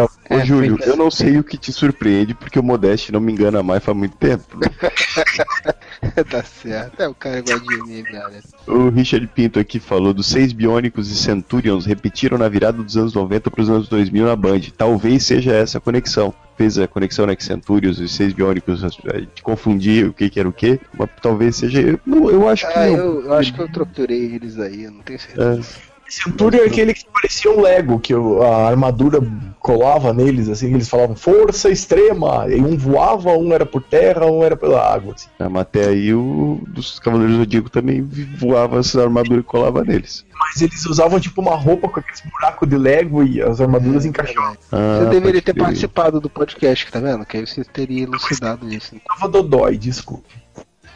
Ô, 0.04 0.08
É, 0.28 0.44
Júlio, 0.44 0.76
foi- 0.76 0.88
eu 0.90 0.96
não 0.96 1.10
sei 1.10 1.38
o 1.38 1.44
que 1.44 1.56
te 1.56 1.72
surpreende, 1.72 2.34
porque 2.34 2.58
o 2.58 2.62
Modeste 2.62 3.12
não 3.12 3.20
me 3.20 3.32
engana 3.32 3.62
mais 3.62 3.82
faz 3.82 3.96
muito 3.96 4.16
tempo. 4.18 4.44
tá 6.28 6.42
certo. 6.42 7.00
É 7.00 7.08
o 7.08 7.14
cara 7.14 7.38
igual 7.38 7.58
de 7.60 7.82
mim, 7.84 8.02
galera. 8.02 8.42
O 8.66 8.88
Richard 8.90 9.26
Pinto 9.28 9.58
aqui 9.58 9.78
falou 9.80 10.12
dos 10.12 10.26
seis 10.26 10.52
biônicos 10.52 11.10
e 11.10 11.14
Centurions 11.16 11.86
repetiram 11.86 12.36
na 12.36 12.48
virada 12.48 12.82
dos 12.82 12.96
anos 12.96 13.14
90 13.14 13.50
para 13.50 13.62
os 13.62 13.70
anos 13.70 13.88
2000 13.88 14.26
na 14.26 14.36
Band. 14.36 14.60
Talvez 14.76 15.24
seja 15.24 15.52
essa 15.52 15.78
a 15.78 15.80
conexão. 15.80 16.34
Fez 16.56 16.78
a 16.78 16.86
conexão 16.86 17.26
né, 17.26 17.34
que 17.34 17.44
Centurions 17.44 17.98
e 17.98 18.08
seis 18.08 18.32
biônicos, 18.32 18.82
gente 19.18 19.42
confundir 19.42 20.06
o 20.06 20.12
que, 20.12 20.30
que 20.30 20.38
era 20.38 20.48
o 20.48 20.52
que, 20.52 20.80
mas 20.96 21.08
talvez 21.20 21.56
seja. 21.56 21.80
Eu, 21.80 22.00
não, 22.06 22.30
eu 22.30 22.48
acho 22.48 22.66
que 22.66 22.78
Ah, 22.78 22.88
eu, 22.88 23.24
eu 23.24 23.34
acho 23.34 23.52
que 23.52 23.60
eu 23.60 23.68
torturei 23.68 24.34
eles 24.34 24.58
aí, 24.58 24.84
eu 24.84 24.92
não 24.92 25.02
tenho 25.02 25.18
certeza. 25.18 25.60
É. 25.90 25.93
Centurion 26.08 26.62
é 26.62 26.66
aquele 26.66 26.94
que 26.94 27.04
parecia 27.12 27.50
um 27.50 27.60
Lego, 27.60 27.98
que 27.98 28.14
o- 28.14 28.42
a 28.42 28.68
armadura 28.68 29.20
colava 29.58 30.12
neles, 30.12 30.48
assim, 30.48 30.72
eles 30.74 30.88
falavam 30.88 31.16
força 31.16 31.70
extrema, 31.70 32.46
e 32.48 32.60
um 32.60 32.76
voava, 32.76 33.30
um 33.32 33.52
era 33.52 33.64
por 33.64 33.82
terra, 33.82 34.26
um 34.26 34.44
era 34.44 34.54
pela 34.56 34.80
água. 34.94 35.14
Assim. 35.14 35.28
Ah, 35.38 35.48
mas 35.48 35.62
até 35.62 35.88
aí 35.88 36.12
o 36.12 36.60
dos 36.68 36.98
Cavaleiros 36.98 37.36
do 37.36 37.40
Zodíaco 37.42 37.70
também 37.70 38.02
voava 38.02 38.78
essa 38.80 39.02
armadura 39.02 39.40
e 39.40 39.42
colava 39.42 39.82
neles. 39.82 40.24
Mas 40.38 40.60
eles 40.60 40.84
usavam 40.86 41.18
tipo 41.18 41.40
uma 41.40 41.54
roupa 41.56 41.88
com 41.88 42.00
aqueles 42.00 42.20
buracos 42.20 42.68
de 42.68 42.76
Lego 42.76 43.22
e 43.24 43.40
as 43.40 43.60
armaduras 43.60 44.04
encaixavam. 44.04 44.56
Ah, 44.70 44.98
Você 45.00 45.10
deveria 45.10 45.40
ter 45.42 45.54
participado 45.54 46.20
do 46.20 46.28
podcast, 46.28 46.92
tá 46.92 47.00
vendo? 47.00 47.24
Que 47.24 47.38
aí 47.38 47.46
você 47.46 47.64
teria 47.64 48.02
elucidado 48.04 48.68
isso. 48.72 48.94
Tava 49.08 49.28
Dodói, 49.28 49.78
desculpe. 49.78 50.34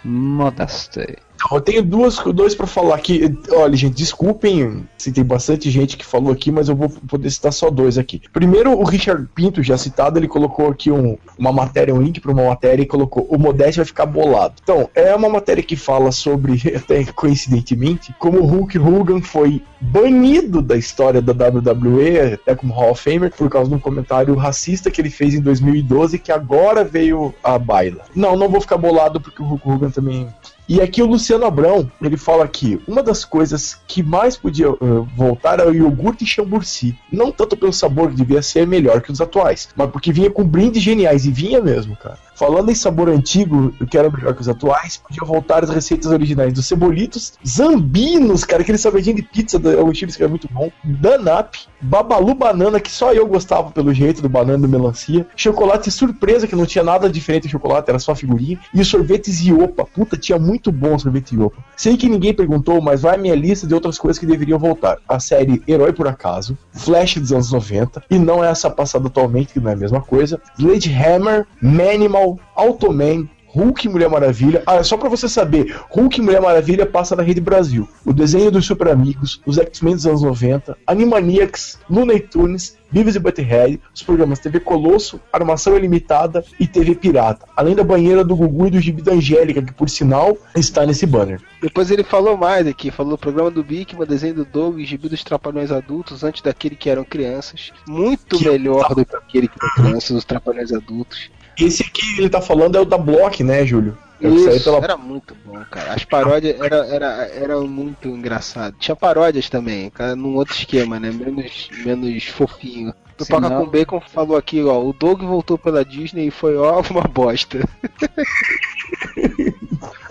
Modeste. 0.04 1.16
Então, 1.40 1.56
eu 1.56 1.60
tenho 1.60 1.82
duas, 1.84 2.16
dois 2.34 2.54
pra 2.54 2.66
falar 2.66 2.96
aqui. 2.96 3.32
Olha, 3.52 3.76
gente, 3.76 3.94
desculpem 3.94 4.88
se 4.98 5.12
tem 5.12 5.22
bastante 5.22 5.70
gente 5.70 5.96
que 5.96 6.04
falou 6.04 6.32
aqui, 6.32 6.50
mas 6.50 6.68
eu 6.68 6.74
vou 6.74 6.88
poder 6.88 7.30
citar 7.30 7.52
só 7.52 7.70
dois 7.70 7.96
aqui. 7.96 8.20
Primeiro, 8.32 8.72
o 8.76 8.82
Richard 8.84 9.24
Pinto, 9.34 9.62
já 9.62 9.78
citado, 9.78 10.18
ele 10.18 10.26
colocou 10.26 10.68
aqui 10.68 10.90
um- 10.90 11.16
uma 11.38 11.52
matéria, 11.52 11.94
um 11.94 12.02
link 12.02 12.20
pra 12.20 12.32
uma 12.32 12.44
matéria 12.46 12.82
e 12.82 12.86
colocou: 12.86 13.24
o 13.30 13.38
Modeste 13.38 13.76
vai 13.76 13.84
ficar 13.86 14.06
bolado. 14.06 14.54
Então, 14.62 14.90
é 14.94 15.14
uma 15.14 15.28
matéria 15.28 15.62
que 15.62 15.76
fala 15.76 16.10
sobre, 16.10 16.60
até 16.74 17.04
coincidentemente, 17.04 18.12
como 18.18 18.40
o 18.40 18.44
Hulk 18.46 18.78
Hogan 18.78 19.20
foi 19.22 19.62
banido 19.80 20.60
da 20.60 20.76
história 20.76 21.22
da 21.22 21.32
WWE, 21.32 22.34
até 22.34 22.54
como 22.56 22.74
Hall 22.74 22.90
of 22.90 23.02
Famer, 23.02 23.32
por 23.32 23.48
causa 23.48 23.70
de 23.70 23.76
um 23.76 23.78
comentário 23.78 24.34
racista 24.34 24.90
que 24.90 25.00
ele 25.00 25.10
fez 25.10 25.34
em 25.34 25.40
2012, 25.40 26.18
que 26.18 26.32
agora 26.32 26.82
veio 26.82 27.32
à 27.44 27.56
baila. 27.58 28.02
Não, 28.12 28.34
não 28.36 28.48
vou 28.48 28.60
ficar 28.60 28.76
bolado 28.76 29.20
porque 29.20 29.40
o 29.40 29.46
Hulk 29.46 29.68
Hogan 29.70 29.90
também 29.90 30.26
e 30.68 30.80
aqui 30.82 31.02
o 31.02 31.06
Luciano 31.06 31.46
Abrão, 31.46 31.90
ele 32.02 32.16
fala 32.18 32.46
que 32.46 32.78
uma 32.86 33.02
das 33.02 33.24
coisas 33.24 33.74
que 33.86 34.02
mais 34.02 34.36
podia 34.36 34.66
eh, 34.66 34.74
voltar 35.16 35.60
era 35.60 35.70
o 35.70 35.74
iogurte 35.74 36.26
chamburci. 36.26 36.94
Não 37.10 37.32
tanto 37.32 37.56
pelo 37.56 37.72
sabor 37.72 38.10
que 38.10 38.16
devia 38.16 38.42
ser 38.42 38.66
melhor 38.66 39.00
que 39.00 39.10
os 39.10 39.20
atuais, 39.20 39.70
mas 39.74 39.90
porque 39.90 40.12
vinha 40.12 40.30
com 40.30 40.44
brindes 40.44 40.82
geniais, 40.82 41.24
e 41.24 41.30
vinha 41.30 41.62
mesmo, 41.62 41.96
cara. 41.96 42.18
Falando 42.38 42.70
em 42.70 42.74
sabor 42.74 43.08
antigo, 43.08 43.72
que 43.90 43.98
era 43.98 44.08
melhor 44.08 44.32
que 44.32 44.40
os 44.40 44.48
atuais, 44.48 44.96
podia 44.96 45.26
voltar 45.26 45.64
as 45.64 45.70
receitas 45.70 46.08
originais 46.12 46.52
dos 46.52 46.66
cebolitos, 46.68 47.32
zambinos, 47.44 48.44
cara, 48.44 48.62
aquele 48.62 48.78
sabedinho 48.78 49.16
de 49.16 49.22
pizza 49.22 49.58
da 49.58 49.72
Chiles 49.92 50.14
que 50.14 50.22
era 50.22 50.30
muito 50.30 50.48
bom, 50.52 50.70
danap, 50.84 51.56
babalu 51.80 52.34
banana, 52.34 52.78
que 52.78 52.92
só 52.92 53.12
eu 53.12 53.26
gostava 53.26 53.72
pelo 53.72 53.92
jeito 53.92 54.22
do 54.22 54.28
banana 54.28 54.58
do 54.58 54.68
melancia, 54.68 55.26
chocolate 55.34 55.90
surpresa, 55.90 56.46
que 56.46 56.54
não 56.54 56.64
tinha 56.64 56.84
nada 56.84 57.10
diferente 57.10 57.48
do 57.48 57.50
chocolate, 57.50 57.90
era 57.90 57.98
só 57.98 58.14
figurinha, 58.14 58.60
e 58.72 58.84
sorvetes 58.84 59.44
Iopa, 59.44 59.84
puta, 59.84 60.16
tinha 60.16 60.38
muito 60.38 60.70
bom 60.70 60.96
sorvete 60.96 61.34
Iopa. 61.34 61.64
Sei 61.76 61.96
que 61.96 62.08
ninguém 62.08 62.32
perguntou, 62.32 62.80
mas 62.80 63.02
vai 63.02 63.16
a 63.16 63.18
minha 63.18 63.34
lista 63.34 63.66
de 63.66 63.74
outras 63.74 63.98
coisas 63.98 64.16
que 64.16 64.26
deveriam 64.26 64.60
voltar. 64.60 64.98
A 65.08 65.18
série 65.18 65.60
Herói 65.66 65.92
por 65.92 66.06
Acaso, 66.06 66.56
Flash 66.70 67.16
dos 67.16 67.32
anos 67.32 67.50
90, 67.50 68.04
e 68.08 68.16
não 68.16 68.44
é 68.44 68.50
essa 68.50 68.70
passada 68.70 69.08
atualmente, 69.08 69.52
que 69.52 69.58
não 69.58 69.70
é 69.70 69.74
a 69.74 69.76
mesma 69.76 70.00
coisa, 70.00 70.40
Sledgehammer, 70.56 71.44
Manimal, 71.60 72.27
Automan, 72.54 73.28
Hulk 73.48 73.86
e 73.86 73.88
Mulher 73.88 74.10
Maravilha. 74.10 74.62
Ah, 74.66 74.82
só 74.84 74.96
pra 74.96 75.08
você 75.08 75.28
saber, 75.28 75.74
Hulk 75.90 76.18
e 76.18 76.22
Mulher 76.22 76.40
Maravilha 76.40 76.84
passa 76.84 77.16
na 77.16 77.22
Rede 77.22 77.40
Brasil. 77.40 77.88
O 78.04 78.12
desenho 78.12 78.50
dos 78.50 78.66
Super 78.66 78.88
Amigos, 78.88 79.40
os 79.46 79.58
X-Men 79.58 79.94
dos 79.94 80.06
anos 80.06 80.22
90, 80.22 80.76
Animaniacs, 80.86 81.78
Looney 81.88 82.20
Tunes, 82.20 82.76
Beavis 82.90 83.16
e 83.16 83.18
Butthead, 83.18 83.80
os 83.94 84.02
programas 84.02 84.38
TV 84.38 84.60
Colosso, 84.60 85.20
Armação 85.32 85.76
Ilimitada 85.76 86.44
e 86.58 86.66
TV 86.66 86.94
Pirata. 86.94 87.46
Além 87.56 87.74
da 87.74 87.84
banheira 87.84 88.24
do 88.24 88.36
Gugu 88.36 88.66
e 88.66 88.70
do 88.70 88.80
Gibi 88.80 89.02
da 89.02 89.12
Angélica, 89.12 89.62
que 89.62 89.72
por 89.72 89.90
sinal 89.90 90.36
está 90.56 90.86
nesse 90.86 91.04
banner. 91.06 91.40
Depois 91.60 91.90
ele 91.90 92.04
falou 92.04 92.36
mais 92.36 92.66
aqui, 92.66 92.90
falou 92.90 93.12
do 93.12 93.18
programa 93.18 93.50
do 93.50 93.64
Bigman, 93.64 94.06
desenho 94.06 94.34
do 94.34 94.44
Doug, 94.44 94.78
gibi 94.80 95.08
dos 95.08 95.24
Trapalhões 95.24 95.70
Adultos, 95.70 96.22
antes 96.22 96.40
daquele 96.40 96.76
que 96.76 96.88
eram 96.88 97.04
crianças. 97.04 97.72
Muito 97.86 98.38
Que 98.38 98.48
melhor 98.48 98.94
do 98.94 99.04
que 99.04 99.16
aquele 99.16 99.48
que 99.48 99.58
eram 99.60 99.74
crianças, 99.74 100.10
os 100.10 100.24
Trapalhões 100.24 100.72
Adultos. 100.72 101.30
Esse 101.58 101.82
aqui 101.82 102.18
ele 102.18 102.28
tá 102.28 102.40
falando 102.40 102.76
é 102.76 102.80
o 102.80 102.84
da 102.84 102.98
Block, 102.98 103.42
né, 103.42 103.66
Júlio? 103.66 103.96
É 104.20 104.28
Isso, 104.28 104.64
pela 104.64 104.78
era 104.78 104.96
muito 104.96 105.36
bom, 105.44 105.64
cara. 105.70 105.92
As 105.92 106.04
paródias 106.04 106.60
eram 106.60 106.84
era, 106.84 107.06
era 107.28 107.60
muito 107.60 108.08
engraçado. 108.08 108.74
Tinha 108.78 108.96
paródias 108.96 109.48
também, 109.48 109.90
cara, 109.90 110.16
num 110.16 110.34
outro 110.34 110.54
esquema, 110.54 110.98
né? 110.98 111.10
Menos, 111.12 111.68
menos 111.84 112.24
fofinho. 112.24 112.92
O 113.18 113.24
Sim, 113.24 113.32
Paca 113.32 113.48
não. 113.48 113.64
com 113.64 113.70
Bacon 113.70 114.00
falou 114.00 114.36
aqui, 114.36 114.62
ó, 114.62 114.80
o 114.80 114.92
Doug 114.92 115.22
voltou 115.22 115.56
pela 115.58 115.84
Disney 115.84 116.28
e 116.28 116.30
foi, 116.30 116.56
ó, 116.56 116.82
uma 116.90 117.02
bosta. 117.02 117.58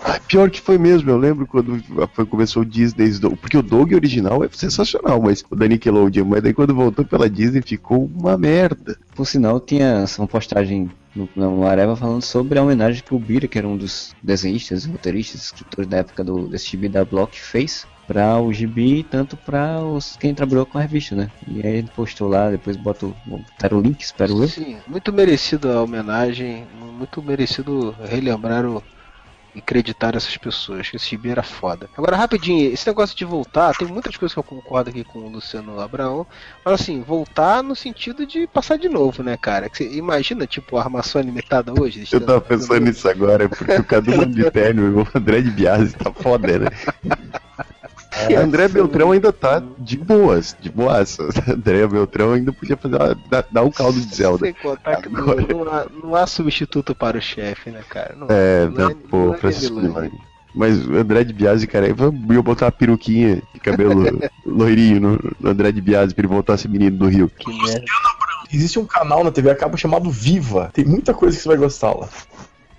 Ah, 0.08 0.18
pior 0.26 0.48
que 0.48 0.58
foi 0.58 0.78
mesmo, 0.78 1.10
eu 1.10 1.18
lembro 1.18 1.46
quando 1.46 1.82
foi, 2.14 2.24
começou 2.24 2.62
o 2.62 2.64
Disney, 2.64 3.10
porque 3.42 3.58
o 3.58 3.62
Dog 3.62 3.94
original 3.94 4.42
é 4.42 4.48
sensacional, 4.50 5.20
mas 5.20 5.44
o 5.50 5.54
da 5.54 5.68
Nickelodeon, 5.68 6.24
mas 6.24 6.42
daí 6.42 6.54
quando 6.54 6.74
voltou 6.74 7.04
pela 7.04 7.28
Disney 7.28 7.60
ficou 7.60 8.10
uma 8.16 8.38
merda. 8.38 8.96
Por 9.14 9.26
sinal, 9.26 9.60
tinha 9.60 10.06
uma 10.16 10.26
postagem 10.26 10.90
no, 11.14 11.28
no 11.36 11.66
Areva 11.66 11.94
falando 11.94 12.22
sobre 12.22 12.58
a 12.58 12.62
homenagem 12.62 13.02
que 13.04 13.14
o 13.14 13.18
Bira, 13.18 13.46
que 13.46 13.58
era 13.58 13.68
um 13.68 13.76
dos 13.76 14.16
desenhistas, 14.22 14.86
roteiristas, 14.86 15.42
escritores 15.42 15.90
da 15.90 15.98
época 15.98 16.24
do, 16.24 16.48
desse 16.48 16.70
gibi 16.70 16.88
da 16.88 17.04
Block, 17.04 17.38
fez 17.38 17.86
para 18.06 18.40
o 18.40 18.50
gibi, 18.50 19.02
tanto 19.02 19.36
para 19.36 19.84
os 19.84 20.16
quem 20.16 20.34
trabalhou 20.34 20.64
com 20.64 20.78
a 20.78 20.80
revista, 20.80 21.14
né? 21.14 21.30
E 21.46 21.60
aí 21.60 21.76
ele 21.76 21.90
postou 21.94 22.28
lá, 22.28 22.50
depois 22.50 22.78
botou, 22.78 23.14
botaram 23.26 23.76
o 23.76 23.82
link, 23.82 24.00
espero 24.00 24.42
eu. 24.42 24.48
Sim, 24.48 24.78
muito 24.86 25.12
merecido 25.12 25.70
a 25.70 25.82
homenagem, 25.82 26.66
muito 26.96 27.22
merecido 27.22 27.94
relembrar 28.08 28.64
o, 28.64 28.82
e 29.58 29.60
acreditar 29.60 30.14
essas 30.14 30.36
pessoas, 30.36 30.88
que 30.88 30.96
esse 30.96 31.10
gibi 31.10 31.30
era 31.30 31.42
foda. 31.42 31.90
Agora, 31.96 32.16
rapidinho, 32.16 32.72
esse 32.72 32.86
negócio 32.86 33.16
de 33.16 33.24
voltar, 33.24 33.74
tem 33.76 33.88
muitas 33.88 34.16
coisas 34.16 34.32
que 34.32 34.38
eu 34.38 34.44
concordo 34.44 34.90
aqui 34.90 35.04
com 35.04 35.18
o 35.18 35.28
Luciano 35.28 35.80
Abraão, 35.80 36.26
mas 36.64 36.80
assim, 36.80 37.02
voltar 37.02 37.62
no 37.62 37.74
sentido 37.74 38.24
de 38.24 38.46
passar 38.46 38.78
de 38.78 38.88
novo, 38.88 39.22
né, 39.22 39.36
cara? 39.36 39.68
Que 39.68 39.78
você 39.78 39.96
imagina, 39.96 40.46
tipo, 40.46 40.76
a 40.76 40.82
armação 40.82 41.20
limitada 41.20 41.72
hoje. 41.78 42.04
Eu 42.10 42.20
tava 42.20 42.40
pensando 42.40 42.86
nisso 42.86 43.08
agora, 43.08 43.48
porque 43.48 43.72
o 43.72 43.84
Cadu 43.84 44.24
de 44.26 44.50
terno, 44.50 45.02
o 45.02 45.18
André 45.18 45.42
de 45.42 45.50
Biasi 45.50 45.94
tá 45.96 46.12
foda, 46.12 46.58
né? 46.58 46.68
André 48.36 48.68
Beltrão 48.68 49.12
ainda 49.12 49.32
tá 49.32 49.62
de 49.78 49.96
boas, 49.96 50.56
de 50.60 50.70
boaça. 50.70 51.22
André 51.48 51.86
Beltrão 51.86 52.32
ainda 52.32 52.52
podia 52.52 52.76
fazer 52.76 52.96
uma, 52.96 53.16
dar, 53.50 53.62
um 53.62 53.70
caldo 53.70 54.00
de 54.00 54.14
Zelda. 54.14 54.46
Sem 54.46 54.54
contar 54.54 55.02
que 55.02 55.08
não, 55.08 55.24
não 55.24 55.72
há, 55.72 55.86
não 56.02 56.14
há 56.14 56.26
substituto 56.26 56.94
para 56.94 57.18
o 57.18 57.20
chefe, 57.20 57.70
né, 57.70 57.82
cara? 57.88 58.14
Não, 58.16 58.26
É, 58.30 58.64
não 58.66 58.72
da, 58.72 58.90
é- 58.90 58.94
pô, 59.10 59.26
não 59.26 59.34
é 59.34 59.38
Francisco. 59.38 59.80
Milani. 59.80 60.12
Mas 60.54 60.84
o 60.86 60.96
André 60.96 61.24
de 61.24 61.32
Biasi, 61.32 61.66
cara, 61.66 61.86
eu 61.86 61.96
ia 62.34 62.42
botar 62.42 62.66
uma 62.66 62.72
peruquinha 62.72 63.42
de 63.54 63.60
cabelo 63.60 64.02
loirinho 64.44 65.00
no, 65.00 65.34
no 65.38 65.50
André 65.50 65.70
de 65.70 65.80
Biasi 65.80 66.14
pra 66.14 66.22
ele 66.22 66.32
voltar 66.34 66.54
a 66.54 66.56
ser 66.56 66.68
menino 66.68 66.96
do 66.96 67.06
Rio. 67.06 67.28
Que 67.28 67.50
merda. 67.62 67.84
Existe 68.52 68.78
um 68.78 68.86
canal 68.86 69.22
na 69.22 69.30
TV 69.30 69.50
a 69.50 69.54
cabo 69.54 69.76
chamado 69.76 70.10
Viva. 70.10 70.70
Tem 70.72 70.84
muita 70.84 71.12
coisa 71.12 71.36
que 71.36 71.42
você 71.42 71.48
vai 71.48 71.58
gostar 71.58 71.92
lá. 71.92 72.08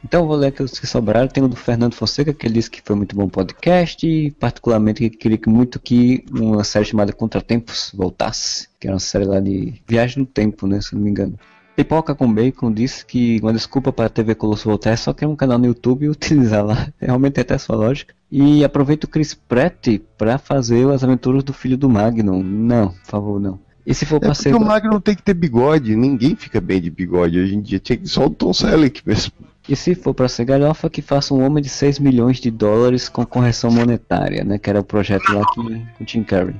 Então 0.03 0.21
eu 0.21 0.27
vou 0.27 0.35
ler 0.35 0.47
aqui 0.47 0.63
os 0.63 0.79
que 0.79 0.87
sobraram. 0.87 1.27
Tem 1.27 1.43
o 1.43 1.47
do 1.47 1.55
Fernando 1.55 1.93
Fonseca, 1.93 2.33
que 2.33 2.47
ele 2.47 2.55
disse 2.55 2.71
que 2.71 2.81
foi 2.83 2.95
muito 2.95 3.15
bom 3.15 3.27
podcast, 3.27 4.07
e 4.07 4.31
particularmente 4.31 5.09
que 5.09 5.17
queria 5.17 5.37
que 5.37 5.49
muito 5.49 5.79
que 5.79 6.23
uma 6.31 6.63
série 6.63 6.85
chamada 6.85 7.11
Contratempos 7.11 7.91
voltasse, 7.93 8.67
que 8.79 8.87
era 8.87 8.93
uma 8.93 8.99
série 8.99 9.25
lá 9.25 9.39
de 9.39 9.81
viagem 9.87 10.19
no 10.19 10.25
tempo, 10.25 10.67
né, 10.67 10.79
se 10.81 10.95
não 10.95 11.01
me 11.01 11.09
engano. 11.09 11.37
Pipoca 11.75 12.13
com 12.13 12.31
Bacon 12.31 12.73
disse 12.73 13.05
que 13.05 13.39
uma 13.41 13.53
desculpa 13.53 13.93
para 13.93 14.07
a 14.07 14.09
TV 14.09 14.35
Colosso 14.35 14.67
voltar 14.67 14.89
é 14.89 14.97
só 14.97 15.13
criar 15.13 15.29
um 15.29 15.35
canal 15.35 15.57
no 15.57 15.65
YouTube 15.65 16.03
e 16.05 16.09
utilizar 16.09 16.65
lá. 16.65 16.89
Realmente 16.99 17.35
tem 17.35 17.41
até 17.41 17.57
sua 17.57 17.77
lógica. 17.77 18.13
E 18.29 18.65
aproveita 18.65 19.07
o 19.07 19.09
Chris 19.09 19.33
Pratt 19.33 19.87
para 20.17 20.37
fazer 20.37 20.89
as 20.91 21.05
aventuras 21.05 21.41
do 21.41 21.53
filho 21.53 21.77
do 21.77 21.89
Magnum. 21.89 22.43
Não, 22.43 22.89
por 22.89 23.05
favor, 23.05 23.39
não. 23.39 23.59
E 23.85 23.93
se 23.93 24.05
for 24.05 24.17
É 24.17 24.19
para 24.19 24.33
porque 24.33 24.53
o 24.53 24.59
Magno 24.59 24.91
não 24.91 25.01
tem 25.01 25.15
que 25.15 25.23
ter 25.23 25.33
bigode, 25.33 25.95
ninguém 25.95 26.35
fica 26.35 26.59
bem 26.59 26.81
de 26.81 26.91
bigode 26.91 27.39
hoje 27.39 27.55
em 27.55 27.61
dia. 27.61 27.79
Tinha 27.79 27.97
que 27.97 28.07
só 28.07 28.25
o 28.25 28.29
Tom 28.29 28.53
Selleck 28.53 29.01
mesmo. 29.05 29.31
E 29.69 29.75
se 29.75 29.93
for 29.93 30.15
para 30.15 30.27
ser 30.27 30.45
galhofa, 30.45 30.89
que 30.89 30.99
faça 30.99 31.31
um 31.31 31.45
homem 31.45 31.61
de 31.61 31.69
6 31.69 31.99
milhões 31.99 32.37
de 32.37 32.49
dólares 32.49 33.07
com 33.07 33.23
correção 33.23 33.69
monetária, 33.69 34.43
né? 34.43 34.57
Que 34.57 34.67
era 34.67 34.79
o 34.79 34.83
projeto 34.83 35.31
lá 35.31 35.45
que, 35.45 35.61
com 35.61 36.03
o 36.03 36.05
Tim 36.05 36.23
Curry. 36.23 36.55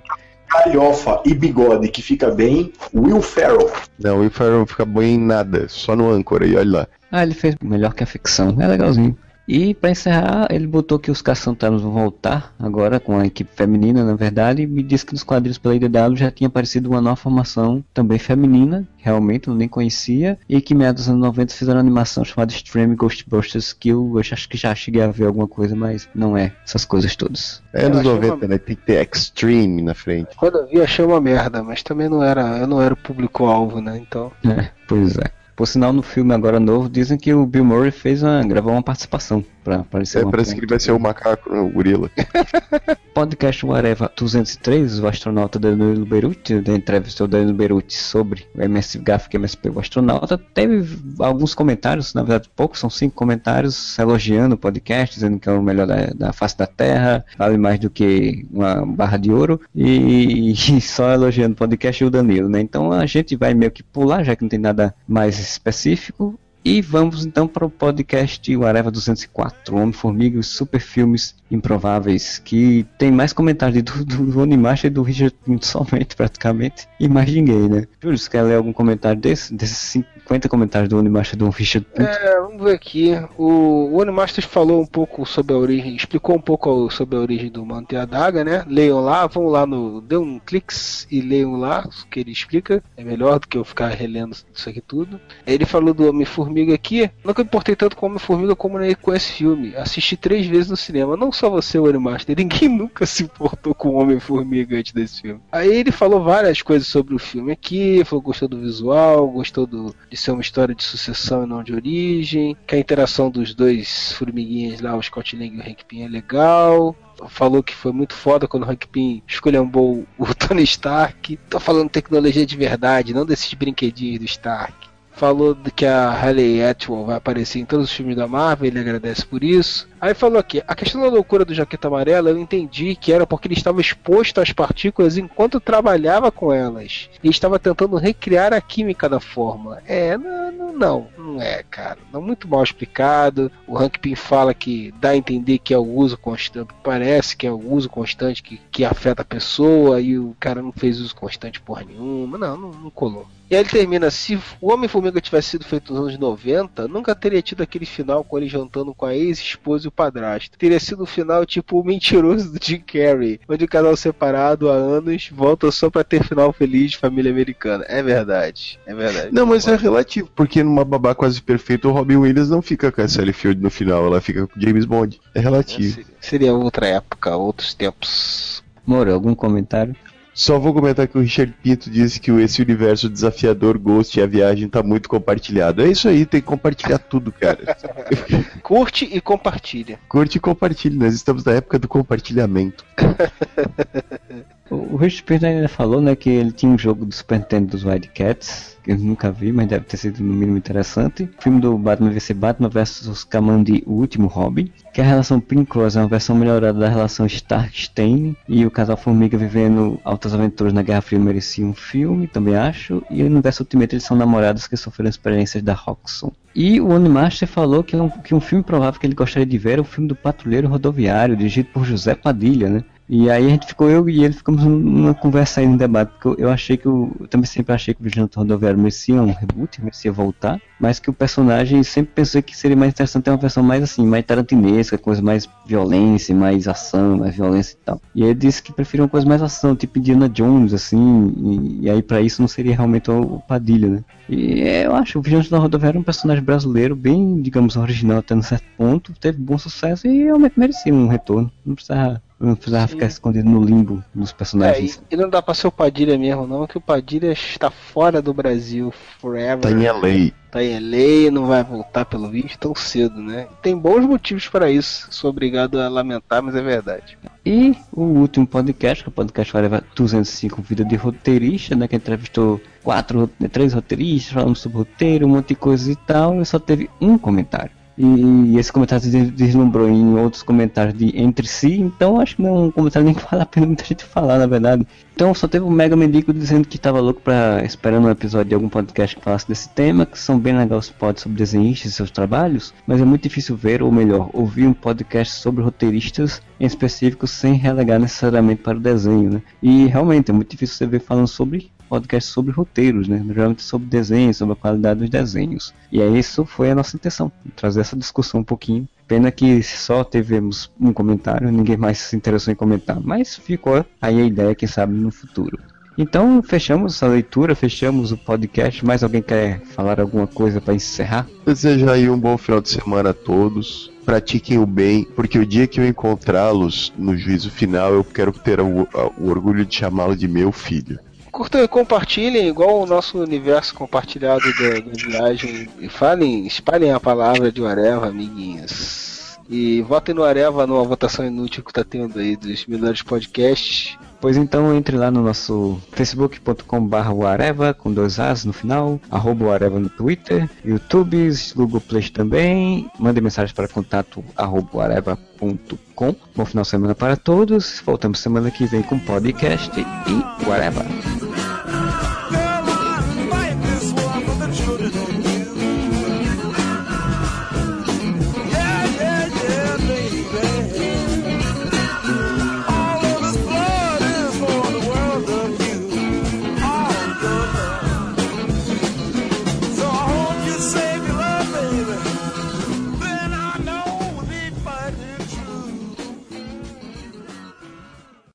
Galhofa 0.47 1.19
e 1.25 1.33
bigode 1.33 1.87
que 1.89 2.03
fica 2.03 2.29
bem, 2.29 2.71
Will 2.93 3.19
Ferrell. 3.19 3.71
Não, 3.97 4.19
Will 4.19 4.29
Ferrell 4.29 4.59
não 4.59 4.67
fica 4.67 4.85
bom 4.85 5.01
em 5.01 5.17
nada, 5.17 5.67
só 5.67 5.95
no 5.95 6.11
âncora 6.11 6.45
e 6.45 6.55
olha 6.55 6.79
lá. 6.81 6.87
Ah, 7.11 7.23
ele 7.23 7.33
fez 7.33 7.55
melhor 7.63 7.95
que 7.95 8.03
a 8.03 8.07
ficção. 8.07 8.55
É 8.61 8.67
legalzinho. 8.67 9.17
E 9.49 9.73
para 9.73 9.89
encerrar, 9.89 10.47
ele 10.51 10.67
botou 10.67 10.99
que 10.99 11.09
os 11.09 11.23
Caçantanos 11.23 11.81
vão 11.81 11.91
voltar 11.91 12.53
agora 12.59 12.99
com 12.99 13.17
a 13.17 13.25
equipe 13.25 13.49
feminina, 13.55 14.05
na 14.05 14.13
verdade, 14.15 14.61
e 14.61 14.67
me 14.67 14.83
disse 14.83 15.03
que 15.03 15.11
nos 15.11 15.23
quadrinhos 15.23 15.57
pela 15.57 15.75
IDW 15.75 16.15
já 16.15 16.29
tinha 16.29 16.47
aparecido 16.47 16.87
uma 16.87 17.01
nova 17.01 17.15
formação 17.15 17.83
também 17.91 18.19
feminina, 18.19 18.87
realmente 18.97 19.47
eu 19.47 19.55
nem 19.55 19.67
conhecia, 19.67 20.37
e 20.47 20.61
que 20.61 20.75
em 20.75 20.77
meados 20.77 21.05
dos 21.05 21.09
anos 21.09 21.21
90 21.21 21.51
fizeram 21.51 21.77
uma 21.77 21.81
animação 21.81 22.23
chamada 22.23 22.51
Extreme 22.51 22.95
Ghostbusters, 22.95 23.73
que 23.73 23.89
eu, 23.89 24.19
acho 24.19 24.47
que 24.47 24.55
já 24.55 24.75
cheguei 24.75 25.01
a 25.01 25.07
ver 25.07 25.25
alguma 25.25 25.47
coisa, 25.47 25.75
mas 25.75 26.07
não 26.13 26.37
é 26.37 26.53
essas 26.63 26.85
coisas 26.85 27.15
todas. 27.15 27.63
É 27.73 27.85
anos 27.85 28.05
Eu 28.05 28.17
achei 28.17 28.29
90, 28.29 28.47
né? 28.47 28.57
Tem 28.59 28.75
que 28.75 28.83
ter 28.83 29.09
Extreme 29.11 29.81
na 29.81 29.95
frente. 29.95 30.35
Quando 30.35 30.59
eu 30.59 30.67
vi, 30.67 30.79
achei 30.79 31.03
uma 31.03 31.19
merda, 31.19 31.63
mas 31.63 31.81
também 31.81 32.07
não 32.07 32.21
era, 32.21 32.59
eu 32.59 32.67
não 32.67 32.79
era 32.79 32.93
o 32.93 32.97
público-alvo, 32.97 33.81
né? 33.81 33.97
Então, 33.97 34.31
É, 34.45 34.69
pois 34.87 35.17
é. 35.17 35.38
Por 35.59 35.67
sinal, 35.67 35.91
no 35.91 36.01
filme 36.01 36.33
agora 36.33 36.57
novo, 36.57 36.87
dizem 36.87 37.17
que 37.17 37.33
o 37.33 37.45
Bill 37.45 37.65
Murray 37.65 37.91
fez 37.91 38.23
uma, 38.23 38.41
gravou 38.41 38.71
uma 38.71 38.81
participação 38.81 39.43
para 39.69 39.81
aparecer 39.81 40.19
É, 40.19 40.23
uma 40.23 40.31
parece 40.31 40.55
que 40.55 40.61
ele 40.61 40.67
vai 40.67 40.79
ser 40.79 40.91
o 40.91 40.99
macaco, 40.99 41.53
né, 41.53 41.59
o 41.59 41.69
gorila. 41.69 42.09
Podcast 43.13 43.65
Whatever 43.65 44.09
203, 44.17 44.99
o 44.99 45.07
astronauta 45.07 45.59
Danilo 45.59 46.05
Beruti, 46.05 46.59
da 46.59 46.73
entrevista 46.73 47.27
do 47.27 47.31
Danilo 47.31 47.53
Beruti 47.53 47.95
sobre 47.95 48.47
o 48.55 48.61
MS 48.61 48.97
Gráfico 48.99 49.35
MSP, 49.35 49.69
o 49.69 49.79
astronauta, 49.79 50.37
teve 50.37 50.97
alguns 51.19 51.53
comentários, 51.53 52.13
na 52.13 52.23
verdade 52.23 52.49
poucos, 52.55 52.79
são 52.79 52.89
cinco 52.89 53.15
comentários, 53.15 53.97
elogiando 53.99 54.55
o 54.55 54.57
podcast, 54.57 55.15
dizendo 55.15 55.39
que 55.39 55.47
é 55.47 55.51
o 55.51 55.61
melhor 55.61 55.85
da, 55.85 56.07
da 56.15 56.33
face 56.33 56.57
da 56.57 56.65
Terra, 56.65 57.23
vale 57.37 57.57
mais 57.57 57.79
do 57.79 57.89
que 57.89 58.47
uma 58.51 58.85
barra 58.85 59.17
de 59.17 59.31
ouro, 59.31 59.61
e, 59.75 60.51
e 60.51 60.55
só 60.81 61.11
elogiando 61.11 61.53
o 61.53 61.57
podcast 61.57 62.03
e 62.03 62.07
o 62.07 62.09
Danilo, 62.09 62.49
né? 62.49 62.61
Então 62.61 62.91
a 62.91 63.05
gente 63.05 63.35
vai 63.35 63.53
meio 63.53 63.71
que 63.71 63.83
pular, 63.83 64.23
já 64.23 64.35
que 64.35 64.41
não 64.41 64.49
tem 64.49 64.59
nada 64.59 64.95
mais 65.07 65.37
específico, 65.39 66.39
e 66.63 66.81
vamos 66.81 67.25
então 67.25 67.47
para 67.47 67.65
o 67.65 67.69
podcast 67.69 68.55
Areva 68.63 68.91
204, 68.91 69.75
o 69.75 69.79
Homem-Formiga 69.79 70.39
e 70.39 70.43
Super 70.43 70.79
Filmes 70.79 71.35
Improváveis, 71.49 72.39
que 72.39 72.85
tem 72.97 73.11
mais 73.11 73.33
comentários 73.33 73.81
do, 73.81 74.05
do, 74.05 74.25
do 74.25 74.39
Onimacha 74.41 74.87
e 74.87 74.89
do 74.89 75.01
Richard 75.01 75.35
somente, 75.61 76.15
praticamente, 76.15 76.87
e 76.99 77.07
mais 77.07 77.31
ninguém, 77.31 77.69
né? 77.69 77.87
Júlio, 78.01 78.17
você 78.17 78.29
quer 78.29 78.43
ler 78.43 78.55
algum 78.55 78.73
comentário 78.73 79.19
desse? 79.19 79.53
Desses 79.53 80.03
50 80.29 80.47
comentários 80.47 80.89
do 80.89 80.97
Onimacha 80.97 81.35
e 81.35 81.37
do 81.37 81.51
Pinto? 81.51 81.85
É, 81.99 82.39
vamos 82.39 82.63
ver 82.63 82.75
aqui. 82.75 83.13
O, 83.35 83.95
o 83.95 84.01
Animasters 84.01 84.45
falou 84.45 84.79
um 84.79 84.85
pouco 84.85 85.25
sobre 85.25 85.55
a 85.55 85.57
origem, 85.57 85.95
explicou 85.95 86.35
um 86.35 86.41
pouco 86.41 86.87
sobre 86.91 87.17
a 87.17 87.19
origem 87.19 87.49
do 87.49 87.65
Manto 87.65 87.95
e 87.95 87.97
a 87.97 88.05
Daga, 88.05 88.43
né? 88.43 88.63
Leiam 88.67 88.99
lá, 88.99 89.25
vão 89.25 89.47
lá 89.47 89.65
no. 89.65 90.01
Dê 90.01 90.17
um 90.17 90.37
cliques 90.37 91.07
e 91.09 91.19
leiam 91.19 91.55
lá 91.55 91.83
o 91.87 92.07
que 92.07 92.19
ele 92.19 92.31
explica. 92.31 92.83
É 92.95 93.03
melhor 93.03 93.39
do 93.39 93.47
que 93.47 93.57
eu 93.57 93.63
ficar 93.63 93.87
relendo 93.87 94.35
isso 94.53 94.69
aqui 94.69 94.81
tudo. 94.81 95.19
Ele 95.47 95.65
falou 95.65 95.95
do 95.95 96.07
Homem-Formiga 96.07 96.75
aqui. 96.75 97.09
Nunca 97.23 97.41
me 97.41 97.47
importei 97.47 97.75
tanto 97.75 97.97
com 97.97 98.05
Homem-Formiga 98.05 98.55
como 98.55 98.77
com 99.01 99.13
esse 99.13 99.31
filme. 99.31 99.75
Assisti 99.75 100.15
três 100.15 100.45
vezes 100.45 100.69
no 100.69 100.77
cinema. 100.77 101.17
Não 101.17 101.31
só 101.31 101.49
você, 101.49 101.79
o 101.79 101.87
Animaster. 101.87 102.35
Ninguém 102.37 102.69
nunca 102.69 103.07
se 103.07 103.23
importou 103.23 103.73
com 103.73 103.95
Homem-Formiga 103.95 104.77
antes 104.77 104.93
desse 104.93 105.23
filme. 105.23 105.41
Aí 105.51 105.73
ele 105.73 105.91
falou 105.91 106.23
várias 106.23 106.61
coisas 106.61 106.87
sobre 106.87 107.15
o 107.15 107.19
filme 107.19 107.51
aqui. 107.51 108.03
Falou 108.05 108.21
gostou 108.21 108.47
do 108.47 108.59
visual, 108.59 109.27
gostou 109.27 109.65
do, 109.65 109.95
de 110.07 110.18
ser 110.19 110.31
uma 110.31 110.41
história 110.41 110.75
de 110.75 110.83
sucessão 110.83 111.43
e 111.43 111.47
não 111.47 111.63
de 111.63 111.73
origem. 111.73 112.55
Que 112.67 112.75
a 112.75 112.79
interação 112.79 113.29
dos 113.29 113.53
dois 113.53 114.13
formiguinhas 114.13 114.81
lá, 114.81 114.95
o 114.95 115.01
Scott 115.01 115.35
Lang 115.35 115.55
e 115.55 115.59
o 115.59 115.61
Hank 115.61 115.85
Pym, 115.85 116.03
é 116.03 116.07
legal. 116.07 116.95
Falou 117.27 117.61
que 117.61 117.75
foi 117.75 117.91
muito 117.91 118.13
foda 118.13 118.47
quando 118.47 118.63
o 118.63 118.69
Hank 118.69 118.87
Pym 118.87 119.21
esculhambou 119.27 120.05
o 120.17 120.33
Tony 120.35 120.63
Stark. 120.63 121.37
Tô 121.49 121.59
falando 121.59 121.89
tecnologia 121.89 122.45
de 122.45 122.55
verdade, 122.55 123.13
não 123.13 123.25
desses 123.25 123.53
brinquedinhos 123.53 124.19
do 124.19 124.25
Stark 124.25 124.89
falou 125.19 125.55
que 125.75 125.85
a 125.85 126.11
Hayley 126.11 126.63
Atwell 126.63 127.05
vai 127.05 127.17
aparecer 127.17 127.59
em 127.59 127.65
todos 127.65 127.87
os 127.87 127.91
filmes 127.91 128.15
da 128.15 128.25
Marvel, 128.25 128.67
ele 128.67 128.79
agradece 128.79 129.25
por 129.25 129.43
isso. 129.43 129.85
Aí 130.01 130.13
falou 130.13 130.39
aqui, 130.39 130.63
a 130.67 130.75
questão 130.75 131.01
da 131.01 131.07
loucura 131.07 131.43
do 131.43 131.53
Jaqueta 131.53 131.87
Amarela, 131.87 132.29
eu 132.29 132.37
entendi 132.37 132.95
que 132.95 133.11
era 133.11 133.27
porque 133.27 133.47
ele 133.47 133.55
estava 133.55 133.81
exposto 133.81 134.39
às 134.39 134.51
partículas 134.51 135.17
enquanto 135.17 135.59
trabalhava 135.59 136.31
com 136.31 136.53
elas. 136.53 137.09
E 137.23 137.29
estava 137.29 137.59
tentando 137.59 137.97
recriar 137.97 138.53
a 138.53 138.61
química 138.61 139.09
da 139.09 139.19
fórmula. 139.19 139.81
É, 139.85 140.17
não, 140.17 140.71
não, 140.71 141.07
não, 141.17 141.41
é, 141.41 141.63
cara. 141.63 141.97
Não 142.13 142.21
muito 142.21 142.47
mal 142.47 142.63
explicado. 142.63 143.51
O 143.67 143.77
Hank 143.77 143.99
Pym 143.99 144.15
fala 144.15 144.53
que 144.53 144.93
dá 144.99 145.09
a 145.09 145.17
entender 145.17 145.59
que 145.59 145.73
é 145.73 145.77
o 145.77 145.85
uso 145.85 146.17
constante, 146.17 146.73
parece 146.81 147.35
que 147.35 147.45
é 147.45 147.51
o 147.51 147.73
uso 147.73 147.89
constante 147.89 148.41
que, 148.41 148.59
que 148.71 148.85
afeta 148.85 149.21
a 149.21 149.25
pessoa, 149.25 149.99
e 149.99 150.17
o 150.17 150.35
cara 150.39 150.61
não 150.61 150.71
fez 150.71 150.99
uso 150.99 151.15
constante 151.15 151.59
porra 151.59 151.83
nenhuma. 151.83 152.37
Não, 152.37 152.57
não, 152.57 152.71
não 152.71 152.89
colou. 152.89 153.27
E 153.49 153.55
aí 153.55 153.61
ele 153.61 153.69
termina: 153.69 154.11
se 154.11 154.39
o 154.61 154.71
Homem-Formiga 154.71 155.19
tivesse 155.19 155.49
sido 155.49 155.65
feito 155.65 155.91
nos 155.91 156.01
anos 156.03 156.19
90, 156.19 156.87
nunca 156.87 157.15
teria 157.15 157.41
tido 157.41 157.61
aquele 157.61 157.85
final 157.85 158.23
com 158.23 158.37
ele 158.37 158.47
jantando 158.47 158.93
com 158.93 159.05
a 159.05 159.15
ex-esposa 159.15 159.88
o 159.89 159.91
padrasto. 159.91 160.57
Teria 160.57 160.79
sido 160.79 161.03
um 161.03 161.05
final 161.05 161.45
tipo 161.45 161.79
o 161.79 161.83
mentiroso 161.83 162.51
do 162.51 162.59
Jim 162.63 162.79
Carrey, 162.79 163.39
onde 163.47 163.65
o 163.65 163.67
casal 163.67 163.95
separado 163.95 164.69
há 164.69 164.73
anos 164.73 165.29
volta 165.31 165.69
só 165.71 165.89
pra 165.89 166.03
ter 166.03 166.23
final 166.23 166.53
feliz 166.53 166.91
de 166.91 166.97
família 166.97 167.31
americana. 167.31 167.85
É 167.87 168.01
verdade, 168.01 168.79
é 168.85 168.95
verdade. 168.95 169.29
Não, 169.31 169.45
mas 169.45 169.67
é 169.67 169.75
relativo, 169.75 170.29
porque 170.35 170.63
numa 170.63 170.85
babá 170.85 171.13
quase 171.13 171.41
perfeita 171.41 171.87
o 171.87 171.91
Robin 171.91 172.17
Williams 172.17 172.49
não 172.49 172.61
fica 172.61 172.91
com 172.91 173.01
a 173.01 173.07
Sally 173.07 173.33
Field 173.33 173.61
no 173.61 173.69
final, 173.69 174.05
ela 174.05 174.21
fica 174.21 174.47
com 174.47 174.57
o 174.57 174.61
James 174.61 174.85
Bond. 174.85 175.19
É 175.35 175.39
relativo. 175.39 176.01
Seria 176.19 176.53
outra 176.53 176.87
época, 176.87 177.35
outros 177.35 177.73
tempos. 177.73 178.63
Moro, 178.85 179.13
algum 179.13 179.35
comentário? 179.35 179.95
Só 180.39 180.57
vou 180.57 180.73
comentar 180.73 181.05
que 181.05 181.17
o 181.17 181.21
Richard 181.21 181.53
Pinto 181.61 181.89
disse 181.89 182.17
que 182.17 182.31
esse 182.31 182.61
universo 182.61 183.09
desafiador, 183.09 183.77
Ghost 183.77 184.17
e 184.17 184.23
a 184.23 184.25
viagem 184.25 184.69
tá 184.69 184.81
muito 184.81 185.09
compartilhado. 185.09 185.81
É 185.81 185.89
isso 185.89 186.07
aí, 186.07 186.25
tem 186.25 186.39
que 186.39 186.47
compartilhar 186.47 186.97
tudo, 186.97 187.29
cara. 187.29 187.75
Curte 188.63 189.03
e 189.11 189.19
compartilha. 189.19 189.99
Curte 190.07 190.37
e 190.37 190.39
compartilhe, 190.39 190.95
nós 190.95 191.13
estamos 191.13 191.43
na 191.43 191.51
época 191.51 191.77
do 191.77 191.89
compartilhamento. 191.89 192.85
O 194.71 194.97
Richard 194.97 195.23
Pinto 195.23 195.45
ainda 195.47 195.67
falou, 195.67 195.99
né, 195.99 196.15
que 196.15 196.29
ele 196.29 196.51
tinha 196.51 196.71
um 196.71 196.77
jogo 196.77 197.03
do 197.03 197.11
Super 197.11 197.39
Nintendo 197.39 197.71
dos 197.71 197.83
Wildcats, 197.83 198.77
que 198.83 198.91
eu 198.91 198.99
nunca 198.99 199.31
vi, 199.31 199.51
mas 199.51 199.67
deve 199.67 199.83
ter 199.85 199.97
sido 199.97 200.23
no 200.23 200.31
mínimo 200.31 200.59
interessante. 200.59 201.23
O 201.23 201.41
filme 201.41 201.59
do 201.59 201.75
Batman 201.75 202.19
ser 202.19 202.35
Batman 202.35 202.69
vs 202.69 203.23
Kamandi, 203.23 203.83
o 203.87 203.93
último 203.93 204.27
Robin. 204.27 204.71
Que 204.99 205.03
a 205.03 205.07
relação 205.07 205.39
Pink-Cross 205.39 205.95
é 205.95 206.01
uma 206.01 206.09
versão 206.09 206.35
melhorada 206.35 206.77
da 206.77 206.89
relação 206.89 207.25
Stark-Stein. 207.25 208.35
E 208.49 208.65
o 208.65 208.69
casal 208.69 208.97
Formiga 208.97 209.37
vivendo 209.37 209.97
altas 210.03 210.33
aventuras 210.33 210.73
na 210.73 210.81
Guerra 210.81 210.99
Fria 210.99 211.17
merecia 211.17 211.65
um 211.65 211.73
filme, 211.73 212.27
também 212.27 212.57
acho. 212.57 213.01
E 213.09 213.23
no 213.23 213.29
universo 213.29 213.63
Ultimate 213.63 213.95
eles 213.95 214.03
são 214.03 214.17
namorados 214.17 214.67
que 214.67 214.75
sofreram 214.75 215.09
experiências 215.09 215.63
da 215.63 215.71
Roxxon. 215.71 216.33
E 216.53 216.81
o 216.81 216.91
Animaster 216.91 217.47
falou 217.47 217.81
que 217.81 217.95
um, 217.95 218.09
que 218.09 218.35
um 218.35 218.41
filme 218.41 218.61
provável 218.61 218.99
que 218.99 219.07
ele 219.07 219.15
gostaria 219.15 219.45
de 219.45 219.57
ver 219.57 219.77
é 219.77 219.81
o 219.81 219.85
filme 219.85 220.09
do 220.09 220.17
Patrulheiro 220.17 220.67
Rodoviário, 220.67 221.37
dirigido 221.37 221.69
por 221.71 221.85
José 221.85 222.13
Padilha, 222.13 222.67
né? 222.67 222.83
E 223.09 223.27
aí 223.27 223.47
a 223.47 223.49
gente 223.49 223.65
ficou, 223.65 223.89
eu 223.89 224.07
e 224.07 224.23
ele 224.23 224.35
ficamos 224.35 224.63
numa 224.63 225.15
conversa 225.15 225.61
aí, 225.61 225.67
no 225.67 225.75
debate, 225.75 226.11
porque 226.11 226.27
eu, 226.27 226.45
eu 226.45 226.51
achei 226.51 226.77
que 226.77 226.87
o, 226.87 227.11
eu 227.19 227.27
também 227.27 227.47
sempre 227.47 227.73
achei 227.73 227.91
que 227.91 227.99
o 227.99 228.03
Vigilante 228.03 228.37
Rodoviário 228.37 228.77
merecia 228.77 229.19
um 229.19 229.31
reboot, 229.31 229.81
merecia 229.81 230.11
voltar, 230.11 230.61
mas 230.79 230.99
que 230.99 231.09
o 231.09 231.13
personagem 231.13 231.81
sempre 231.81 232.11
pensei 232.13 232.39
que 232.43 232.55
seria 232.55 232.77
mais 232.77 232.91
interessante 232.91 233.23
ter 233.23 233.31
uma 233.31 233.37
versão 233.37 233.63
mais 233.63 233.81
assim, 233.81 234.05
mais 234.05 234.23
tarantinesca, 234.23 234.95
coisa 234.95 235.23
mais 235.23 235.49
violência, 235.65 236.35
mais 236.35 236.67
ação, 236.67 237.17
mais 237.17 237.35
violência 237.35 237.73
e 237.73 237.83
tal. 237.83 237.99
E 238.13 238.23
ele 238.23 238.35
disse 238.35 238.61
que 238.61 238.71
preferia 238.71 239.03
uma 239.03 239.09
coisa 239.09 239.27
mais 239.27 239.41
ação, 239.41 239.75
tipo 239.75 239.97
Indiana 239.97 240.29
Jones, 240.29 240.71
assim, 240.71 241.33
e, 241.35 241.85
e 241.85 241.89
aí 241.89 242.03
para 242.03 242.21
isso 242.21 242.43
não 242.43 242.47
seria 242.47 242.75
realmente 242.75 243.09
o, 243.09 243.21
o 243.21 243.39
Padilha, 243.39 243.89
né? 243.89 244.03
E 244.29 244.61
eu 244.61 244.95
acho 244.95 245.17
o 245.17 245.21
Vigilante 245.23 245.49
da 245.49 245.57
Rodoviária 245.57 245.97
é 245.97 245.99
um 245.99 246.03
personagem 246.03 246.43
brasileiro 246.43 246.95
bem, 246.95 247.41
digamos, 247.41 247.75
original 247.75 248.19
até 248.19 248.35
um 248.35 248.41
certo 248.43 248.65
ponto, 248.77 249.13
teve 249.19 249.39
bom 249.39 249.57
sucesso 249.57 250.07
e 250.07 250.25
realmente 250.25 250.59
merecia 250.59 250.93
um 250.93 251.07
retorno. 251.07 251.51
Não 251.65 251.73
precisava 251.73 252.21
não 252.39 252.55
precisava 252.55 252.87
ficar 252.87 253.05
escondido 253.05 253.49
no 253.49 253.63
limbo 253.63 254.03
dos 254.13 254.31
personagens. 254.31 254.97
É, 255.09 255.13
e, 255.13 255.17
e 255.17 255.17
não 255.17 255.29
dá 255.29 255.41
pra 255.41 255.53
ser 255.53 255.67
o 255.67 255.71
Padilha 255.71 256.17
mesmo, 256.17 256.47
não, 256.47 256.65
que 256.65 256.77
o 256.77 256.81
Padilha 256.81 257.31
está 257.31 257.69
fora 257.69 258.21
do 258.21 258.33
Brasil 258.33 258.93
forever. 259.19 259.59
Tá 259.59 259.71
em 259.71 259.85
LA. 259.85 260.31
Tá 260.49 260.63
em 260.63 260.79
LA, 260.79 261.31
não 261.31 261.45
vai 261.45 261.63
voltar 261.63 262.05
pelo 262.05 262.29
visto 262.29 262.57
tão 262.57 262.73
cedo, 262.73 263.21
né? 263.21 263.47
Tem 263.61 263.77
bons 263.77 264.05
motivos 264.05 264.47
para 264.47 264.71
isso. 264.71 265.07
Sou 265.11 265.29
obrigado 265.29 265.79
a 265.79 265.89
lamentar, 265.89 266.41
mas 266.41 266.55
é 266.55 266.61
verdade. 266.61 267.17
E 267.45 267.75
o 267.91 268.03
último 268.03 268.47
podcast, 268.47 269.03
que 269.03 269.09
é 269.09 269.11
o 269.11 269.13
podcast 269.13 269.51
Forever 269.51 269.83
205 269.95 270.61
Vida 270.61 270.85
de 270.85 270.95
Roteirista, 270.95 271.75
né? 271.75 271.87
Que 271.87 271.97
entrevistou 271.97 272.59
quatro, 272.83 273.29
três 273.51 273.73
roteiristas, 273.73 274.33
falando 274.33 274.55
sobre 274.55 274.77
roteiro, 274.77 275.27
um 275.27 275.29
monte 275.29 275.49
de 275.49 275.55
coisa 275.55 275.91
e 275.91 275.95
tal, 275.95 276.41
e 276.41 276.45
só 276.45 276.57
teve 276.57 276.89
um 277.01 277.17
comentário. 277.17 277.78
E 278.01 278.57
esse 278.57 278.71
comentário 278.71 279.03
se 279.03 279.25
deslumbrou 279.31 279.89
em 279.89 280.17
outros 280.17 280.41
comentários 280.41 280.97
de 280.97 281.11
entre 281.19 281.45
si, 281.45 281.73
então 281.81 282.21
acho 282.21 282.37
que 282.37 282.41
não 282.41 282.55
é 282.55 282.59
um 282.59 282.71
comentário 282.71 283.05
nem 283.05 283.13
que 283.13 283.21
vale 283.29 283.43
a 283.43 283.45
pena 283.45 283.65
muita 283.65 283.83
gente 283.83 284.05
falar, 284.05 284.37
na 284.37 284.47
verdade. 284.47 284.87
Então 285.13 285.33
só 285.33 285.49
teve 285.49 285.65
o 285.65 285.69
Mega 285.69 285.97
Mendigo 285.97 286.31
dizendo 286.31 286.65
que 286.65 286.77
estava 286.77 287.01
louco 287.01 287.19
para 287.21 287.61
esperando 287.65 288.05
um 288.05 288.09
episódio 288.09 288.47
de 288.47 288.55
algum 288.55 288.69
podcast 288.69 289.17
que 289.17 289.21
falasse 289.21 289.49
desse 289.49 289.67
tema, 289.67 290.05
que 290.05 290.17
são 290.17 290.39
bem 290.39 290.57
legais 290.57 290.85
os 290.85 290.89
pods 290.89 291.23
sobre 291.23 291.37
desenhistas 291.37 291.91
e 291.91 291.95
seus 291.95 292.09
trabalhos, 292.09 292.73
mas 292.87 293.01
é 293.01 293.03
muito 293.03 293.23
difícil 293.23 293.57
ver, 293.57 293.83
ou 293.83 293.91
melhor, 293.91 294.29
ouvir 294.31 294.65
um 294.65 294.73
podcast 294.73 295.33
sobre 295.33 295.61
roteiristas 295.61 296.41
em 296.57 296.65
específico 296.65 297.27
sem 297.27 297.55
relegar 297.55 297.99
necessariamente 297.99 298.61
para 298.61 298.77
o 298.77 298.81
desenho, 298.81 299.29
né? 299.29 299.41
E 299.61 299.87
realmente 299.87 300.31
é 300.31 300.33
muito 300.33 300.51
difícil 300.51 300.77
você 300.77 300.87
ver 300.87 301.01
falando 301.01 301.27
sobre 301.27 301.69
podcast 301.89 302.31
sobre 302.31 302.51
roteiros, 302.51 303.07
né? 303.07 303.23
Geralmente 303.27 303.63
sobre 303.63 303.87
desenhos, 303.87 304.37
sobre 304.37 304.53
a 304.53 304.55
qualidade 304.55 304.99
dos 304.99 305.09
desenhos. 305.09 305.73
E 305.91 306.01
aí 306.01 306.19
isso 306.19 306.45
foi 306.45 306.69
a 306.69 306.75
nossa 306.75 306.95
intenção, 306.95 307.31
trazer 307.55 307.81
essa 307.81 307.97
discussão 307.97 308.41
um 308.41 308.43
pouquinho. 308.43 308.87
Pena 309.07 309.31
que 309.31 309.63
só 309.63 310.03
tivemos 310.03 310.71
um 310.79 310.93
comentário, 310.93 311.51
ninguém 311.51 311.75
mais 311.75 311.97
se 311.97 312.15
interessou 312.15 312.51
em 312.51 312.55
comentar, 312.55 312.99
mas 313.01 313.35
ficou 313.35 313.83
aí 313.99 314.21
a 314.21 314.25
ideia, 314.25 314.53
quem 314.53 314.67
sabe, 314.67 314.93
no 314.93 315.09
futuro. 315.09 315.59
Então, 316.01 316.41
fechamos 316.41 317.03
a 317.03 317.07
leitura, 317.07 317.53
fechamos 317.53 318.13
o 318.13 318.17
podcast. 318.17 318.85
Mais 318.85 319.03
alguém 319.03 319.21
quer 319.21 319.59
falar 319.59 319.99
alguma 319.99 320.25
coisa 320.25 320.61
para 320.61 320.73
encerrar? 320.73 321.27
Desejo 321.45 321.89
aí 321.89 322.09
um 322.09 322.17
bom 322.17 322.37
final 322.37 322.61
de 322.61 322.69
semana 322.69 323.09
a 323.09 323.13
todos. 323.13 323.91
Pratiquem 324.05 324.57
o 324.57 324.65
bem, 324.65 325.05
porque 325.13 325.37
o 325.37 325.45
dia 325.45 325.67
que 325.67 325.77
eu 325.77 325.85
encontrá-los 325.85 326.93
no 326.97 327.17
juízo 327.17 327.51
final, 327.51 327.93
eu 327.93 328.03
quero 328.05 328.31
ter 328.31 328.61
o, 328.61 328.87
o 329.17 329.29
orgulho 329.29 329.65
de 329.65 329.75
chamá-lo 329.75 330.15
de 330.15 330.25
meu 330.25 330.53
filho. 330.53 330.97
Curtam 331.31 331.63
e 331.63 331.67
compartilhem, 331.67 332.47
igual 332.47 332.81
o 332.81 332.85
nosso 332.85 333.19
universo 333.19 333.75
compartilhado 333.75 334.43
da, 334.57 335.09
viagem. 335.09 335.69
E 335.79 335.87
falem, 335.87 336.45
espalhem 336.47 336.91
a 336.91 336.99
palavra 336.99 337.51
de 337.51 337.65
Areva, 337.65 338.07
amiguinhos. 338.07 339.18
E 339.49 339.81
votem 339.81 340.13
no 340.13 340.23
Areva 340.23 340.67
numa 340.67 340.83
votação 340.83 341.25
inútil 341.25 341.63
que 341.63 341.73
tá 341.73 341.83
tendo 341.83 342.19
aí 342.19 342.35
dos 342.35 342.67
melhores 342.67 343.01
podcasts. 343.01 343.97
Pois 344.21 344.37
então 344.37 344.75
entre 344.75 344.97
lá 344.97 345.09
no 345.09 345.23
nosso 345.23 345.81
facebook.com.br 345.91 347.25
Areva 347.25 347.73
com 347.73 347.91
dois 347.91 348.19
As 348.19 348.43
no 348.43 348.51
final, 348.53 348.99
arroba 349.09 349.53
Areva 349.53 349.79
no 349.79 349.89
Twitter, 349.89 350.49
YouTube, 350.63 351.31
Google 351.55 351.81
Play 351.81 352.09
também, 352.09 352.91
mande 352.99 353.21
mensagem 353.21 353.55
para 353.55 353.67
contato 353.67 354.23
areva.com. 354.37 356.15
Bom 356.35 356.45
final 356.45 356.63
de 356.63 356.69
semana 356.69 356.93
para 356.93 357.15
todos, 357.15 357.81
voltamos 357.85 358.19
semana 358.19 358.51
que 358.51 358.65
vem 358.65 358.83
com 358.83 358.99
podcast 358.99 359.71
e 359.79 360.51
Areva. 360.51 360.85